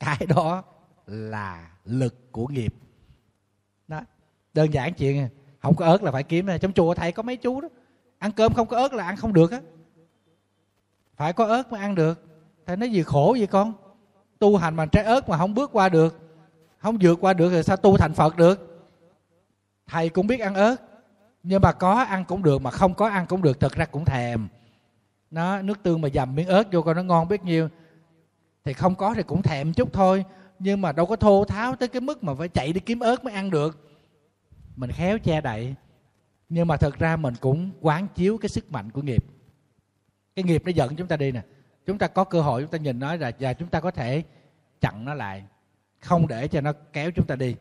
cái 0.00 0.26
đó 0.28 0.62
là 1.06 1.70
lực 1.84 2.32
của 2.32 2.46
nghiệp. 2.46 2.74
Đó, 3.88 4.00
đơn 4.54 4.72
giản 4.72 4.94
chuyện, 4.94 5.28
không 5.60 5.74
có 5.74 5.86
ớt 5.86 6.02
là 6.02 6.12
phải 6.12 6.22
kiếm 6.22 6.46
trong 6.60 6.72
chùa 6.72 6.94
thầy 6.94 7.12
có 7.12 7.22
mấy 7.22 7.36
chú 7.36 7.60
đó, 7.60 7.68
ăn 8.18 8.32
cơm 8.32 8.52
không 8.52 8.66
có 8.66 8.76
ớt 8.76 8.92
là 8.92 9.04
ăn 9.04 9.16
không 9.16 9.32
được 9.32 9.50
á. 9.52 9.60
Phải 11.16 11.32
có 11.32 11.44
ớt 11.44 11.72
mới 11.72 11.80
ăn 11.80 11.94
được. 11.94 12.24
Thầy 12.66 12.76
nói 12.76 12.90
gì 12.90 13.02
khổ 13.02 13.36
vậy 13.38 13.46
con? 13.46 13.72
Tu 14.38 14.56
hành 14.56 14.74
mà 14.74 14.86
trái 14.86 15.04
ớt 15.04 15.28
mà 15.28 15.38
không 15.38 15.54
bước 15.54 15.70
qua 15.72 15.88
được 15.88 16.23
không 16.84 16.98
vượt 17.00 17.18
qua 17.20 17.32
được 17.32 17.50
thì 17.50 17.62
sao 17.62 17.76
tu 17.76 17.96
thành 17.96 18.14
phật 18.14 18.36
được? 18.36 18.86
Thầy 19.86 20.08
cũng 20.08 20.26
biết 20.26 20.40
ăn 20.40 20.54
ớt, 20.54 20.76
nhưng 21.42 21.62
mà 21.62 21.72
có 21.72 21.92
ăn 21.92 22.24
cũng 22.24 22.42
được, 22.42 22.62
mà 22.62 22.70
không 22.70 22.94
có 22.94 23.08
ăn 23.08 23.26
cũng 23.26 23.42
được, 23.42 23.60
thật 23.60 23.72
ra 23.72 23.84
cũng 23.84 24.04
thèm. 24.04 24.48
Nó, 25.30 25.62
nước 25.62 25.82
tương 25.82 26.00
mà 26.00 26.08
dầm 26.14 26.34
miếng 26.34 26.48
ớt 26.48 26.72
vô 26.72 26.82
coi 26.82 26.94
nó 26.94 27.02
ngon 27.02 27.28
biết 27.28 27.44
nhiêu. 27.44 27.68
Thì 28.64 28.72
không 28.72 28.94
có 28.94 29.14
thì 29.14 29.22
cũng 29.22 29.42
thèm 29.42 29.72
chút 29.72 29.92
thôi, 29.92 30.24
nhưng 30.58 30.80
mà 30.80 30.92
đâu 30.92 31.06
có 31.06 31.16
thô 31.16 31.44
tháo 31.44 31.76
tới 31.76 31.88
cái 31.88 32.00
mức 32.00 32.24
mà 32.24 32.34
phải 32.34 32.48
chạy 32.48 32.72
đi 32.72 32.80
kiếm 32.80 33.00
ớt 33.00 33.24
mới 33.24 33.34
ăn 33.34 33.50
được. 33.50 33.98
Mình 34.76 34.90
khéo 34.92 35.18
che 35.18 35.40
đậy, 35.40 35.74
nhưng 36.48 36.68
mà 36.68 36.76
thật 36.76 36.98
ra 36.98 37.16
mình 37.16 37.34
cũng 37.40 37.70
quán 37.80 38.06
chiếu 38.14 38.38
cái 38.38 38.48
sức 38.48 38.72
mạnh 38.72 38.90
của 38.90 39.02
nghiệp. 39.02 39.24
Cái 40.36 40.42
nghiệp 40.42 40.62
nó 40.64 40.70
dẫn 40.70 40.96
chúng 40.96 41.08
ta 41.08 41.16
đi 41.16 41.32
nè. 41.32 41.42
Chúng 41.86 41.98
ta 41.98 42.06
có 42.06 42.24
cơ 42.24 42.40
hội, 42.40 42.62
chúng 42.62 42.70
ta 42.70 42.78
nhìn 42.78 42.98
nó 42.98 43.16
là 43.16 43.32
và 43.40 43.52
chúng 43.52 43.68
ta 43.68 43.80
có 43.80 43.90
thể 43.90 44.22
chặn 44.80 45.04
nó 45.04 45.14
lại 45.14 45.44
không 46.04 46.28
để 46.28 46.48
cho 46.48 46.60
nó 46.60 46.72
kéo 46.92 47.10
chúng 47.10 47.26
ta 47.26 47.36
đi. 47.36 47.56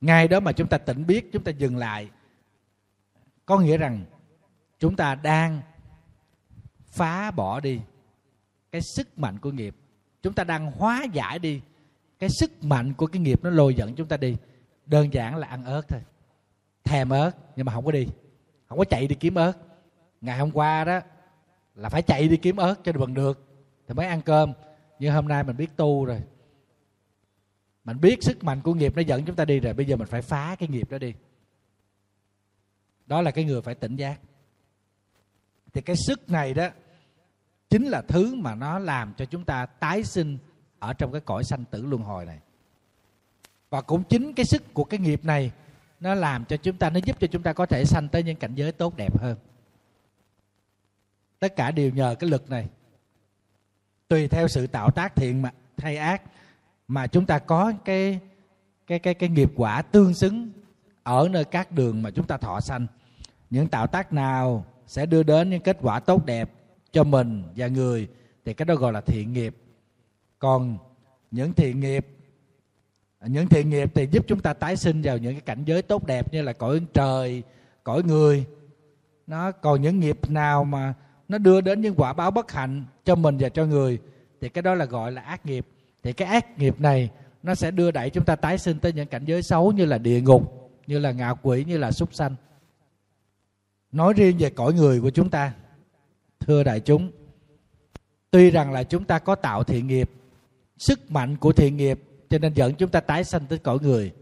Ngay 0.00 0.28
đó 0.28 0.40
mà 0.40 0.52
chúng 0.52 0.68
ta 0.68 0.78
tỉnh 0.78 1.06
biết, 1.06 1.32
chúng 1.32 1.44
ta 1.44 1.50
dừng 1.50 1.76
lại, 1.76 2.10
có 3.46 3.58
nghĩa 3.58 3.76
rằng 3.76 4.04
chúng 4.78 4.96
ta 4.96 5.14
đang 5.14 5.60
phá 6.86 7.30
bỏ 7.30 7.60
đi 7.60 7.80
cái 8.72 8.80
sức 8.96 9.18
mạnh 9.18 9.38
của 9.38 9.50
nghiệp. 9.50 9.76
Chúng 10.22 10.32
ta 10.32 10.44
đang 10.44 10.72
hóa 10.72 11.04
giải 11.12 11.38
đi 11.38 11.60
cái 12.18 12.30
sức 12.30 12.64
mạnh 12.64 12.94
của 12.94 13.06
cái 13.06 13.22
nghiệp 13.22 13.40
nó 13.42 13.50
lôi 13.50 13.74
dẫn 13.74 13.94
chúng 13.94 14.08
ta 14.08 14.16
đi. 14.16 14.36
Đơn 14.86 15.12
giản 15.12 15.36
là 15.36 15.46
ăn 15.46 15.64
ớt 15.64 15.82
thôi. 15.88 16.00
Thèm 16.84 17.08
ớt, 17.10 17.30
nhưng 17.56 17.66
mà 17.66 17.72
không 17.72 17.84
có 17.84 17.92
đi. 17.92 18.06
Không 18.68 18.78
có 18.78 18.84
chạy 18.84 19.06
đi 19.06 19.14
kiếm 19.14 19.34
ớt. 19.34 19.52
Ngày 20.20 20.38
hôm 20.38 20.50
qua 20.50 20.84
đó 20.84 21.00
là 21.74 21.88
phải 21.88 22.02
chạy 22.02 22.28
đi 22.28 22.36
kiếm 22.36 22.56
ớt 22.56 22.74
cho 22.84 22.92
bằng 22.92 23.14
được. 23.14 23.46
Thì 23.88 23.94
mới 23.94 24.06
ăn 24.06 24.22
cơm. 24.22 24.52
Nhưng 24.98 25.14
hôm 25.14 25.28
nay 25.28 25.44
mình 25.44 25.56
biết 25.56 25.76
tu 25.76 26.04
rồi 26.04 26.22
mình 27.84 28.00
biết 28.00 28.22
sức 28.22 28.44
mạnh 28.44 28.60
của 28.60 28.74
nghiệp 28.74 28.96
nó 28.96 29.02
dẫn 29.02 29.24
chúng 29.24 29.36
ta 29.36 29.44
đi 29.44 29.60
rồi, 29.60 29.74
bây 29.74 29.86
giờ 29.86 29.96
mình 29.96 30.08
phải 30.08 30.22
phá 30.22 30.56
cái 30.58 30.68
nghiệp 30.68 30.90
đó 30.90 30.98
đi. 30.98 31.14
Đó 33.06 33.22
là 33.22 33.30
cái 33.30 33.44
người 33.44 33.62
phải 33.62 33.74
tỉnh 33.74 33.96
giác. 33.96 34.20
Thì 35.72 35.80
cái 35.80 35.96
sức 35.96 36.30
này 36.30 36.54
đó 36.54 36.68
chính 37.70 37.84
là 37.84 38.02
thứ 38.02 38.34
mà 38.34 38.54
nó 38.54 38.78
làm 38.78 39.14
cho 39.14 39.24
chúng 39.24 39.44
ta 39.44 39.66
tái 39.66 40.04
sinh 40.04 40.38
ở 40.78 40.92
trong 40.92 41.12
cái 41.12 41.20
cõi 41.20 41.44
sanh 41.44 41.64
tử 41.64 41.82
luân 41.82 42.02
hồi 42.02 42.26
này. 42.26 42.38
Và 43.70 43.80
cũng 43.80 44.04
chính 44.04 44.34
cái 44.34 44.46
sức 44.46 44.74
của 44.74 44.84
cái 44.84 45.00
nghiệp 45.00 45.24
này 45.24 45.52
nó 46.00 46.14
làm 46.14 46.44
cho 46.44 46.56
chúng 46.56 46.76
ta, 46.76 46.90
nó 46.90 47.00
giúp 47.04 47.16
cho 47.20 47.26
chúng 47.26 47.42
ta 47.42 47.52
có 47.52 47.66
thể 47.66 47.84
sanh 47.84 48.08
tới 48.08 48.22
những 48.22 48.36
cảnh 48.36 48.54
giới 48.54 48.72
tốt 48.72 48.96
đẹp 48.96 49.20
hơn. 49.20 49.36
Tất 51.38 51.56
cả 51.56 51.70
đều 51.70 51.90
nhờ 51.90 52.14
cái 52.18 52.30
lực 52.30 52.50
này. 52.50 52.68
Tùy 54.08 54.28
theo 54.28 54.48
sự 54.48 54.66
tạo 54.66 54.90
tác 54.90 55.16
thiện 55.16 55.42
mà, 55.42 55.52
hay 55.76 55.96
ác 55.96 56.22
mà 56.92 57.06
chúng 57.06 57.26
ta 57.26 57.38
có 57.38 57.72
cái 57.84 58.20
cái 58.86 58.98
cái 58.98 59.14
cái 59.14 59.28
nghiệp 59.28 59.52
quả 59.56 59.82
tương 59.82 60.14
xứng 60.14 60.50
ở 61.02 61.28
nơi 61.30 61.44
các 61.44 61.72
đường 61.72 62.02
mà 62.02 62.10
chúng 62.10 62.26
ta 62.26 62.36
thọ 62.36 62.60
sanh. 62.60 62.86
Những 63.50 63.68
tạo 63.68 63.86
tác 63.86 64.12
nào 64.12 64.64
sẽ 64.86 65.06
đưa 65.06 65.22
đến 65.22 65.50
những 65.50 65.62
kết 65.62 65.78
quả 65.80 66.00
tốt 66.00 66.26
đẹp 66.26 66.50
cho 66.92 67.04
mình 67.04 67.42
và 67.56 67.66
người 67.66 68.08
thì 68.44 68.54
cái 68.54 68.66
đó 68.66 68.74
gọi 68.74 68.92
là 68.92 69.00
thiện 69.00 69.32
nghiệp. 69.32 69.56
Còn 70.38 70.78
những 71.30 71.52
thiện 71.52 71.80
nghiệp, 71.80 72.06
những 73.26 73.48
thiện 73.48 73.70
nghiệp 73.70 73.90
thì 73.94 74.08
giúp 74.10 74.24
chúng 74.28 74.40
ta 74.40 74.52
tái 74.52 74.76
sinh 74.76 75.02
vào 75.02 75.18
những 75.18 75.32
cái 75.32 75.40
cảnh 75.40 75.64
giới 75.64 75.82
tốt 75.82 76.06
đẹp 76.06 76.32
như 76.32 76.42
là 76.42 76.52
cõi 76.52 76.80
trời, 76.94 77.42
cõi 77.84 78.02
người. 78.02 78.44
Nó, 79.26 79.52
còn 79.52 79.82
những 79.82 80.00
nghiệp 80.00 80.30
nào 80.30 80.64
mà 80.64 80.94
nó 81.28 81.38
đưa 81.38 81.60
đến 81.60 81.80
những 81.80 81.94
quả 81.96 82.12
báo 82.12 82.30
bất 82.30 82.52
hạnh 82.52 82.84
cho 83.04 83.14
mình 83.14 83.36
và 83.40 83.48
cho 83.48 83.66
người 83.66 83.98
thì 84.40 84.48
cái 84.48 84.62
đó 84.62 84.74
là 84.74 84.84
gọi 84.84 85.12
là 85.12 85.22
ác 85.22 85.46
nghiệp 85.46 85.66
thì 86.02 86.12
cái 86.12 86.28
ác 86.28 86.58
nghiệp 86.58 86.80
này, 86.80 87.10
nó 87.42 87.54
sẽ 87.54 87.70
đưa 87.70 87.90
đẩy 87.90 88.10
chúng 88.10 88.24
ta 88.24 88.36
tái 88.36 88.58
sinh 88.58 88.78
tới 88.78 88.92
những 88.92 89.08
cảnh 89.08 89.24
giới 89.24 89.42
xấu 89.42 89.72
như 89.72 89.84
là 89.84 89.98
địa 89.98 90.20
ngục, 90.20 90.70
như 90.86 90.98
là 90.98 91.12
ngạ 91.12 91.34
quỷ, 91.42 91.64
như 91.64 91.78
là 91.78 91.92
súc 91.92 92.14
sanh. 92.14 92.34
Nói 93.92 94.12
riêng 94.12 94.36
về 94.38 94.50
cõi 94.50 94.74
người 94.74 95.00
của 95.00 95.10
chúng 95.10 95.30
ta, 95.30 95.54
thưa 96.40 96.62
đại 96.62 96.80
chúng, 96.80 97.10
tuy 98.30 98.50
rằng 98.50 98.72
là 98.72 98.82
chúng 98.82 99.04
ta 99.04 99.18
có 99.18 99.34
tạo 99.34 99.64
thiện 99.64 99.86
nghiệp, 99.86 100.10
sức 100.78 101.10
mạnh 101.10 101.36
của 101.36 101.52
thiện 101.52 101.76
nghiệp 101.76 102.00
cho 102.30 102.38
nên 102.38 102.54
dẫn 102.54 102.74
chúng 102.74 102.90
ta 102.90 103.00
tái 103.00 103.24
sanh 103.24 103.46
tới 103.46 103.58
cõi 103.58 103.78
người. 103.82 104.12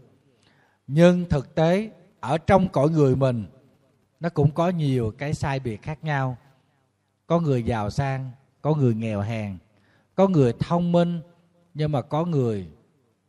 Nhưng 0.87 1.25
thực 1.29 1.55
tế, 1.55 1.91
ở 2.19 2.37
trong 2.37 2.69
cõi 2.69 2.89
người 2.89 3.15
mình, 3.15 3.45
nó 4.19 4.29
cũng 4.29 4.51
có 4.51 4.69
nhiều 4.69 5.13
cái 5.17 5.33
sai 5.33 5.59
biệt 5.59 5.81
khác 5.81 6.03
nhau. 6.03 6.37
Có 7.27 7.39
người 7.39 7.63
giàu 7.63 7.89
sang, 7.89 8.31
có 8.61 8.75
người 8.75 8.93
nghèo 8.93 9.21
hèn, 9.21 9.57
có 10.15 10.27
người 10.27 10.53
thông 10.59 10.91
minh 10.91 11.21
nhưng 11.73 11.91
mà 11.91 12.01
có 12.01 12.25
người 12.25 12.67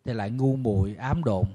thì 0.04 0.12
lại 0.12 0.30
ngu 0.30 0.56
muội, 0.56 0.94
ám 0.94 1.24
độn. 1.24 1.46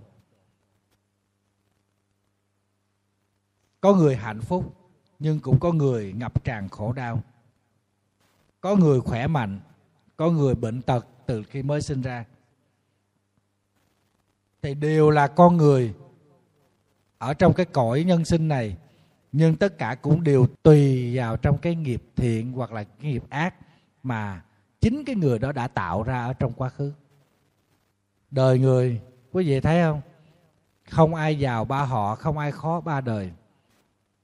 Có 3.81 3.95
người 3.95 4.15
hạnh 4.15 4.41
phúc, 4.41 4.75
nhưng 5.19 5.39
cũng 5.39 5.59
có 5.59 5.71
người 5.71 6.13
ngập 6.13 6.43
tràn 6.43 6.69
khổ 6.69 6.93
đau. 6.93 7.23
Có 8.61 8.75
người 8.75 9.01
khỏe 9.01 9.27
mạnh, 9.27 9.59
có 10.17 10.31
người 10.31 10.55
bệnh 10.55 10.81
tật 10.81 11.07
từ 11.25 11.43
khi 11.43 11.63
mới 11.63 11.81
sinh 11.81 12.01
ra. 12.01 12.25
Thì 14.61 14.73
đều 14.73 15.09
là 15.09 15.27
con 15.27 15.57
người 15.57 15.93
ở 17.17 17.33
trong 17.33 17.53
cái 17.53 17.65
cõi 17.65 18.03
nhân 18.03 18.25
sinh 18.25 18.47
này, 18.47 18.77
nhưng 19.31 19.55
tất 19.55 19.77
cả 19.77 19.95
cũng 19.95 20.23
đều 20.23 20.47
tùy 20.63 21.15
vào 21.17 21.37
trong 21.37 21.57
cái 21.57 21.75
nghiệp 21.75 22.03
thiện 22.15 22.51
hoặc 22.51 22.71
là 22.71 22.83
cái 22.83 23.11
nghiệp 23.11 23.23
ác 23.29 23.55
mà 24.03 24.43
chính 24.81 25.03
cái 25.05 25.15
người 25.15 25.39
đó 25.39 25.51
đã 25.51 25.67
tạo 25.67 26.03
ra 26.03 26.25
ở 26.25 26.33
trong 26.33 26.53
quá 26.53 26.69
khứ. 26.69 26.93
Đời 28.31 28.59
người, 28.59 29.01
quý 29.31 29.47
vị 29.47 29.59
thấy 29.59 29.81
không? 29.81 30.01
Không 30.89 31.15
ai 31.15 31.39
giàu 31.39 31.65
ba 31.65 31.83
họ, 31.83 32.15
không 32.15 32.37
ai 32.37 32.51
khó 32.51 32.81
ba 32.81 33.01
đời. 33.01 33.31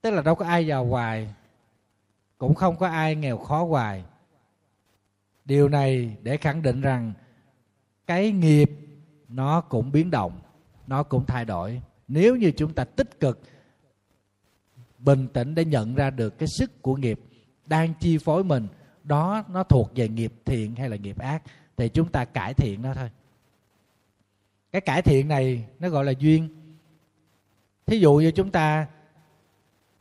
Tức 0.01 0.11
là 0.11 0.21
đâu 0.21 0.35
có 0.35 0.45
ai 0.45 0.67
giàu 0.67 0.85
hoài, 0.85 1.33
cũng 2.37 2.55
không 2.55 2.75
có 2.75 2.87
ai 2.87 3.15
nghèo 3.15 3.37
khó 3.37 3.63
hoài. 3.63 4.03
Điều 5.45 5.69
này 5.69 6.17
để 6.21 6.37
khẳng 6.37 6.61
định 6.61 6.81
rằng 6.81 7.13
cái 8.07 8.31
nghiệp 8.31 8.71
nó 9.27 9.61
cũng 9.61 9.91
biến 9.91 10.11
động, 10.11 10.41
nó 10.87 11.03
cũng 11.03 11.25
thay 11.25 11.45
đổi. 11.45 11.81
Nếu 12.07 12.35
như 12.35 12.51
chúng 12.57 12.73
ta 12.73 12.83
tích 12.83 13.19
cực, 13.19 13.41
bình 14.97 15.27
tĩnh 15.27 15.55
để 15.55 15.65
nhận 15.65 15.95
ra 15.95 16.09
được 16.09 16.37
cái 16.37 16.47
sức 16.47 16.81
của 16.81 16.95
nghiệp 16.95 17.19
đang 17.65 17.93
chi 17.99 18.17
phối 18.17 18.43
mình 18.43 18.67
đó, 19.03 19.43
nó 19.49 19.63
thuộc 19.63 19.91
về 19.95 20.07
nghiệp 20.07 20.33
thiện 20.45 20.75
hay 20.75 20.89
là 20.89 20.95
nghiệp 20.95 21.19
ác? 21.19 21.43
Thì 21.77 21.89
chúng 21.89 22.11
ta 22.11 22.25
cải 22.25 22.53
thiện 22.53 22.81
nó 22.81 22.93
thôi. 22.93 23.09
Cái 24.71 24.81
cải 24.81 25.01
thiện 25.01 25.27
này, 25.27 25.65
nó 25.79 25.89
gọi 25.89 26.05
là 26.05 26.11
duyên. 26.11 26.49
Thí 27.85 27.99
dụ 27.99 28.15
như 28.15 28.31
chúng 28.31 28.51
ta 28.51 28.87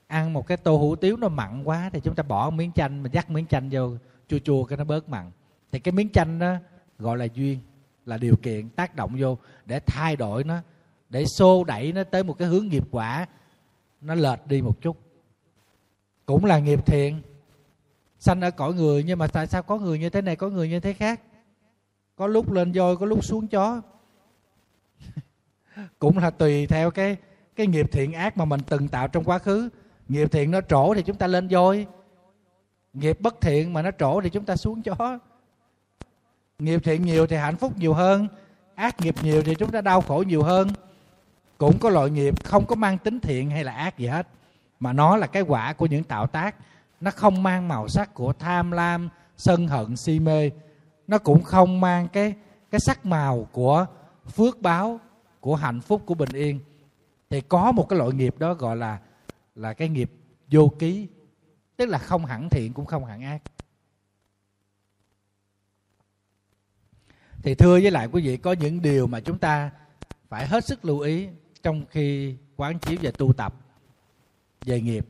ăn 0.07 0.33
một 0.33 0.47
cái 0.47 0.57
tô 0.57 0.77
hủ 0.77 0.97
tiếu 0.97 1.17
nó 1.17 1.29
mặn 1.29 1.65
quá 1.65 1.91
thì 1.93 2.01
chúng 2.01 2.15
ta 2.15 2.23
bỏ 2.23 2.51
miếng 2.51 2.73
chanh, 2.73 3.03
mình 3.03 3.13
dắt 3.13 3.31
miếng 3.31 3.47
chanh 3.47 3.69
vô, 3.73 3.97
chua 4.29 4.39
chua 4.39 4.65
cái 4.65 4.79
nó 4.79 4.85
bớt 4.85 5.09
mặn. 5.09 5.31
Thì 5.73 5.79
cái 5.79 5.93
miếng 5.93 6.09
chanh 6.09 6.39
đó 6.39 6.55
gọi 6.99 7.17
là 7.17 7.27
duyên, 7.35 7.59
là 8.07 8.17
điều 8.17 8.37
kiện 8.37 8.69
tác 8.69 8.97
động 8.97 9.17
vô 9.19 9.39
để 9.67 9.81
thay 9.87 10.17
đổi 10.17 10.45
nó, 10.45 10.59
để 11.09 11.25
xô 11.27 11.65
đẩy 11.65 11.93
nó 11.93 12.05
tới 12.05 12.25
một 12.25 12.39
cái 12.39 12.49
hướng 12.49 12.69
nghiệp 12.69 12.85
quả, 12.91 13.27
nó 14.01 14.15
lệch 14.15 14.47
đi 14.47 14.63
một 14.63 14.81
chút. 14.81 14.97
Cũng 16.27 16.45
là 16.45 16.59
nghiệp 16.59 16.87
thiện 16.87 17.23
sanh 18.23 18.41
ở 18.41 18.51
cõi 18.51 18.75
người, 18.75 19.03
nhưng 19.03 19.19
mà 19.19 19.27
tại 19.27 19.47
sao 19.47 19.63
có 19.63 19.79
người 19.79 19.99
như 19.99 20.11
thế 20.11 20.23
này, 20.23 20.37
có 20.37 20.49
người 20.49 20.69
như 20.69 20.81
thế 20.81 20.93
khác? 20.93 21.21
Có 22.17 22.27
lúc 22.27 22.53
lên 22.53 22.73
voi, 22.73 22.97
có 22.97 23.07
lúc 23.07 23.25
xuống 23.25 23.49
chó. 23.49 23.83
Cũng 25.99 26.19
là 26.19 26.31
tùy 26.31 26.67
theo 26.67 26.91
cái 26.91 27.17
cái 27.57 27.67
nghiệp 27.67 27.93
thiện 27.93 28.13
ác 28.13 28.37
mà 28.37 28.45
mình 28.45 28.61
từng 28.69 28.89
tạo 28.89 29.09
trong 29.09 29.25
quá 29.25 29.39
khứ. 29.39 29.69
Nghiệp 30.09 30.33
thiện 30.33 30.51
nó 30.51 30.61
trổ 30.61 30.95
thì 30.95 31.03
chúng 31.03 31.17
ta 31.17 31.27
lên 31.27 31.49
voi. 31.49 31.87
Nghiệp 32.93 33.21
bất 33.21 33.41
thiện 33.41 33.73
mà 33.73 33.83
nó 33.83 33.91
trổ 33.99 34.21
thì 34.21 34.31
chúng 34.31 34.45
ta 34.45 34.57
xuống 34.57 34.83
chó. 34.83 35.19
Nghiệp 36.59 36.81
thiện 36.85 37.03
nhiều 37.03 37.27
thì 37.27 37.37
hạnh 37.37 37.57
phúc 37.57 37.73
nhiều 37.79 37.95
hơn. 37.95 38.29
Ác 38.75 39.01
nghiệp 39.01 39.15
nhiều 39.23 39.43
thì 39.43 39.55
chúng 39.55 39.71
ta 39.71 39.81
đau 39.81 40.01
khổ 40.01 40.25
nhiều 40.27 40.43
hơn. 40.43 40.69
Cũng 41.59 41.79
có 41.79 41.91
loại 41.91 42.11
nghiệp 42.11 42.45
không 42.45 42.67
có 42.67 42.75
mang 42.75 42.99
tính 42.99 43.21
thiện 43.21 43.51
hay 43.51 43.65
là 43.65 43.73
ác 43.73 43.99
gì 43.99 44.07
hết, 44.07 44.29
mà 44.81 44.93
nó 44.93 45.17
là 45.17 45.27
cái 45.27 45.43
quả 45.43 45.73
của 45.73 45.87
những 45.87 46.05
tạo 46.05 46.27
tác 46.27 46.57
nó 47.03 47.11
không 47.11 47.43
mang 47.43 47.69
màu 47.69 47.89
sắc 47.89 48.15
của 48.15 48.33
tham 48.33 48.71
lam, 48.71 49.09
sân 49.37 49.69
hận, 49.69 49.97
si 49.97 50.21
mê. 50.21 50.51
Nó 51.07 51.19
cũng 51.19 51.43
không 51.43 51.81
mang 51.81 52.09
cái 52.09 52.35
cái 52.71 52.81
sắc 52.81 53.07
màu 53.07 53.49
của 53.53 53.87
phước 54.27 54.61
báo, 54.61 55.01
của 55.41 55.57
hạnh 55.57 55.81
phúc, 55.81 56.03
của 56.07 56.15
bình 56.15 56.33
yên. 56.33 56.61
Thì 57.31 57.41
có 57.41 57.73
một 57.73 57.89
cái 57.89 57.99
loại 57.99 58.13
nghiệp 58.13 58.39
đó 58.39 58.55
gọi 58.55 58.77
là 58.77 59.01
là 59.55 59.73
cái 59.73 59.89
nghiệp 59.89 60.13
vô 60.51 60.73
ký, 60.79 61.09
tức 61.77 61.87
là 61.87 61.99
không 61.99 62.25
hẳn 62.25 62.49
thiện 62.49 62.73
cũng 62.73 62.87
không 62.87 63.05
hẳn 63.05 63.23
ác. 63.23 63.43
Thì 67.43 67.55
thưa 67.55 67.73
với 67.73 67.91
lại 67.91 68.09
quý 68.13 68.23
vị, 68.23 68.37
có 68.37 68.53
những 68.53 68.83
điều 68.83 69.07
mà 69.07 69.21
chúng 69.21 69.39
ta 69.39 69.71
phải 70.29 70.47
hết 70.47 70.65
sức 70.65 70.85
lưu 70.85 71.01
ý 71.01 71.29
trong 71.63 71.85
khi 71.91 72.37
quán 72.57 72.79
chiếu 72.79 72.99
và 73.03 73.11
tu 73.11 73.33
tập 73.33 73.55
về 74.65 74.81
nghiệp 74.81 75.07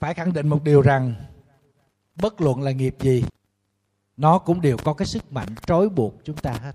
phải 0.00 0.14
khẳng 0.14 0.32
định 0.32 0.48
một 0.48 0.64
điều 0.64 0.82
rằng, 0.82 1.14
bất 2.22 2.40
luận 2.40 2.62
là 2.62 2.70
nghiệp 2.70 2.96
gì, 3.00 3.24
nó 4.16 4.38
cũng 4.38 4.60
đều 4.60 4.76
có 4.84 4.94
cái 4.94 5.06
sức 5.06 5.32
mạnh 5.32 5.48
trói 5.66 5.88
buộc 5.88 6.14
chúng 6.24 6.36
ta 6.36 6.52
hết. 6.52 6.72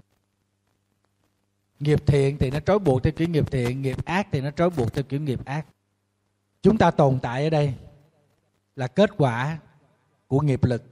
Nghiệp 1.79 2.03
thiện 2.07 2.37
thì 2.37 2.51
nó 2.51 2.59
trói 2.59 2.79
buộc 2.79 3.03
theo 3.03 3.13
kiểu 3.13 3.27
nghiệp 3.27 3.51
thiện, 3.51 3.81
nghiệp 3.81 4.05
ác 4.05 4.27
thì 4.31 4.41
nó 4.41 4.51
trói 4.51 4.69
buộc 4.69 4.93
theo 4.93 5.03
kiểu 5.03 5.21
nghiệp 5.21 5.45
ác. 5.45 5.65
Chúng 6.61 6.77
ta 6.77 6.91
tồn 6.91 7.19
tại 7.21 7.43
ở 7.43 7.49
đây 7.49 7.73
là 8.75 8.87
kết 8.87 9.09
quả 9.17 9.59
của 10.27 10.39
nghiệp 10.39 10.63
lực. 10.63 10.83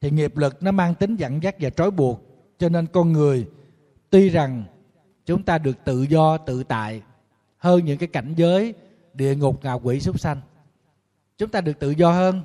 Thì 0.00 0.10
nghiệp 0.10 0.36
lực 0.36 0.62
nó 0.62 0.72
mang 0.72 0.94
tính 0.94 1.16
dẫn 1.16 1.42
dắt 1.42 1.56
và 1.60 1.70
trói 1.70 1.90
buộc, 1.90 2.20
cho 2.58 2.68
nên 2.68 2.86
con 2.86 3.12
người 3.12 3.48
tuy 4.10 4.28
rằng 4.28 4.64
chúng 5.26 5.42
ta 5.42 5.58
được 5.58 5.84
tự 5.84 6.02
do, 6.02 6.38
tự 6.38 6.64
tại 6.64 7.02
hơn 7.58 7.84
những 7.84 7.98
cái 7.98 8.08
cảnh 8.08 8.34
giới 8.36 8.74
địa 9.14 9.34
ngục 9.36 9.64
ngạ 9.64 9.72
quỷ 9.72 10.00
súc 10.00 10.20
sanh. 10.20 10.40
Chúng 11.38 11.48
ta 11.48 11.60
được 11.60 11.78
tự 11.78 11.90
do 11.90 12.12
hơn. 12.12 12.42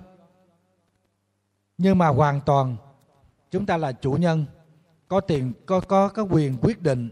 Nhưng 1.78 1.97
mà 1.97 2.07
hoàn 2.07 2.41
toàn, 2.41 2.78
chúng 3.51 3.65
ta 3.65 3.78
là 3.78 3.91
chủ 3.91 4.11
nhân, 4.11 4.45
có 5.07 5.20
tiền, 5.20 5.53
có 5.65 5.80
có 5.80 6.09
có 6.09 6.24
quyền 6.24 6.57
quyết 6.61 6.82
định 6.82 7.09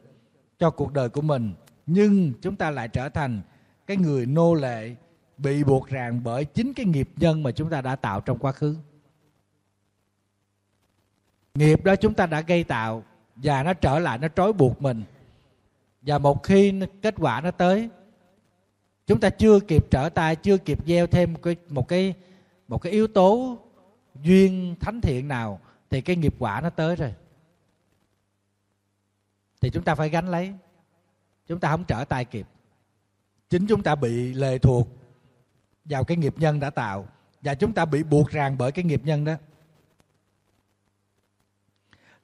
cho 0.60 0.70
cuộc 0.70 0.94
đời 0.94 1.10
của 1.10 1.22
mình. 1.22 1.54
Nhưng 1.86 2.34
chúng 2.42 2.56
ta 2.56 2.72
lại 2.72 2.88
trở 2.88 3.10
thành 3.10 3.42
cái 3.88 3.98
người 3.98 4.26
nô 4.26 4.54
lệ, 4.54 4.96
bị 5.38 5.64
buộc 5.64 5.88
ràng 5.88 6.24
bởi 6.24 6.46
chính 6.46 6.74
cái 6.74 6.86
nghiệp 6.86 7.10
nhân 7.16 7.44
mà 7.44 7.52
chúng 7.52 7.70
ta 7.70 7.82
đã 7.82 7.96
tạo 7.96 8.22
trong 8.22 8.40
quá 8.40 8.52
khứ. 8.52 8.76
Nghiệp 11.54 11.84
đó 11.84 11.96
chúng 11.96 12.14
ta 12.14 12.26
đã 12.26 12.42
gây 12.42 12.64
tạo 12.64 13.04
và 13.36 13.64
nó 13.64 13.74
trở 13.74 14.00
lại, 14.00 14.18
nó 14.18 14.28
trói 14.28 14.54
buộc 14.54 14.82
mình. 14.82 15.04
Và 16.02 16.18
một 16.18 16.44
khi 16.44 16.82
kết 17.02 17.16
quả 17.18 17.42
nó 17.42 17.52
tới 17.52 17.90
chúng 19.08 19.20
ta 19.20 19.30
chưa 19.30 19.60
kịp 19.60 19.88
trở 19.92 20.10
tay, 20.10 20.36
chưa 20.36 20.58
kịp 20.58 20.80
gieo 20.86 21.08
thêm 21.08 21.34
một 21.34 21.40
cái 21.44 21.56
một 21.70 21.88
cái 21.88 22.14
một 22.68 22.78
cái 22.78 22.92
yếu 22.92 23.08
tố 23.08 23.58
duyên 24.22 24.76
thánh 24.80 25.02
thiện 25.02 25.28
nào, 25.28 25.60
thì 25.90 26.02
cái 26.02 26.16
nghiệp 26.16 26.36
quả 26.40 26.62
nó 26.62 26.70
tới 26.70 26.96
rồi. 26.96 27.14
Thì 29.62 29.70
chúng 29.70 29.84
ta 29.84 29.96
phải 29.96 30.10
gánh 30.10 30.28
lấy. 30.28 30.54
Chúng 31.48 31.60
ta 31.60 31.70
không 31.70 31.84
trở 31.84 32.06
tay 32.10 32.26
kịp. 32.26 32.48
Chính 33.50 33.68
chúng 33.68 33.84
ta 33.84 33.96
bị 33.96 34.34
lệ 34.34 34.58
thuộc 34.58 34.88
vào 35.86 36.04
cái 36.04 36.18
nghiệp 36.18 36.34
nhân 36.38 36.60
đã 36.60 36.70
tạo, 36.70 37.08
và 37.42 37.56
chúng 37.56 37.74
ta 37.74 37.86
bị 37.86 38.04
buộc 38.04 38.30
ràng 38.30 38.58
bởi 38.58 38.72
cái 38.72 38.86
nghiệp 38.86 39.02
nhân 39.04 39.26
đó. 39.26 39.34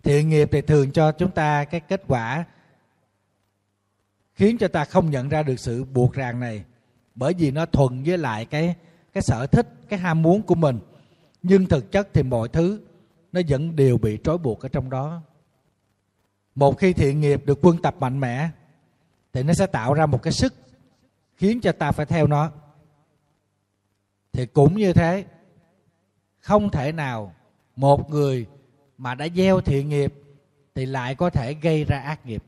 Thiện 0.03 0.29
nghiệp 0.29 0.49
thì 0.51 0.61
thường 0.61 0.91
cho 0.91 1.11
chúng 1.11 1.32
ta 1.32 1.65
cái 1.65 1.79
kết 1.79 2.03
quả 2.07 2.45
khiến 4.34 4.57
cho 4.57 4.67
ta 4.67 4.86
không 4.86 5.09
nhận 5.09 5.29
ra 5.29 5.43
được 5.43 5.59
sự 5.59 5.84
buộc 5.84 6.13
ràng 6.13 6.39
này 6.39 6.63
bởi 7.16 7.34
vì 7.34 7.51
nó 7.51 7.66
thuận 7.66 8.03
với 8.03 8.18
lại 8.18 8.45
cái 8.45 8.76
cái 9.14 9.22
sở 9.22 9.47
thích, 9.47 9.68
cái 9.89 9.99
ham 9.99 10.22
muốn 10.22 10.41
của 10.41 10.55
mình. 10.55 10.80
Nhưng 11.43 11.66
thực 11.66 11.91
chất 11.91 12.09
thì 12.14 12.24
mọi 12.24 12.47
thứ 12.47 12.82
nó 13.32 13.41
vẫn 13.47 13.76
đều 13.76 13.97
bị 13.97 14.18
trói 14.24 14.38
buộc 14.38 14.62
ở 14.62 14.70
trong 14.70 14.89
đó. 14.89 15.22
Một 16.55 16.78
khi 16.78 16.93
thiện 16.93 17.22
nghiệp 17.22 17.45
được 17.45 17.59
quân 17.62 17.82
tập 17.82 17.95
mạnh 17.99 18.20
mẽ, 18.20 18.49
thì 19.34 19.43
nó 19.43 19.53
sẽ 19.53 19.66
tạo 19.68 19.93
ra 19.93 20.05
một 20.05 20.24
cái 20.24 20.34
sức 20.34 20.53
khiến 21.36 21.62
cho 21.62 21.72
ta 21.72 21.91
phải 21.91 22.05
theo 22.05 22.28
nó. 22.28 22.51
Thì 24.34 24.45
cũng 24.45 24.78
như 24.78 24.93
thế, 24.93 25.26
không 26.39 26.70
thể 26.70 26.91
nào 26.91 27.34
một 27.76 28.09
người 28.09 28.45
mà 28.97 29.16
đã 29.16 29.28
gieo 29.36 29.62
thiện 29.62 29.89
nghiệp 29.89 30.14
thì 30.76 30.86
lại 30.86 31.16
có 31.16 31.30
thể 31.30 31.53
gây 31.53 31.84
ra 31.84 31.99
ác 31.99 32.26
nghiệp. 32.26 32.43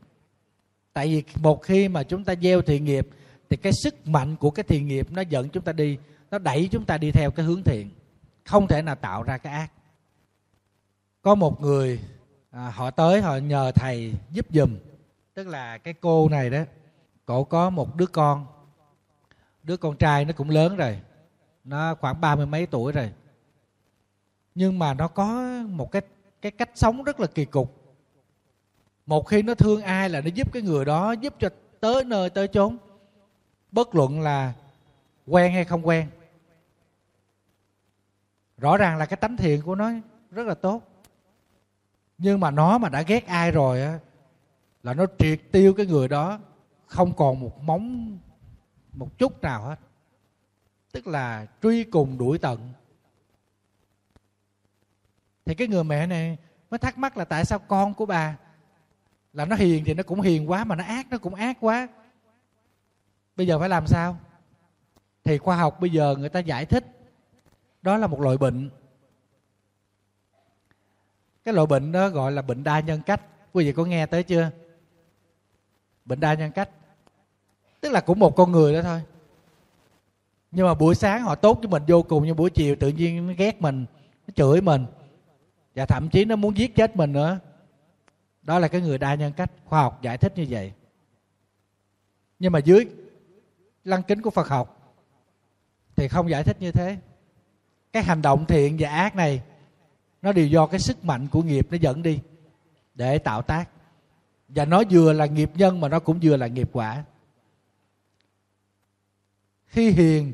Tại 0.92 1.06
vì 1.08 1.22
một 1.42 1.62
khi 1.62 1.88
mà 1.88 2.02
chúng 2.02 2.24
ta 2.24 2.34
gieo 2.42 2.62
thiện 2.62 2.84
nghiệp 2.84 3.08
thì 3.54 3.58
cái 3.62 3.72
sức 3.72 4.08
mạnh 4.08 4.36
của 4.36 4.50
cái 4.50 4.64
thiện 4.64 4.86
nghiệp 4.86 5.12
nó 5.12 5.22
dẫn 5.22 5.48
chúng 5.48 5.64
ta 5.64 5.72
đi 5.72 5.98
nó 6.30 6.38
đẩy 6.38 6.68
chúng 6.72 6.84
ta 6.84 6.98
đi 6.98 7.10
theo 7.10 7.30
cái 7.30 7.46
hướng 7.46 7.62
thiện 7.62 7.90
không 8.44 8.66
thể 8.66 8.82
nào 8.82 8.94
tạo 8.94 9.22
ra 9.22 9.38
cái 9.38 9.52
ác. 9.52 9.72
Có 11.22 11.34
một 11.34 11.60
người 11.60 12.00
à, 12.50 12.72
họ 12.74 12.90
tới 12.90 13.20
họ 13.20 13.36
nhờ 13.36 13.72
thầy 13.74 14.14
giúp 14.30 14.46
giùm. 14.50 14.76
Tức 15.34 15.46
là 15.46 15.78
cái 15.78 15.94
cô 15.94 16.28
này 16.28 16.50
đó 16.50 16.58
cổ 17.26 17.44
có 17.44 17.70
một 17.70 17.96
đứa 17.96 18.06
con. 18.06 18.46
Đứa 19.62 19.76
con 19.76 19.96
trai 19.96 20.24
nó 20.24 20.32
cũng 20.32 20.50
lớn 20.50 20.76
rồi. 20.76 21.00
Nó 21.64 21.94
khoảng 21.94 22.20
ba 22.20 22.36
mươi 22.36 22.46
mấy 22.46 22.66
tuổi 22.66 22.92
rồi. 22.92 23.10
Nhưng 24.54 24.78
mà 24.78 24.94
nó 24.94 25.08
có 25.08 25.26
một 25.68 25.92
cái 25.92 26.02
cái 26.42 26.52
cách 26.52 26.70
sống 26.74 27.02
rất 27.02 27.20
là 27.20 27.26
kỳ 27.26 27.44
cục. 27.44 27.96
Một 29.06 29.26
khi 29.28 29.42
nó 29.42 29.54
thương 29.54 29.82
ai 29.82 30.10
là 30.10 30.20
nó 30.20 30.28
giúp 30.34 30.52
cái 30.52 30.62
người 30.62 30.84
đó 30.84 31.12
giúp 31.12 31.34
cho 31.38 31.48
tới 31.80 32.04
nơi 32.04 32.30
tới 32.30 32.48
chốn 32.48 32.78
bất 33.74 33.94
luận 33.94 34.20
là 34.20 34.52
quen 35.26 35.52
hay 35.52 35.64
không 35.64 35.86
quen. 35.86 36.08
Rõ 38.58 38.76
ràng 38.76 38.96
là 38.96 39.06
cái 39.06 39.16
tánh 39.16 39.36
thiện 39.36 39.62
của 39.62 39.74
nó 39.74 39.90
rất 40.30 40.46
là 40.46 40.54
tốt. 40.54 40.82
Nhưng 42.18 42.40
mà 42.40 42.50
nó 42.50 42.78
mà 42.78 42.88
đã 42.88 43.02
ghét 43.02 43.26
ai 43.26 43.50
rồi 43.50 43.82
á, 43.82 43.98
là 44.82 44.94
nó 44.94 45.04
triệt 45.18 45.40
tiêu 45.52 45.74
cái 45.74 45.86
người 45.86 46.08
đó, 46.08 46.38
không 46.86 47.16
còn 47.16 47.40
một 47.40 47.62
móng, 47.62 48.18
một 48.92 49.18
chút 49.18 49.42
nào 49.42 49.62
hết. 49.62 49.76
Tức 50.92 51.06
là 51.06 51.46
truy 51.62 51.84
cùng 51.84 52.18
đuổi 52.18 52.38
tận. 52.38 52.72
Thì 55.44 55.54
cái 55.54 55.68
người 55.68 55.84
mẹ 55.84 56.06
này 56.06 56.38
mới 56.70 56.78
thắc 56.78 56.98
mắc 56.98 57.16
là 57.16 57.24
tại 57.24 57.44
sao 57.44 57.58
con 57.58 57.94
của 57.94 58.06
bà 58.06 58.36
là 59.32 59.44
nó 59.44 59.56
hiền 59.56 59.84
thì 59.84 59.94
nó 59.94 60.02
cũng 60.02 60.20
hiền 60.20 60.50
quá 60.50 60.64
mà 60.64 60.76
nó 60.76 60.84
ác, 60.84 61.06
nó 61.10 61.18
cũng 61.18 61.34
ác 61.34 61.56
quá 61.60 61.88
bây 63.36 63.46
giờ 63.46 63.58
phải 63.58 63.68
làm 63.68 63.86
sao? 63.86 64.18
Thì 65.24 65.38
khoa 65.38 65.56
học 65.56 65.80
bây 65.80 65.90
giờ 65.90 66.16
người 66.18 66.28
ta 66.28 66.40
giải 66.40 66.66
thích. 66.66 66.84
Đó 67.82 67.96
là 67.96 68.06
một 68.06 68.20
loại 68.20 68.36
bệnh. 68.38 68.70
Cái 71.44 71.54
loại 71.54 71.66
bệnh 71.66 71.92
đó 71.92 72.08
gọi 72.08 72.32
là 72.32 72.42
bệnh 72.42 72.64
đa 72.64 72.80
nhân 72.80 73.00
cách. 73.06 73.20
Quý 73.52 73.64
vị 73.64 73.72
có 73.72 73.84
nghe 73.84 74.06
tới 74.06 74.22
chưa? 74.22 74.50
Bệnh 76.04 76.20
đa 76.20 76.34
nhân 76.34 76.52
cách. 76.52 76.70
Tức 77.80 77.92
là 77.92 78.00
cũng 78.00 78.18
một 78.18 78.36
con 78.36 78.52
người 78.52 78.74
đó 78.74 78.82
thôi. 78.82 79.02
Nhưng 80.50 80.66
mà 80.66 80.74
buổi 80.74 80.94
sáng 80.94 81.22
họ 81.22 81.34
tốt 81.34 81.58
với 81.58 81.68
mình 81.68 81.82
vô 81.88 82.02
cùng, 82.02 82.24
nhưng 82.26 82.36
buổi 82.36 82.50
chiều 82.50 82.76
tự 82.80 82.88
nhiên 82.88 83.26
nó 83.26 83.32
ghét 83.36 83.62
mình, 83.62 83.86
nó 84.26 84.32
chửi 84.36 84.60
mình. 84.60 84.86
Và 85.74 85.86
thậm 85.86 86.08
chí 86.08 86.24
nó 86.24 86.36
muốn 86.36 86.56
giết 86.56 86.74
chết 86.74 86.96
mình 86.96 87.12
nữa. 87.12 87.38
Đó 88.42 88.58
là 88.58 88.68
cái 88.68 88.80
người 88.80 88.98
đa 88.98 89.14
nhân 89.14 89.32
cách. 89.32 89.50
Khoa 89.64 89.82
học 89.82 90.02
giải 90.02 90.18
thích 90.18 90.32
như 90.36 90.46
vậy. 90.48 90.72
Nhưng 92.38 92.52
mà 92.52 92.58
dưới 92.58 92.86
lăng 93.84 94.02
kính 94.02 94.22
của 94.22 94.30
phật 94.30 94.48
học. 94.48 94.96
Thì 95.96 96.08
không 96.08 96.30
giải 96.30 96.44
thích 96.44 96.56
như 96.60 96.72
thế. 96.72 96.98
Cái 97.92 98.02
hành 98.02 98.22
động 98.22 98.46
thiện 98.46 98.76
và 98.78 98.90
ác 98.90 99.16
này, 99.16 99.42
nó 100.22 100.32
đều 100.32 100.46
do 100.46 100.66
cái 100.66 100.80
sức 100.80 101.04
mạnh 101.04 101.28
của 101.28 101.42
nghiệp 101.42 101.66
nó 101.70 101.76
dẫn 101.76 102.02
đi 102.02 102.20
để 102.94 103.18
tạo 103.18 103.42
tác. 103.42 103.68
Và 104.48 104.64
nó 104.64 104.82
vừa 104.90 105.12
là 105.12 105.26
nghiệp 105.26 105.50
nhân 105.54 105.80
mà 105.80 105.88
nó 105.88 106.00
cũng 106.00 106.18
vừa 106.22 106.36
là 106.36 106.46
nghiệp 106.46 106.70
quả. 106.72 107.04
Khi 109.66 109.90
hiền, 109.90 110.32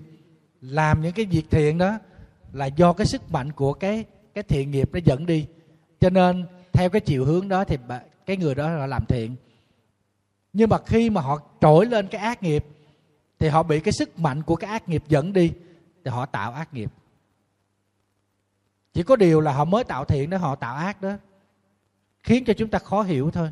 làm 0.61 1.03
những 1.03 1.13
cái 1.13 1.25
việc 1.25 1.51
thiện 1.51 1.79
đó 1.79 1.99
là 2.53 2.67
do 2.67 2.93
cái 2.93 3.07
sức 3.07 3.31
mạnh 3.31 3.53
của 3.53 3.73
cái 3.73 4.05
cái 4.35 4.45
thiện 4.45 4.71
nghiệp 4.71 4.91
nó 4.93 5.01
dẫn 5.05 5.27
đi. 5.27 5.47
Cho 6.01 6.11
nên, 6.11 6.47
theo 6.73 6.91
cái 6.91 7.01
chiều 7.01 7.25
hướng 7.25 7.49
đó 7.49 7.65
thì 7.65 7.77
cái 8.27 8.37
người 8.37 8.55
đó 8.55 8.79
họ 8.79 8.87
làm 8.87 9.07
thiện. 9.07 9.37
Nhưng 10.53 10.69
mà 10.69 10.79
khi 10.87 11.11
mà 11.11 11.21
họ 11.21 11.39
trỗi 11.61 11.87
lên 11.87 12.09
cái 12.09 12.21
ác 12.21 12.43
nghiệp 12.43 12.65
thì 13.41 13.49
họ 13.49 13.63
bị 13.63 13.81
cái 13.81 13.93
sức 13.93 14.19
mạnh 14.19 14.43
của 14.43 14.57
cái 14.57 14.71
ác 14.71 14.89
nghiệp 14.89 15.05
dẫn 15.09 15.33
đi, 15.33 15.53
thì 16.05 16.11
họ 16.11 16.27
tạo 16.27 16.53
ác 16.53 16.75
nghiệp. 16.75 16.93
Chỉ 18.93 19.03
có 19.03 19.17
điều 19.17 19.41
là 19.41 19.53
họ 19.53 19.65
mới 19.65 19.85
tạo 19.85 20.05
thiện 20.05 20.31
đó, 20.31 20.39
họ 20.39 20.55
tạo 20.55 20.77
ác 20.77 21.03
đó. 21.03 21.17
Khiến 22.23 22.45
cho 22.45 22.53
chúng 22.53 22.69
ta 22.69 22.79
khó 22.79 23.03
hiểu 23.03 23.31
thôi. 23.31 23.51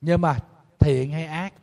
Nhưng 0.00 0.20
mà 0.20 0.38
thiện 0.78 1.12
hay 1.12 1.26
ác, 1.26 1.54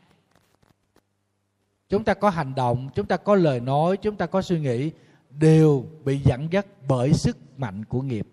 chúng 1.89 2.03
ta 2.03 2.13
có 2.13 2.29
hành 2.29 2.55
động, 2.55 2.89
chúng 2.95 3.05
ta 3.05 3.17
có 3.17 3.35
lời 3.35 3.59
nói, 3.59 3.97
chúng 3.97 4.15
ta 4.15 4.25
có 4.25 4.41
suy 4.41 4.59
nghĩ, 4.59 4.91
đều 5.29 5.85
bị 6.03 6.19
dẫn 6.19 6.47
dắt 6.51 6.65
bởi 6.87 7.13
sức 7.13 7.37
mạnh 7.57 7.85
của 7.85 8.01
nghiệp. 8.01 8.27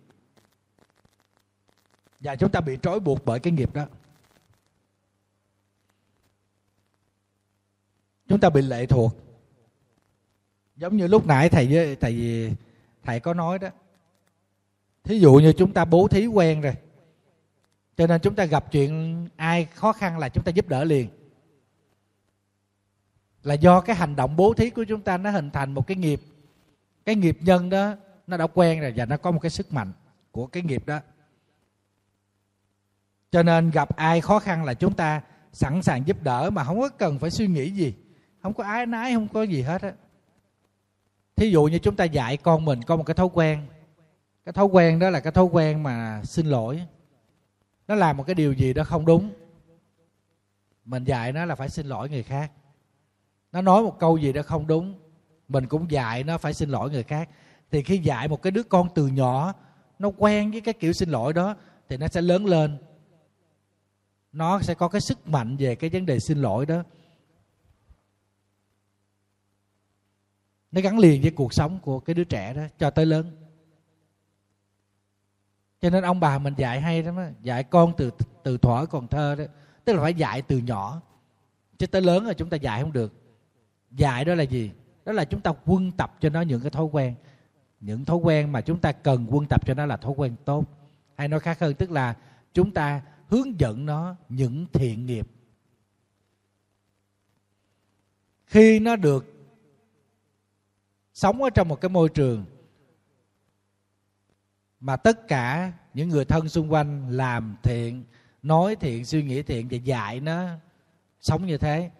Và 2.21 2.37
chúng 2.37 2.51
ta 2.51 2.61
bị 2.61 2.79
trói 2.83 3.01
buộc 3.01 3.25
bởi 3.25 3.41
cái 3.41 3.53
nghiệp 3.53 3.75
đó. 3.75 3.87
Chúng 8.29 8.41
ta 8.41 8.51
bị 8.51 8.63
lệ 8.63 8.87
thuộc. 8.87 9.17
Giống 10.77 10.97
như 10.97 11.07
lúc 11.07 11.27
nãy 11.27 11.49
thầy 11.49 11.67
với 11.71 11.97
thầy 11.97 12.51
thầy 13.03 13.21
có 13.21 13.35
nói 13.35 13.59
đó. 13.59 13.69
Thí 15.05 15.19
dụ 15.19 15.35
như 15.35 15.53
chúng 15.53 15.73
ta 15.73 15.85
bố 15.85 16.09
thí 16.09 16.27
quen 16.27 16.61
rồi, 16.61 16.75
cho 17.97 18.07
nên 18.07 18.21
chúng 18.21 18.35
ta 18.35 18.45
gặp 18.45 18.73
chuyện 18.73 19.29
ai 19.37 19.65
khó 19.65 19.93
khăn 19.93 20.19
là 20.19 20.29
chúng 20.29 20.45
ta 20.45 20.51
giúp 20.51 20.69
đỡ 20.69 20.85
liền. 20.85 21.09
Là 23.43 23.55
do 23.55 23.81
cái 23.81 23.97
hành 23.97 24.17
động 24.17 24.37
bố 24.37 24.55
thí 24.55 24.71
của 24.71 24.85
chúng 24.85 25.01
ta 25.01 25.17
nó 25.17 25.31
hình 25.31 25.51
thành 25.51 25.73
một 25.73 25.87
cái 25.87 25.97
nghiệp. 25.97 26.21
Cái 27.05 27.15
nghiệp 27.15 27.39
nhân 27.41 27.71
đó, 27.71 27.95
nó 28.27 28.37
đã 28.37 28.47
quen 28.47 28.81
rồi 28.81 28.93
và 28.97 29.05
nó 29.07 29.17
có 29.17 29.31
một 29.31 29.39
cái 29.43 29.51
sức 29.51 29.73
mạnh 29.73 29.93
của 30.31 30.47
cái 30.47 30.63
nghiệp 30.63 30.87
đó. 30.87 31.01
Cho 33.31 33.43
nên 33.43 33.71
gặp 33.71 33.97
ai 33.97 34.21
khó 34.21 34.39
khăn 34.39 34.65
là 34.65 34.75
chúng 34.75 34.95
ta 34.95 35.23
sẵn 35.53 35.83
sàng 35.83 36.07
giúp 36.07 36.23
đỡ 36.23 36.51
mà 36.51 36.65
không 36.65 36.81
có 36.81 36.89
cần 36.89 37.19
phải 37.19 37.31
suy 37.31 37.47
nghĩ 37.47 37.71
gì 37.71 37.95
không 38.45 38.55
có 38.55 38.65
ái 38.65 38.87
nái, 38.87 39.15
không 39.15 39.29
có 39.29 39.43
gì 39.43 39.63
hết 39.63 39.83
á. 39.83 39.93
Thí 41.37 41.51
dụ 41.51 41.65
như 41.65 41.79
chúng 41.79 41.97
ta 41.97 42.05
dạy 42.05 42.37
con 42.37 42.65
mình 42.65 42.83
có 42.83 42.97
một 42.97 43.03
cái 43.03 43.15
thói 43.15 43.29
quen. 43.33 43.67
Cái 44.45 44.53
thói 44.53 44.67
quen 44.67 44.99
đó 44.99 45.11
là 45.11 45.21
cái 45.21 45.33
thói 45.33 45.45
quen 45.45 45.83
mà 45.83 46.23
xin 46.25 46.47
lỗi. 46.47 46.83
Nó 47.89 47.95
làm 47.95 48.17
một 48.17 48.25
cái 48.27 48.35
điều 48.35 48.53
gì 48.53 48.73
đó 48.73 48.85
không 48.85 49.07
đúng. 49.07 49.31
Mình 50.85 51.05
dạy 51.05 51.33
nó 51.33 51.45
là 51.45 51.55
phải 51.55 51.69
xin 51.69 51.87
lỗi 51.87 52.09
người 52.09 52.23
khác. 52.23 52.53
Nó 53.53 53.63
nói 53.63 53.83
một 53.83 53.99
câu 53.99 54.19
gì 54.19 54.33
đó 54.33 54.43
không 54.43 54.67
đúng, 54.67 54.95
mình 55.49 55.67
cũng 55.67 55.91
dạy 55.91 56.25
nó 56.25 56.39
phải 56.39 56.55
xin 56.55 56.69
lỗi 56.69 56.91
người 56.91 57.03
khác. 57.03 57.29
Thì 57.71 57.83
khi 57.83 57.99
dạy 57.99 58.29
một 58.29 58.43
cái 58.43 58.51
đứa 58.51 58.63
con 58.63 58.89
từ 58.95 59.07
nhỏ, 59.07 59.55
nó 59.99 60.11
quen 60.17 60.51
với 60.51 60.61
cái 60.61 60.75
kiểu 60.75 60.93
xin 60.93 61.09
lỗi 61.09 61.33
đó, 61.33 61.57
thì 61.89 61.97
nó 61.97 62.09
sẽ 62.09 62.21
lớn 62.21 62.47
lên. 62.47 62.79
Nó 64.33 64.61
sẽ 64.61 64.75
có 64.75 64.89
cái 64.89 65.01
sức 65.01 65.29
mạnh 65.29 65.57
về 65.57 65.75
cái 65.75 65.91
vấn 65.91 66.07
đề 66.07 66.19
xin 66.19 66.39
lỗi 66.39 66.67
đó. 66.67 66.83
Nó 70.75 70.81
gắn 70.81 70.99
liền 70.99 71.23
với 71.23 71.31
cuộc 71.31 71.55
sống 71.55 71.79
của 71.83 72.01
cái 72.01 72.15
đứa 72.15 72.25
trẻ 72.25 72.55
đó 72.55 72.63
cho 72.79 72.91
tới 72.91 73.07
lớn. 73.07 73.31
Cho 75.81 75.91
nên 75.91 76.05
ông 76.05 76.21
bà 76.21 76.39
mình 76.39 76.55
dạy 76.57 76.81
hay 76.81 77.03
lắm 77.03 77.17
á, 77.17 77.31
dạy 77.43 77.65
con 77.65 77.93
từ 77.97 78.11
từ 78.43 78.59
thuở 78.59 78.87
còn 78.87 79.09
thơ 79.09 79.35
đó, 79.35 79.45
tức 79.85 79.93
là 79.93 80.03
phải 80.03 80.15
dạy 80.15 80.43
từ 80.43 80.59
nhỏ, 80.59 81.03
chứ 81.79 81.87
tới 81.87 82.03
lớn 82.03 82.25
rồi 82.25 82.35
chúng 82.35 82.51
ta 82.51 82.57
dạy 82.57 82.83
không 82.83 82.93
được. 82.93 83.13
Dạy 83.91 84.25
đó 84.25 84.35
là 84.35 84.43
gì? 84.43 84.71
Đó 85.05 85.13
là 85.13 85.25
chúng 85.25 85.41
ta 85.41 85.53
quân 85.67 85.93
tập 85.93 86.17
cho 86.21 86.29
nó 86.29 86.41
những 86.41 86.61
cái 86.61 86.71
thói 86.71 86.85
quen. 86.85 87.15
Những 87.81 88.05
thói 88.05 88.17
quen 88.17 88.53
mà 88.53 88.61
chúng 88.61 88.81
ta 88.81 88.93
cần 88.93 89.27
quân 89.31 89.47
tập 89.47 89.67
cho 89.67 89.75
nó 89.75 89.87
là 89.87 89.97
thói 89.97 90.13
quen 90.17 90.37
tốt. 90.45 90.65
Hay 91.17 91.29
nói 91.29 91.41
khác 91.41 91.61
hơn, 91.61 91.75
tức 91.75 91.91
là 91.91 92.17
chúng 92.55 92.71
ta 92.71 93.03
hướng 93.29 93.61
dẫn 93.61 93.87
nó 93.87 94.17
những 94.29 94.67
thiện 94.73 95.07
nghiệp. 95.07 95.29
Khi 98.47 98.79
nó 98.79 98.97
được 98.97 99.34
sống 101.15 101.43
ở 101.43 101.51
trong 101.51 101.69
một 101.69 101.81
cái 101.81 101.89
môi 101.89 102.09
trường 102.09 102.45
mà 104.81 104.97
tất 104.97 105.29
cả 105.29 105.73
những 105.95 106.09
người 106.09 106.25
thân 106.25 106.49
xung 106.49 106.73
quanh 106.73 107.11
làm 107.11 107.57
thiện, 107.63 108.05
nói 108.43 108.77
thiện, 108.77 109.05
suy 109.05 109.23
nghĩ 109.23 109.43
thiện 109.43 109.69
và 109.71 109.77
dạy 109.77 110.21
nó 110.21 110.49
sống 111.21 111.47
như 111.47 111.59
thế, 111.59 111.91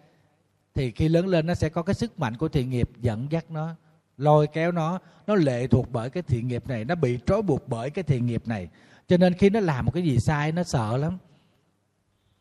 thì 0.73 0.91
khi 0.91 1.09
lớn 1.09 1.27
lên 1.27 1.47
nó 1.47 1.53
sẽ 1.53 1.69
có 1.69 1.81
cái 1.81 1.93
sức 1.93 2.19
mạnh 2.19 2.37
của 2.37 2.47
thiện 2.47 2.69
nghiệp 2.69 2.89
dẫn 3.01 3.27
dắt 3.31 3.51
nó, 3.51 3.75
lôi 4.17 4.47
kéo 4.47 4.71
nó. 4.71 4.99
Nó 5.27 5.35
lệ 5.35 5.67
thuộc 5.67 5.91
bởi 5.91 6.09
cái 6.09 6.23
thiện 6.23 6.47
nghiệp 6.47 6.67
này, 6.67 6.85
nó 6.85 6.95
bị 6.95 7.19
trói 7.25 7.41
buộc 7.41 7.67
bởi 7.67 7.89
cái 7.89 8.03
thiện 8.03 8.25
nghiệp 8.25 8.47
này. 8.47 8.69
Cho 9.07 9.17
nên 9.17 9.33
khi 9.33 9.49
nó 9.49 9.59
làm 9.59 9.85
một 9.85 9.91
cái 9.91 10.03
gì 10.03 10.19
sai, 10.19 10.51
nó 10.51 10.63
sợ 10.63 10.97
lắm. 10.97 11.17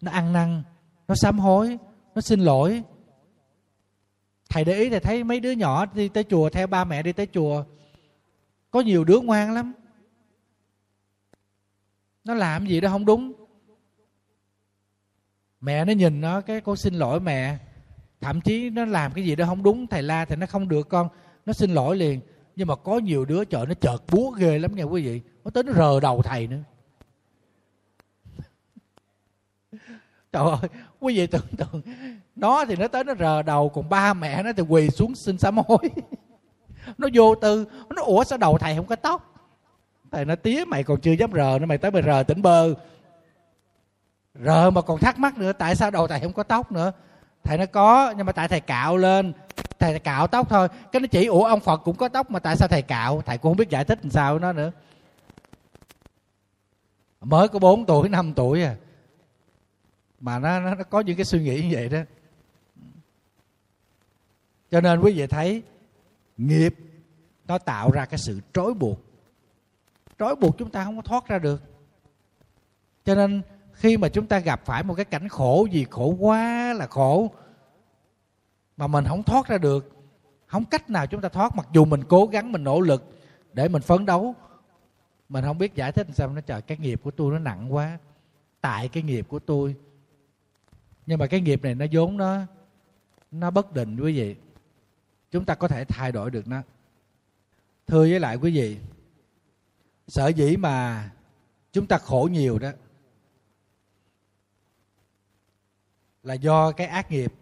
Nó 0.00 0.10
ăn 0.10 0.32
năn, 0.32 0.62
nó 1.08 1.14
sám 1.14 1.38
hối, 1.38 1.78
nó 2.14 2.20
xin 2.20 2.40
lỗi 2.40 2.82
thầy 4.48 4.64
để 4.64 4.78
ý 4.78 4.90
thì 4.90 4.98
thấy 4.98 5.24
mấy 5.24 5.40
đứa 5.40 5.50
nhỏ 5.50 5.86
đi 5.86 6.08
tới 6.08 6.24
chùa, 6.24 6.50
theo 6.50 6.66
ba 6.66 6.84
mẹ 6.84 7.02
đi 7.02 7.12
tới 7.12 7.26
chùa. 7.32 7.64
Có 8.70 8.80
nhiều 8.80 9.04
đứa 9.04 9.20
ngoan 9.20 9.54
lắm. 9.54 9.72
Nó 12.24 12.34
làm 12.34 12.66
gì 12.66 12.80
đó 12.80 12.90
không 12.90 13.06
đúng. 13.06 13.32
Mẹ 15.60 15.84
nó 15.84 15.92
nhìn 15.92 16.20
nó, 16.20 16.40
cái 16.40 16.60
cô 16.60 16.76
xin 16.76 16.94
lỗi 16.94 17.20
mẹ. 17.20 17.58
Thậm 18.20 18.40
chí 18.40 18.70
nó 18.70 18.84
làm 18.84 19.12
cái 19.12 19.24
gì 19.24 19.36
đó 19.36 19.46
không 19.46 19.62
đúng, 19.62 19.86
thầy 19.86 20.02
la 20.02 20.24
thì 20.24 20.36
nó 20.36 20.46
không 20.46 20.68
được 20.68 20.88
con. 20.88 21.08
Nó 21.46 21.52
xin 21.52 21.70
lỗi 21.70 21.96
liền. 21.96 22.20
Nhưng 22.56 22.68
mà 22.68 22.76
có 22.76 22.98
nhiều 22.98 23.24
đứa 23.24 23.44
chợ 23.44 23.64
nó 23.68 23.74
chợt 23.74 24.02
búa 24.10 24.30
ghê 24.30 24.58
lắm 24.58 24.76
nha 24.76 24.84
quý 24.84 25.06
vị. 25.06 25.20
Nó 25.44 25.50
tới 25.50 25.62
nó 25.62 25.72
rờ 25.72 26.00
đầu 26.00 26.22
thầy 26.22 26.46
nữa. 26.46 26.62
Trời 30.32 30.44
ơi 30.44 30.68
quý 31.04 31.16
vị 31.16 31.26
tưởng 31.26 31.46
tượng, 31.56 31.82
nó 32.36 32.64
thì 32.64 32.76
nó 32.76 32.88
tới 32.88 33.04
nó 33.04 33.14
rờ 33.14 33.42
đầu, 33.42 33.68
còn 33.68 33.88
ba 33.88 34.14
mẹ 34.14 34.42
nó 34.42 34.52
thì 34.56 34.62
quỳ 34.62 34.90
xuống 34.90 35.14
xin 35.14 35.38
sám 35.38 35.56
hối. 35.56 35.78
Nó 36.98 37.08
vô 37.14 37.34
tư, 37.34 37.66
nó, 37.90 38.02
ủa, 38.02 38.24
sao 38.24 38.38
đầu 38.38 38.58
thầy 38.58 38.76
không 38.76 38.86
có 38.86 38.96
tóc? 38.96 39.34
Thầy 40.10 40.24
nó 40.24 40.34
tía, 40.34 40.64
mày 40.64 40.84
còn 40.84 41.00
chưa 41.00 41.12
dám 41.12 41.32
rờ 41.32 41.58
nữa, 41.60 41.66
mày 41.66 41.78
tới 41.78 41.90
mày 41.90 42.02
rờ 42.02 42.22
tỉnh 42.22 42.42
bơ. 42.42 42.74
Rờ 44.34 44.70
mà 44.70 44.80
còn 44.80 44.98
thắc 44.98 45.18
mắc 45.18 45.38
nữa, 45.38 45.52
tại 45.52 45.74
sao 45.74 45.90
đầu 45.90 46.06
thầy 46.06 46.20
không 46.20 46.32
có 46.32 46.42
tóc 46.42 46.72
nữa? 46.72 46.92
Thầy 47.44 47.58
nó 47.58 47.66
có, 47.66 48.14
nhưng 48.16 48.26
mà 48.26 48.32
tại 48.32 48.48
thầy 48.48 48.60
cạo 48.60 48.96
lên. 48.96 49.32
Thầy 49.78 49.98
cạo 49.98 50.26
tóc 50.26 50.48
thôi. 50.50 50.68
Cái 50.92 51.00
nó 51.00 51.06
chỉ, 51.06 51.26
ủa, 51.26 51.44
ông 51.44 51.60
phật 51.60 51.76
cũng 51.76 51.96
có 51.96 52.08
tóc 52.08 52.30
mà 52.30 52.38
tại 52.38 52.56
sao 52.56 52.68
thầy 52.68 52.82
cạo? 52.82 53.22
Thầy 53.26 53.38
cũng 53.38 53.50
không 53.50 53.56
biết 53.56 53.70
giải 53.70 53.84
thích 53.84 53.98
làm 54.02 54.10
sao 54.10 54.38
nó 54.38 54.52
nữa. 54.52 54.70
Mới 57.20 57.48
có 57.48 57.58
4 57.58 57.86
tuổi 57.86 58.08
5 58.08 58.32
tuổi 58.34 58.62
à 58.62 58.74
mà 60.24 60.38
nó, 60.38 60.60
nó, 60.60 60.74
nó 60.74 60.84
có 60.84 61.00
những 61.00 61.16
cái 61.16 61.24
suy 61.24 61.42
nghĩ 61.42 61.62
như 61.62 61.68
vậy 61.70 61.88
đó. 61.88 61.98
Cho 64.70 64.80
nên 64.80 65.00
quý 65.00 65.12
vị 65.12 65.26
thấy 65.26 65.62
nghiệp 66.36 66.74
nó 67.46 67.58
tạo 67.58 67.90
ra 67.90 68.04
cái 68.04 68.18
sự 68.18 68.40
trói 68.54 68.74
buộc. 68.74 69.00
Trói 70.18 70.36
buộc 70.36 70.58
chúng 70.58 70.70
ta 70.70 70.84
không 70.84 70.96
có 70.96 71.02
thoát 71.02 71.28
ra 71.28 71.38
được. 71.38 71.62
Cho 73.04 73.14
nên 73.14 73.42
khi 73.72 73.96
mà 73.96 74.08
chúng 74.08 74.26
ta 74.26 74.38
gặp 74.38 74.60
phải 74.64 74.82
một 74.82 74.94
cái 74.94 75.04
cảnh 75.04 75.28
khổ 75.28 75.66
gì 75.70 75.86
khổ 75.90 76.16
quá 76.20 76.72
là 76.72 76.86
khổ 76.86 77.30
mà 78.76 78.86
mình 78.86 79.04
không 79.08 79.22
thoát 79.22 79.46
ra 79.46 79.58
được 79.58 79.90
không 80.46 80.64
cách 80.64 80.90
nào 80.90 81.06
chúng 81.06 81.20
ta 81.20 81.28
thoát 81.28 81.56
mặc 81.56 81.66
dù 81.72 81.84
mình 81.84 82.04
cố 82.08 82.26
gắng 82.26 82.52
mình 82.52 82.64
nỗ 82.64 82.80
lực 82.80 83.04
để 83.52 83.68
mình 83.68 83.82
phấn 83.82 84.06
đấu 84.06 84.34
mình 85.28 85.44
không 85.44 85.58
biết 85.58 85.74
giải 85.74 85.92
thích 85.92 86.06
sao 86.12 86.28
nó 86.28 86.40
trời 86.40 86.62
cái 86.62 86.78
nghiệp 86.78 87.00
của 87.04 87.10
tôi 87.10 87.32
nó 87.32 87.38
nặng 87.38 87.74
quá 87.74 87.98
tại 88.60 88.88
cái 88.88 89.02
nghiệp 89.02 89.26
của 89.28 89.38
tôi 89.38 89.76
nhưng 91.06 91.18
mà 91.18 91.26
cái 91.26 91.40
nghiệp 91.40 91.62
này 91.62 91.74
nó 91.74 91.86
vốn 91.92 92.16
nó 92.16 92.40
nó 93.30 93.50
bất 93.50 93.72
định, 93.72 93.96
quý 94.00 94.16
vị. 94.16 94.36
Chúng 95.30 95.44
ta 95.44 95.54
có 95.54 95.68
thể 95.68 95.84
thay 95.84 96.12
đổi 96.12 96.30
được 96.30 96.48
nó. 96.48 96.62
Thưa 97.86 98.00
với 98.00 98.20
lại 98.20 98.36
quý 98.36 98.56
vị, 98.56 98.78
sở 100.08 100.28
dĩ 100.28 100.56
mà 100.56 101.10
chúng 101.72 101.86
ta 101.86 101.98
khổ 101.98 102.28
nhiều 102.32 102.58
đó 102.58 102.70
là 106.22 106.34
do 106.34 106.72
cái 106.72 106.86
ác 106.86 107.10
nghiệp 107.10 107.32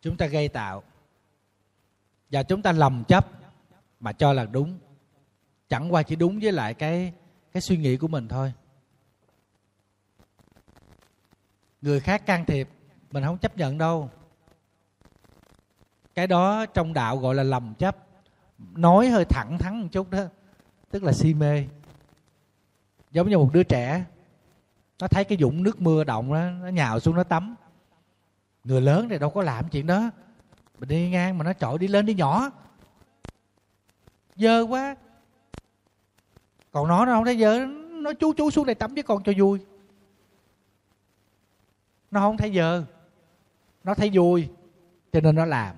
chúng 0.00 0.16
ta 0.16 0.26
gây 0.26 0.48
tạo. 0.48 0.82
Và 2.30 2.42
chúng 2.42 2.62
ta 2.62 2.72
lầm 2.72 3.04
chấp 3.08 3.26
mà 4.00 4.12
cho 4.12 4.32
là 4.32 4.44
đúng. 4.44 4.78
Chẳng 5.68 5.92
qua 5.92 6.02
chỉ 6.02 6.16
đúng 6.16 6.38
với 6.42 6.52
lại 6.52 6.74
cái 6.74 7.12
cái 7.52 7.60
suy 7.60 7.76
nghĩ 7.76 7.96
của 7.96 8.08
mình 8.08 8.28
thôi. 8.28 8.52
Người 11.84 12.00
khác 12.00 12.26
can 12.26 12.44
thiệp, 12.44 12.68
mình 13.10 13.24
không 13.24 13.38
chấp 13.38 13.56
nhận 13.56 13.78
đâu. 13.78 14.10
Cái 16.14 16.26
đó 16.26 16.66
trong 16.66 16.92
đạo 16.92 17.16
gọi 17.16 17.34
là 17.34 17.42
lầm 17.42 17.74
chấp. 17.74 17.96
Nói 18.58 19.08
hơi 19.08 19.24
thẳng 19.24 19.58
thắn 19.58 19.80
một 19.80 19.88
chút 19.92 20.10
đó, 20.10 20.24
tức 20.90 21.02
là 21.02 21.12
si 21.12 21.34
mê. 21.34 21.64
Giống 23.10 23.28
như 23.30 23.38
một 23.38 23.50
đứa 23.52 23.62
trẻ, 23.62 24.04
nó 25.00 25.08
thấy 25.08 25.24
cái 25.24 25.38
dũng 25.40 25.62
nước 25.62 25.80
mưa 25.80 26.04
động 26.04 26.32
đó, 26.32 26.50
nó 26.62 26.68
nhào 26.68 27.00
xuống 27.00 27.16
nó 27.16 27.24
tắm. 27.24 27.54
Người 28.64 28.80
lớn 28.80 29.08
thì 29.08 29.18
đâu 29.18 29.30
có 29.30 29.42
làm 29.42 29.68
chuyện 29.68 29.86
đó. 29.86 30.10
Mình 30.78 30.88
đi 30.88 31.10
ngang 31.10 31.38
mà 31.38 31.44
nó 31.44 31.52
trội 31.52 31.78
đi 31.78 31.88
lên 31.88 32.06
đi 32.06 32.14
nhỏ. 32.14 32.50
Dơ 34.36 34.66
quá. 34.68 34.96
Còn 36.72 36.88
nó 36.88 37.06
nó 37.06 37.12
không 37.12 37.24
thấy 37.24 37.38
dơ, 37.38 37.66
nó 37.90 38.12
chú 38.12 38.32
chú 38.32 38.50
xuống 38.50 38.66
đây 38.66 38.74
tắm 38.74 38.94
với 38.94 39.02
con 39.02 39.22
cho 39.22 39.32
vui 39.38 39.60
nó 42.14 42.20
không 42.20 42.36
thấy 42.36 42.54
dơ. 42.54 42.84
Nó 43.84 43.94
thấy 43.94 44.10
vui, 44.12 44.48
cho 45.12 45.20
nên 45.20 45.34
nó 45.34 45.44
làm. 45.44 45.76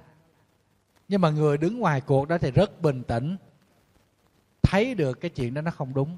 Nhưng 1.08 1.20
mà 1.20 1.30
người 1.30 1.58
đứng 1.58 1.78
ngoài 1.78 2.00
cuộc 2.00 2.28
đó 2.28 2.38
thì 2.38 2.50
rất 2.50 2.82
bình 2.82 3.02
tĩnh. 3.02 3.36
Thấy 4.62 4.94
được 4.94 5.20
cái 5.20 5.30
chuyện 5.30 5.54
đó 5.54 5.62
nó 5.62 5.70
không 5.70 5.94
đúng. 5.94 6.16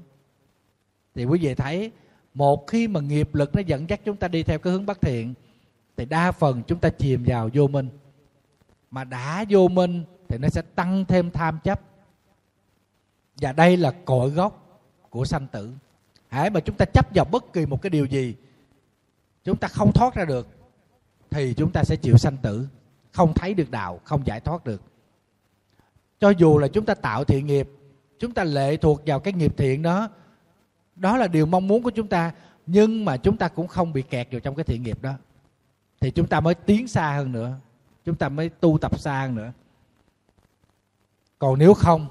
Thì 1.15 1.25
quý 1.25 1.39
vị 1.41 1.55
thấy, 1.55 1.91
một 2.33 2.67
khi 2.67 2.87
mà 2.87 2.99
nghiệp 2.99 3.35
lực 3.35 3.55
nó 3.55 3.61
dẫn 3.61 3.89
dắt 3.89 4.01
chúng 4.05 4.17
ta 4.17 4.27
đi 4.27 4.43
theo 4.43 4.59
cái 4.59 4.73
hướng 4.73 4.85
bất 4.85 5.01
thiện, 5.01 5.33
thì 5.97 6.05
đa 6.05 6.31
phần 6.31 6.63
chúng 6.67 6.79
ta 6.79 6.89
chìm 6.89 7.23
vào 7.27 7.49
vô 7.53 7.67
minh. 7.67 7.89
Mà 8.91 9.03
đã 9.03 9.45
vô 9.49 9.67
minh 9.67 10.03
thì 10.27 10.37
nó 10.37 10.49
sẽ 10.49 10.61
tăng 10.61 11.05
thêm 11.05 11.31
tham 11.31 11.59
chấp. 11.63 11.81
Và 13.35 13.51
đây 13.51 13.77
là 13.77 13.91
cội 14.05 14.29
gốc 14.29 14.81
của 15.09 15.25
sanh 15.25 15.47
tử. 15.47 15.73
Hãy 16.27 16.49
mà 16.49 16.59
chúng 16.59 16.75
ta 16.75 16.85
chấp 16.85 17.07
vào 17.15 17.25
bất 17.25 17.53
kỳ 17.53 17.65
một 17.65 17.81
cái 17.81 17.89
điều 17.89 18.05
gì 18.05 18.35
chúng 19.43 19.57
ta 19.57 19.67
không 19.67 19.93
thoát 19.93 20.15
ra 20.15 20.25
được, 20.25 20.47
thì 21.29 21.53
chúng 21.53 21.71
ta 21.71 21.83
sẽ 21.83 21.95
chịu 21.95 22.17
sanh 22.17 22.37
tử. 22.37 22.67
Không 23.11 23.33
thấy 23.33 23.53
được 23.53 23.71
đạo, 23.71 23.99
không 24.03 24.27
giải 24.27 24.39
thoát 24.39 24.65
được. 24.65 24.81
Cho 26.19 26.29
dù 26.29 26.57
là 26.57 26.67
chúng 26.67 26.85
ta 26.85 26.93
tạo 26.93 27.23
thiện 27.23 27.45
nghiệp, 27.45 27.69
chúng 28.19 28.33
ta 28.33 28.43
lệ 28.43 28.77
thuộc 28.77 29.01
vào 29.05 29.19
cái 29.19 29.33
nghiệp 29.33 29.57
thiện 29.57 29.81
đó 29.81 30.09
đó 30.95 31.17
là 31.17 31.27
điều 31.27 31.45
mong 31.45 31.67
muốn 31.67 31.83
của 31.83 31.89
chúng 31.89 32.07
ta, 32.07 32.31
nhưng 32.65 33.05
mà 33.05 33.17
chúng 33.17 33.37
ta 33.37 33.47
cũng 33.47 33.67
không 33.67 33.93
bị 33.93 34.01
kẹt 34.01 34.27
vào 34.31 34.39
trong 34.39 34.55
cái 34.55 34.63
thiện 34.63 34.83
nghiệp 34.83 35.01
đó. 35.01 35.13
Thì 35.99 36.11
chúng 36.11 36.27
ta 36.27 36.39
mới 36.39 36.55
tiến 36.55 36.87
xa 36.87 37.11
hơn 37.11 37.31
nữa, 37.31 37.55
chúng 38.05 38.15
ta 38.15 38.29
mới 38.29 38.49
tu 38.49 38.77
tập 38.81 38.99
xa 38.99 39.21
hơn 39.21 39.35
nữa. 39.35 39.51
Còn 41.39 41.59
nếu 41.59 41.73
không, 41.73 42.07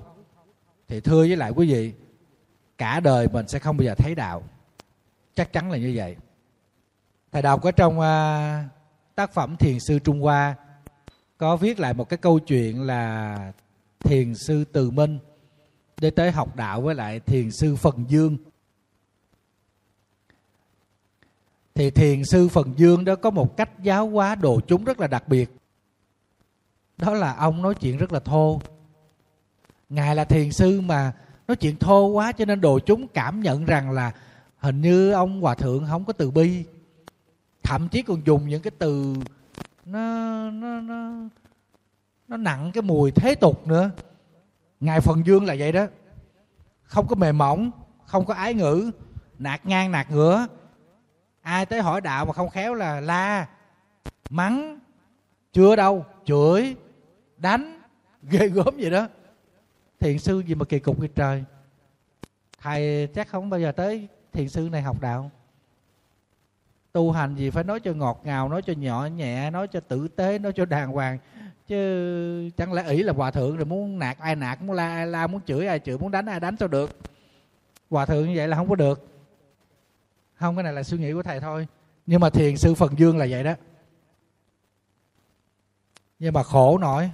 thì 0.88 1.00
thưa 1.00 1.20
với 1.20 1.36
lại 1.36 1.50
quý 1.50 1.72
vị, 1.72 1.92
cả 2.78 3.00
đời 3.00 3.28
mình 3.32 3.48
sẽ 3.48 3.58
không 3.58 3.76
bao 3.76 3.84
giờ 3.84 3.94
thấy 3.94 4.14
đạo. 4.14 4.42
Chắc 5.34 5.52
chắn 5.52 5.70
là 5.70 5.78
như 5.78 5.92
vậy 5.96 6.16
thầy 7.32 7.42
đọc 7.42 7.62
ở 7.62 7.70
trong 7.70 7.98
uh, 7.98 8.70
tác 9.14 9.32
phẩm 9.32 9.56
thiền 9.56 9.80
sư 9.80 9.98
trung 9.98 10.20
hoa 10.20 10.54
có 11.38 11.56
viết 11.56 11.80
lại 11.80 11.94
một 11.94 12.08
cái 12.08 12.16
câu 12.16 12.38
chuyện 12.38 12.82
là 12.82 13.52
thiền 13.98 14.34
sư 14.34 14.64
từ 14.72 14.90
minh 14.90 15.18
đi 16.00 16.10
tới 16.10 16.30
học 16.30 16.56
đạo 16.56 16.80
với 16.80 16.94
lại 16.94 17.20
thiền 17.20 17.50
sư 17.50 17.76
phần 17.76 18.04
dương. 18.08 18.36
Thì 21.74 21.90
thiền 21.90 22.24
sư 22.24 22.48
phần 22.48 22.74
dương 22.76 23.04
đó 23.04 23.14
có 23.14 23.30
một 23.30 23.56
cách 23.56 23.70
giáo 23.82 24.08
hóa 24.08 24.34
đồ 24.34 24.60
chúng 24.60 24.84
rất 24.84 25.00
là 25.00 25.06
đặc 25.06 25.28
biệt. 25.28 25.50
Đó 26.96 27.14
là 27.14 27.34
ông 27.34 27.62
nói 27.62 27.74
chuyện 27.74 27.96
rất 27.96 28.12
là 28.12 28.20
thô. 28.20 28.60
Ngài 29.88 30.16
là 30.16 30.24
thiền 30.24 30.52
sư 30.52 30.80
mà 30.80 31.12
nói 31.48 31.56
chuyện 31.56 31.76
thô 31.76 32.06
quá 32.06 32.32
cho 32.32 32.44
nên 32.44 32.60
đồ 32.60 32.78
chúng 32.78 33.08
cảm 33.08 33.40
nhận 33.40 33.64
rằng 33.64 33.90
là 33.90 34.12
hình 34.58 34.80
như 34.80 35.12
ông 35.12 35.40
hòa 35.40 35.54
thượng 35.54 35.86
không 35.86 36.04
có 36.04 36.12
từ 36.12 36.30
bi 36.30 36.64
thậm 37.68 37.88
chí 37.88 38.02
còn 38.02 38.26
dùng 38.26 38.48
những 38.48 38.62
cái 38.62 38.70
từ 38.78 39.14
nó 39.84 40.00
nó 40.50 40.80
nó 40.80 41.12
nó 42.28 42.36
nặng 42.36 42.70
cái 42.74 42.82
mùi 42.82 43.10
thế 43.10 43.34
tục 43.34 43.66
nữa. 43.66 43.90
Ngài 44.80 45.00
phần 45.00 45.26
dương 45.26 45.44
là 45.44 45.54
vậy 45.58 45.72
đó. 45.72 45.86
Không 46.82 47.06
có 47.06 47.16
mềm 47.16 47.38
mỏng, 47.38 47.70
không 48.04 48.24
có 48.24 48.34
ái 48.34 48.54
ngữ, 48.54 48.90
nạt 49.38 49.66
ngang, 49.66 49.92
nạt 49.92 50.10
ngửa. 50.10 50.46
Ai 51.40 51.66
tới 51.66 51.82
hỏi 51.82 52.00
đạo 52.00 52.24
mà 52.24 52.32
không 52.32 52.50
khéo 52.50 52.74
là 52.74 53.00
la, 53.00 53.48
mắng 54.30 54.78
chưa 55.52 55.76
đâu 55.76 56.04
chửi, 56.24 56.76
đánh, 57.36 57.80
ghê 58.22 58.48
gớm 58.48 58.76
vậy 58.76 58.90
đó. 58.90 59.08
Thiền 60.00 60.18
sư 60.18 60.42
gì 60.46 60.54
mà 60.54 60.64
kỳ 60.64 60.78
cục 60.78 60.98
vậy 60.98 61.08
trời? 61.14 61.44
Thầy 62.60 63.08
chắc 63.14 63.28
không 63.28 63.50
bao 63.50 63.60
giờ 63.60 63.72
tới 63.72 64.08
thiền 64.32 64.48
sư 64.48 64.68
này 64.72 64.82
học 64.82 65.00
đạo 65.00 65.30
tu 66.92 67.12
hành 67.12 67.34
gì 67.34 67.50
phải 67.50 67.64
nói 67.64 67.80
cho 67.80 67.92
ngọt 67.92 68.20
ngào, 68.24 68.48
nói 68.48 68.62
cho 68.62 68.72
nhỏ 68.72 69.06
nhẹ, 69.06 69.50
nói 69.50 69.68
cho 69.68 69.80
tử 69.80 70.08
tế, 70.08 70.38
nói 70.38 70.52
cho 70.52 70.64
đàng 70.64 70.92
hoàng. 70.92 71.18
Chứ 71.66 72.50
chẳng 72.56 72.72
lẽ 72.72 72.88
ỷ 72.88 73.02
là 73.02 73.12
hòa 73.12 73.30
thượng 73.30 73.56
rồi 73.56 73.64
muốn 73.64 73.98
nạt 73.98 74.18
ai 74.18 74.36
nạt, 74.36 74.62
muốn 74.62 74.76
la 74.76 74.88
ai 74.88 75.06
la, 75.06 75.26
muốn 75.26 75.40
chửi 75.46 75.66
ai 75.66 75.78
chửi, 75.78 75.98
muốn 75.98 76.10
đánh 76.10 76.26
ai 76.26 76.40
đánh 76.40 76.56
cho 76.56 76.68
được? 76.68 76.96
Hòa 77.90 78.06
thượng 78.06 78.28
như 78.28 78.34
vậy 78.36 78.48
là 78.48 78.56
không 78.56 78.68
có 78.68 78.74
được. 78.74 79.08
Không, 80.34 80.56
cái 80.56 80.62
này 80.62 80.72
là 80.72 80.82
suy 80.82 80.98
nghĩ 80.98 81.12
của 81.12 81.22
thầy 81.22 81.40
thôi. 81.40 81.66
Nhưng 82.06 82.20
mà 82.20 82.30
thiền 82.30 82.56
sư 82.56 82.74
phần 82.74 82.98
dương 82.98 83.18
là 83.18 83.26
vậy 83.30 83.44
đó. 83.44 83.54
Nhưng 86.18 86.34
mà 86.34 86.42
khổ 86.42 86.78
nổi. 86.78 87.10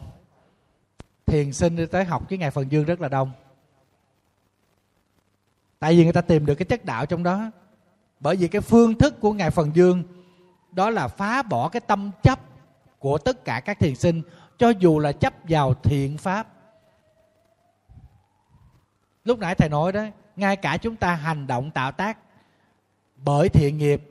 Thiền 1.26 1.52
sinh 1.52 1.76
đi 1.76 1.86
tới 1.86 2.04
học 2.04 2.28
cái 2.28 2.38
ngày 2.38 2.50
phần 2.50 2.72
dương 2.72 2.84
rất 2.84 3.00
là 3.00 3.08
đông. 3.08 3.32
Tại 5.78 5.96
vì 5.96 6.04
người 6.04 6.12
ta 6.12 6.20
tìm 6.20 6.46
được 6.46 6.54
cái 6.54 6.66
chất 6.66 6.84
đạo 6.84 7.06
trong 7.06 7.22
đó 7.22 7.50
bởi 8.24 8.36
vì 8.36 8.48
cái 8.48 8.60
phương 8.60 8.94
thức 8.94 9.20
của 9.20 9.32
ngài 9.32 9.50
phần 9.50 9.70
dương, 9.74 10.02
đó 10.72 10.90
là 10.90 11.08
phá 11.08 11.42
bỏ 11.42 11.68
cái 11.68 11.80
tâm 11.80 12.10
chấp 12.22 12.40
của 12.98 13.18
tất 13.18 13.44
cả 13.44 13.60
các 13.60 13.78
thiền 13.78 13.94
sinh, 13.94 14.22
cho 14.58 14.68
dù 14.68 14.98
là 14.98 15.12
chấp 15.12 15.34
vào 15.48 15.74
thiện 15.74 16.18
pháp. 16.18 16.48
Lúc 19.24 19.38
nãy 19.38 19.54
thầy 19.54 19.68
nói 19.68 19.92
đó, 19.92 20.04
ngay 20.36 20.56
cả 20.56 20.76
chúng 20.76 20.96
ta 20.96 21.14
hành 21.14 21.46
động 21.46 21.70
tạo 21.70 21.92
tác 21.92 22.18
bởi 23.16 23.48
thiện 23.48 23.78
nghiệp, 23.78 24.02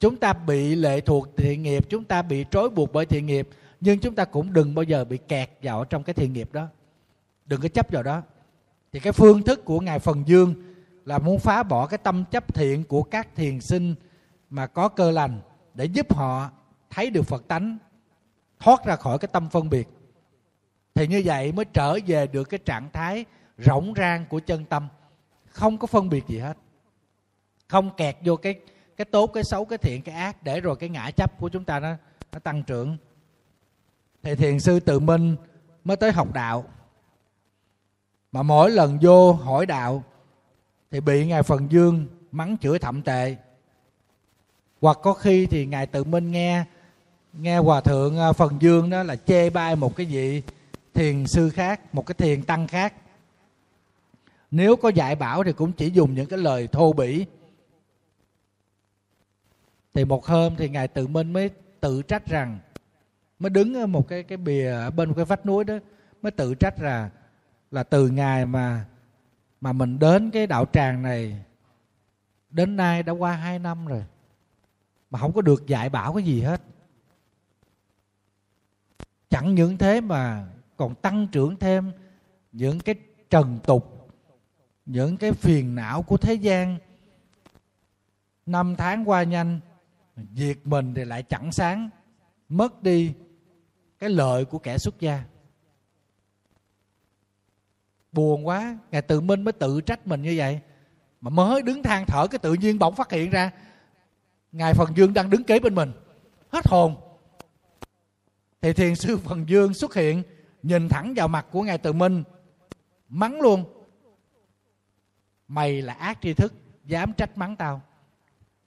chúng 0.00 0.16
ta 0.16 0.32
bị 0.32 0.74
lệ 0.74 1.00
thuộc 1.00 1.28
thiện 1.36 1.62
nghiệp, 1.62 1.86
chúng 1.88 2.04
ta 2.04 2.22
bị 2.22 2.44
trói 2.50 2.68
buộc 2.68 2.92
bởi 2.92 3.06
thiện 3.06 3.26
nghiệp, 3.26 3.48
nhưng 3.80 3.98
chúng 3.98 4.14
ta 4.14 4.24
cũng 4.24 4.52
đừng 4.52 4.74
bao 4.74 4.82
giờ 4.82 5.04
bị 5.04 5.18
kẹt 5.28 5.50
vào 5.62 5.84
trong 5.84 6.02
cái 6.02 6.14
thiện 6.14 6.32
nghiệp 6.32 6.52
đó. 6.52 6.66
Đừng 7.46 7.60
có 7.60 7.68
chấp 7.68 7.86
vào 7.90 8.02
đó. 8.02 8.22
Thì 8.92 9.00
cái 9.00 9.12
phương 9.12 9.42
thức 9.42 9.64
của 9.64 9.80
ngài 9.80 9.98
phần 9.98 10.22
dương 10.26 10.54
là 11.06 11.18
muốn 11.18 11.38
phá 11.38 11.62
bỏ 11.62 11.86
cái 11.86 11.98
tâm 11.98 12.24
chấp 12.30 12.54
thiện 12.54 12.84
của 12.84 13.02
các 13.02 13.34
thiền 13.34 13.60
sinh 13.60 13.94
mà 14.50 14.66
có 14.66 14.88
cơ 14.88 15.10
lành 15.10 15.40
để 15.74 15.84
giúp 15.84 16.14
họ 16.14 16.50
thấy 16.90 17.10
được 17.10 17.22
phật 17.22 17.48
tánh, 17.48 17.78
thoát 18.60 18.84
ra 18.84 18.96
khỏi 18.96 19.18
cái 19.18 19.28
tâm 19.32 19.48
phân 19.48 19.70
biệt. 19.70 19.88
Thì 20.94 21.06
như 21.06 21.22
vậy 21.24 21.52
mới 21.52 21.64
trở 21.64 21.98
về 22.06 22.26
được 22.26 22.44
cái 22.44 22.58
trạng 22.64 22.90
thái 22.92 23.24
rỗng 23.58 23.94
rang 23.96 24.26
của 24.26 24.40
chân 24.40 24.64
tâm. 24.64 24.88
Không 25.46 25.78
có 25.78 25.86
phân 25.86 26.08
biệt 26.08 26.26
gì 26.28 26.38
hết. 26.38 26.56
Không 27.68 27.96
kẹt 27.96 28.16
vô 28.24 28.36
cái 28.36 28.60
cái 28.96 29.04
tốt, 29.04 29.26
cái 29.26 29.44
xấu, 29.44 29.64
cái 29.64 29.78
thiện, 29.78 30.02
cái 30.02 30.14
ác 30.14 30.42
để 30.42 30.60
rồi 30.60 30.76
cái 30.76 30.88
ngã 30.88 31.10
chấp 31.10 31.38
của 31.38 31.48
chúng 31.48 31.64
ta 31.64 31.80
nó 31.80 31.94
nó 32.32 32.38
tăng 32.38 32.62
trưởng. 32.62 32.96
Thì 34.22 34.34
thiền 34.34 34.60
sư 34.60 34.80
tự 34.80 35.00
minh 35.00 35.36
mới 35.84 35.96
tới 35.96 36.12
học 36.12 36.32
đạo. 36.32 36.64
Mà 38.32 38.42
mỗi 38.42 38.70
lần 38.70 38.98
vô 39.02 39.32
hỏi 39.32 39.66
đạo 39.66 40.02
thì 40.96 41.00
bị 41.00 41.26
ngài 41.26 41.42
phần 41.42 41.72
dương 41.72 42.06
mắng 42.32 42.56
chửi 42.60 42.78
thậm 42.78 43.02
tệ. 43.02 43.36
Hoặc 44.80 44.98
có 45.02 45.12
khi 45.12 45.46
thì 45.46 45.66
ngài 45.66 45.86
tự 45.86 46.04
minh 46.04 46.30
nghe 46.30 46.64
nghe 47.32 47.58
hòa 47.58 47.80
thượng 47.80 48.18
à, 48.18 48.32
phần 48.32 48.56
dương 48.60 48.90
đó 48.90 49.02
là 49.02 49.16
chê 49.16 49.50
bai 49.50 49.76
một 49.76 49.96
cái 49.96 50.06
vị 50.06 50.42
thiền 50.94 51.26
sư 51.26 51.50
khác, 51.50 51.94
một 51.94 52.06
cái 52.06 52.14
thiền 52.14 52.42
tăng 52.42 52.66
khác. 52.66 52.94
Nếu 54.50 54.76
có 54.76 54.88
dạy 54.88 55.16
bảo 55.16 55.44
thì 55.44 55.52
cũng 55.52 55.72
chỉ 55.72 55.90
dùng 55.90 56.14
những 56.14 56.26
cái 56.26 56.38
lời 56.38 56.68
thô 56.72 56.92
bỉ. 56.92 57.26
Thì 59.94 60.04
một 60.04 60.26
hôm 60.26 60.56
thì 60.56 60.68
ngài 60.68 60.88
tự 60.88 61.06
minh 61.06 61.32
mới 61.32 61.50
tự 61.80 62.02
trách 62.02 62.26
rằng, 62.26 62.58
mới 63.38 63.50
đứng 63.50 63.74
ở 63.74 63.86
một 63.86 64.08
cái 64.08 64.22
cái 64.22 64.38
bìa 64.38 64.70
ở 64.70 64.90
bên 64.90 65.08
một 65.08 65.14
cái 65.16 65.24
vách 65.24 65.46
núi 65.46 65.64
đó, 65.64 65.78
mới 66.22 66.32
tự 66.32 66.54
trách 66.54 66.80
là 66.80 67.10
là 67.70 67.82
từ 67.82 68.08
ngày 68.08 68.46
mà 68.46 68.84
mà 69.60 69.72
mình 69.72 69.98
đến 69.98 70.30
cái 70.30 70.46
đạo 70.46 70.66
tràng 70.72 71.02
này, 71.02 71.44
đến 72.50 72.76
nay 72.76 73.02
đã 73.02 73.12
qua 73.12 73.32
hai 73.32 73.58
năm 73.58 73.86
rồi, 73.86 74.04
mà 75.10 75.18
không 75.18 75.32
có 75.32 75.40
được 75.40 75.66
dạy 75.66 75.88
bảo 75.88 76.14
cái 76.14 76.22
gì 76.22 76.40
hết. 76.40 76.62
Chẳng 79.30 79.54
những 79.54 79.78
thế 79.78 80.00
mà 80.00 80.48
còn 80.76 80.94
tăng 80.94 81.28
trưởng 81.32 81.56
thêm 81.56 81.92
những 82.52 82.80
cái 82.80 82.94
trần 83.30 83.58
tục, 83.66 84.10
những 84.86 85.16
cái 85.16 85.32
phiền 85.32 85.74
não 85.74 86.02
của 86.02 86.16
thế 86.16 86.34
gian. 86.34 86.78
Năm 88.46 88.74
tháng 88.78 89.08
qua 89.08 89.22
nhanh, 89.22 89.60
việc 90.16 90.66
mình 90.66 90.94
thì 90.94 91.04
lại 91.04 91.22
chẳng 91.22 91.52
sáng, 91.52 91.90
mất 92.48 92.82
đi 92.82 93.14
cái 93.98 94.10
lợi 94.10 94.44
của 94.44 94.58
kẻ 94.58 94.78
xuất 94.78 95.00
gia 95.00 95.24
buồn 98.16 98.46
quá. 98.46 98.78
Ngài 98.90 99.02
tự 99.02 99.20
minh 99.20 99.42
mới 99.42 99.52
tự 99.52 99.80
trách 99.80 100.06
mình 100.06 100.22
như 100.22 100.34
vậy. 100.36 100.60
Mà 101.20 101.30
mới 101.30 101.62
đứng 101.62 101.82
than 101.82 102.06
thở 102.06 102.26
cái 102.26 102.38
tự 102.38 102.54
nhiên 102.54 102.78
bỗng 102.78 102.94
phát 102.94 103.12
hiện 103.12 103.30
ra. 103.30 103.50
Ngài 104.52 104.74
phần 104.74 104.96
dương 104.96 105.14
đang 105.14 105.30
đứng 105.30 105.44
kế 105.44 105.60
bên 105.60 105.74
mình. 105.74 105.92
Hết 106.52 106.66
hồn. 106.68 106.96
Thì 108.60 108.72
thiền 108.72 108.94
sư 108.94 109.16
phần 109.16 109.48
dương 109.48 109.74
xuất 109.74 109.94
hiện, 109.94 110.22
nhìn 110.62 110.88
thẳng 110.88 111.14
vào 111.16 111.28
mặt 111.28 111.46
của 111.50 111.62
ngài 111.62 111.78
tự 111.78 111.92
minh. 111.92 112.24
Mắng 113.08 113.40
luôn. 113.40 113.64
Mày 115.48 115.82
là 115.82 115.92
ác 115.92 116.18
tri 116.22 116.34
thức, 116.34 116.54
dám 116.84 117.12
trách 117.12 117.38
mắng 117.38 117.56
tao. 117.56 117.82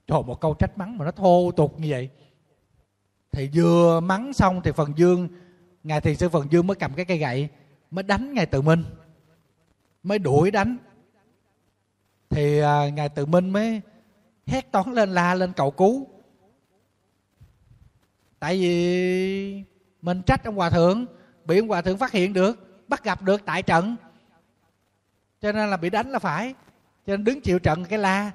Trời, 0.08 0.22
một 0.24 0.42
câu 0.42 0.54
trách 0.54 0.78
mắng 0.78 0.98
mà 0.98 1.06
nó 1.06 1.12
thô 1.12 1.52
tục 1.52 1.80
như 1.80 1.88
vậy. 1.90 2.10
Thì 3.32 3.50
vừa 3.54 4.00
mắng 4.00 4.34
xong 4.34 4.62
thì 4.64 4.72
phần 4.72 4.94
dương, 4.98 5.30
ngài 5.84 6.02
thiền 6.02 6.16
sư 6.16 6.30
phần 6.30 6.48
dương 6.52 6.68
mới 6.68 6.76
cầm 6.76 6.94
cái 6.94 7.06
cây 7.06 7.18
gậy, 7.18 7.50
mới 7.92 8.04
đánh 8.04 8.34
ngài 8.34 8.46
tự 8.46 8.62
minh 8.62 8.84
mới 10.04 10.20
đuổi 10.20 10.52
đánh. 10.52 10.78
Thì 12.30 12.60
à, 12.60 12.90
ngài 12.90 13.10
tự 13.10 13.26
minh 13.26 13.50
mới 13.50 13.82
hét 14.48 14.72
toán 14.72 14.94
lên 14.94 15.10
la 15.10 15.36
lên 15.36 15.54
cầu 15.54 15.72
cứu. 15.72 16.08
Tại 18.40 18.58
vì 18.60 19.64
mình 20.02 20.22
trách 20.22 20.44
ông 20.44 20.56
hòa 20.56 20.70
thượng 20.70 21.06
bị 21.46 21.60
ông 21.60 21.68
hòa 21.68 21.82
thượng 21.82 21.98
phát 21.98 22.12
hiện 22.12 22.34
được 22.34 22.88
bắt 22.88 23.04
gặp 23.04 23.22
được 23.22 23.42
tại 23.46 23.64
trận. 23.64 23.96
Cho 25.42 25.52
nên 25.52 25.70
là 25.70 25.78
bị 25.78 25.90
đánh 25.90 26.12
là 26.12 26.20
phải. 26.20 26.54
Cho 27.08 27.18
nên 27.18 27.24
đứng 27.24 27.42
chịu 27.42 27.60
trận 27.60 27.86
cái 27.86 28.00
la 28.00 28.32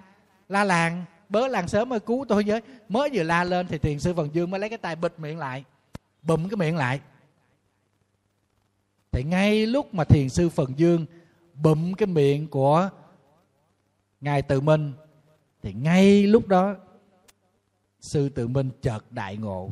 la 0.49 0.65
làng 0.65 1.05
bớ 1.29 1.49
làng 1.49 1.69
sớm 1.69 1.93
ơi 1.93 2.01
cứu 2.01 2.25
tôi 2.29 2.45
với. 2.47 2.61
Mới 2.89 3.11
vừa 3.13 3.23
la 3.23 3.45
lên 3.45 3.67
thì 3.67 3.79
thiền 3.79 4.01
sư 4.01 4.15
phần 4.15 4.31
dương 4.33 4.51
mới 4.51 4.61
lấy 4.61 4.69
cái 4.69 4.79
tay 4.79 4.97
bịt 4.97 5.13
miệng 5.19 5.39
lại 5.39 5.65
bụm 6.23 6.49
cái 6.49 6.57
miệng 6.57 6.77
lại. 6.77 7.01
Thì 9.13 9.25
ngay 9.25 9.67
lúc 9.67 9.95
mà 9.95 10.05
thiền 10.05 10.29
sư 10.29 10.49
phần 10.49 10.73
dương 10.77 11.07
bụm 11.63 11.93
cái 11.93 12.07
miệng 12.07 12.49
của 12.49 12.91
ngài 14.21 14.43
tự 14.43 14.61
minh, 14.61 14.93
thì 15.63 15.73
ngay 15.73 16.23
lúc 16.23 16.49
đó, 16.49 16.77
sư 18.01 18.29
tự 18.29 18.49
minh 18.49 18.71
chợt 18.83 19.13
đại 19.13 19.37
ngộ, 19.37 19.71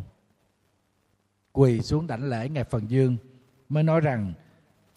quỳ 1.53 1.80
xuống 1.80 2.07
đảnh 2.07 2.28
lễ 2.28 2.49
ngài 2.49 2.64
phần 2.64 2.91
dương, 2.91 3.16
mới 3.68 3.83
nói 3.83 4.01
rằng, 4.01 4.33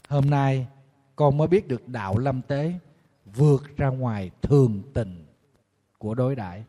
hôm 0.09 0.29
nay 0.29 0.67
con 1.15 1.37
mới 1.37 1.47
biết 1.47 1.67
được 1.67 1.87
đạo 1.87 2.17
lâm 2.17 2.41
tế 2.41 2.73
vượt 3.25 3.77
ra 3.77 3.87
ngoài 3.87 4.31
thường 4.41 4.81
tình 4.93 5.25
của 5.97 6.15
đối 6.15 6.35
đại 6.35 6.65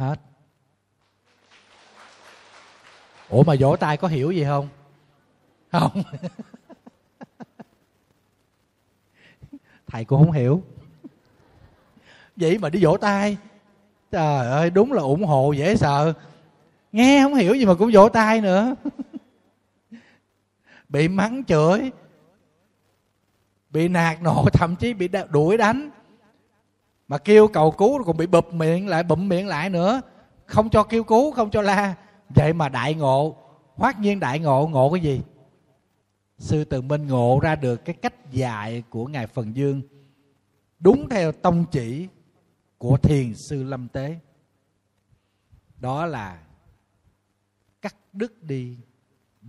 hết. 0.00 0.20
Ủa 3.28 3.42
mà 3.42 3.54
vỗ 3.60 3.76
tay 3.76 3.96
có 3.96 4.08
hiểu 4.08 4.30
gì 4.30 4.44
không? 4.44 4.68
Không. 5.72 6.02
thầy 9.90 10.04
cũng 10.04 10.24
không 10.24 10.32
hiểu. 10.32 10.62
Vậy 12.36 12.58
mà 12.58 12.68
đi 12.68 12.84
vỗ 12.84 12.96
tay. 12.96 13.36
Trời 14.10 14.46
ơi, 14.46 14.70
đúng 14.70 14.92
là 14.92 15.02
ủng 15.02 15.24
hộ, 15.24 15.52
dễ 15.52 15.76
sợ. 15.76 16.12
Nghe 16.92 17.22
không 17.22 17.34
hiểu 17.34 17.54
gì 17.54 17.66
mà 17.66 17.74
cũng 17.74 17.90
vỗ 17.92 18.08
tay 18.08 18.40
nữa. 18.40 18.74
Bị 20.88 21.08
mắng 21.08 21.44
chửi. 21.44 21.90
Bị 23.70 23.88
nạt 23.88 24.22
nộ, 24.22 24.44
thậm 24.52 24.76
chí 24.76 24.94
bị 24.94 25.08
đuổi 25.30 25.56
đánh. 25.56 25.90
Mà 27.08 27.18
kêu 27.18 27.48
cầu 27.48 27.70
cứu 27.70 28.04
còn 28.04 28.16
bị 28.16 28.26
bụp 28.26 28.52
miệng 28.52 28.88
lại, 28.88 29.02
bụm 29.02 29.28
miệng 29.28 29.46
lại 29.46 29.70
nữa. 29.70 30.00
Không 30.46 30.70
cho 30.70 30.82
kêu 30.82 31.04
cứu, 31.04 31.32
không 31.32 31.50
cho 31.50 31.62
la. 31.62 31.94
Vậy 32.28 32.52
mà 32.52 32.68
đại 32.68 32.94
ngộ 32.94 33.36
hoát 33.76 34.00
nhiên 34.00 34.20
đại 34.20 34.38
ngộ 34.38 34.66
ngộ 34.66 34.90
cái 34.90 35.00
gì? 35.00 35.20
Sư 36.40 36.64
từ 36.64 36.80
minh 36.80 37.06
ngộ 37.06 37.40
ra 37.42 37.56
được 37.56 37.84
cái 37.84 37.94
cách 37.94 38.32
dạy 38.32 38.82
của 38.90 39.06
ngài 39.06 39.26
phần 39.26 39.56
dương 39.56 39.82
đúng 40.78 41.08
theo 41.08 41.32
tông 41.32 41.64
chỉ 41.70 42.08
của 42.78 42.96
thiền 42.96 43.34
sư 43.34 43.62
lâm 43.62 43.88
tế. 43.88 44.18
Đó 45.76 46.06
là 46.06 46.42
cắt 47.80 47.96
đứt 48.12 48.42
đi 48.42 48.76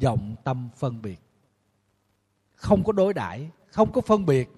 vọng 0.02 0.36
tâm 0.44 0.70
phân 0.76 1.02
biệt. 1.02 1.20
Không 2.56 2.84
có 2.84 2.92
đối 2.92 3.14
đãi, 3.14 3.50
không 3.68 3.92
có 3.92 4.02
phân 4.02 4.26
biệt, 4.26 4.50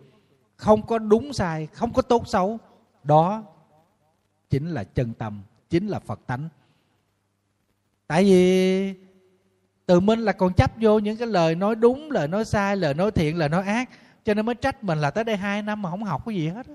không 0.56 0.86
có 0.86 0.98
đúng 1.00 1.34
sai, 1.34 1.68
không 1.68 1.94
có 1.94 2.02
tốt 2.02 2.28
xấu. 2.28 2.58
Đó 3.04 3.44
chính 4.50 4.68
là 4.68 4.84
chân 4.84 5.14
tâm, 5.14 5.44
chính 5.70 5.88
là 5.88 6.00
phật 6.00 6.20
tánh. 6.28 6.50
Tại 8.08 8.24
vì 8.24 8.94
tự 9.86 10.00
minh 10.00 10.20
là 10.20 10.32
còn 10.32 10.54
chấp 10.54 10.72
vô 10.82 11.00
những 11.00 11.18
cái 11.18 11.28
lời 11.28 11.56
nói 11.56 11.76
đúng, 11.76 12.12
lời 12.12 12.28
nói 12.28 12.46
sai, 12.46 12.76
lời 12.76 12.94
nói 12.94 13.12
thiện, 13.12 13.38
lời 13.38 13.50
nói 13.50 13.64
ác. 13.64 13.90
Cho 14.26 14.34
nên 14.34 14.46
mới 14.46 14.56
trách 14.56 14.84
mình 14.84 14.98
là 14.98 15.12
tới 15.12 15.24
đây 15.24 15.38
hai 15.38 15.62
năm 15.62 15.82
mà 15.82 15.90
không 15.90 16.04
học 16.04 16.26
cái 16.26 16.36
gì 16.36 16.48
hết 16.48 16.68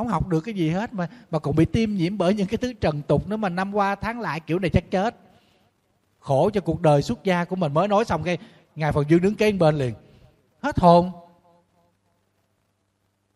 không 0.00 0.08
học 0.08 0.28
được 0.28 0.40
cái 0.40 0.54
gì 0.54 0.70
hết 0.70 0.94
mà 0.94 1.08
mà 1.30 1.38
còn 1.38 1.56
bị 1.56 1.64
tiêm 1.64 1.94
nhiễm 1.94 2.18
bởi 2.18 2.34
những 2.34 2.46
cái 2.46 2.58
thứ 2.58 2.72
trần 2.72 3.02
tục 3.02 3.28
nữa 3.28 3.36
mà 3.36 3.48
năm 3.48 3.74
qua 3.74 3.94
tháng 3.94 4.20
lại 4.20 4.40
kiểu 4.40 4.58
này 4.58 4.70
chắc 4.70 4.90
chết. 4.90 5.16
Khổ 6.18 6.50
cho 6.50 6.60
cuộc 6.60 6.80
đời 6.80 7.02
xuất 7.02 7.24
gia 7.24 7.44
của 7.44 7.56
mình. 7.56 7.74
Mới 7.74 7.88
nói 7.88 8.04
xong 8.04 8.22
cái 8.22 8.38
ngài 8.76 8.92
phần 8.92 9.04
dương 9.08 9.22
đứng 9.22 9.34
kế 9.34 9.52
bên 9.52 9.74
liền. 9.74 9.94
Hết 10.62 10.78
hồn. 10.78 11.10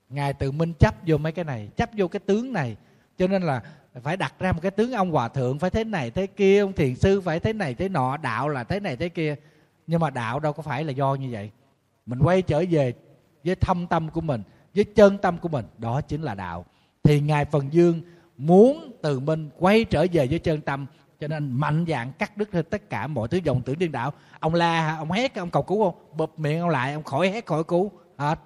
Ngài 0.08 0.32
tự 0.32 0.50
minh 0.50 0.72
chấp 0.78 0.94
vô 1.06 1.18
mấy 1.18 1.32
cái 1.32 1.44
này, 1.44 1.68
chấp 1.76 1.90
vô 1.96 2.08
cái 2.08 2.20
tướng 2.20 2.52
này. 2.52 2.76
Cho 3.18 3.26
nên 3.26 3.42
là 3.42 3.62
phải 4.02 4.16
đặt 4.16 4.34
ra 4.38 4.52
một 4.52 4.60
cái 4.62 4.70
tướng 4.70 4.92
ông 4.92 5.10
hòa 5.10 5.28
thượng 5.28 5.58
phải 5.58 5.70
thế 5.70 5.84
này 5.84 6.10
thế 6.10 6.26
kia, 6.26 6.60
ông 6.60 6.72
thiền 6.72 6.94
sư 6.94 7.20
phải 7.20 7.40
thế 7.40 7.52
này 7.52 7.74
thế 7.74 7.88
nọ, 7.88 8.16
đạo 8.16 8.48
là 8.48 8.64
thế 8.64 8.80
này 8.80 8.96
thế 8.96 9.08
kia. 9.08 9.36
Nhưng 9.86 10.00
mà 10.00 10.10
đạo 10.10 10.40
đâu 10.40 10.52
có 10.52 10.62
phải 10.62 10.84
là 10.84 10.92
do 10.92 11.14
như 11.14 11.28
vậy. 11.30 11.50
Mình 12.06 12.18
quay 12.18 12.42
trở 12.42 12.64
về 12.70 12.94
với 13.44 13.54
thâm 13.54 13.86
tâm 13.86 14.10
của 14.10 14.20
mình, 14.20 14.42
với 14.74 14.84
chân 14.84 15.18
tâm 15.18 15.38
của 15.38 15.48
mình, 15.48 15.64
đó 15.78 16.00
chính 16.00 16.22
là 16.22 16.34
đạo. 16.34 16.64
Thì 17.02 17.20
ngài 17.20 17.44
phần 17.44 17.72
dương 17.72 18.00
muốn 18.36 18.92
từ 19.02 19.20
minh 19.20 19.50
quay 19.58 19.84
trở 19.84 20.06
về 20.12 20.26
với 20.26 20.38
chân 20.38 20.60
tâm, 20.60 20.86
cho 21.20 21.28
nên 21.28 21.52
mạnh 21.52 21.84
dạng 21.88 22.12
cắt 22.12 22.36
đứt 22.36 22.52
hết 22.52 22.70
tất 22.70 22.90
cả 22.90 23.06
mọi 23.06 23.28
thứ 23.28 23.40
dòng 23.44 23.62
tưởng 23.62 23.78
điên 23.78 23.92
đạo. 23.92 24.12
Ông 24.40 24.54
la 24.54 24.96
ông 24.96 25.10
hét? 25.10 25.34
Ông 25.34 25.50
cầu 25.50 25.62
cứu 25.62 25.84
không? 25.84 25.94
Bụp 26.16 26.38
miệng 26.38 26.60
ông 26.60 26.70
lại, 26.70 26.92
ông 26.92 27.02
khỏi 27.02 27.28
hét, 27.28 27.46
khỏi 27.46 27.64
cứu. 27.64 27.90
Hết. 28.16 28.38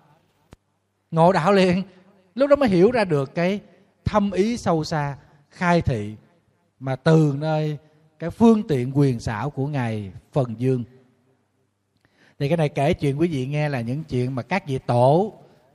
Ngộ 1.11 1.33
đạo 1.33 1.53
liền. 1.53 1.83
Lúc 2.35 2.51
đó 2.51 2.57
mới 2.57 2.69
hiểu 2.69 2.91
ra 2.91 3.05
được 3.05 3.35
cái 3.35 3.61
thâm 4.05 4.31
ý 4.31 4.57
sâu 4.57 4.85
xa 4.85 5.17
khai 5.51 5.83
thị 5.83 6.15
mà 6.81 6.97
từ 6.97 7.35
nơi 7.39 7.79
cái 8.19 8.31
phương 8.31 8.69
tiện 8.69 8.99
quyền 8.99 9.21
xảo 9.21 9.51
của 9.51 9.67
ngài 9.67 10.13
phần 10.33 10.55
dương. 10.59 10.85
Thì 12.39 12.49
cái 12.49 12.57
này 12.57 12.69
kể 12.69 12.95
chuyện 12.95 13.21
quý 13.21 13.29
vị 13.29 13.47
nghe 13.47 13.69
là 13.69 13.81
những 13.81 14.05
chuyện 14.05 14.35
mà 14.35 14.43
các 14.43 14.67
vị 14.67 14.79
tổ, 14.87 15.33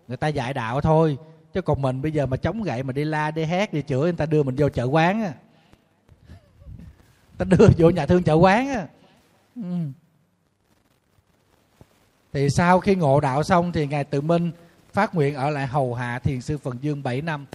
người 0.08 0.18
ta 0.18 0.28
dạy 0.28 0.54
đạo 0.54 0.82
thôi. 0.82 1.18
Chứ 1.54 1.62
còn 1.62 1.82
mình 1.82 2.02
bây 2.02 2.12
giờ 2.12 2.26
mà 2.26 2.38
chống 2.38 2.64
gậy 2.64 2.84
mà 2.84 2.94
đi 2.94 3.04
la, 3.04 3.32
đi 3.32 3.44
hét, 3.44 3.74
đi 3.74 3.82
chửi, 3.82 4.02
người 4.02 4.14
ta 4.14 4.26
đưa 4.26 4.44
mình 4.44 4.56
vô 4.58 4.70
chợ 4.70 4.84
quán 4.84 5.24
á. 5.24 5.34
Ta 7.38 7.46
đưa 7.46 7.68
vô 7.78 7.90
nhà 7.90 8.06
thương 8.06 8.24
chợ 8.24 8.34
quán 8.34 8.68
á. 8.70 8.88
Ừ. 9.56 9.62
thì 12.34 12.50
sau 12.50 12.80
khi 12.80 12.96
ngộ 12.96 13.20
đạo 13.20 13.44
xong 13.44 13.72
thì 13.72 13.88
ngài 13.88 14.04
tự 14.04 14.22
minh 14.22 14.52
phát 14.94 15.16
nguyện 15.16 15.36
ở 15.36 15.50
lại 15.50 15.68
hầu 15.68 15.94
hạ 15.94 16.20
thiền 16.20 16.42
sư 16.42 16.58
phần 16.58 16.78
dương 16.82 17.04
7 17.04 17.22
năm 17.22 17.46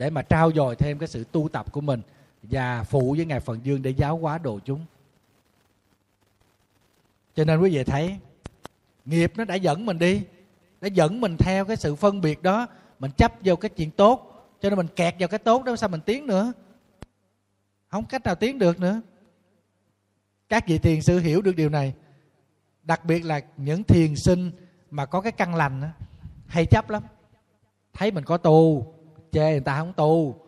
để 0.00 0.10
mà 0.10 0.22
trao 0.22 0.52
dồi 0.52 0.76
thêm 0.76 0.98
cái 0.98 1.08
sự 1.08 1.24
tu 1.32 1.48
tập 1.48 1.72
của 1.72 1.80
mình 1.80 2.02
và 2.42 2.82
phụ 2.82 3.14
với 3.16 3.26
ngài 3.26 3.40
phần 3.40 3.60
dương 3.62 3.82
để 3.82 3.90
giáo 3.90 4.16
hóa 4.16 4.38
độ 4.38 4.58
chúng. 4.64 4.84
Cho 7.34 7.44
nên 7.44 7.60
quý 7.60 7.70
vị 7.70 7.84
thấy, 7.84 8.16
nghiệp 9.04 9.32
nó 9.36 9.44
đã 9.44 9.54
dẫn 9.54 9.86
mình 9.86 9.98
đi, 9.98 10.22
đã 10.80 10.88
dẫn 10.88 11.20
mình 11.20 11.36
theo 11.36 11.64
cái 11.64 11.76
sự 11.76 11.94
phân 11.94 12.20
biệt 12.20 12.42
đó, 12.42 12.66
mình 12.98 13.10
chấp 13.10 13.32
vô 13.44 13.56
cái 13.56 13.68
chuyện 13.68 13.90
tốt, 13.90 14.46
cho 14.60 14.70
nên 14.70 14.76
mình 14.76 14.88
kẹt 14.96 15.14
vào 15.18 15.28
cái 15.28 15.38
tốt 15.38 15.64
đó, 15.64 15.76
sao 15.76 15.88
mình 15.88 16.00
tiến 16.00 16.26
nữa? 16.26 16.52
Không 17.88 18.04
cách 18.04 18.24
nào 18.24 18.34
tiến 18.34 18.58
được 18.58 18.80
nữa. 18.80 19.00
Các 20.48 20.66
vị 20.66 20.78
thiền 20.78 21.02
sư 21.02 21.18
hiểu 21.18 21.42
được 21.42 21.56
điều 21.56 21.68
này. 21.68 21.94
Đặc 22.82 23.04
biệt 23.04 23.24
là 23.24 23.40
những 23.56 23.84
thiền 23.84 24.16
sinh 24.16 24.50
mà 24.90 25.06
có 25.06 25.20
cái 25.20 25.32
căn 25.32 25.54
lành 25.54 25.90
hay 26.46 26.66
chấp 26.66 26.90
lắm. 26.90 27.02
Thấy 27.92 28.10
mình 28.10 28.24
có 28.24 28.36
tu 28.36 28.86
chê 29.32 29.50
người 29.50 29.60
ta 29.60 29.78
không 29.78 29.92
tu 29.92 30.40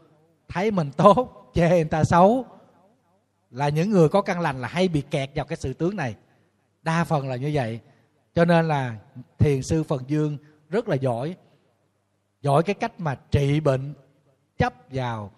thấy 0.49 0.70
mình 0.70 0.91
tốt, 0.97 1.51
chê 1.55 1.68
người 1.68 1.85
ta 1.85 2.05
xấu. 2.05 2.47
Là 3.51 3.68
những 3.68 3.91
người 3.91 4.09
có 4.09 4.22
căn 4.22 4.41
lành 4.41 4.61
là 4.61 4.68
hay 4.68 4.89
bị 4.89 5.03
kẹt 5.11 5.30
vào 5.35 5.45
cái 5.45 5.57
sự 5.57 5.72
tướng 5.72 5.97
này. 5.97 6.16
Đa 6.83 7.05
phần 7.05 7.28
là 7.28 7.37
như 7.37 7.51
vậy. 7.55 7.80
Cho 8.35 8.45
nên 8.45 8.68
là 8.68 8.97
thiền 9.39 9.62
sư 9.62 9.83
phần 9.83 10.03
dương 10.07 10.39
rất 10.68 10.89
là 10.89 10.97
giỏi. 10.97 11.37
Giỏi 12.41 12.62
cái 12.62 12.74
cách 12.74 13.01
mà 13.01 13.14
trị 13.30 13.61
bệnh, 13.61 13.95
chấp 14.59 14.74
vào 14.91 15.30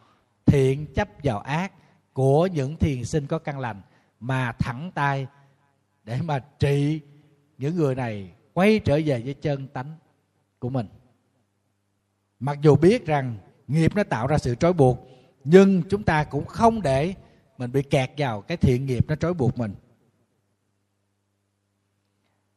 thiện, 0.46 0.86
chấp 0.94 1.08
vào 1.22 1.38
ác 1.38 1.72
của 2.12 2.46
những 2.46 2.76
thiền 2.76 3.04
sinh 3.04 3.26
có 3.26 3.38
căn 3.38 3.58
lành 3.58 3.82
mà 4.20 4.52
thẳng 4.52 4.90
tay 4.94 5.26
để 6.04 6.22
mà 6.22 6.38
trị 6.58 7.00
những 7.58 7.76
người 7.76 7.94
này 7.94 8.30
quay 8.52 8.78
trở 8.78 9.00
về 9.04 9.22
với 9.24 9.34
chân 9.34 9.68
tánh 9.68 9.96
của 10.58 10.68
mình 10.68 10.86
mặc 12.44 12.58
dù 12.62 12.76
biết 12.76 13.06
rằng 13.06 13.36
nghiệp 13.68 13.92
nó 13.94 14.02
tạo 14.02 14.26
ra 14.26 14.38
sự 14.38 14.54
trói 14.54 14.72
buộc, 14.72 15.08
nhưng 15.44 15.82
chúng 15.90 16.02
ta 16.02 16.24
cũng 16.24 16.44
không 16.44 16.82
để 16.82 17.14
mình 17.58 17.72
bị 17.72 17.82
kẹt 17.82 18.10
vào 18.16 18.40
cái 18.40 18.56
thiện 18.56 18.86
nghiệp 18.86 19.04
nó 19.08 19.14
trói 19.14 19.34
buộc 19.34 19.58
mình. 19.58 19.74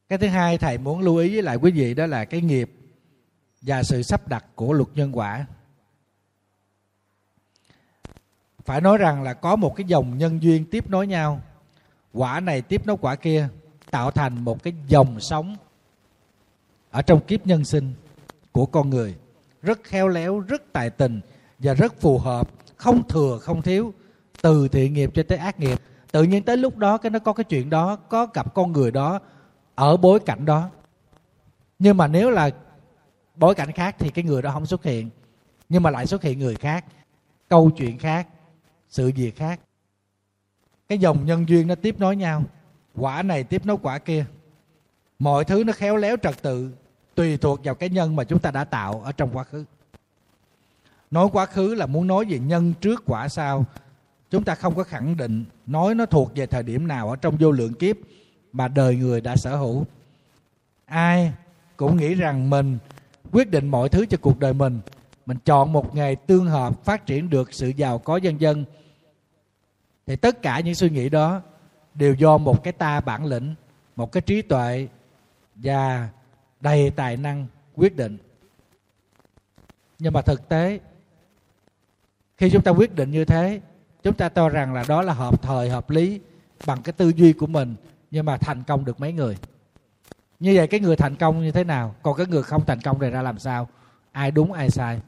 Cái 0.10 0.18
thứ 0.18 0.28
hai 0.28 0.58
thầy 0.58 0.78
muốn 0.78 1.00
lưu 1.00 1.18
ý 1.18 1.34
với 1.34 1.42
lại 1.42 1.56
quý 1.56 1.72
vị 1.72 1.94
đó 1.94 2.06
là 2.06 2.26
cái 2.26 2.42
nghiệp 2.42 2.72
và 3.62 3.84
sự 3.84 4.02
sắp 4.02 4.28
đặt 4.28 4.46
của 4.56 4.74
luật 4.74 4.90
nhân 4.96 5.12
quả. 5.18 5.46
Phải 8.66 8.82
nói 8.82 8.98
rằng 8.98 9.24
là 9.24 9.34
có 9.34 9.56
một 9.56 9.76
cái 9.76 9.86
dòng 9.88 10.18
nhân 10.18 10.44
duyên 10.44 10.66
tiếp 10.66 10.90
nối 10.90 11.08
nhau. 11.08 11.42
Quả 12.14 12.40
này 12.40 12.62
tiếp 12.62 12.86
nối 12.86 12.98
quả 13.02 13.16
kia, 13.16 13.50
tạo 13.92 14.12
thành 14.12 14.46
một 14.46 14.64
cái 14.64 14.74
dòng 14.88 15.20
sống 15.20 15.56
ở 16.92 17.02
trong 17.02 17.26
kiếp 17.26 17.48
nhân 17.48 17.66
sinh 17.66 17.94
của 18.52 18.66
con 18.66 18.90
người 18.90 19.16
rất 19.68 19.84
khéo 19.84 20.08
léo, 20.08 20.40
rất 20.40 20.74
tài 20.74 20.90
tình 20.90 21.22
và 21.60 21.74
rất 21.74 22.02
phù 22.02 22.18
hợp, 22.18 22.50
không 22.76 23.08
thừa, 23.08 23.38
không 23.42 23.62
thiếu, 23.62 23.94
từ 24.42 24.68
thiện 24.68 24.94
nghiệp 24.94 25.12
cho 25.14 25.24
tới 25.24 25.38
ác 25.38 25.60
nghiệp. 25.60 25.82
Tự 26.12 26.24
nhiên 26.24 26.44
tới 26.44 26.58
lúc 26.58 26.78
đó 26.78 26.98
cái 26.98 27.10
nó 27.10 27.20
có 27.20 27.34
cái 27.34 27.44
chuyện 27.44 27.70
đó, 27.70 27.96
có 27.96 28.28
gặp 28.34 28.54
con 28.54 28.72
người 28.72 28.92
đó 28.92 29.20
ở 29.76 29.98
bối 29.98 30.20
cảnh 30.20 30.46
đó. 30.46 30.70
Nhưng 31.80 31.98
mà 31.98 32.08
nếu 32.08 32.30
là 32.30 32.50
bối 33.36 33.56
cảnh 33.56 33.72
khác 33.72 33.96
thì 34.00 34.10
cái 34.10 34.26
người 34.26 34.42
đó 34.42 34.52
không 34.52 34.66
xuất 34.66 34.84
hiện, 34.84 35.10
nhưng 35.70 35.84
mà 35.84 35.90
lại 35.90 36.06
xuất 36.06 36.24
hiện 36.24 36.40
người 36.40 36.56
khác, 36.56 36.86
câu 37.50 37.72
chuyện 37.78 37.98
khác, 37.98 38.28
sự 38.90 39.12
việc 39.16 39.36
khác. 39.36 39.60
Cái 40.90 40.98
dòng 40.98 41.26
nhân 41.26 41.50
duyên 41.50 41.68
nó 41.68 41.76
tiếp 41.76 42.00
nối 42.00 42.16
nhau, 42.16 42.44
quả 42.96 43.24
này 43.24 43.44
tiếp 43.44 43.66
nối 43.66 43.78
quả 43.82 44.00
kia. 44.00 44.26
Mọi 45.20 45.46
thứ 45.46 45.64
nó 45.64 45.74
khéo 45.74 45.96
léo 45.96 46.18
trật 46.18 46.42
tự 46.42 46.72
tùy 47.18 47.38
thuộc 47.38 47.64
vào 47.64 47.76
cái 47.76 47.90
nhân 47.90 48.16
mà 48.16 48.24
chúng 48.24 48.40
ta 48.40 48.52
đã 48.52 48.64
tạo 48.64 49.02
ở 49.06 49.12
trong 49.12 49.30
quá 49.34 49.44
khứ. 49.44 49.66
Nói 51.12 51.30
quá 51.32 51.46
khứ 51.46 51.76
là 51.76 51.86
muốn 51.86 52.08
nói 52.08 52.26
về 52.30 52.40
nhân 52.40 52.74
trước 52.82 53.04
quả 53.06 53.28
sau. 53.28 53.66
Chúng 54.30 54.44
ta 54.44 54.56
không 54.56 54.76
có 54.76 54.84
khẳng 54.84 55.18
định 55.18 55.46
nói 55.66 55.96
nó 55.96 56.06
thuộc 56.06 56.32
về 56.36 56.46
thời 56.46 56.64
điểm 56.64 56.88
nào 56.88 57.10
ở 57.10 57.16
trong 57.16 57.38
vô 57.40 57.52
lượng 57.52 57.74
kiếp 57.74 57.96
mà 58.54 58.68
đời 58.68 58.96
người 58.96 59.22
đã 59.22 59.36
sở 59.36 59.56
hữu. 59.56 59.86
Ai 60.86 61.34
cũng 61.78 61.98
nghĩ 61.98 62.14
rằng 62.14 62.50
mình 62.50 62.78
quyết 63.32 63.52
định 63.52 63.68
mọi 63.68 63.90
thứ 63.90 64.06
cho 64.06 64.18
cuộc 64.22 64.40
đời 64.40 64.54
mình. 64.54 64.80
Mình 65.26 65.38
chọn 65.46 65.74
một 65.74 65.96
nghề 65.96 66.16
tương 66.16 66.46
hợp, 66.46 66.86
phát 66.86 67.06
triển 67.06 67.30
được 67.30 67.54
sự 67.54 67.70
giàu 67.70 68.00
có 68.00 68.18
dân 68.18 68.42
dân 68.42 68.66
thì 70.08 70.16
tất 70.16 70.42
cả 70.42 70.60
những 70.60 70.76
suy 70.76 70.90
nghĩ 70.90 71.10
đó 71.10 71.42
đều 71.94 72.14
do 72.14 72.38
một 72.38 72.64
cái 72.64 72.74
ta 72.74 73.00
bản 73.00 73.26
lĩnh, 73.26 73.56
một 73.96 74.12
cái 74.12 74.22
trí 74.22 74.42
tuệ 74.42 74.88
và 75.56 76.10
đầy 76.60 76.90
tài 76.90 77.18
năng, 77.18 77.48
quyết 77.76 77.96
định. 77.96 78.18
Nhưng 80.00 80.14
mà 80.14 80.22
thực 80.22 80.50
tế, 80.50 80.80
khi 82.38 82.50
chúng 82.50 82.64
ta 82.64 82.72
quyết 82.72 82.96
định 82.96 83.12
như 83.12 83.26
thế, 83.26 83.62
chúng 84.04 84.14
ta 84.14 84.30
cho 84.30 84.50
rằng 84.50 84.74
là 84.74 84.86
đó 84.88 85.02
là 85.02 85.14
hợp 85.14 85.42
thời, 85.42 85.70
hợp 85.70 85.90
lý 85.90 86.20
bằng 86.66 86.82
cái 86.82 86.94
tư 86.94 87.10
duy 87.10 87.34
của 87.34 87.48
mình, 87.48 87.76
nhưng 88.12 88.26
mà 88.26 88.38
thành 88.38 88.64
công 88.64 88.86
được 88.86 89.00
mấy 89.00 89.14
người? 89.14 89.38
Như 90.40 90.54
vậy 90.56 90.68
cái 90.68 90.80
người 90.80 90.96
thành 90.96 91.16
công 91.16 91.42
như 91.42 91.52
thế 91.52 91.64
nào? 91.64 91.96
Còn 92.04 92.18
cái 92.18 92.26
người 92.28 92.44
không 92.44 92.66
thành 92.66 92.82
công 92.82 93.00
này 93.00 93.12
ra 93.12 93.22
làm 93.22 93.40
sao? 93.40 93.68
Ai 94.12 94.32
đúng, 94.32 94.54
ai 94.54 94.70
sai? 94.70 95.02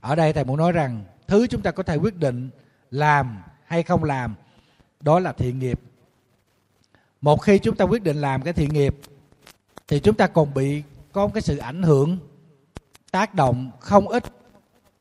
Ở 0.00 0.14
đây 0.14 0.32
thầy 0.32 0.44
muốn 0.44 0.56
nói 0.56 0.72
rằng, 0.72 1.04
thứ 1.26 1.46
chúng 1.46 1.62
ta 1.62 1.70
có 1.70 1.82
thể 1.82 1.96
quyết 1.96 2.16
định 2.16 2.50
làm 2.90 3.42
hay 3.64 3.82
không 3.82 4.04
làm, 4.04 4.34
đó 5.00 5.20
là 5.20 5.32
thiện 5.32 5.58
nghiệp 5.58 5.80
một 7.24 7.42
khi 7.42 7.58
chúng 7.58 7.76
ta 7.76 7.84
quyết 7.84 8.02
định 8.02 8.16
làm 8.16 8.42
cái 8.42 8.52
thiện 8.52 8.72
nghiệp, 8.72 8.96
thì 9.88 10.00
chúng 10.00 10.14
ta 10.14 10.26
còn 10.26 10.54
bị 10.54 10.82
có 11.12 11.28
cái 11.34 11.42
sự 11.42 11.56
ảnh 11.56 11.82
hưởng, 11.82 12.18
tác 13.10 13.34
động 13.34 13.70
không 13.80 14.08
ít 14.08 14.24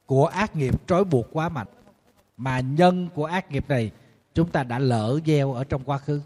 của 0.05 0.25
ác 0.25 0.55
nghiệp 0.55 0.87
trói 0.87 1.03
buộc 1.03 1.27
quá 1.31 1.49
mạnh. 1.49 1.67
Mà 2.37 2.59
nhân 2.59 3.09
của 3.15 3.25
ác 3.25 3.51
nghiệp 3.51 3.65
này, 3.69 3.91
chúng 4.33 4.49
ta 4.49 4.63
đã 4.63 4.79
lỡ 4.79 5.19
gieo 5.25 5.53
ở 5.53 5.63
trong 5.63 5.83
quá 5.83 5.97
khứ. 5.97 6.21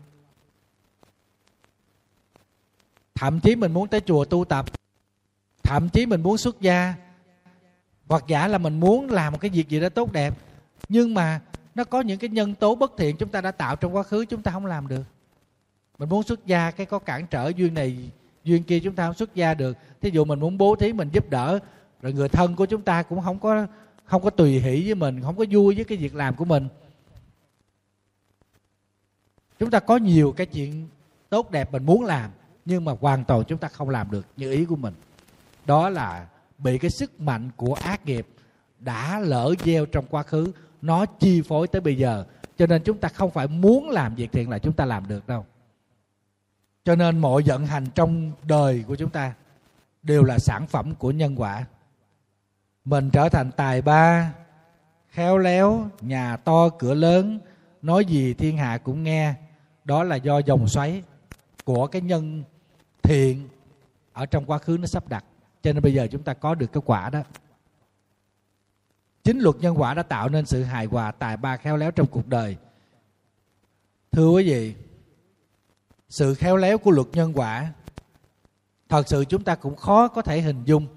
Thậm 3.15 3.39
chí 3.39 3.55
mình 3.55 3.73
muốn 3.73 3.87
tới 3.87 4.01
chùa 4.01 4.25
tu 4.25 4.45
tập, 4.45 4.65
thậm 5.63 5.89
chí 5.89 6.05
mình 6.05 6.23
muốn 6.23 6.37
xuất 6.37 6.61
gia, 6.61 6.93
hoặc 8.07 8.23
giả 8.27 8.47
là 8.47 8.57
mình 8.57 8.79
muốn 8.79 9.09
làm 9.09 9.33
một 9.33 9.39
cái 9.41 9.51
việc 9.51 9.69
gì 9.69 9.79
đó 9.79 9.89
tốt 9.89 10.11
đẹp, 10.11 10.33
nhưng 10.89 11.13
mà 11.13 11.41
nó 11.75 11.83
có 11.83 12.01
những 12.01 12.19
cái 12.19 12.29
nhân 12.29 12.55
tố 12.55 12.75
bất 12.75 12.91
thiện 12.97 13.17
chúng 13.17 13.29
ta 13.29 13.41
đã 13.41 13.51
tạo 13.51 13.75
trong 13.75 13.95
quá 13.95 14.03
khứ, 14.03 14.25
chúng 14.25 14.41
ta 14.41 14.51
không 14.51 14.65
làm 14.65 14.87
được 14.87 15.03
mình 15.97 16.09
muốn 16.09 16.23
xuất 16.23 16.45
gia, 16.45 16.71
cái 16.71 16.85
có 16.85 16.99
cản 16.99 17.27
trở 17.27 17.51
duyên 17.55 17.73
này, 17.73 18.11
duyên 18.43 18.63
kia 18.63 18.79
chúng 18.79 18.95
ta 18.95 19.05
không 19.05 19.15
xuất 19.15 19.35
gia 19.35 19.53
được. 19.53 19.77
Thí 20.01 20.09
dụ 20.09 20.25
mình 20.25 20.39
muốn 20.39 20.57
bố 20.57 20.75
thí 20.75 20.93
mình 20.93 21.09
giúp 21.13 21.29
đỡ, 21.29 21.59
rồi 22.01 22.13
người 22.13 22.29
thân 22.29 22.55
của 22.55 22.65
chúng 22.65 22.81
ta 22.81 23.03
cũng 23.03 23.21
không 23.21 23.39
có 23.39 23.67
không 24.05 24.23
có 24.23 24.29
tùy 24.29 24.59
hỷ 24.59 24.83
với 24.85 24.95
mình, 24.95 25.21
không 25.21 25.35
có 25.35 25.45
vui 25.49 25.75
với 25.75 25.83
cái 25.83 25.97
việc 25.97 26.15
làm 26.15 26.35
của 26.35 26.45
mình. 26.45 26.67
Chúng 29.59 29.71
ta 29.71 29.79
có 29.79 29.97
nhiều 29.97 30.33
cái 30.37 30.47
chuyện 30.47 30.87
tốt 31.29 31.51
đẹp 31.51 31.71
mình 31.71 31.85
muốn 31.85 32.03
làm, 32.03 32.31
nhưng 32.65 32.85
mà 32.85 32.93
hoàn 32.99 33.25
toàn 33.25 33.43
chúng 33.47 33.57
ta 33.57 33.67
không 33.67 33.89
làm 33.89 34.11
được 34.11 34.25
như 34.37 34.51
ý 34.51 34.65
của 34.65 34.75
mình. 34.75 34.93
Đó 35.65 35.89
là 35.89 36.27
bị 36.57 36.77
cái 36.77 36.91
sức 36.91 37.21
mạnh 37.21 37.49
của 37.55 37.73
ác 37.73 38.05
nghiệp 38.05 38.27
đã 38.79 39.19
lỡ 39.19 39.53
gieo 39.65 39.85
trong 39.85 40.05
quá 40.09 40.23
khứ, 40.23 40.51
nó 40.81 41.05
chi 41.05 41.41
phối 41.41 41.67
tới 41.67 41.81
bây 41.81 41.97
giờ. 41.97 42.25
Cho 42.57 42.67
nên 42.67 42.83
chúng 42.83 42.97
ta 42.97 43.09
không 43.09 43.31
phải 43.31 43.47
muốn 43.47 43.89
làm 43.89 44.15
việc 44.15 44.31
thiện 44.31 44.49
là 44.49 44.59
chúng 44.59 44.73
ta 44.73 44.85
làm 44.85 45.07
được 45.07 45.27
đâu 45.27 45.45
cho 46.87 46.95
nên 46.95 47.19
mọi 47.19 47.43
vận 47.45 47.65
hành 47.65 47.85
trong 47.95 48.31
đời 48.43 48.83
của 48.87 48.95
chúng 48.95 49.09
ta 49.09 49.33
đều 50.03 50.23
là 50.23 50.39
sản 50.39 50.67
phẩm 50.67 50.95
của 50.95 51.11
nhân 51.11 51.35
quả. 51.41 51.65
Mình 52.85 53.09
trở 53.09 53.29
thành 53.29 53.51
tài 53.51 53.81
ba, 53.81 54.33
khéo 55.09 55.37
léo, 55.37 55.89
nhà 56.01 56.37
to, 56.37 56.69
cửa 56.69 56.93
lớn, 56.93 57.39
nói 57.81 58.05
gì 58.05 58.33
thiên 58.33 58.57
hạ 58.57 58.77
cũng 58.77 59.03
nghe. 59.03 59.33
Đó 59.83 60.03
là 60.03 60.15
do 60.15 60.37
dòng 60.37 60.67
xoáy 60.67 61.03
của 61.65 61.87
cái 61.87 62.01
nhân 62.01 62.43
thiện 63.03 63.49
ở 64.13 64.25
trong 64.25 64.45
quá 64.45 64.57
khứ 64.57 64.77
nó 64.79 64.87
sắp 64.87 65.09
đặt. 65.09 65.25
Cho 65.61 65.73
nên 65.73 65.83
bây 65.83 65.93
giờ 65.93 66.07
chúng 66.11 66.23
ta 66.23 66.33
có 66.33 66.55
được 66.55 66.73
cái 66.73 66.81
quả 66.85 67.09
đó. 67.09 67.19
Chính 69.23 69.39
luật 69.39 69.55
nhân 69.55 69.81
quả 69.81 69.93
đã 69.93 70.03
tạo 70.03 70.29
nên 70.29 70.45
sự 70.45 70.63
hài 70.63 70.85
hòa 70.85 71.11
tài 71.11 71.37
ba 71.37 71.57
khéo 71.57 71.77
léo 71.77 71.91
trong 71.91 72.07
cuộc 72.07 72.27
đời. 72.27 72.57
Thưa 74.11 74.29
quý 74.29 74.49
vị 74.49 74.75
sự 76.09 76.33
khéo 76.33 76.57
léo 76.57 76.77
của 76.77 76.91
luật 76.91 77.07
nhân 77.13 77.33
quả, 77.35 77.73
thật 78.89 79.07
sự 79.07 79.25
chúng 79.25 79.43
ta 79.43 79.55
cũng 79.55 79.75
khó 79.75 80.07
có 80.07 80.21
thể 80.21 80.41
hình 80.41 80.63
dung. 80.65 80.87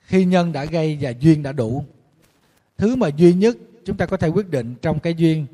Khi 0.00 0.24
nhân 0.24 0.52
đã 0.52 0.64
gây 0.64 0.98
và 1.00 1.10
duyên 1.10 1.42
đã 1.42 1.52
đủ, 1.52 1.84
thứ 2.76 2.96
mà 2.96 3.08
duy 3.08 3.32
nhất 3.32 3.56
chúng 3.84 3.96
ta 3.96 4.06
có 4.06 4.16
thể 4.16 4.28
quyết 4.28 4.50
định 4.50 4.74
trong 4.82 5.00
cái 5.00 5.14
duyên, 5.14 5.46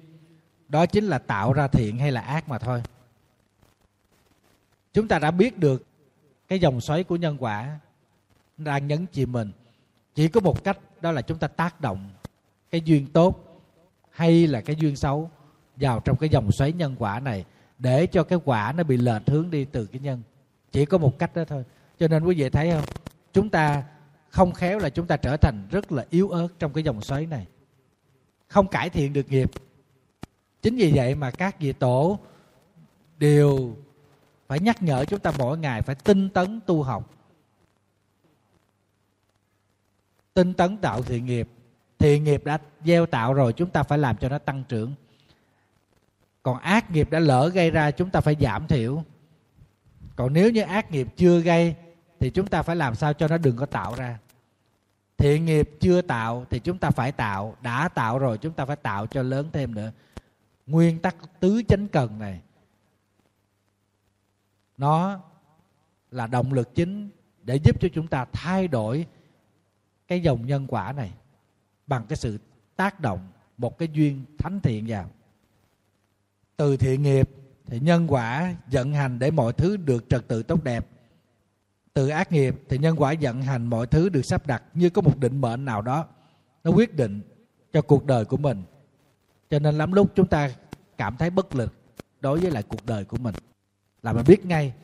đó 0.69 0.87
chính 0.87 1.05
là 1.05 1.19
tạo 1.19 1.53
ra 1.53 1.69
thiện 1.69 1.99
hay 1.99 2.13
là 2.13 2.21
ác 2.21 2.49
mà 2.49 2.59
thôi. 2.59 2.83
Chúng 4.93 5.09
ta 5.09 5.19
đã 5.19 5.31
biết 5.31 5.59
được 5.59 5.87
cái 6.49 6.59
dòng 6.59 6.81
xoáy 6.81 7.05
của 7.05 7.17
nhân 7.17 7.37
quả 7.41 7.79
đang 8.57 8.87
nhấn 8.87 9.07
chìm 9.07 9.33
mình. 9.33 9.53
Chỉ 10.15 10.29
có 10.29 10.41
một 10.41 10.65
cách, 10.65 10.79
đó 11.01 11.13
là 11.13 11.23
chúng 11.23 11.39
ta 11.39 11.49
tác 11.49 11.81
động 11.81 12.11
cái 12.71 12.81
duyên 12.81 13.07
tốt 13.07 13.63
hay 14.11 14.47
là 14.47 14.61
cái 14.61 14.77
duyên 14.77 14.97
xấu 14.97 15.31
vào 15.77 16.01
trong 16.01 16.17
cái 16.17 16.29
dòng 16.29 16.53
xoáy 16.53 16.73
nhân 16.73 16.97
quả 16.99 17.21
này 17.21 17.45
để 17.85 18.07
cho 18.07 18.25
cái 18.25 18.39
quả 18.45 18.73
nó 18.77 18.83
bị 18.83 18.97
lệch 18.97 19.23
hướng 19.27 19.51
đi 19.51 19.65
từ 19.65 19.87
cái 19.87 20.01
nhân. 20.01 20.23
Chỉ 20.73 20.85
có 20.85 20.99
một 20.99 21.19
cách 21.19 21.35
đó 21.35 21.45
thôi. 21.45 21.65
Cho 21.99 22.09
nên 22.09 22.25
quý 22.25 22.35
vị 22.35 22.51
thấy 22.51 22.71
không? 22.71 22.85
Chúng 23.33 23.51
ta 23.51 23.85
không 24.29 24.53
khéo 24.53 24.79
là 24.79 24.91
chúng 24.91 25.07
ta 25.07 25.17
trở 25.17 25.37
thành 25.37 25.67
rất 25.71 25.93
là 25.93 26.07
yếu 26.11 26.29
ớt 26.29 26.49
trong 26.59 26.73
cái 26.73 26.85
dòng 26.85 27.01
xoáy 27.01 27.27
này. 27.27 27.47
Không 28.49 28.69
cải 28.69 28.91
thiện 28.91 29.13
được 29.13 29.29
nghiệp. 29.29 29.51
Chính 30.63 30.77
vì 30.77 30.93
vậy 30.95 31.15
mà 31.15 31.31
các 31.31 31.61
vị 31.61 31.73
tổ 31.73 32.19
đều 33.19 33.77
phải 34.47 34.61
nhắc 34.61 34.83
nhở 34.83 35.05
chúng 35.05 35.21
ta 35.21 35.33
mỗi 35.39 35.59
ngày 35.59 35.83
phải 35.83 35.95
tinh 35.95 36.29
tấn 36.29 36.61
tu 36.67 36.83
học. 36.83 37.11
Tinh 40.35 40.55
tấn 40.55 40.77
tạo 40.77 41.03
thiện 41.03 41.27
nghiệp. 41.27 41.49
Thiện 41.99 42.25
nghiệp 42.25 42.45
đã 42.45 42.59
gieo 42.85 43.07
tạo 43.07 43.35
rồi, 43.35 43.53
chúng 43.53 43.71
ta 43.71 43.83
phải 43.83 43.99
làm 43.99 44.17
cho 44.17 44.29
nó 44.29 44.39
tăng 44.39 44.65
trưởng 44.69 44.95
còn 46.45 46.59
ác 46.59 46.91
nghiệp 46.91 47.11
đã 47.11 47.19
lỡ 47.19 47.51
gây 47.55 47.71
ra, 47.71 47.91
chúng 47.91 48.11
ta 48.11 48.21
phải 48.21 48.37
giảm 48.41 48.67
thiểu. 48.67 49.05
Còn 50.17 50.33
nếu 50.33 50.51
như 50.51 50.63
ác 50.63 50.91
nghiệp 50.91 51.09
chưa 51.17 51.41
gây, 51.41 51.75
thì 52.21 52.31
chúng 52.31 52.47
ta 52.47 52.63
phải 52.63 52.77
làm 52.77 52.95
sao 52.95 53.13
cho 53.13 53.29
nó 53.29 53.39
đừng 53.39 53.57
có 53.57 53.67
tạo 53.67 53.95
ra. 53.95 54.19
Thiện 55.19 55.45
nghiệp 55.45 55.71
chưa 55.81 56.03
tạo, 56.03 56.47
thì 56.51 56.59
chúng 56.59 56.79
ta 56.79 56.91
phải 56.91 57.13
tạo. 57.13 57.57
Đã 57.63 57.89
tạo 57.89 58.19
rồi, 58.19 58.39
chúng 58.39 58.53
ta 58.53 58.65
phải 58.65 58.77
tạo 58.77 59.07
cho 59.07 59.23
lớn 59.23 59.51
thêm 59.53 59.75
nữa. 59.75 59.93
Nguyên 60.67 60.99
tắc 60.99 61.17
tứ 61.41 61.63
chánh 61.69 61.89
cần 61.89 62.19
này, 62.19 62.41
nó 64.77 65.21
là 66.11 66.27
động 66.27 66.53
lực 66.53 66.75
chính 66.75 67.11
để 67.43 67.57
giúp 67.57 67.81
cho 67.81 67.89
chúng 67.95 68.07
ta 68.07 68.27
thay 68.33 68.69
đổi 68.69 69.07
cái 70.09 70.23
dòng 70.23 70.47
nhân 70.47 70.67
quả 70.69 70.93
này 70.93 71.13
bằng 71.87 72.07
cái 72.09 72.17
sự 72.17 72.39
tác 72.77 73.01
động 73.01 73.29
một 73.59 73.79
cái 73.79 73.89
duyên 73.93 74.25
thánh 74.39 74.61
thiện 74.61 74.85
vào 74.89 75.11
từ 76.57 76.77
thiện 76.77 77.03
nghiệp, 77.03 77.31
thì 77.67 77.81
nhân 77.81 78.07
quả 78.09 78.55
vận 78.73 78.93
hành 78.93 79.19
để 79.19 79.31
mọi 79.31 79.53
thứ 79.53 79.77
được 79.77 80.09
trật 80.09 80.29
tự 80.29 80.43
tốt 80.43 80.65
đẹp. 80.65 80.87
Từ 81.93 82.09
ác 82.09 82.33
nghiệp, 82.33 82.55
thì 82.69 82.79
nhân 82.79 82.97
quả 82.99 83.15
vận 83.21 83.43
hành 83.43 83.67
mọi 83.67 83.87
thứ 83.87 84.09
được 84.09 84.23
sắp 84.25 84.47
đặt 84.47 84.63
như 84.75 84.91
có 84.91 85.03
một 85.03 85.19
định 85.19 85.41
mệnh 85.41 85.65
nào 85.65 85.83
đó. 85.83 86.07
Nó 86.65 86.71
quyết 86.71 86.97
định 86.97 87.21
cho 87.73 87.83
cuộc 87.83 88.07
đời 88.07 88.25
của 88.25 88.37
mình. 88.37 88.63
Cho 89.51 89.59
nên 89.59 89.79
lắm 89.79 89.93
lúc 89.93 90.11
chúng 90.15 90.27
ta 90.27 90.51
cảm 90.99 91.17
thấy 91.17 91.31
bất 91.31 91.55
lực 91.55 91.75
đối 92.21 92.41
với 92.41 92.51
lại 92.51 92.63
cuộc 92.63 92.87
đời 92.87 93.05
của 93.05 93.17
mình. 93.17 93.35
Là 94.03 94.13
mình 94.13 94.25
biết 94.27 94.47
ngay, 94.47 94.75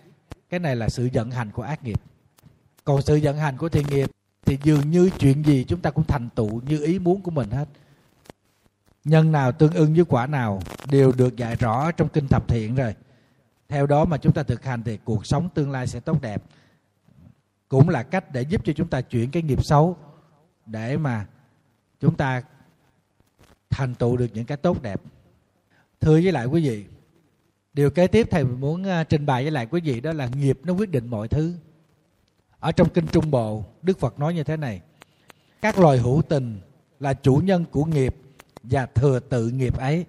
cái 0.51 0.61
này 0.61 0.77
là 0.77 0.89
sự 0.89 1.09
vận 1.13 1.31
hành 1.31 1.51
của 1.51 1.63
ác 1.63 1.85
nghiệp. 1.85 2.01
Còn 2.85 3.03
sự 3.03 3.21
vận 3.23 3.37
hành 3.37 3.57
của 3.57 3.69
thiện 3.69 3.87
nghiệp, 3.87 4.11
thì 4.47 4.59
dường 4.63 4.91
như 4.91 5.11
chuyện 5.19 5.45
gì 5.45 5.65
chúng 5.65 5.81
ta 5.81 5.91
cũng 5.91 6.05
thành 6.05 6.29
tựu 6.35 6.61
như 6.61 6.85
ý 6.85 6.99
muốn 6.99 7.23
của 7.23 7.31
mình 7.31 7.51
hết 7.51 7.69
nhân 9.05 9.33
nào 9.33 9.53
tương 9.53 9.73
ưng 9.73 9.95
với 9.95 10.05
quả 10.05 10.27
nào 10.27 10.63
đều 10.91 11.13
được 11.13 11.37
dạy 11.37 11.57
rõ 11.57 11.93
trong 11.93 12.09
kinh 12.09 12.29
thập 12.29 12.49
thiện 12.49 12.75
rồi. 12.75 12.95
Theo 13.69 13.87
đó 13.87 14.05
mà 14.05 14.17
chúng 14.19 14.33
ta 14.33 14.43
thực 14.43 14.65
hành 14.65 14.83
thì 14.83 14.99
cuộc 15.05 15.27
sống 15.27 15.49
tương 15.55 15.71
lai 15.71 15.87
sẽ 15.87 16.01
tốt 16.01 16.23
đẹp. 16.23 16.43
Cũng 17.69 17.89
là 17.89 18.03
cách 18.03 18.33
để 18.33 18.43
giúp 18.43 18.65
cho 18.65 18.73
chúng 18.73 18.89
ta 18.89 19.01
chuyển 19.01 19.31
cái 19.31 19.43
nghiệp 19.43 19.65
xấu 19.65 19.97
để 20.67 20.97
mà 20.97 21.27
chúng 22.01 22.17
ta 22.17 22.43
thành 23.71 23.95
tựu 23.95 24.17
được 24.17 24.27
những 24.35 24.45
cái 24.45 24.57
tốt 24.57 24.83
đẹp. 24.83 25.01
Thưa 26.01 26.13
với 26.13 26.33
lại 26.33 26.47
quý 26.47 26.69
vị, 26.69 26.85
điều 27.73 27.91
kế 27.91 28.07
tiếp 28.07 28.27
thầy 28.31 28.45
muốn 28.45 28.85
à, 28.85 29.05
trình 29.05 29.27
bày 29.27 29.43
với 29.43 29.51
lại 29.51 29.67
quý 29.67 29.81
vị 29.81 30.01
đó 30.01 30.13
là 30.13 30.27
nghiệp 30.27 30.61
nó 30.65 30.73
quyết 30.73 30.91
định 30.91 31.09
mọi 31.09 31.29
thứ. 31.29 31.55
Ở 32.59 32.73
trong 32.73 32.89
kinh 32.89 33.07
trung 33.07 33.31
bộ, 33.31 33.65
đức 33.83 33.99
phật 33.99 34.19
nói 34.19 34.35
như 34.35 34.45
thế 34.45 34.57
này, 34.57 34.81
các 35.63 35.79
loài 35.79 35.99
hữu 35.99 36.23
tình 36.23 36.61
là 37.01 37.15
chủ 37.15 37.37
nhân 37.37 37.65
của 37.71 37.85
nghiệp 37.85 38.17
và 38.63 38.87
thừa 38.87 39.21
tự 39.21 39.49
nghiệp 39.49 39.79
ấy. 39.79 40.07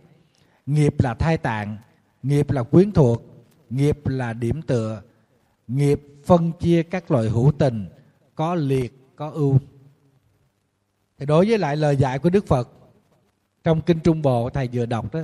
Nghiệp 0.65 0.95
là 0.99 1.13
thai 1.13 1.37
tạng, 1.37 1.77
nghiệp 2.23 2.51
là 2.51 2.63
quyến 2.63 2.91
thuộc, 2.91 3.21
nghiệp 3.69 4.07
là 4.07 4.33
điểm 4.33 4.61
tựa. 4.61 5.01
Nghiệp 5.67 6.01
phân 6.25 6.51
chia 6.59 6.83
các 6.83 7.11
loại 7.11 7.29
hữu 7.29 7.51
tình, 7.51 7.89
có 8.35 8.55
liệt, 8.55 9.15
có 9.15 9.29
ưu. 9.29 9.59
Thì 11.17 11.25
đối 11.25 11.45
với 11.45 11.57
lại 11.57 11.77
lời 11.77 11.95
dạy 11.95 12.19
của 12.19 12.29
đức 12.29 12.47
phật, 12.47 12.69
trong 13.63 13.81
kinh 13.81 13.99
trung 13.99 14.21
bộ 14.21 14.49
thầy 14.49 14.69
vừa 14.73 14.85
đọc 14.85 15.13
đó, 15.13 15.21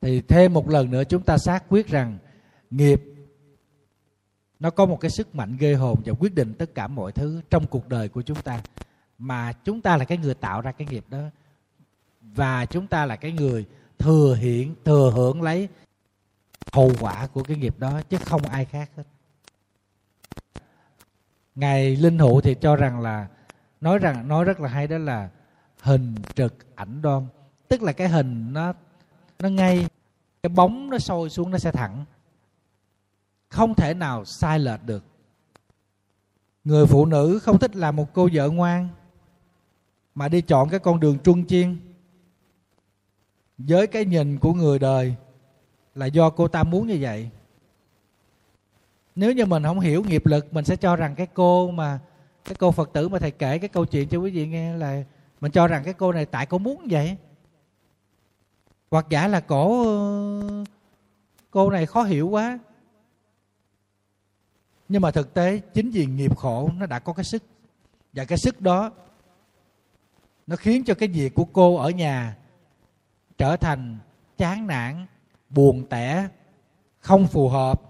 thì 0.00 0.20
thêm 0.20 0.52
một 0.52 0.68
lần 0.68 0.90
nữa 0.90 1.04
chúng 1.04 1.22
ta 1.22 1.38
xác 1.38 1.64
quyết 1.68 1.88
rằng 1.88 2.18
nghiệp, 2.70 3.02
nó 4.60 4.70
có 4.70 4.86
một 4.86 5.00
cái 5.00 5.10
sức 5.10 5.34
mạnh 5.34 5.56
ghê 5.60 5.74
hồn 5.74 6.00
và 6.04 6.12
quyết 6.12 6.34
định 6.34 6.54
tất 6.54 6.74
cả 6.74 6.86
mọi 6.86 7.12
thứ 7.12 7.40
trong 7.50 7.66
cuộc 7.66 7.88
đời 7.88 8.08
của 8.08 8.22
chúng 8.22 8.42
ta. 8.42 8.62
Mà 9.18 9.52
chúng 9.52 9.80
ta 9.80 9.96
là 9.96 10.04
cái 10.04 10.18
người 10.18 10.34
tạo 10.34 10.60
ra 10.60 10.72
cái 10.72 10.88
nghiệp 10.90 11.04
đó 11.10 11.18
và 12.32 12.66
chúng 12.66 12.86
ta 12.86 13.06
là 13.06 13.16
cái 13.16 13.32
người 13.32 13.66
thừa 13.98 14.34
hiện 14.34 14.74
thừa 14.84 15.12
hưởng 15.14 15.42
lấy 15.42 15.68
hậu 16.72 16.92
quả 17.00 17.26
của 17.26 17.42
cái 17.42 17.56
nghiệp 17.56 17.74
đó, 17.78 18.00
chứ 18.08 18.16
không 18.24 18.42
ai 18.42 18.64
khác 18.64 18.90
hết. 18.96 19.04
Ngài 21.54 21.96
linh 21.96 22.18
hữu 22.18 22.40
thì 22.40 22.54
cho 22.54 22.76
rằng 22.76 23.00
là, 23.00 23.28
nói 23.80 23.98
rằng, 23.98 24.28
nói 24.28 24.44
rất 24.44 24.60
là 24.60 24.68
hay 24.68 24.86
đó 24.86 24.98
là 24.98 25.30
hình 25.80 26.14
trực 26.34 26.76
ảnh 26.76 27.02
đoan. 27.02 27.26
Tức 27.68 27.82
là 27.82 27.92
cái 27.92 28.08
hình 28.08 28.52
nó 28.52 28.72
nó 29.38 29.48
ngay, 29.48 29.86
cái 30.42 30.50
bóng 30.50 30.90
nó 30.90 30.98
sôi 30.98 31.30
xuống 31.30 31.50
nó 31.50 31.58
sẽ 31.58 31.72
thẳng. 31.72 32.04
Không 33.48 33.74
thể 33.74 33.94
nào 33.94 34.24
sai 34.24 34.58
lệch 34.58 34.84
được. 34.84 35.04
Người 36.64 36.86
phụ 36.86 37.06
nữ 37.06 37.38
không 37.42 37.58
thích 37.58 37.76
làm 37.76 37.96
một 37.96 38.12
cô 38.12 38.28
vợ 38.32 38.50
ngoan, 38.50 38.88
mà 40.14 40.28
đi 40.28 40.40
chọn 40.40 40.68
cái 40.68 40.80
con 40.80 41.00
đường 41.00 41.18
trung 41.18 41.46
chiên 41.46 41.93
với 43.68 43.86
cái 43.86 44.04
nhìn 44.04 44.38
của 44.38 44.54
người 44.54 44.78
đời 44.78 45.14
là 45.94 46.06
do 46.06 46.30
cô 46.30 46.48
ta 46.48 46.62
muốn 46.62 46.86
như 46.86 46.98
vậy. 47.00 47.30
Nếu 49.14 49.32
như 49.32 49.46
mình 49.46 49.62
không 49.62 49.80
hiểu 49.80 50.04
nghiệp 50.04 50.26
lực, 50.26 50.54
mình 50.54 50.64
sẽ 50.64 50.76
cho 50.76 50.96
rằng 50.96 51.14
cái 51.14 51.26
cô 51.26 51.70
mà, 51.70 51.98
cái 52.44 52.54
cô 52.58 52.70
phật 52.70 52.90
tử 52.92 53.08
mà 53.08 53.18
thầy 53.18 53.30
kể 53.30 53.58
cái 53.58 53.68
câu 53.68 53.84
chuyện 53.84 54.08
cho 54.08 54.18
quý 54.18 54.30
vị 54.30 54.46
nghe 54.46 54.76
là 54.76 55.02
mình 55.40 55.52
cho 55.52 55.66
rằng 55.66 55.84
cái 55.84 55.94
cô 55.94 56.12
này 56.12 56.26
tại 56.26 56.46
cô 56.46 56.58
muốn 56.58 56.86
vậy. 56.90 57.16
Hoặc 58.90 59.06
giả 59.10 59.28
là 59.28 59.40
cổ, 59.40 59.86
cô 61.50 61.70
này 61.70 61.86
khó 61.86 62.02
hiểu 62.02 62.28
quá. 62.28 62.58
Nhưng 64.88 65.02
mà 65.02 65.10
thực 65.10 65.34
tế, 65.34 65.58
chính 65.58 65.90
vì 65.90 66.06
nghiệp 66.06 66.36
khổ 66.36 66.70
nó 66.76 66.86
đã 66.86 66.98
có 66.98 67.12
cái 67.12 67.24
sức. 67.24 67.42
Và 68.12 68.24
cái 68.24 68.38
sức 68.38 68.60
đó 68.60 68.90
nó 70.46 70.56
khiến 70.56 70.84
cho 70.84 70.94
cái 70.94 71.08
việc 71.08 71.34
của 71.34 71.44
cô 71.44 71.76
ở 71.76 71.90
nhà 71.90 72.36
trở 73.38 73.56
thành 73.56 73.98
chán 74.38 74.66
nản, 74.66 75.06
buồn 75.50 75.86
tẻ, 75.88 76.28
không 77.00 77.26
phù 77.26 77.48
hợp. 77.48 77.80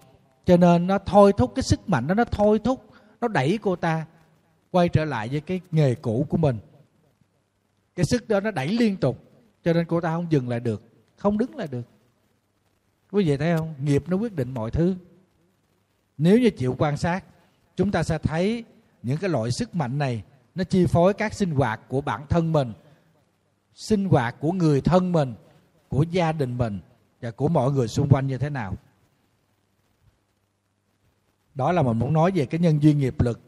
Cho 0.44 0.56
nên 0.56 0.86
nó 0.86 0.98
thôi 0.98 1.32
thúc, 1.36 1.52
cái 1.54 1.62
sức 1.62 1.88
mạnh 1.88 2.06
đó 2.06 2.14
nó 2.14 2.24
thôi 2.24 2.60
thúc, 2.64 2.90
nó 3.20 3.28
đẩy 3.28 3.58
cô 3.62 3.76
ta 3.76 4.06
quay 4.70 4.88
trở 4.88 5.04
lại 5.04 5.28
với 5.28 5.40
cái 5.40 5.60
nghề 5.70 5.94
cũ 5.94 6.26
của 6.28 6.36
mình. 6.36 6.58
Cái 7.94 8.06
sức 8.06 8.28
đó 8.28 8.40
nó 8.40 8.50
đẩy 8.50 8.68
liên 8.68 8.96
tục, 8.96 9.18
cho 9.64 9.72
nên 9.72 9.86
cô 9.86 10.00
ta 10.00 10.10
không 10.10 10.26
dừng 10.30 10.48
lại 10.48 10.60
được, 10.60 10.82
không 11.16 11.38
đứng 11.38 11.56
lại 11.56 11.68
được. 11.70 11.88
Quý 13.12 13.24
vị 13.24 13.36
thấy 13.36 13.56
không? 13.56 13.74
Nghiệp 13.78 14.04
nó 14.08 14.16
quyết 14.16 14.34
định 14.36 14.54
mọi 14.54 14.70
thứ. 14.70 14.96
Nếu 16.18 16.38
như 16.38 16.50
chịu 16.50 16.76
quan 16.78 16.96
sát, 16.96 17.24
chúng 17.76 17.90
ta 17.90 18.02
sẽ 18.02 18.18
thấy 18.18 18.64
những 19.02 19.18
cái 19.18 19.30
loại 19.30 19.50
sức 19.50 19.74
mạnh 19.74 19.98
này 19.98 20.22
nó 20.54 20.64
chi 20.64 20.86
phối 20.86 21.14
các 21.14 21.34
sinh 21.34 21.50
hoạt 21.50 21.80
của 21.88 22.00
bản 22.00 22.26
thân 22.28 22.52
mình 22.52 22.72
sinh 23.74 24.04
hoạt 24.04 24.36
của 24.40 24.52
người 24.52 24.80
thân 24.80 25.12
mình, 25.12 25.34
của 25.88 26.02
gia 26.02 26.32
đình 26.32 26.58
mình 26.58 26.80
và 27.20 27.30
của 27.30 27.48
mọi 27.48 27.72
người 27.72 27.88
xung 27.88 28.08
quanh 28.08 28.26
như 28.26 28.38
thế 28.38 28.50
nào. 28.50 28.74
Đó 31.54 31.72
là 31.72 31.82
mình 31.82 31.98
muốn 31.98 32.12
nói 32.12 32.30
về 32.34 32.46
cái 32.46 32.60
nhân 32.60 32.82
duyên 32.82 32.98
nghiệp 32.98 33.20
lực. 33.20 33.40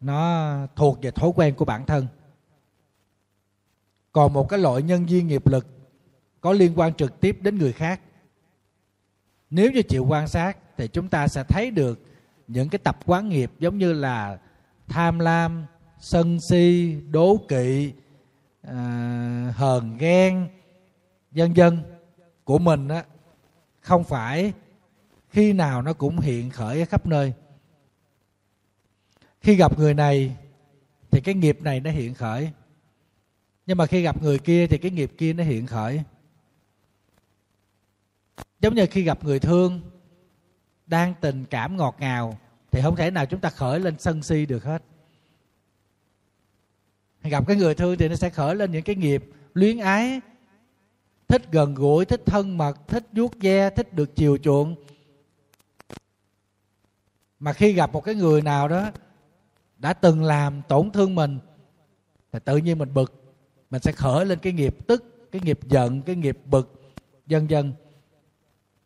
Nó 0.00 0.52
thuộc 0.76 1.02
về 1.02 1.10
thói 1.10 1.30
quen 1.36 1.54
của 1.54 1.64
bản 1.64 1.86
thân. 1.86 2.06
Còn 4.12 4.32
một 4.32 4.48
cái 4.48 4.58
loại 4.58 4.82
nhân 4.82 5.08
duyên 5.08 5.26
nghiệp 5.26 5.46
lực 5.46 5.66
có 6.40 6.52
liên 6.52 6.72
quan 6.76 6.94
trực 6.94 7.20
tiếp 7.20 7.38
đến 7.40 7.58
người 7.58 7.72
khác. 7.72 8.00
Nếu 9.50 9.70
như 9.70 9.82
chịu 9.82 10.06
quan 10.08 10.28
sát 10.28 10.58
thì 10.76 10.88
chúng 10.88 11.08
ta 11.08 11.28
sẽ 11.28 11.44
thấy 11.44 11.70
được 11.70 12.00
những 12.48 12.68
cái 12.68 12.78
tập 12.78 12.98
quán 13.06 13.28
nghiệp 13.28 13.52
giống 13.58 13.78
như 13.78 13.92
là 13.92 14.38
tham 14.88 15.18
lam, 15.18 15.66
sân 16.00 16.40
si, 16.40 16.96
đố 17.10 17.36
kỵ 17.48 17.92
à, 18.62 19.52
hờn 19.56 19.96
ghen 19.98 20.48
vân 21.30 21.52
vân 21.52 21.82
của 22.44 22.58
mình 22.58 22.88
á 22.88 23.04
không 23.80 24.04
phải 24.04 24.52
khi 25.28 25.52
nào 25.52 25.82
nó 25.82 25.92
cũng 25.92 26.18
hiện 26.18 26.50
khởi 26.50 26.80
ở 26.80 26.86
khắp 26.86 27.06
nơi. 27.06 27.32
Khi 29.40 29.54
gặp 29.54 29.78
người 29.78 29.94
này 29.94 30.36
thì 31.10 31.20
cái 31.20 31.34
nghiệp 31.34 31.58
này 31.62 31.80
nó 31.80 31.90
hiện 31.90 32.14
khởi. 32.14 32.50
Nhưng 33.66 33.76
mà 33.76 33.86
khi 33.86 34.02
gặp 34.02 34.22
người 34.22 34.38
kia 34.38 34.66
thì 34.66 34.78
cái 34.78 34.90
nghiệp 34.90 35.12
kia 35.18 35.32
nó 35.32 35.44
hiện 35.44 35.66
khởi. 35.66 36.02
Giống 38.60 38.74
như 38.74 38.86
khi 38.90 39.02
gặp 39.02 39.24
người 39.24 39.40
thương 39.40 39.80
đang 40.86 41.14
tình 41.20 41.44
cảm 41.44 41.76
ngọt 41.76 41.96
ngào 42.00 42.38
thì 42.70 42.82
không 42.82 42.96
thể 42.96 43.10
nào 43.10 43.26
chúng 43.26 43.40
ta 43.40 43.50
khởi 43.50 43.80
lên 43.80 43.98
sân 43.98 44.22
si 44.22 44.46
được 44.46 44.64
hết 44.64 44.82
gặp 47.30 47.46
cái 47.46 47.56
người 47.56 47.74
thương 47.74 47.96
thì 47.98 48.08
nó 48.08 48.14
sẽ 48.14 48.30
khởi 48.30 48.56
lên 48.56 48.70
những 48.72 48.82
cái 48.82 48.96
nghiệp 48.96 49.24
luyến 49.54 49.78
ái. 49.78 50.20
Thích 51.28 51.42
gần 51.52 51.74
gũi, 51.74 52.04
thích 52.04 52.22
thân 52.26 52.58
mật, 52.58 52.88
thích 52.88 53.06
vuốt 53.12 53.32
ve, 53.40 53.70
thích 53.70 53.92
được 53.92 54.16
chiều 54.16 54.36
chuộng. 54.36 54.74
Mà 57.38 57.52
khi 57.52 57.72
gặp 57.72 57.92
một 57.92 58.00
cái 58.00 58.14
người 58.14 58.42
nào 58.42 58.68
đó 58.68 58.90
đã 59.78 59.92
từng 59.92 60.22
làm 60.22 60.62
tổn 60.68 60.90
thương 60.90 61.14
mình, 61.14 61.38
thì 62.32 62.38
tự 62.44 62.56
nhiên 62.56 62.78
mình 62.78 62.94
bực. 62.94 63.34
Mình 63.70 63.82
sẽ 63.82 63.92
khởi 63.92 64.26
lên 64.26 64.38
cái 64.38 64.52
nghiệp 64.52 64.76
tức, 64.86 65.28
cái 65.32 65.42
nghiệp 65.44 65.58
giận, 65.68 66.02
cái 66.02 66.16
nghiệp 66.16 66.38
bực 66.44 66.94
vân 67.26 67.46
vân 67.46 67.72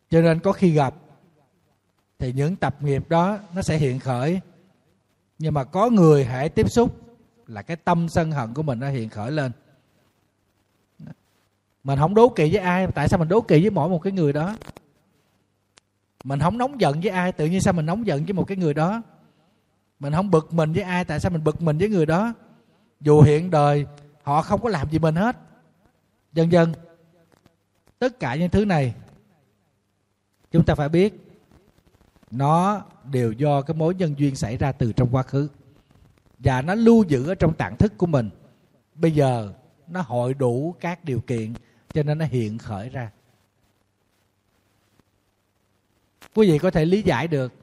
cho 0.09 0.21
nên 0.21 0.39
có 0.39 0.51
khi 0.51 0.71
gặp, 0.71 0.95
thì 2.19 2.33
những 2.33 2.55
tập 2.55 2.81
nghiệp 2.81 3.09
đó 3.09 3.39
nó 3.55 3.61
sẽ 3.61 3.77
hiện 3.77 3.99
khởi. 3.99 4.39
Nhưng 5.39 5.53
mà 5.53 5.63
có 5.63 5.89
người 5.89 6.25
hãy 6.25 6.49
tiếp 6.49 6.71
xúc 6.71 7.06
là 7.47 7.61
cái 7.61 7.77
tâm 7.77 8.09
sân 8.09 8.31
hận 8.31 8.53
của 8.53 8.63
mình 8.63 8.79
nó 8.79 8.89
hiện 8.89 9.09
khởi 9.09 9.31
lên. 9.31 9.51
Mình 11.83 11.99
không 11.99 12.15
đố 12.15 12.29
kỵ 12.29 12.53
với 12.53 12.61
ai, 12.61 12.87
tại 12.95 13.07
sao 13.07 13.19
mình 13.19 13.27
đố 13.27 13.41
kỵ 13.41 13.61
với 13.61 13.69
mỗi 13.69 13.89
một 13.89 13.99
cái 13.99 14.13
người 14.13 14.33
đó? 14.33 14.55
Mình 16.23 16.39
không 16.39 16.57
nóng 16.57 16.81
giận 16.81 17.01
với 17.01 17.09
ai, 17.09 17.31
tự 17.31 17.45
nhiên 17.45 17.61
sao 17.61 17.73
mình 17.73 17.85
nóng 17.85 18.07
giận 18.07 18.23
với 18.23 18.33
một 18.33 18.43
cái 18.43 18.57
người 18.57 18.73
đó? 18.73 19.01
Mình 19.99 20.13
không 20.13 20.31
bực 20.31 20.53
mình 20.53 20.73
với 20.73 20.83
ai, 20.83 21.05
tại 21.05 21.19
sao 21.19 21.31
mình 21.31 21.43
bực 21.43 21.61
mình 21.61 21.77
với 21.77 21.89
người 21.89 22.05
đó? 22.05 22.33
Dù 23.01 23.21
hiện 23.21 23.49
đời, 23.51 23.85
họ 24.23 24.41
không 24.41 24.61
có 24.61 24.69
làm 24.69 24.91
gì 24.91 24.99
mình 24.99 25.15
hết. 25.15 25.37
Dần 26.33 26.51
dần, 26.51 26.73
tất 27.99 28.19
cả 28.19 28.35
những 28.35 28.49
thứ 28.49 28.65
này, 28.65 28.95
chúng 30.51 30.65
ta 30.65 30.75
phải 30.75 30.89
biết, 30.89 31.13
nó 32.31 32.81
đều 33.11 33.31
do 33.31 33.61
cái 33.61 33.77
mối 33.77 33.95
nhân 33.95 34.15
duyên 34.17 34.35
xảy 34.35 34.57
ra 34.57 34.71
từ 34.71 34.93
trong 34.93 35.09
quá 35.11 35.23
khứ 35.23 35.47
và 36.39 36.61
nó 36.61 36.75
lưu 36.75 37.03
giữ 37.03 37.27
ở 37.27 37.35
trong 37.35 37.53
tạng 37.53 37.77
thức 37.77 37.93
của 37.97 38.05
mình. 38.05 38.29
Bây 38.95 39.11
giờ 39.11 39.53
nó 39.87 40.01
hội 40.01 40.33
đủ 40.33 40.75
các 40.79 41.03
điều 41.03 41.19
kiện 41.19 41.53
cho 41.93 42.03
nên 42.03 42.17
nó 42.17 42.25
hiện 42.25 42.57
khởi 42.57 42.89
ra. 42.89 43.11
Quý 46.35 46.51
vị 46.51 46.59
có 46.59 46.71
thể 46.71 46.85
lý 46.85 47.01
giải 47.01 47.27
được 47.27 47.53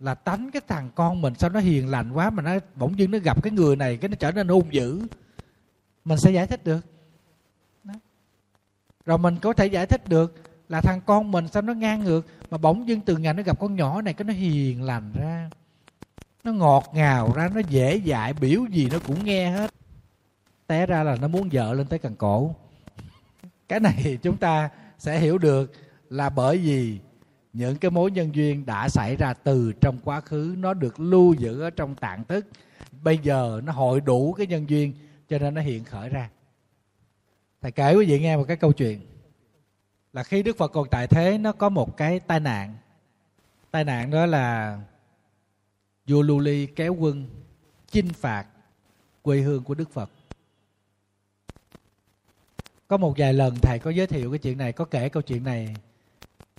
là 0.00 0.14
tánh 0.14 0.50
cái 0.52 0.62
thằng 0.68 0.90
con 0.94 1.22
mình 1.22 1.34
sao 1.38 1.50
nó 1.50 1.60
hiền 1.60 1.88
lành 1.88 2.12
quá 2.12 2.30
mà 2.30 2.42
nó 2.42 2.52
bỗng 2.74 2.98
dưng 2.98 3.10
nó 3.10 3.18
gặp 3.18 3.42
cái 3.42 3.52
người 3.52 3.76
này 3.76 3.96
cái 3.96 4.08
nó 4.08 4.14
trở 4.14 4.32
nên 4.32 4.48
hung 4.48 4.72
dữ. 4.74 5.06
Mình 6.04 6.18
sẽ 6.18 6.30
giải 6.30 6.46
thích 6.46 6.64
được. 6.64 6.80
Đó. 7.84 7.94
rồi 9.06 9.18
mình 9.18 9.36
có 9.42 9.52
thể 9.52 9.66
giải 9.66 9.86
thích 9.86 10.08
được 10.08 10.34
là 10.68 10.80
thằng 10.80 11.00
con 11.06 11.30
mình 11.30 11.48
sao 11.48 11.62
nó 11.62 11.72
ngang 11.72 12.00
ngược 12.00 12.26
mà 12.50 12.58
bỗng 12.58 12.88
dưng 12.88 13.00
từ 13.00 13.16
ngày 13.16 13.34
nó 13.34 13.42
gặp 13.42 13.60
con 13.60 13.76
nhỏ 13.76 14.02
này 14.02 14.14
cái 14.14 14.24
nó 14.24 14.32
hiền 14.32 14.82
lành 14.82 15.12
ra 15.14 15.50
nó 16.44 16.52
ngọt 16.52 16.90
ngào 16.94 17.32
ra, 17.32 17.48
nó 17.54 17.60
dễ 17.68 18.00
dãi, 18.06 18.32
biểu 18.32 18.64
gì 18.70 18.88
nó 18.92 18.98
cũng 19.06 19.24
nghe 19.24 19.50
hết. 19.50 19.74
Té 20.66 20.86
ra 20.86 21.02
là 21.02 21.16
nó 21.16 21.28
muốn 21.28 21.48
vợ 21.52 21.74
lên 21.74 21.86
tới 21.86 21.98
cần 21.98 22.16
cổ. 22.16 22.54
Cái 23.68 23.80
này 23.80 24.18
chúng 24.22 24.36
ta 24.36 24.70
sẽ 24.98 25.18
hiểu 25.18 25.38
được 25.38 25.72
là 26.10 26.30
bởi 26.30 26.58
vì 26.58 26.98
những 27.52 27.76
cái 27.76 27.90
mối 27.90 28.10
nhân 28.10 28.34
duyên 28.34 28.66
đã 28.66 28.88
xảy 28.88 29.16
ra 29.16 29.34
từ 29.34 29.72
trong 29.80 29.98
quá 30.04 30.20
khứ, 30.20 30.54
nó 30.58 30.74
được 30.74 31.00
lưu 31.00 31.34
giữ 31.34 31.60
ở 31.62 31.70
trong 31.70 31.94
tạng 31.94 32.24
thức. 32.24 32.46
Bây 33.02 33.18
giờ 33.18 33.60
nó 33.64 33.72
hội 33.72 34.00
đủ 34.00 34.32
cái 34.32 34.46
nhân 34.46 34.70
duyên, 34.70 34.92
cho 35.28 35.38
nên 35.38 35.54
nó 35.54 35.60
hiện 35.60 35.84
khởi 35.84 36.08
ra. 36.08 36.30
Thầy 37.60 37.72
kể 37.72 37.94
quý 37.94 38.06
vị 38.06 38.20
nghe 38.20 38.36
một 38.36 38.44
cái 38.48 38.56
câu 38.56 38.72
chuyện. 38.72 39.00
Là 40.12 40.22
khi 40.22 40.42
đức 40.42 40.56
phật 40.58 40.72
còn 40.72 40.88
tại 40.90 41.06
thế, 41.06 41.38
nó 41.38 41.52
có 41.52 41.68
một 41.68 41.96
cái 41.96 42.20
tai 42.20 42.40
nạn. 42.40 42.74
Tai 43.70 43.84
nạn 43.84 44.10
đó 44.10 44.26
là 44.26 44.78
vua 46.06 46.22
lưu 46.22 46.38
ly 46.38 46.66
kéo 46.66 46.94
quân 46.94 47.26
chinh 47.90 48.08
phạt 48.12 48.46
quê 49.22 49.40
hương 49.40 49.64
của 49.64 49.74
đức 49.74 49.90
phật. 49.90 50.10
Có 52.88 52.96
một 52.96 53.14
vài 53.16 53.34
lần 53.34 53.54
thầy 53.62 53.78
có 53.78 53.90
giới 53.90 54.06
thiệu 54.06 54.30
cái 54.30 54.38
chuyện 54.38 54.58
này, 54.58 54.72
có 54.72 54.84
kể 54.84 55.08
câu 55.08 55.22
chuyện 55.22 55.44
này. 55.44 55.76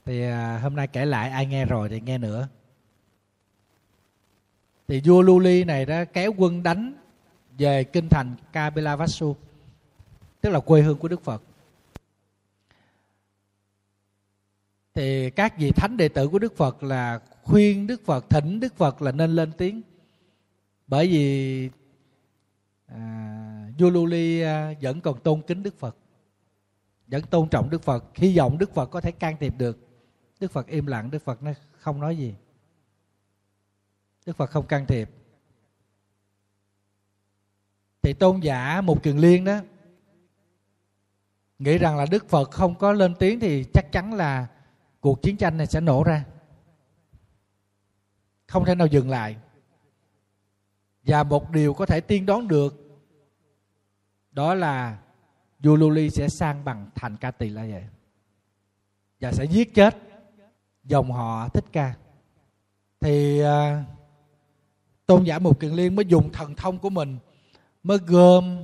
Thì 0.05 0.21
à, 0.21 0.59
hôm 0.63 0.75
nay 0.75 0.87
kể 0.87 1.05
lại, 1.05 1.29
ai 1.29 1.45
nghe 1.45 1.65
rồi 1.65 1.89
thì 1.89 2.01
nghe 2.01 2.17
nữa. 2.17 2.47
Thì 4.87 5.01
vua 5.05 5.21
lưu 5.21 5.39
ly 5.39 5.63
này 5.63 5.85
đã 5.85 6.05
kéo 6.05 6.33
quân 6.37 6.63
đánh 6.63 6.93
về 7.57 7.83
kinh 7.83 8.09
thành 8.09 8.35
Kapilavastu 8.53 9.35
tức 10.41 10.49
là 10.49 10.59
quê 10.59 10.81
hương 10.81 10.97
của 10.97 11.07
Đức 11.07 11.23
Phật. 11.23 11.41
Thì 14.93 15.29
các 15.29 15.57
vị 15.57 15.71
thánh 15.71 15.97
đệ 15.97 16.09
tử 16.09 16.27
của 16.27 16.39
Đức 16.39 16.57
Phật 16.57 16.83
là 16.83 17.19
khuyên 17.43 17.87
Đức 17.87 18.01
Phật 18.05 18.29
thỉnh 18.29 18.59
Đức 18.59 18.75
Phật 18.75 19.01
là 19.01 19.11
nên 19.11 19.31
lên 19.31 19.51
tiếng. 19.57 19.81
Bởi 20.87 21.07
vì 21.07 21.69
à, 22.85 23.69
vua 23.79 23.89
Lưu 23.89 24.05
Ly 24.05 24.43
vẫn 24.81 25.01
còn 25.01 25.19
tôn 25.19 25.41
kính 25.41 25.63
Đức 25.63 25.79
Phật 25.79 25.97
vẫn 27.07 27.21
tôn 27.21 27.49
trọng 27.49 27.69
Đức 27.69 27.81
Phật. 27.81 28.03
Hy 28.15 28.37
vọng 28.37 28.57
Đức 28.57 28.73
Phật 28.73 28.85
có 28.85 29.01
thể 29.01 29.11
can 29.11 29.37
thiệp 29.39 29.53
được. 29.57 29.77
Đức 30.39 30.51
Phật 30.51 30.67
im 30.67 30.85
lặng 30.85 31.11
Đức 31.11 31.21
Phật 31.25 31.43
nó 31.43 31.51
không 31.79 32.01
nói 32.01 32.17
gì. 32.17 32.35
Đức 34.25 34.37
Phật 34.37 34.49
không 34.49 34.67
can 34.67 34.85
thiệp. 34.85 35.09
Thì 38.01 38.13
tôn 38.13 38.39
giả 38.39 38.81
một 38.81 39.03
kiền 39.03 39.17
liên 39.17 39.45
đó 39.45 39.59
nghĩ 41.59 41.77
rằng 41.77 41.97
là 41.97 42.05
Đức 42.05 42.29
Phật 42.29 42.51
không 42.51 42.75
có 42.75 42.91
lên 42.91 43.15
tiếng 43.19 43.39
thì 43.39 43.63
chắc 43.73 43.91
chắn 43.91 44.13
là 44.13 44.47
cuộc 44.99 45.21
chiến 45.21 45.37
tranh 45.37 45.57
này 45.57 45.67
sẽ 45.67 45.81
nổ 45.81 46.03
ra 46.03 46.25
không 48.53 48.65
thể 48.65 48.75
nào 48.75 48.87
dừng 48.87 49.09
lại. 49.09 49.35
Và 51.03 51.23
một 51.23 51.51
điều 51.51 51.73
có 51.73 51.85
thể 51.85 52.01
tiên 52.01 52.25
đoán 52.25 52.47
được 52.47 52.99
đó 54.31 54.53
là 54.53 54.97
Yululi 55.63 56.09
sẽ 56.09 56.29
sang 56.29 56.65
bằng 56.65 56.89
thành 56.95 57.17
ca 57.17 57.31
tỳ 57.31 57.49
la 57.49 57.61
vậy 57.61 57.83
và 59.19 59.31
sẽ 59.31 59.45
giết 59.45 59.73
chết 59.73 59.97
dòng 60.83 61.11
họ 61.11 61.49
thích 61.49 61.65
ca. 61.71 61.93
Thì 62.99 63.43
uh, 63.43 63.47
tôn 65.05 65.23
giả 65.23 65.39
mục 65.39 65.59
kiền 65.59 65.71
liên 65.71 65.95
mới 65.95 66.05
dùng 66.05 66.31
thần 66.31 66.55
thông 66.55 66.79
của 66.79 66.89
mình 66.89 67.17
mới 67.83 67.97
gom 67.97 68.63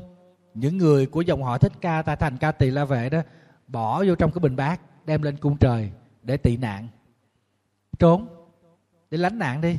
những 0.54 0.78
người 0.78 1.06
của 1.06 1.22
dòng 1.22 1.44
họ 1.44 1.58
thích 1.58 1.74
ca 1.82 2.02
tại 2.02 2.16
thành 2.16 2.38
ca 2.38 2.52
tỳ 2.52 2.72
la 2.72 2.86
vệ 2.86 3.10
đó 3.10 3.22
bỏ 3.68 4.04
vô 4.08 4.16
trong 4.16 4.32
cái 4.32 4.40
bình 4.40 4.56
bát 4.56 5.06
đem 5.06 5.22
lên 5.22 5.38
cung 5.38 5.58
trời 5.58 5.92
để 6.24 6.38
tị 6.38 6.58
nạn. 6.58 6.88
Trốn 8.00 8.39
để 9.12 9.18
lánh 9.18 9.40
nạn 9.40 9.62
đi. 9.62 9.78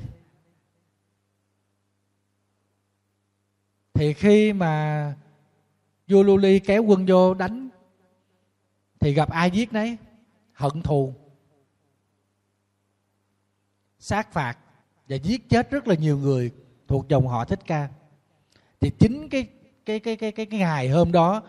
Thì 3.95 4.13
khi 4.13 4.53
mà 4.53 5.15
vua 6.09 6.23
Luli 6.23 6.59
kéo 6.59 6.83
quân 6.83 7.07
vô 7.07 7.35
đánh 7.35 7.69
thì 9.01 9.13
gặp 9.13 9.31
ai 9.31 9.51
giết 9.51 9.73
nấy? 9.73 9.97
Hận 10.53 10.83
thù 10.83 11.15
sát 13.99 14.33
phạt 14.33 14.59
và 15.09 15.17
giết 15.17 15.49
chết 15.49 15.71
rất 15.71 15.89
là 15.89 15.95
nhiều 15.95 16.19
người 16.19 16.51
thuộc 16.89 17.09
dòng 17.09 17.29
họ 17.29 17.45
thích 17.45 17.61
ca. 17.67 17.89
Thì 18.81 18.91
chính 18.99 19.29
cái 19.29 19.49
cái 19.85 20.01
cái 20.01 20.17
cái 20.17 20.33
cái, 20.33 20.47
cái 20.47 20.59
ngày 20.59 20.89
hôm 20.89 21.13
đó 21.13 21.43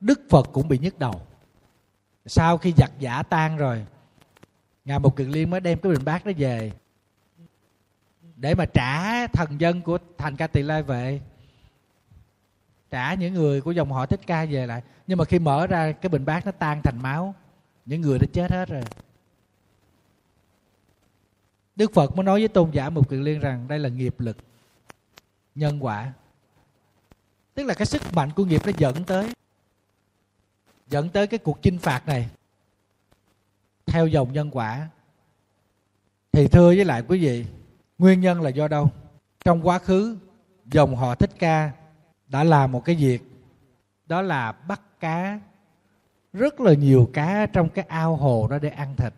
đức 0.00 0.20
phật 0.30 0.48
cũng 0.52 0.68
bị 0.68 0.78
nhức 0.78 0.98
đầu. 0.98 1.20
Sau 2.26 2.58
khi 2.58 2.72
giặc 2.76 2.92
giả 2.98 3.22
tan 3.22 3.56
rồi 3.56 3.86
ngài 4.84 4.98
một 4.98 5.16
kiền 5.16 5.28
liên 5.28 5.50
mới 5.50 5.60
đem 5.60 5.78
cái 5.78 5.92
bình 5.92 6.04
bát 6.04 6.24
đó 6.24 6.32
về 6.36 6.72
để 8.36 8.54
mà 8.54 8.66
trả 8.66 9.26
thần 9.26 9.60
dân 9.60 9.82
của 9.82 9.98
thành 10.18 10.36
ca 10.36 10.46
tỳ 10.46 10.62
La 10.62 10.80
về, 10.80 11.20
trả 12.90 13.14
những 13.14 13.34
người 13.34 13.60
của 13.60 13.70
dòng 13.70 13.92
họ 13.92 14.06
thích 14.06 14.20
ca 14.26 14.44
về 14.44 14.66
lại. 14.66 14.82
Nhưng 15.06 15.18
mà 15.18 15.24
khi 15.24 15.38
mở 15.38 15.66
ra 15.66 15.92
cái 15.92 16.08
bình 16.08 16.24
bát 16.24 16.46
nó 16.46 16.52
tan 16.52 16.82
thành 16.82 17.02
máu 17.02 17.34
những 17.86 18.00
người 18.00 18.18
đã 18.18 18.26
chết 18.32 18.50
hết 18.50 18.68
rồi. 18.68 18.82
Đức 21.76 21.92
phật 21.94 22.16
mới 22.16 22.24
nói 22.24 22.40
với 22.40 22.48
tôn 22.48 22.70
giả 22.70 22.90
mục 22.90 23.10
kiền 23.10 23.22
liên 23.22 23.40
rằng 23.40 23.68
đây 23.68 23.78
là 23.78 23.88
nghiệp 23.88 24.14
lực 24.18 24.36
nhân 25.54 25.84
quả. 25.84 26.12
Tức 27.54 27.64
là 27.64 27.74
cái 27.74 27.86
sức 27.86 28.02
mạnh 28.12 28.30
của 28.36 28.44
nghiệp 28.44 28.62
nó 28.66 28.72
dẫn 28.76 29.04
tới 29.04 29.32
dẫn 30.88 31.08
tới 31.08 31.26
cái 31.26 31.38
cuộc 31.38 31.62
chinh 31.62 31.78
phạt 31.78 32.06
này. 32.06 32.28
Theo 33.86 34.06
dòng 34.06 34.32
nhân 34.32 34.50
quả. 34.52 34.88
Thì 36.32 36.48
thưa 36.48 36.66
với 36.66 36.84
lại 36.84 37.02
quý 37.08 37.24
vị 37.24 37.44
nguyên 37.98 38.20
nhân 38.20 38.42
là 38.42 38.50
do 38.50 38.68
đâu? 38.68 38.90
Trong 39.44 39.66
quá 39.66 39.78
khứ, 39.78 40.16
dòng 40.66 40.96
họ 40.96 41.14
thích 41.14 41.30
ca 41.38 41.72
đã 42.28 42.44
làm 42.44 42.72
một 42.72 42.84
cái 42.84 42.96
việc, 42.96 43.22
đó 44.06 44.22
là 44.22 44.52
bắt 44.52 44.80
cá, 45.00 45.40
rất 46.32 46.60
là 46.60 46.74
nhiều 46.74 47.10
cá 47.12 47.46
trong 47.46 47.68
cái 47.68 47.84
ao 47.88 48.16
hồ 48.16 48.48
đó 48.50 48.58
để 48.58 48.68
ăn 48.68 48.96
thịt. 48.96 49.12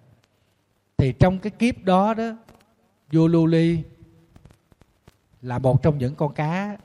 Thì 0.96 1.12
trong 1.12 1.38
cái 1.38 1.50
kiếp 1.50 1.84
đó 1.84 2.14
đó, 2.14 2.36
vua 3.12 3.26
lưu 3.26 3.46
ly 3.46 3.82
là 5.42 5.58
một 5.58 5.82
trong 5.82 5.98
những 5.98 6.14
con 6.14 6.34
cá 6.34 6.76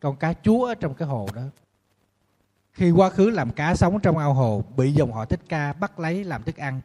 con 0.00 0.16
cá 0.16 0.32
chúa 0.32 0.66
ở 0.66 0.74
trong 0.74 0.94
cái 0.94 1.08
hồ 1.08 1.28
đó. 1.34 1.42
Khi 2.72 2.90
quá 2.90 3.10
khứ 3.10 3.30
làm 3.30 3.50
cá 3.50 3.74
sống 3.74 4.00
trong 4.00 4.18
ao 4.18 4.34
hồ, 4.34 4.64
bị 4.76 4.92
dòng 4.92 5.12
họ 5.12 5.24
thích 5.24 5.40
ca 5.48 5.72
bắt 5.72 6.00
lấy 6.00 6.24
làm 6.24 6.42
thức 6.42 6.56
ăn, 6.56 6.80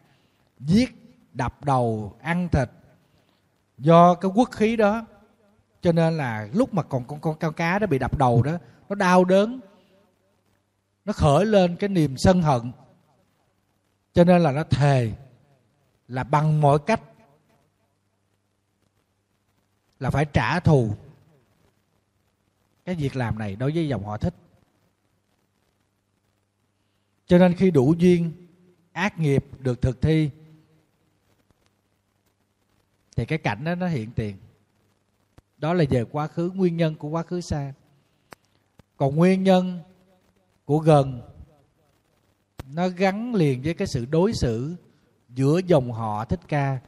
giết, 0.60 0.90
đập 1.34 1.66
đầu, 1.66 2.14
ăn 2.22 2.50
thịt 2.50 2.70
do 3.82 4.16
cái 4.16 4.32
quốc 4.36 4.52
khí 4.52 4.76
đó. 4.76 5.06
Cho 5.82 5.92
nên 5.92 6.18
là 6.18 6.50
lúc 6.54 6.74
mà 6.74 6.84
còn 6.84 7.04
con 7.08 7.20
con 7.20 7.38
cao 7.38 7.52
cá 7.52 7.80
đó 7.80 7.88
bị 7.88 8.00
đập 8.00 8.18
đầu 8.18 8.44
đó, 8.44 8.58
nó 8.90 8.96
đau 8.96 9.26
đớn. 9.26 9.60
Nó 11.06 11.14
khởi 11.14 11.46
lên 11.46 11.76
cái 11.76 11.90
niềm 11.90 12.16
sân 12.18 12.42
hận. 12.42 12.72
Cho 14.14 14.24
nên 14.24 14.42
là 14.42 14.52
nó 14.52 14.64
thề 14.64 15.12
là 16.08 16.24
bằng 16.24 16.62
mọi 16.62 16.80
cách 16.80 17.02
là 20.00 20.10
phải 20.10 20.26
trả 20.26 20.60
thù 20.60 20.96
cái 22.86 22.96
việc 22.96 23.16
làm 23.16 23.40
này 23.40 23.56
đối 23.56 23.72
với 23.72 23.88
dòng 23.88 24.06
họ 24.06 24.18
thích. 24.18 24.34
Cho 27.26 27.38
nên 27.38 27.56
khi 27.56 27.72
đủ 27.72 27.94
duyên, 27.98 28.48
ác 28.92 29.20
nghiệp 29.20 29.46
được 29.60 29.82
thực 29.82 30.02
thi 30.02 30.30
thì 33.16 33.26
cái 33.26 33.38
cảnh 33.38 33.64
đó 33.64 33.76
nó 33.76 33.88
hiện 33.88 34.12
tiền. 34.16 34.36
Đó 35.58 35.74
là 35.74 35.86
về 35.90 36.04
quá 36.04 36.28
khứ, 36.28 36.52
nguyên 36.56 36.78
nhân 36.78 36.96
của 36.96 37.10
quá 37.10 37.24
khứ 37.24 37.42
xa. 37.42 37.74
Còn 38.98 39.16
nguyên 39.16 39.44
nhân 39.44 39.80
của 40.66 40.80
gần, 40.80 41.22
nó 42.74 42.88
gắn 42.88 43.36
liền 43.36 43.62
với 43.62 43.74
cái 43.74 43.88
sự 43.88 44.06
đối 44.06 44.34
xử 44.34 44.76
giữa 45.30 45.60
dòng 45.68 45.92
họ 45.92 46.26
thích 46.26 46.40
ca 46.48 46.80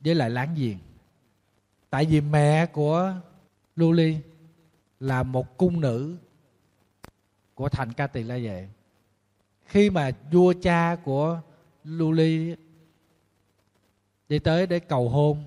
với 0.00 0.14
lại 0.14 0.30
láng 0.30 0.54
giềng. 0.54 0.78
Tại 1.90 2.06
vì 2.06 2.20
mẹ 2.20 2.66
của 2.66 3.14
Luli 3.76 4.16
là 5.00 5.22
một 5.22 5.56
cung 5.56 5.80
nữ 5.80 6.16
của 7.54 7.68
thành 7.68 7.92
ca 7.92 8.06
tỳ 8.06 8.22
la 8.22 8.36
vệ. 8.36 8.68
Khi 9.64 9.90
mà 9.90 10.10
vua 10.32 10.54
cha 10.62 10.96
của 11.04 11.40
Luli 11.84 12.54
đi 14.28 14.38
tới 14.38 14.66
để 14.66 14.78
cầu 14.78 15.08
hôn. 15.08 15.44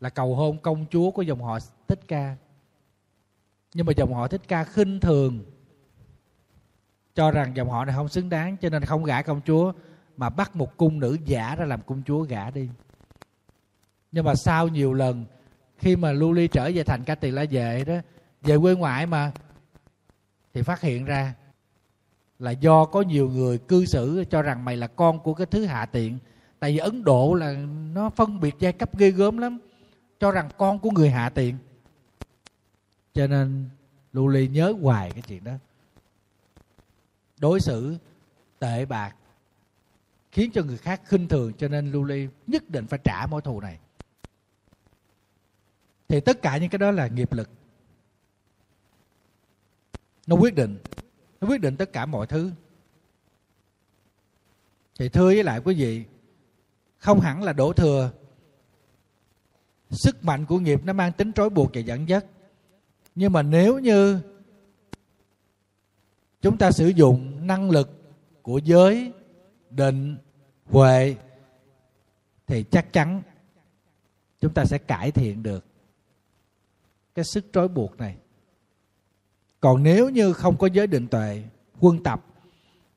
Là 0.00 0.10
cầu 0.10 0.34
hôn 0.34 0.58
công 0.58 0.86
chúa 0.90 1.10
của 1.10 1.22
dòng 1.22 1.42
họ 1.42 1.58
thích 1.88 2.00
ca. 2.08 2.36
Nhưng 3.74 3.86
mà 3.86 3.92
dòng 3.96 4.14
họ 4.14 4.28
thích 4.28 4.42
ca 4.48 4.64
khinh 4.64 5.00
thường, 5.00 5.44
cho 7.14 7.30
rằng 7.30 7.56
dòng 7.56 7.70
họ 7.70 7.84
này 7.84 7.94
không 7.94 8.08
xứng 8.08 8.28
đáng, 8.28 8.56
cho 8.56 8.68
nên 8.68 8.84
không 8.84 9.04
gả 9.04 9.22
công 9.22 9.40
chúa, 9.46 9.72
mà 10.16 10.30
bắt 10.30 10.56
một 10.56 10.76
cung 10.76 11.00
nữ 11.00 11.18
giả 11.24 11.56
ra 11.56 11.64
làm 11.64 11.82
công 11.82 12.02
chúa 12.06 12.22
gả 12.22 12.50
đi. 12.50 12.68
Nhưng 14.12 14.24
mà 14.24 14.34
sau 14.34 14.68
nhiều 14.68 14.92
lần, 14.92 15.24
khi 15.78 15.96
mà 15.96 16.12
lưu 16.12 16.32
ly 16.32 16.48
trở 16.48 16.70
về 16.74 16.84
thành 16.84 17.04
ca 17.04 17.14
tỳ 17.14 17.30
la 17.30 17.44
vệ 17.50 17.84
đó, 17.84 17.94
về 18.42 18.58
quê 18.58 18.74
ngoại 18.74 19.06
mà, 19.06 19.32
thì 20.54 20.62
phát 20.62 20.80
hiện 20.80 21.04
ra 21.04 21.34
là 22.38 22.50
do 22.50 22.84
có 22.84 23.02
nhiều 23.02 23.28
người 23.28 23.58
cư 23.58 23.84
xử 23.84 24.24
cho 24.30 24.42
rằng 24.42 24.64
mày 24.64 24.76
là 24.76 24.86
con 24.86 25.18
của 25.20 25.34
cái 25.34 25.46
thứ 25.46 25.64
hạ 25.64 25.86
tiện 25.86 26.18
tại 26.64 26.72
vì 26.72 26.78
ấn 26.78 27.04
độ 27.04 27.34
là 27.34 27.52
nó 27.92 28.10
phân 28.10 28.40
biệt 28.40 28.54
giai 28.58 28.72
cấp 28.72 28.98
ghê 28.98 29.10
gớm 29.10 29.38
lắm, 29.38 29.58
cho 30.18 30.30
rằng 30.30 30.48
con 30.58 30.78
của 30.78 30.90
người 30.90 31.10
hạ 31.10 31.28
tiện. 31.28 31.58
Cho 33.14 33.26
nên 33.26 33.68
lưu 34.12 34.28
ly 34.28 34.48
nhớ 34.48 34.74
hoài 34.82 35.10
cái 35.10 35.22
chuyện 35.22 35.44
đó. 35.44 35.52
Đối 37.40 37.60
xử 37.60 37.96
tệ 38.58 38.84
bạc 38.84 39.16
khiến 40.32 40.50
cho 40.54 40.62
người 40.62 40.78
khác 40.78 41.00
khinh 41.04 41.28
thường, 41.28 41.52
cho 41.58 41.68
nên 41.68 41.92
lưu 41.92 42.04
ly 42.04 42.28
nhất 42.46 42.70
định 42.70 42.86
phải 42.86 42.98
trả 43.04 43.26
mối 43.26 43.42
thù 43.42 43.60
này. 43.60 43.78
Thì 46.08 46.20
tất 46.20 46.42
cả 46.42 46.56
những 46.56 46.70
cái 46.70 46.78
đó 46.78 46.90
là 46.90 47.06
nghiệp 47.06 47.32
lực. 47.32 47.50
Nó 50.26 50.36
quyết 50.36 50.54
định, 50.54 50.78
nó 51.40 51.48
quyết 51.48 51.60
định 51.60 51.76
tất 51.76 51.92
cả 51.92 52.06
mọi 52.06 52.26
thứ. 52.26 52.50
Thì 54.98 55.08
thưa 55.08 55.26
với 55.26 55.44
lại 55.44 55.60
quý 55.64 55.74
vị 55.74 56.04
không 57.04 57.20
hẳn 57.20 57.42
là 57.42 57.52
đổ 57.52 57.72
thừa. 57.72 58.10
Sức 59.90 60.24
mạnh 60.24 60.46
của 60.46 60.58
nghiệp 60.58 60.80
nó 60.84 60.92
mang 60.92 61.12
tính 61.12 61.32
trói 61.32 61.50
buộc 61.50 61.70
và 61.74 61.80
dẫn 61.80 62.08
dắt. 62.08 62.24
Nhưng 63.14 63.32
mà 63.32 63.42
nếu 63.42 63.78
như 63.78 64.20
chúng 66.42 66.58
ta 66.58 66.70
sử 66.70 66.88
dụng 66.88 67.46
năng 67.46 67.70
lực 67.70 67.90
của 68.42 68.58
giới, 68.58 69.12
định, 69.70 70.16
huệ, 70.64 71.16
thì 72.46 72.62
chắc 72.62 72.92
chắn 72.92 73.22
chúng 74.40 74.54
ta 74.54 74.64
sẽ 74.64 74.78
cải 74.78 75.10
thiện 75.10 75.42
được 75.42 75.64
cái 77.14 77.24
sức 77.24 77.46
trói 77.52 77.68
buộc 77.68 77.98
này. 77.98 78.16
Còn 79.60 79.82
nếu 79.82 80.08
như 80.08 80.32
không 80.32 80.56
có 80.56 80.66
giới 80.66 80.86
định 80.86 81.08
tuệ, 81.08 81.42
quân 81.80 82.02
tập, 82.02 82.24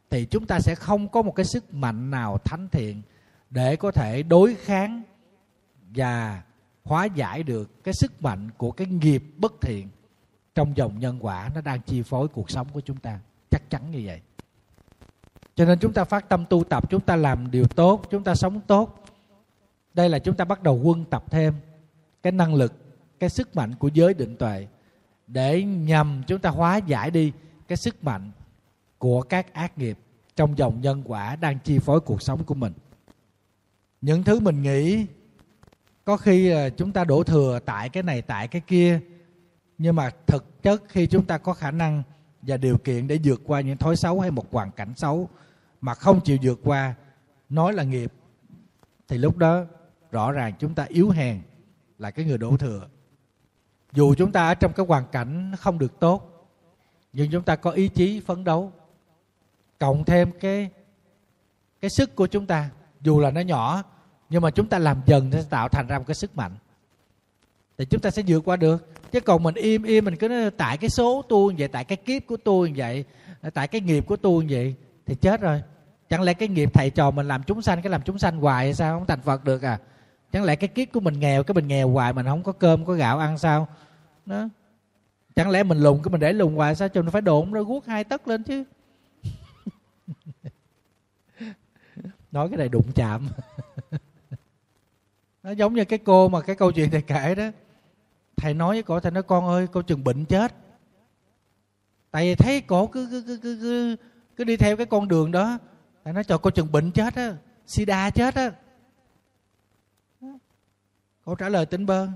thì 0.10 0.26
chúng 0.26 0.46
ta 0.46 0.60
sẽ 0.60 0.76
không 0.76 1.08
có 1.08 1.22
một 1.22 1.36
cái 1.36 1.46
sức 1.46 1.74
mạnh 1.74 2.12
nào 2.12 2.38
thánh 2.38 2.70
thiện 2.72 3.02
để 3.50 3.76
có 3.76 3.92
thể 3.92 4.24
đối 4.24 4.56
kháng 4.56 5.04
và 5.96 6.44
hóa 6.84 7.06
giải 7.06 7.44
được 7.44 7.84
cái 7.84 7.94
sức 7.94 8.22
mạnh 8.22 8.50
của 8.58 8.72
cái 8.72 8.88
nghiệp 8.88 9.24
bất 9.38 9.54
thiện 9.62 9.90
trong 10.56 10.78
dòng 10.78 11.00
nhân 11.00 11.18
quả 11.22 11.50
nó 11.56 11.62
đang 11.62 11.82
chi 11.82 12.02
phối 12.02 12.28
cuộc 12.28 12.50
sống 12.50 12.68
của 12.74 12.82
chúng 12.82 12.98
ta. 12.98 13.20
Chắc 13.52 13.70
chắn 13.70 13.92
như 13.92 14.02
vậy. 14.06 14.22
Cho 15.56 15.66
nên 15.66 15.80
chúng 15.80 15.94
ta 15.94 16.04
phát 16.04 16.30
tâm 16.30 16.46
tu 16.50 16.64
tập, 16.64 16.90
chúng 16.90 17.02
ta 17.02 17.16
làm 17.16 17.52
điều 17.52 17.68
tốt, 17.68 18.02
chúng 18.10 18.24
ta 18.24 18.36
sống 18.36 18.62
tốt. 18.68 19.04
Đây 19.94 20.10
là 20.10 20.20
chúng 20.20 20.36
ta 20.36 20.46
bắt 20.46 20.64
đầu 20.64 20.82
quân 20.84 21.06
tập 21.06 21.24
thêm 21.30 21.54
cái 22.24 22.32
năng 22.32 22.54
lực, 22.54 22.74
cái 23.20 23.30
sức 23.30 23.56
mạnh 23.56 23.76
của 23.76 23.88
giới 23.94 24.14
định 24.14 24.36
tuệ 24.36 24.68
để 25.28 25.64
nhằm 25.64 26.24
chúng 26.28 26.40
ta 26.40 26.50
hóa 26.50 26.78
giải 26.78 27.12
đi 27.12 27.32
cái 27.68 27.78
sức 27.78 28.04
mạnh 28.04 28.32
của 28.98 29.22
các 29.22 29.54
ác 29.54 29.78
nghiệp 29.78 29.98
trong 30.36 30.58
dòng 30.58 30.82
nhân 30.82 31.04
quả 31.06 31.36
đang 31.36 31.60
chi 31.60 31.80
phối 31.80 32.00
cuộc 32.00 32.22
sống 32.22 32.44
của 32.44 32.56
mình 32.56 32.74
những 34.02 34.24
thứ 34.24 34.40
mình 34.40 34.62
nghĩ, 34.62 35.06
có 36.06 36.18
khi 36.18 36.50
là 36.50 36.70
chúng 36.70 36.92
ta 36.92 37.04
đổ 37.04 37.24
thừa 37.24 37.60
tại 37.66 37.90
cái 37.90 38.04
này, 38.04 38.22
tại 38.22 38.48
cái 38.48 38.62
kia. 38.68 39.00
Nhưng 39.78 39.96
mà 39.96 40.12
thực 40.28 40.64
chất 40.64 40.84
khi 40.88 41.08
chúng 41.08 41.26
ta 41.26 41.38
có 41.38 41.54
khả 41.54 41.72
năng 41.72 42.04
và 42.42 42.58
điều 42.58 42.78
kiện 42.78 43.08
để 43.08 43.20
vượt 43.24 43.42
qua 43.46 43.62
những 43.62 43.78
thói 43.78 43.96
xấu 43.96 44.20
hay 44.20 44.32
một 44.32 44.52
hoàn 44.52 44.72
cảnh 44.72 44.94
xấu 44.96 45.30
mà 45.82 45.94
không 45.94 46.22
chịu 46.22 46.38
vượt 46.42 46.60
qua, 46.64 46.96
nói 47.50 47.74
là 47.74 47.84
nghiệp, 47.84 48.14
thì 49.08 49.18
lúc 49.18 49.38
đó 49.38 49.66
rõ 50.12 50.32
ràng 50.32 50.54
chúng 50.60 50.76
ta 50.76 50.86
yếu 50.90 51.10
hèn 51.10 51.42
là 51.98 52.12
cái 52.12 52.26
người 52.26 52.38
đổ 52.38 52.58
thừa. 52.58 52.88
Dù 53.92 54.16
chúng 54.16 54.32
ta 54.32 54.48
ở 54.48 54.56
trong 54.56 54.74
cái 54.74 54.86
hoàn 54.86 55.08
cảnh 55.12 55.52
không 55.60 55.80
được 55.80 56.00
tốt, 56.00 56.50
nhưng 57.14 57.32
chúng 57.32 57.44
ta 57.44 57.56
có 57.56 57.72
ý 57.72 57.88
chí 57.88 58.20
phấn 58.20 58.44
đấu, 58.44 58.72
cộng 59.80 60.04
thêm 60.06 60.32
cái 60.40 60.70
cái 61.82 61.90
sức 61.90 62.16
của 62.16 62.28
chúng 62.28 62.46
ta 62.46 62.70
dù 63.08 63.20
là 63.20 63.32
nó 63.32 63.42
nhỏ, 63.42 63.84
nhưng 64.30 64.42
mà 64.42 64.52
chúng 64.52 64.68
ta 64.68 64.80
làm 64.80 65.02
dần 65.06 65.32
sẽ 65.32 65.44
tạo 65.50 65.70
thành 65.70 65.88
ra 65.88 65.98
một 65.98 66.04
cái 66.08 66.16
sức 66.16 66.38
mạnh. 66.38 66.52
Thì 67.78 67.86
chúng 67.86 68.02
ta 68.02 68.10
sẽ 68.12 68.24
vượt 68.28 68.42
qua 68.46 68.56
được. 68.56 68.94
Chứ 69.12 69.20
còn 69.20 69.44
mình 69.44 69.56
im 69.56 69.84
im, 69.84 70.06
mình 70.06 70.16
cứ 70.16 70.28
nói 70.28 70.52
tại 70.52 70.78
cái 70.78 70.90
số 70.90 71.22
tôi 71.30 71.54
như 71.54 71.58
vậy, 71.60 71.68
tại 71.68 71.84
cái 71.84 71.98
kiếp 71.98 72.28
của 72.28 72.38
tôi 72.38 72.70
như 72.70 72.76
vậy, 72.78 73.06
tại 73.54 73.68
cái 73.68 73.82
nghiệp 73.82 74.04
của 74.08 74.16
tôi 74.16 74.46
như 74.46 74.56
vậy 74.56 74.76
thì 75.06 75.16
chết 75.16 75.42
rồi. 75.42 75.62
Chẳng 76.10 76.22
lẽ 76.22 76.34
cái 76.34 76.48
nghiệp 76.48 76.70
thầy 76.74 76.90
trò 76.90 77.12
mình 77.12 77.28
làm 77.28 77.44
chúng 77.44 77.62
sanh, 77.62 77.82
cái 77.82 77.90
làm 77.90 78.02
chúng 78.02 78.20
sanh 78.20 78.38
hoài 78.38 78.66
hay 78.66 78.74
sao? 78.74 79.00
Không 79.00 79.08
thành 79.08 79.22
phật 79.22 79.44
được 79.44 79.62
à. 79.62 79.80
Chẳng 80.32 80.44
lẽ 80.44 80.56
cái 80.56 80.68
kiếp 80.68 80.88
của 80.94 81.00
mình 81.00 81.20
nghèo, 81.20 81.44
cái 81.44 81.56
mình 81.56 81.68
nghèo 81.68 81.90
hoài, 81.90 82.14
mình 82.14 82.26
không 82.26 82.44
có 82.44 82.52
cơm, 82.52 82.86
có 82.86 82.94
gạo 82.94 83.20
ăn 83.20 83.38
sao? 83.38 83.68
Đó. 84.26 84.50
Chẳng 85.36 85.50
lẽ 85.50 85.64
mình 85.64 85.78
lùn 85.78 86.00
cái 86.04 86.12
mình 86.12 86.22
để 86.22 86.34
lùn 86.34 86.56
hoài 86.56 86.76
sao? 86.76 86.90
Cho 86.90 87.02
nó 87.02 87.12
phải 87.12 87.22
độn 87.22 87.52
nó 87.52 87.64
guốc 87.64 87.86
hai 87.86 88.04
tấc 88.04 88.28
lên 88.28 88.44
chứ. 88.44 88.64
nói 92.32 92.50
cái 92.50 92.58
này 92.58 92.70
đụng 92.70 92.92
chạm. 92.96 93.28
Nó 95.44 95.52
giống 95.52 95.74
như 95.74 95.86
cái 95.86 96.00
cô 96.00 96.30
mà 96.30 96.42
cái 96.42 96.56
câu 96.56 96.72
chuyện 96.72 96.92
thầy 96.92 97.02
kể 97.02 97.36
đó. 97.36 97.50
Thầy 98.38 98.54
nói 98.54 98.76
với 98.76 98.84
cổ 98.84 99.00
thầy 99.00 99.12
nói 99.12 99.24
con 99.24 99.48
ơi 99.48 99.68
cô 99.72 99.82
chừng 99.82 100.04
bệnh 100.04 100.26
chết. 100.26 100.54
Tại 102.12 102.26
vì 102.26 102.36
thấy 102.36 102.62
cổ 102.62 102.88
cứ 102.88 103.08
cứ 103.12 103.24
cứ 103.28 103.40
cứ 103.44 103.58
cứ, 103.62 103.96
cứ 104.36 104.44
đi 104.44 104.58
theo 104.58 104.78
cái 104.78 104.86
con 104.86 105.08
đường 105.08 105.32
đó. 105.32 105.58
Thầy 106.04 106.14
nói 106.14 106.24
cho 106.24 106.38
cô 106.38 106.50
chừng 106.50 106.72
bệnh 106.72 106.92
chết 106.92 107.16
á 107.16 107.36
sida 107.68 108.10
chết 108.10 108.36
á. 108.36 108.52
Cô 111.26 111.36
trả 111.36 111.50
lời 111.50 111.66
tỉnh 111.66 111.86
bơ 111.86 112.08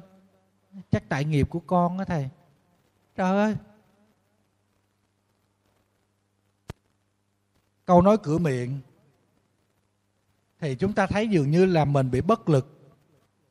chắc 0.92 1.10
tại 1.10 1.26
nghiệp 1.26 1.48
của 1.50 1.60
con 1.60 1.98
á 1.98 2.06
thầy. 2.06 2.30
Trời 3.16 3.32
ơi. 3.32 3.56
Câu 7.86 8.02
nói 8.02 8.18
cửa 8.24 8.38
miệng 8.38 8.80
thì 10.62 10.76
chúng 10.76 10.94
ta 10.94 11.08
thấy 11.08 11.28
dường 11.28 11.52
như 11.52 11.66
là 11.66 11.86
mình 11.86 12.12
bị 12.12 12.22
bất 12.22 12.50
lực 12.50 12.94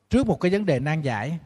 trước 0.09 0.27
một 0.27 0.39
cái 0.41 0.51
vấn 0.51 0.65
đề 0.65 0.79
nan 0.79 1.01
giải. 1.01 1.39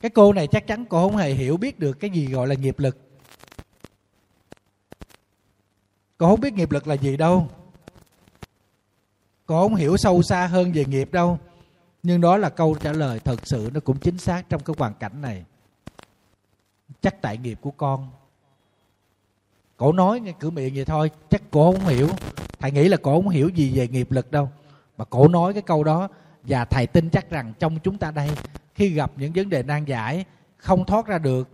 Cái 0.00 0.10
cô 0.10 0.32
này 0.32 0.46
chắc 0.46 0.66
chắn 0.66 0.84
cô 0.84 1.08
không 1.08 1.16
hề 1.16 1.30
hiểu 1.30 1.56
biết 1.56 1.78
được 1.78 1.92
cái 1.92 2.10
gì 2.10 2.26
gọi 2.26 2.48
là 2.48 2.54
nghiệp 2.54 2.78
lực. 2.78 2.98
Cô 6.18 6.28
không 6.30 6.40
biết 6.40 6.52
nghiệp 6.52 6.70
lực 6.70 6.86
là 6.86 6.94
gì 6.94 7.16
đâu. 7.16 7.48
Cô 9.46 9.62
không 9.62 9.74
hiểu 9.74 9.96
sâu 9.96 10.22
xa 10.22 10.46
hơn 10.46 10.72
về 10.72 10.84
nghiệp 10.84 11.12
đâu. 11.12 11.38
Nhưng 12.02 12.20
đó 12.20 12.36
là 12.36 12.50
câu 12.50 12.74
trả 12.80 12.92
lời 12.92 13.20
thật 13.20 13.46
sự 13.46 13.70
nó 13.74 13.80
cũng 13.80 13.98
chính 13.98 14.18
xác 14.18 14.48
trong 14.48 14.62
cái 14.64 14.76
hoàn 14.78 14.94
cảnh 14.94 15.20
này. 15.20 15.44
Chắc 17.00 17.22
tại 17.22 17.38
nghiệp 17.38 17.58
của 17.60 17.70
con 17.70 18.10
cổ 19.76 19.92
nói 19.92 20.20
nghe 20.20 20.32
cửa 20.38 20.50
miệng 20.50 20.74
vậy 20.74 20.84
thôi, 20.84 21.10
chắc 21.30 21.42
cổ 21.50 21.72
không 21.72 21.86
hiểu. 21.86 22.08
Thầy 22.58 22.70
nghĩ 22.70 22.88
là 22.88 22.96
cổ 22.96 23.22
không 23.22 23.28
hiểu 23.28 23.48
gì 23.48 23.72
về 23.74 23.88
nghiệp 23.88 24.10
lực 24.10 24.30
đâu. 24.30 24.48
Mà 24.96 25.04
cổ 25.04 25.28
nói 25.28 25.52
cái 25.52 25.62
câu 25.62 25.84
đó, 25.84 26.08
và 26.42 26.64
thầy 26.64 26.86
tin 26.86 27.10
chắc 27.10 27.30
rằng 27.30 27.52
trong 27.58 27.78
chúng 27.78 27.98
ta 27.98 28.10
đây, 28.10 28.30
khi 28.74 28.88
gặp 28.88 29.12
những 29.16 29.32
vấn 29.34 29.48
đề 29.48 29.62
nan 29.62 29.84
giải, 29.84 30.24
không 30.56 30.84
thoát 30.84 31.06
ra 31.06 31.18
được, 31.18 31.48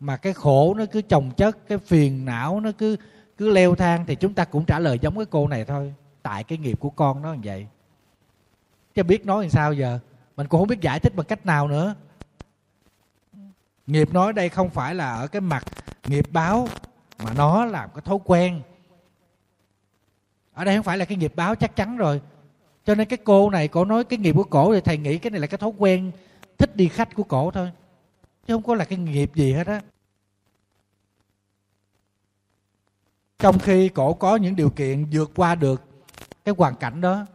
mà 0.00 0.16
cái 0.16 0.32
khổ 0.32 0.74
nó 0.74 0.84
cứ 0.92 1.02
chồng 1.02 1.30
chất, 1.36 1.68
cái 1.68 1.78
phiền 1.78 2.24
não 2.24 2.60
nó 2.60 2.70
cứ 2.78 2.96
cứ 3.36 3.50
leo 3.50 3.74
thang, 3.74 4.04
thì 4.06 4.14
chúng 4.14 4.34
ta 4.34 4.44
cũng 4.44 4.64
trả 4.64 4.78
lời 4.78 4.98
giống 4.98 5.16
cái 5.16 5.26
cô 5.30 5.48
này 5.48 5.64
thôi. 5.64 5.94
Tại 6.22 6.44
cái 6.44 6.58
nghiệp 6.58 6.80
của 6.80 6.90
con 6.90 7.22
nó 7.22 7.32
như 7.32 7.40
vậy. 7.44 7.66
Chứ 8.94 9.02
biết 9.02 9.26
nói 9.26 9.44
làm 9.44 9.50
sao 9.50 9.72
giờ? 9.72 9.98
Mình 10.36 10.46
cũng 10.46 10.60
không 10.60 10.68
biết 10.68 10.80
giải 10.80 11.00
thích 11.00 11.16
bằng 11.16 11.26
cách 11.26 11.46
nào 11.46 11.68
nữa. 11.68 11.94
Nghiệp 13.86 14.12
nói 14.12 14.32
đây 14.32 14.48
không 14.48 14.70
phải 14.70 14.94
là 14.94 15.14
ở 15.14 15.26
cái 15.26 15.40
mặt 15.40 15.64
nghiệp 16.06 16.26
báo 16.32 16.68
mà 17.18 17.32
nó 17.34 17.64
làm 17.64 17.90
cái 17.94 18.02
thói 18.04 18.18
quen. 18.24 18.62
Ở 20.52 20.64
đây 20.64 20.76
không 20.76 20.84
phải 20.84 20.98
là 20.98 21.04
cái 21.04 21.18
nghiệp 21.18 21.32
báo 21.36 21.54
chắc 21.54 21.76
chắn 21.76 21.96
rồi. 21.96 22.20
Cho 22.84 22.94
nên 22.94 23.08
cái 23.08 23.18
cô 23.24 23.50
này 23.50 23.68
cổ 23.68 23.84
nói 23.84 24.04
cái 24.04 24.18
nghiệp 24.18 24.32
của 24.36 24.44
cổ 24.44 24.74
thì 24.74 24.80
thầy 24.80 24.98
nghĩ 24.98 25.18
cái 25.18 25.30
này 25.30 25.40
là 25.40 25.46
cái 25.46 25.58
thói 25.58 25.72
quen 25.78 26.12
thích 26.58 26.76
đi 26.76 26.88
khách 26.88 27.14
của 27.14 27.22
cổ 27.22 27.50
thôi. 27.50 27.72
Chứ 28.46 28.54
không 28.54 28.62
có 28.62 28.74
là 28.74 28.84
cái 28.84 28.98
nghiệp 28.98 29.30
gì 29.34 29.52
hết 29.52 29.66
á. 29.66 29.80
Trong 33.38 33.58
khi 33.58 33.88
cổ 33.88 34.14
có 34.14 34.36
những 34.36 34.56
điều 34.56 34.70
kiện 34.70 35.06
vượt 35.12 35.30
qua 35.36 35.54
được 35.54 35.82
cái 36.44 36.54
hoàn 36.58 36.76
cảnh 36.76 37.00
đó, 37.00 37.26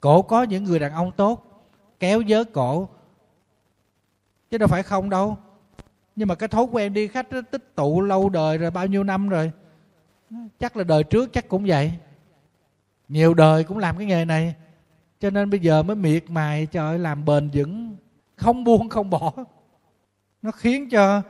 cổ 0.00 0.22
có 0.22 0.42
những 0.42 0.64
người 0.64 0.78
đàn 0.78 0.92
ông 0.92 1.12
tốt, 1.12 1.64
kéo 2.00 2.20
giới 2.20 2.44
cổ. 2.44 2.88
Chứ 4.50 4.58
đâu 4.58 4.68
phải 4.68 4.82
không 4.82 5.10
đâu 5.10 5.36
nhưng 6.16 6.28
mà 6.28 6.34
cái 6.34 6.48
thói 6.48 6.64
quen 6.72 6.92
đi 6.92 7.08
khách 7.08 7.32
đó, 7.32 7.40
tích 7.50 7.74
tụ 7.74 8.00
lâu 8.00 8.28
đời 8.28 8.58
rồi, 8.58 8.70
bao 8.70 8.86
nhiêu 8.86 9.04
năm 9.04 9.28
rồi? 9.28 9.52
Chắc 10.58 10.76
là 10.76 10.84
đời 10.84 11.04
trước 11.04 11.32
chắc 11.32 11.48
cũng 11.48 11.64
vậy. 11.66 11.92
Nhiều 13.08 13.34
đời 13.34 13.64
cũng 13.64 13.78
làm 13.78 13.96
cái 13.96 14.06
nghề 14.06 14.24
này. 14.24 14.54
Cho 15.20 15.30
nên 15.30 15.50
bây 15.50 15.60
giờ 15.60 15.82
mới 15.82 15.96
miệt 15.96 16.30
mài, 16.30 16.66
trời 16.66 16.98
làm 16.98 17.24
bền 17.24 17.50
vững. 17.52 17.96
Không 18.36 18.64
buông, 18.64 18.88
không 18.88 19.10
bỏ. 19.10 19.32
Nó 20.42 20.50
khiến 20.50 20.90
cho 20.90 21.22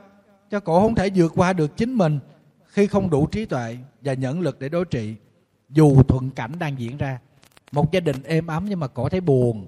cho 0.49 0.59
cổ 0.59 0.81
không 0.81 0.95
thể 0.95 1.09
vượt 1.15 1.31
qua 1.35 1.53
được 1.53 1.77
chính 1.77 1.93
mình 1.93 2.19
khi 2.65 2.87
không 2.87 3.09
đủ 3.09 3.27
trí 3.27 3.45
tuệ 3.45 3.77
và 4.01 4.13
nhẫn 4.13 4.39
lực 4.39 4.59
để 4.59 4.69
đối 4.69 4.85
trị, 4.85 5.15
dù 5.69 6.03
thuận 6.03 6.31
cảnh 6.31 6.51
đang 6.59 6.79
diễn 6.79 6.97
ra. 6.97 7.19
Một 7.71 7.91
gia 7.91 7.99
đình 7.99 8.23
êm 8.23 8.47
ấm 8.47 8.65
nhưng 8.69 8.79
mà 8.79 8.87
cổ 8.87 9.09
thấy 9.09 9.21
buồn, 9.21 9.65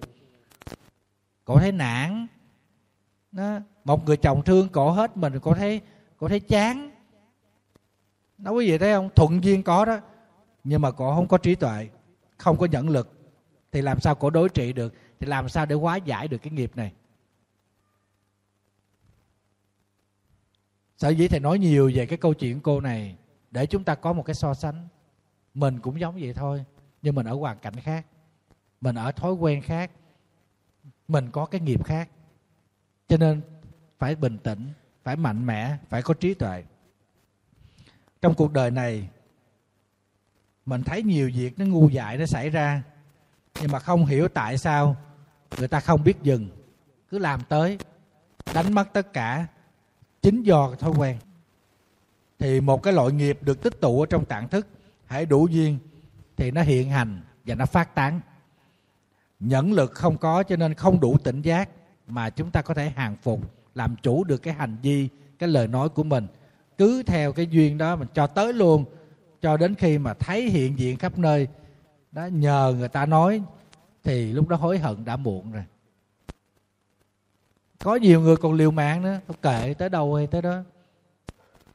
cổ 1.46 1.60
thấy 1.60 1.72
nản. 1.72 2.28
Đó 3.32 3.60
một 3.86 4.06
người 4.06 4.18
chồng 4.18 4.44
thương 4.44 4.70
cổ 4.70 4.92
hết 4.92 5.18
mình 5.18 5.40
cổ 5.40 5.54
thấy 5.54 5.82
cổ 6.18 6.28
thấy 6.28 6.40
chán. 6.40 6.92
Nó 8.38 8.52
quý 8.52 8.72
vị 8.72 8.78
thấy 8.78 8.94
không? 8.94 9.10
Thuận 9.16 9.44
duyên 9.44 9.64
có 9.64 9.86
đó. 9.86 10.00
Nhưng 10.64 10.82
mà 10.82 10.92
cổ 10.92 11.16
không 11.16 11.28
có 11.28 11.38
trí 11.38 11.56
tuệ, 11.56 11.90
không 12.38 12.58
có 12.58 12.66
nhẫn 12.66 12.90
lực. 12.90 13.12
Thì 13.72 13.82
làm 13.82 14.00
sao 14.00 14.16
cổ 14.16 14.30
đối 14.30 14.50
trị 14.50 14.74
được? 14.74 14.94
Thì 15.20 15.28
làm 15.28 15.50
sao 15.50 15.66
để 15.66 15.76
hóa 15.76 15.96
giải 15.96 16.28
được 16.28 16.38
cái 16.38 16.52
nghiệp 16.52 16.72
này? 16.76 16.94
Sở 20.98 21.10
dĩ 21.10 21.28
thầy 21.28 21.40
nói 21.40 21.60
nhiều 21.60 21.92
về 21.96 22.06
cái 22.06 22.18
câu 22.18 22.34
chuyện 22.34 22.60
cô 22.62 22.82
này, 22.82 23.18
để 23.52 23.66
chúng 23.66 23.84
ta 23.84 23.96
có 23.96 24.14
một 24.14 24.24
cái 24.24 24.36
so 24.36 24.54
sánh. 24.54 24.88
Mình 25.54 25.80
cũng 25.80 26.00
giống 26.00 26.16
vậy 26.16 26.34
thôi, 26.34 26.66
nhưng 27.02 27.16
mình 27.16 27.26
ở 27.26 27.34
hoàn 27.34 27.60
cảnh 27.60 27.76
khác. 27.76 28.06
Mình 28.82 28.96
ở 28.96 29.12
thói 29.12 29.34
quen 29.34 29.62
khác. 29.62 29.92
Mình 31.08 31.32
có 31.32 31.46
cái 31.46 31.62
nghiệp 31.62 31.86
khác. 31.86 32.10
Cho 33.08 33.18
nên 33.18 33.42
phải 34.00 34.16
bình 34.16 34.38
tĩnh, 34.38 34.70
phải 35.04 35.16
mạnh 35.16 35.46
mẽ, 35.46 35.78
phải 35.90 36.02
có 36.02 36.14
trí 36.14 36.34
tuệ. 36.34 36.64
Trong 38.22 38.34
cuộc 38.34 38.54
đời 38.54 38.72
này, 38.72 39.10
mình 40.66 40.84
thấy 40.84 41.04
nhiều 41.04 41.32
việc 41.36 41.60
nó 41.60 41.66
ngu 41.66 41.90
dại 41.90 42.18
nó 42.18 42.26
xảy 42.26 42.50
ra, 42.50 42.84
nhưng 43.62 43.72
mà 43.72 43.80
không 43.80 44.06
hiểu 44.06 44.28
tại 44.28 44.58
sao 44.58 44.96
người 45.58 45.68
ta 45.68 45.80
không 45.80 46.04
biết 46.04 46.24
dừng, 46.24 46.50
cứ 47.10 47.20
làm 47.20 47.42
tới, 47.50 47.78
đánh 48.54 48.74
mất 48.74 48.94
tất 48.94 49.14
cả, 49.14 49.48
chính 50.22 50.44
do 50.44 50.76
thói 50.80 50.92
quen. 50.92 51.18
Thì 52.40 52.62
một 52.62 52.84
cái 52.84 52.94
loại 52.94 53.12
nghiệp 53.12 53.40
được 53.42 53.64
tích 53.64 53.82
tụ 53.82 54.02
ở 54.02 54.06
trong 54.06 54.26
tạng 54.26 54.50
thức, 54.50 54.68
hãy 55.06 55.26
đủ 55.26 55.48
duyên, 55.48 55.78
thì 56.38 56.52
nó 56.52 56.62
hiện 56.62 56.90
hành 56.90 57.22
và 57.46 57.56
nó 57.56 57.66
phát 57.66 57.96
tán. 57.96 58.22
Nhẫn 59.40 59.72
lực 59.72 59.92
không 59.92 60.18
có 60.18 60.44
cho 60.44 60.56
nên 60.56 60.74
không 60.74 61.00
đủ 61.00 61.18
tỉnh 61.24 61.42
giác 61.42 61.70
mà 62.08 62.30
chúng 62.30 62.52
ta 62.52 62.62
có 62.62 62.74
thể 62.74 62.90
hàng 62.90 63.16
phục 63.22 63.40
làm 63.76 63.96
chủ 64.02 64.24
được 64.24 64.38
cái 64.38 64.54
hành 64.54 64.78
vi, 64.82 65.10
cái 65.40 65.50
lời 65.50 65.68
nói 65.68 65.90
của 65.90 66.04
mình. 66.04 66.28
Cứ 66.78 67.04
theo 67.04 67.32
cái 67.32 67.48
duyên 67.48 67.78
đó 67.78 67.96
mình 67.96 68.08
cho 68.14 68.28
tới 68.28 68.54
luôn, 68.54 68.86
cho 69.42 69.58
đến 69.58 69.76
khi 69.76 69.98
mà 69.98 70.14
thấy 70.14 70.50
hiện 70.50 70.80
diện 70.80 70.98
khắp 70.98 71.18
nơi, 71.18 71.48
đó, 72.12 72.26
nhờ 72.26 72.76
người 72.78 72.88
ta 72.88 73.06
nói, 73.06 73.42
thì 74.04 74.32
lúc 74.32 74.48
đó 74.48 74.56
hối 74.56 74.78
hận 74.78 75.06
đã 75.06 75.16
muộn 75.16 75.52
rồi. 75.52 75.64
Có 77.84 77.96
nhiều 77.96 78.22
người 78.22 78.38
còn 78.38 78.54
liều 78.54 78.72
mạng 78.72 79.02
nữa 79.02 79.20
không 79.28 79.36
kệ, 79.42 79.74
tới 79.74 79.90
đâu 79.90 80.16
hay 80.16 80.28
tới 80.28 80.42
đó. 80.42 80.64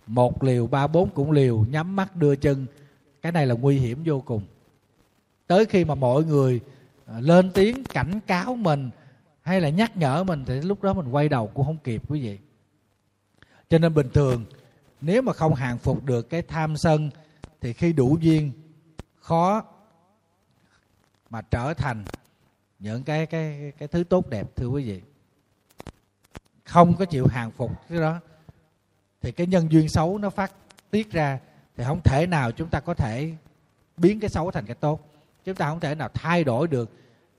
Một 0.06 0.43
liều, 0.43 0.66
ba 0.66 0.86
bốn 0.86 1.10
cũng 1.10 1.31
liều, 1.31 1.64
nhắm 1.70 1.97
mắt 1.97 2.16
đưa 2.16 2.36
chân. 2.36 2.66
Cái 3.22 3.32
này 3.32 3.47
là 3.47 3.55
nguy 3.55 3.78
hiểm 3.78 4.02
vô 4.05 4.20
cùng. 4.20 4.43
Tới 5.47 5.66
khi 5.66 5.85
mà 5.85 5.94
mọi 5.94 6.24
người 6.24 6.60
à, 7.06 7.20
lên 7.20 7.51
tiếng 7.55 7.85
cảnh 7.85 8.20
cáo 8.27 8.56
mình 8.56 8.90
hay 9.42 9.60
là 9.60 9.68
nhắc 9.68 9.96
nhở 9.96 10.24
mình 10.24 10.44
thì 10.46 10.60
lúc 10.60 10.82
đó 10.82 10.92
mình 10.92 11.08
quay 11.08 11.28
đầu 11.28 11.46
cũng 11.54 11.66
không 11.66 11.78
kịp 11.78 12.02
quý 12.08 12.22
vị. 12.22 12.38
Cho 13.68 13.78
nên 13.78 13.94
bình 13.94 14.10
thường, 14.14 14.44
nếu 15.00 15.22
mà 15.22 15.32
không 15.32 15.54
hàng 15.54 15.78
phục 15.78 16.04
được 16.04 16.30
cái 16.30 16.42
tham 16.42 16.76
sân 16.76 17.10
thì 17.60 17.72
khi 17.72 17.92
đủ 17.92 18.16
duyên, 18.20 18.52
khó 19.20 19.64
mà 21.30 21.42
trở 21.42 21.74
thành 21.74 22.04
những 22.78 23.02
cái 23.02 23.26
cái 23.26 23.72
cái 23.78 23.88
thứ 23.88 24.04
tốt 24.04 24.28
đẹp, 24.28 24.56
thưa 24.56 24.66
quý 24.66 24.84
vị. 24.84 25.00
Không 26.64 26.96
có 26.96 27.04
chịu 27.04 27.26
hàng 27.26 27.50
phục 27.50 27.70
cái 27.88 27.98
đó, 27.98 28.20
thì 29.20 29.32
cái 29.32 29.46
nhân 29.46 29.72
duyên 29.72 29.88
xấu 29.88 30.18
nó 30.18 30.30
phát 30.30 30.52
tiết 30.90 31.12
ra 31.12 31.38
thì 31.76 31.84
không 31.84 32.00
thể 32.04 32.26
nào 32.26 32.52
chúng 32.52 32.68
ta 32.68 32.80
có 32.80 32.94
thể 32.94 33.34
biến 33.96 34.20
cái 34.20 34.30
xấu 34.30 34.50
thành 34.50 34.66
cái 34.66 34.74
tốt. 34.74 35.12
Chúng 35.44 35.54
ta 35.54 35.68
không 35.68 35.80
thể 35.80 35.94
nào 35.94 36.08
thay 36.14 36.44
đổi 36.44 36.68
được 36.68 36.90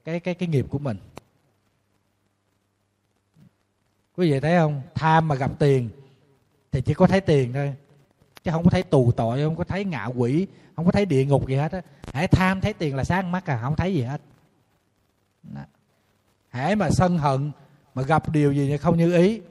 cái 0.06 0.20
cái 0.20 0.34
cái 0.34 0.50
nghiệp 0.50 0.66
của 0.70 0.80
mình 0.80 0.98
quý 4.18 4.32
vị 4.32 4.40
thấy 4.40 4.58
không? 4.58 4.82
Tham 4.96 5.28
mà 5.28 5.36
gặp 5.36 5.52
tiền 5.60 5.90
thì 6.72 6.82
chỉ 6.82 6.94
có 6.94 7.08
thấy 7.08 7.22
tiền 7.22 7.54
thôi. 7.54 7.76
Chứ 8.44 8.52
không 8.52 8.64
có 8.64 8.70
thấy 8.70 8.84
tù 8.84 9.12
tội, 9.12 9.44
không 9.44 9.56
có 9.56 9.64
thấy 9.64 9.86
ngạ 9.86 10.06
quỷ, 10.06 10.48
không 10.76 10.86
có 10.86 10.92
thấy 10.92 11.06
địa 11.06 11.26
ngục 11.26 11.48
gì 11.48 11.56
hết 11.56 11.72
á. 11.72 11.82
Hãy 12.14 12.28
tham 12.28 12.62
thấy 12.62 12.74
tiền 12.74 12.96
là 12.96 13.04
sáng 13.04 13.32
mắt 13.32 13.50
à 13.50 13.60
không 13.62 13.76
thấy 13.76 13.94
gì 13.94 14.02
hết. 14.02 14.22
Hãy 16.50 16.76
mà 16.76 16.90
sân 16.90 17.18
hận, 17.18 17.52
mà 17.94 18.02
gặp 18.02 18.30
điều 18.30 18.54
gì 18.54 18.78
không 18.78 18.98
như 18.98 19.18
ý, 19.18 19.42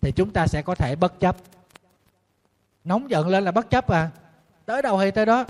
thì 0.00 0.12
chúng 0.12 0.30
ta 0.30 0.46
sẽ 0.46 0.62
có 0.62 0.74
thể 0.74 0.96
bất 0.96 1.20
chấp. 1.20 1.36
Nóng 2.84 3.10
giận 3.10 3.28
lên 3.28 3.44
là 3.44 3.52
bất 3.52 3.70
chấp 3.70 3.88
à. 3.88 4.10
Tới 4.66 4.82
đâu 4.82 4.96
hay 4.96 5.10
tới 5.10 5.26
đó. 5.26 5.46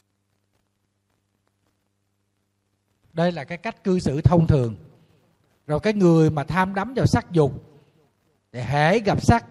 Đây 3.13 3.33
là 3.33 3.45
cái 3.45 3.59
cách 3.59 3.85
cư 3.85 3.99
xử 3.99 4.21
thông 4.21 4.47
thường. 4.47 4.75
Rồi 5.67 5.81
cái 5.81 5.93
người 5.93 6.31
mà 6.31 6.45
tham 6.45 6.75
đắm 6.75 6.95
vào 6.95 7.07
sắc 7.07 7.31
dục 7.31 7.70
để 8.53 8.65
hễ 8.65 8.99
gặp 8.99 9.23
sắc, 9.23 9.47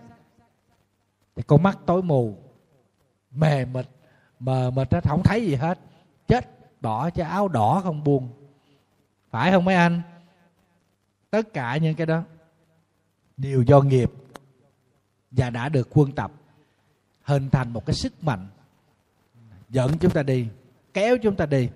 thì 1.36 1.44
con 1.48 1.64
mắt 1.64 1.78
tối 1.86 2.02
mù, 2.02 2.38
mề 3.32 3.66
mịt, 3.66 3.86
mờ 4.40 4.72
mịt 4.72 4.88
nó 4.92 5.00
không 5.04 5.24
thấy 5.24 5.46
gì 5.46 5.56
hết. 5.56 5.80
Chết 6.28 6.50
bỏ 6.82 7.10
cho 7.10 7.26
áo 7.26 7.48
đỏ 7.48 7.82
không 7.84 8.04
buồn 8.04 8.30
phải 9.30 9.52
không 9.52 9.66
mấy 9.66 9.76
anh? 9.76 10.02
Tất 11.30 11.54
cả 11.54 11.78
những 11.78 11.96
cái 11.96 12.06
đó, 12.06 12.24
đều 13.38 13.62
do 13.62 13.82
nghiệp 13.82 14.12
và 15.32 15.50
đã 15.50 15.70
được 15.70 15.88
quân 15.92 16.12
tập, 16.12 16.32
hình 17.24 17.50
thành 17.50 17.74
một 17.74 17.86
cái 17.86 17.94
sức 17.94 18.24
mạnh, 18.24 18.48
dẫn 19.70 19.98
chúng 19.98 20.12
ta 20.12 20.24
đi, 20.24 20.48
kéo 20.94 21.18
chúng 21.24 21.36
ta 21.36 21.46
đi. 21.46 21.70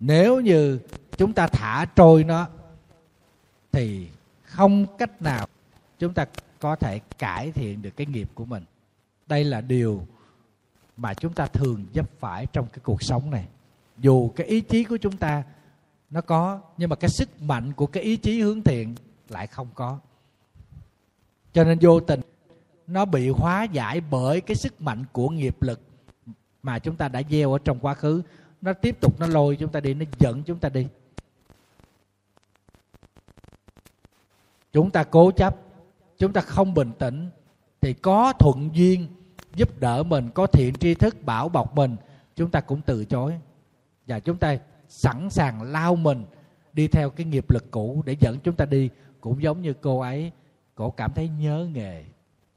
Nếu 0.00 0.40
như 0.40 0.78
chúng 1.16 1.32
ta 1.32 1.46
thả 1.46 1.86
trôi 1.96 2.24
nó, 2.24 2.48
thì 3.72 4.08
không 4.56 4.86
cách 4.98 5.22
nào 5.22 5.46
chúng 5.98 6.14
ta 6.14 6.26
có 6.60 6.76
thể 6.76 6.98
cải 7.18 7.52
thiện 7.52 7.82
được 7.82 7.90
cái 7.96 8.06
nghiệp 8.06 8.28
của 8.34 8.44
mình. 8.44 8.64
Đây 9.26 9.44
là 9.44 9.60
điều 9.60 10.06
mà 10.96 11.14
chúng 11.14 11.32
ta 11.32 11.46
thường 11.46 11.86
dấp 11.94 12.10
phải 12.18 12.46
trong 12.46 12.66
cái 12.66 12.78
cuộc 12.82 13.02
sống 13.02 13.30
này. 13.30 13.46
Dù 13.98 14.28
cái 14.28 14.46
ý 14.46 14.60
chí 14.60 14.84
của 14.84 14.96
chúng 14.96 15.16
ta 15.16 15.42
nó 16.10 16.20
có, 16.20 16.60
nhưng 16.76 16.90
mà 16.90 16.96
cái 16.96 17.10
sức 17.10 17.42
mạnh 17.42 17.72
của 17.72 17.86
cái 17.86 18.02
ý 18.02 18.16
chí 18.16 18.40
hướng 18.40 18.62
thiện 18.62 18.94
lại 19.28 19.46
không 19.46 19.68
có. 19.74 19.98
Cho 21.52 21.64
nên 21.64 21.78
vô 21.80 22.00
tình 22.00 22.20
nó 22.86 23.04
bị 23.04 23.28
hóa 23.28 23.64
giải 23.64 24.00
bởi 24.00 24.40
cái 24.40 24.54
sức 24.54 24.80
mạnh 24.80 25.04
của 25.12 25.28
nghiệp 25.28 25.62
lực 25.62 25.80
mà 26.62 26.78
chúng 26.78 26.96
ta 26.96 27.08
đã 27.08 27.22
gieo 27.30 27.52
ở 27.52 27.58
trong 27.64 27.78
quá 27.78 27.94
khứ. 27.94 28.22
Nó 28.62 28.72
tiếp 28.72 29.00
tục 29.00 29.20
nó 29.20 29.26
lôi 29.26 29.56
chúng 29.56 29.72
ta 29.72 29.80
đi, 29.80 29.94
nó 29.94 30.04
dẫn 30.18 30.42
chúng 30.42 30.58
ta 30.58 30.68
đi. 30.68 30.86
Chúng 34.74 34.90
ta 34.90 35.04
cố 35.04 35.30
chấp, 35.30 35.56
chúng 36.18 36.32
ta 36.32 36.40
không 36.40 36.74
bình 36.74 36.92
tĩnh, 36.98 37.30
thì 37.80 37.92
có 37.92 38.32
thuận 38.38 38.70
duyên 38.72 39.06
giúp 39.54 39.80
đỡ 39.80 40.02
mình, 40.02 40.30
có 40.34 40.46
thiện 40.46 40.74
tri 40.74 40.94
thức 40.94 41.16
bảo 41.24 41.48
bọc 41.48 41.74
mình, 41.74 41.96
chúng 42.36 42.50
ta 42.50 42.60
cũng 42.60 42.80
từ 42.86 43.04
chối. 43.04 43.34
Và 44.06 44.20
chúng 44.20 44.36
ta 44.36 44.58
sẵn 44.88 45.30
sàng 45.30 45.62
lao 45.62 45.96
mình 45.96 46.24
đi 46.72 46.88
theo 46.88 47.10
cái 47.10 47.26
nghiệp 47.26 47.50
lực 47.50 47.70
cũ 47.70 48.02
để 48.06 48.16
dẫn 48.20 48.38
chúng 48.38 48.56
ta 48.56 48.64
đi, 48.64 48.90
cũng 49.20 49.42
giống 49.42 49.62
như 49.62 49.72
cô 49.72 50.00
ấy 50.00 50.32
cổ 50.74 50.90
cảm 50.90 51.12
thấy 51.14 51.28
nhớ 51.28 51.68
nghề. 51.74 52.04